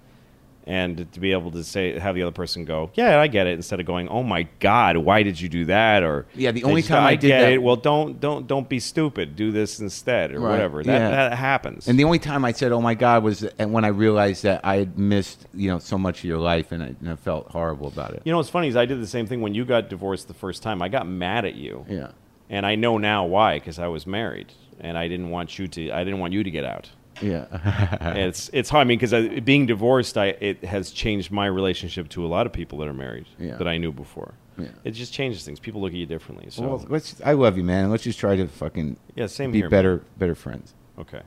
And 0.70 1.10
to 1.14 1.20
be 1.22 1.32
able 1.32 1.50
to 1.52 1.64
say, 1.64 1.98
have 1.98 2.14
the 2.16 2.24
other 2.24 2.34
person 2.34 2.66
go, 2.66 2.92
"Yeah, 2.94 3.22
I 3.22 3.28
get 3.28 3.48
it," 3.48 3.54
instead 3.54 3.80
of 3.80 3.86
going, 3.86 4.10
"Oh 4.10 4.22
my 4.22 4.50
God, 4.60 4.98
why 4.98 5.24
did 5.24 5.40
you 5.40 5.48
do 5.48 5.64
that?" 5.66 6.04
Or 6.04 6.26
Yeah, 6.36 6.52
the 6.52 6.66
only 6.66 6.82
time 6.82 7.04
go, 7.04 7.08
I 7.08 7.16
did 7.16 7.32
that- 7.32 7.54
it. 7.54 7.64
Well, 7.64 7.78
don't 7.78 8.20
don't 8.20 8.46
don't 8.48 8.68
be 8.68 8.80
stupid. 8.82 9.38
Do 9.38 9.54
this 9.54 9.80
instead, 9.80 10.34
or 10.34 10.42
Right, 10.42 10.52
whatever. 10.52 10.84
That 10.84 11.00
yeah. 11.00 11.10
that 11.30 11.38
happens. 11.38 11.88
And 11.88 11.98
the 11.98 12.04
only 12.04 12.20
time 12.20 12.44
I 12.44 12.52
said, 12.52 12.74
"Oh 12.74 12.82
my 12.82 12.96
God," 12.96 13.24
was 13.24 13.44
and 13.58 13.72
when 13.72 13.86
I 13.86 13.88
realized 13.88 14.44
that 14.44 14.60
I 14.66 14.76
had 14.76 15.00
missed, 15.00 15.48
you 15.54 15.70
know, 15.70 15.80
so 15.80 15.98
much 15.98 16.20
of 16.20 16.26
your 16.26 16.38
life, 16.40 16.74
and 16.74 16.84
I, 16.84 16.88
and 17.00 17.10
I 17.12 17.16
felt 17.16 17.50
horrible 17.52 17.88
about 17.88 18.12
it. 18.16 18.24
you 18.26 18.32
know 18.34 18.38
what's 18.38 18.50
funny 18.50 18.68
is 18.68 18.76
I 18.76 18.86
did 18.86 19.02
the 19.02 19.08
same 19.08 19.26
thing 19.26 19.40
when 19.40 19.54
you 19.56 19.64
got 19.64 19.88
divorced 19.90 20.28
the 20.28 20.34
first 20.34 20.64
time. 20.64 20.82
I 20.82 20.90
got 20.90 21.08
mad 21.08 21.46
at 21.46 21.56
you. 21.56 21.86
Yeah. 21.90 22.10
and 22.50 22.66
I 22.66 22.76
know 22.76 22.98
now 22.98 23.26
why 23.26 23.56
because 23.60 23.80
I 23.80 23.88
was 23.88 24.06
married 24.06 24.52
and 24.82 24.98
I 24.98 25.08
didn't 25.08 25.30
want 25.30 25.58
you 25.60 25.68
to 25.70 25.92
I 25.92 26.04
didn't 26.04 26.20
want 26.20 26.34
you 26.34 26.44
to 26.44 26.52
get 26.52 26.66
out. 26.66 26.90
Yeah. 27.22 28.16
It's 28.18 28.50
it's 28.54 28.70
hard. 28.70 28.86
I 28.86 28.88
mean, 28.88 29.00
because 29.00 29.42
being 29.42 29.66
divorced, 29.66 30.18
I 30.18 30.28
it 30.28 30.64
has 30.64 30.92
changed 30.92 31.32
my 31.32 31.46
relationship 31.46 32.10
to 32.10 32.26
a 32.26 32.28
lot 32.28 32.46
of 32.46 32.54
people 32.54 32.80
that 32.80 32.88
are 32.88 32.94
married 32.94 33.26
Yeah. 33.40 33.58
that 33.58 33.68
I 33.68 33.78
knew 33.78 33.92
before. 33.92 34.34
Yeah. 34.58 34.68
It 34.84 34.92
just 34.92 35.14
changes 35.14 35.44
things. 35.46 35.60
People 35.60 35.82
look 35.82 35.92
at 35.92 35.98
you 35.98 36.06
differently. 36.08 36.50
So 36.50 36.64
well, 36.68 36.86
let's. 36.90 37.22
I 37.24 37.34
love 37.34 37.58
you, 37.58 37.64
man. 37.64 37.90
Let's 37.92 38.04
just 38.04 38.20
try 38.20 38.36
to 38.36 38.48
fucking 38.48 38.98
yeah, 39.16 39.28
same 39.28 39.52
be 39.52 39.60
here. 39.60 39.70
better, 39.70 40.02
better 40.18 40.36
friends. 40.36 40.74
Okay. 40.98 41.22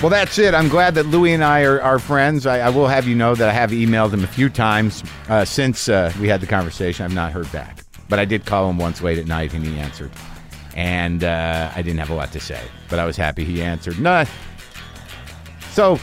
Well, 0.00 0.10
that's 0.10 0.38
it. 0.38 0.54
I'm 0.54 0.68
glad 0.68 0.94
that 0.94 1.06
Louis 1.06 1.32
and 1.32 1.42
I 1.42 1.62
are, 1.62 1.82
are 1.82 1.98
friends. 1.98 2.46
I, 2.46 2.60
I 2.60 2.68
will 2.68 2.86
have 2.86 3.08
you 3.08 3.16
know 3.16 3.34
that 3.34 3.48
I 3.48 3.52
have 3.52 3.70
emailed 3.72 4.12
him 4.12 4.22
a 4.22 4.28
few 4.28 4.48
times 4.48 5.02
uh, 5.28 5.44
since 5.44 5.88
uh, 5.88 6.12
we 6.20 6.28
had 6.28 6.40
the 6.40 6.46
conversation. 6.46 7.04
I've 7.04 7.12
not 7.14 7.32
heard 7.32 7.50
back, 7.50 7.77
but 8.08 8.18
I 8.18 8.24
did 8.24 8.46
call 8.46 8.68
him 8.70 8.78
once 8.78 9.02
late 9.02 9.18
at 9.18 9.26
night, 9.26 9.52
and 9.54 9.64
he 9.64 9.78
answered. 9.78 10.10
And 10.74 11.24
uh, 11.24 11.72
I 11.74 11.82
didn't 11.82 11.98
have 11.98 12.10
a 12.10 12.14
lot 12.14 12.32
to 12.32 12.40
say, 12.40 12.60
but 12.88 12.98
I 12.98 13.04
was 13.04 13.16
happy 13.16 13.44
he 13.44 13.62
answered. 13.62 13.98
Nah. 13.98 14.24
So 15.70 15.98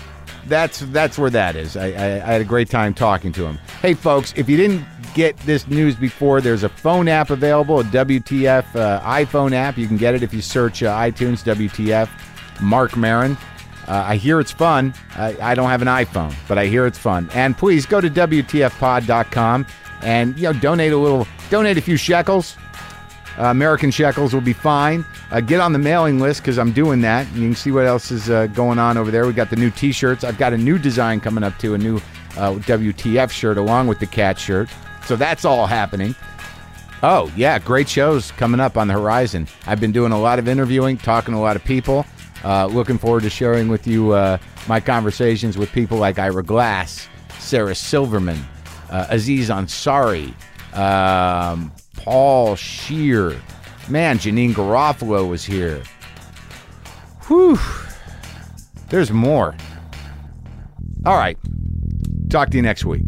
that's 0.48 0.80
that's 0.80 1.18
where 1.18 1.30
that 1.30 1.56
is. 1.56 1.78
I, 1.78 1.88
I, 1.88 2.06
I 2.16 2.34
had 2.34 2.42
a 2.42 2.46
great 2.46 2.70
time 2.70 2.94
talking 2.94 3.32
to 3.34 3.46
him. 3.46 3.58
Hey, 3.82 3.94
folks, 3.94 4.34
if 4.36 4.50
you 4.50 4.58
didn't 4.58 4.86
get 5.14 5.38
this 5.40 5.68
news 5.68 5.96
before, 5.96 6.42
there's 6.42 6.64
a 6.64 6.70
phone 6.70 7.08
app 7.08 7.30
available, 7.30 7.80
a 7.80 7.84
WTF 7.86 8.76
uh, 8.76 9.02
iPhone 9.02 9.54
app. 9.54 9.78
You 9.78 9.88
can 9.88 9.98
get 9.98 10.14
it 10.14 10.24
if 10.24 10.34
you 10.34 10.42
search 10.42 10.84
uh, 10.84 10.96
iTunes 10.96 11.44
WTF 11.44 12.10
Marc 12.62 12.96
Maron. 12.98 13.38
Uh, 13.88 14.04
I 14.08 14.16
hear 14.18 14.40
it's 14.40 14.52
fun. 14.52 14.94
I, 15.16 15.38
I 15.40 15.56
don't 15.56 15.70
have 15.70 15.82
an 15.82 15.88
iPhone, 15.88 16.34
but 16.48 16.58
I 16.58 16.66
hear 16.66 16.86
it's 16.88 16.98
fun. 16.98 17.30
And 17.34 17.56
please 17.56 17.86
go 17.86 18.02
to 18.02 18.10
WTFpod.com 18.10 19.68
and 20.02 20.38
you 20.38 20.44
know 20.44 20.54
donate 20.54 20.92
a 20.92 20.98
little, 20.98 21.28
donate 21.50 21.78
a 21.78 21.82
few 21.82 21.98
shekels. 21.98 22.56
Uh, 23.38 23.46
American 23.46 23.92
shekels 23.92 24.34
will 24.34 24.42
be 24.42 24.54
fine. 24.54 25.06
Uh, 25.30 25.42
get 25.42 25.60
on 25.60 25.74
the 25.74 25.80
mailing 25.80 26.20
list 26.20 26.42
because 26.42 26.58
I'm 26.58 26.72
doing 26.72 27.02
that. 27.02 27.28
You 27.34 27.42
can 27.42 27.56
see 27.56 27.72
what 27.72 27.86
else 27.86 28.10
is 28.10 28.30
uh, 28.30 28.48
going 28.48 28.80
on 28.80 28.98
over 28.98 29.12
there. 29.12 29.28
We 29.28 29.34
got 29.34 29.50
the 29.50 29.58
new 29.58 29.70
T-shirts. 29.72 30.24
I've 30.24 30.38
got 30.38 30.54
a 30.54 30.58
new 30.58 30.78
design 30.78 31.20
coming 31.20 31.44
up 31.44 31.58
too, 31.58 31.74
a 31.74 31.78
new 31.78 31.98
uh, 32.38 32.54
WTF 32.54 33.30
shirt 33.32 33.58
along 33.58 33.88
with 33.88 34.00
the 34.00 34.06
cat 34.06 34.40
shirt. 34.40 34.70
So 35.06 35.18
that's 35.18 35.44
all 35.44 35.68
happening. 35.68 36.16
Oh 37.04 37.32
yeah, 37.36 37.60
great 37.60 37.90
shows 37.90 38.32
coming 38.32 38.60
up 38.60 38.78
on 38.78 38.88
the 38.88 38.94
horizon. 38.94 39.48
I've 39.68 39.80
been 39.80 39.92
doing 39.92 40.12
a 40.12 40.20
lot 40.20 40.40
of 40.40 40.48
interviewing, 40.48 40.98
talking 40.98 41.34
to 41.34 41.40
a 41.40 41.42
lot 41.42 41.56
of 41.56 41.64
people. 41.64 42.06
Uh, 42.44 42.68
looking 42.68 42.98
forward 42.98 43.24
to 43.24 43.30
sharing 43.30 43.68
with 43.68 43.86
you 43.86 44.14
uh, 44.14 44.38
my 44.68 44.80
conversations 44.80 45.58
with 45.58 45.72
people 45.72 45.98
like 45.98 46.20
Ira 46.20 46.44
Glass, 46.44 47.08
Sarah 47.40 47.76
Silverman, 47.76 48.44
uh, 48.90 49.08
Aziz 49.10 49.50
Ansari, 49.50 50.34
um, 50.76 51.72
Paul 51.98 52.56
Scheer. 52.56 53.40
Man, 53.88 54.18
Janeane 54.18 54.54
Garofalo 54.54 55.30
was 55.30 55.46
here. 55.46 55.84
Whew. 57.28 57.60
There's 58.90 59.12
more. 59.12 59.56
All 61.06 61.18
right. 61.18 61.38
Talk 62.30 62.50
to 62.50 62.58
you 62.58 62.64
next 62.64 62.86
week. 62.86 63.04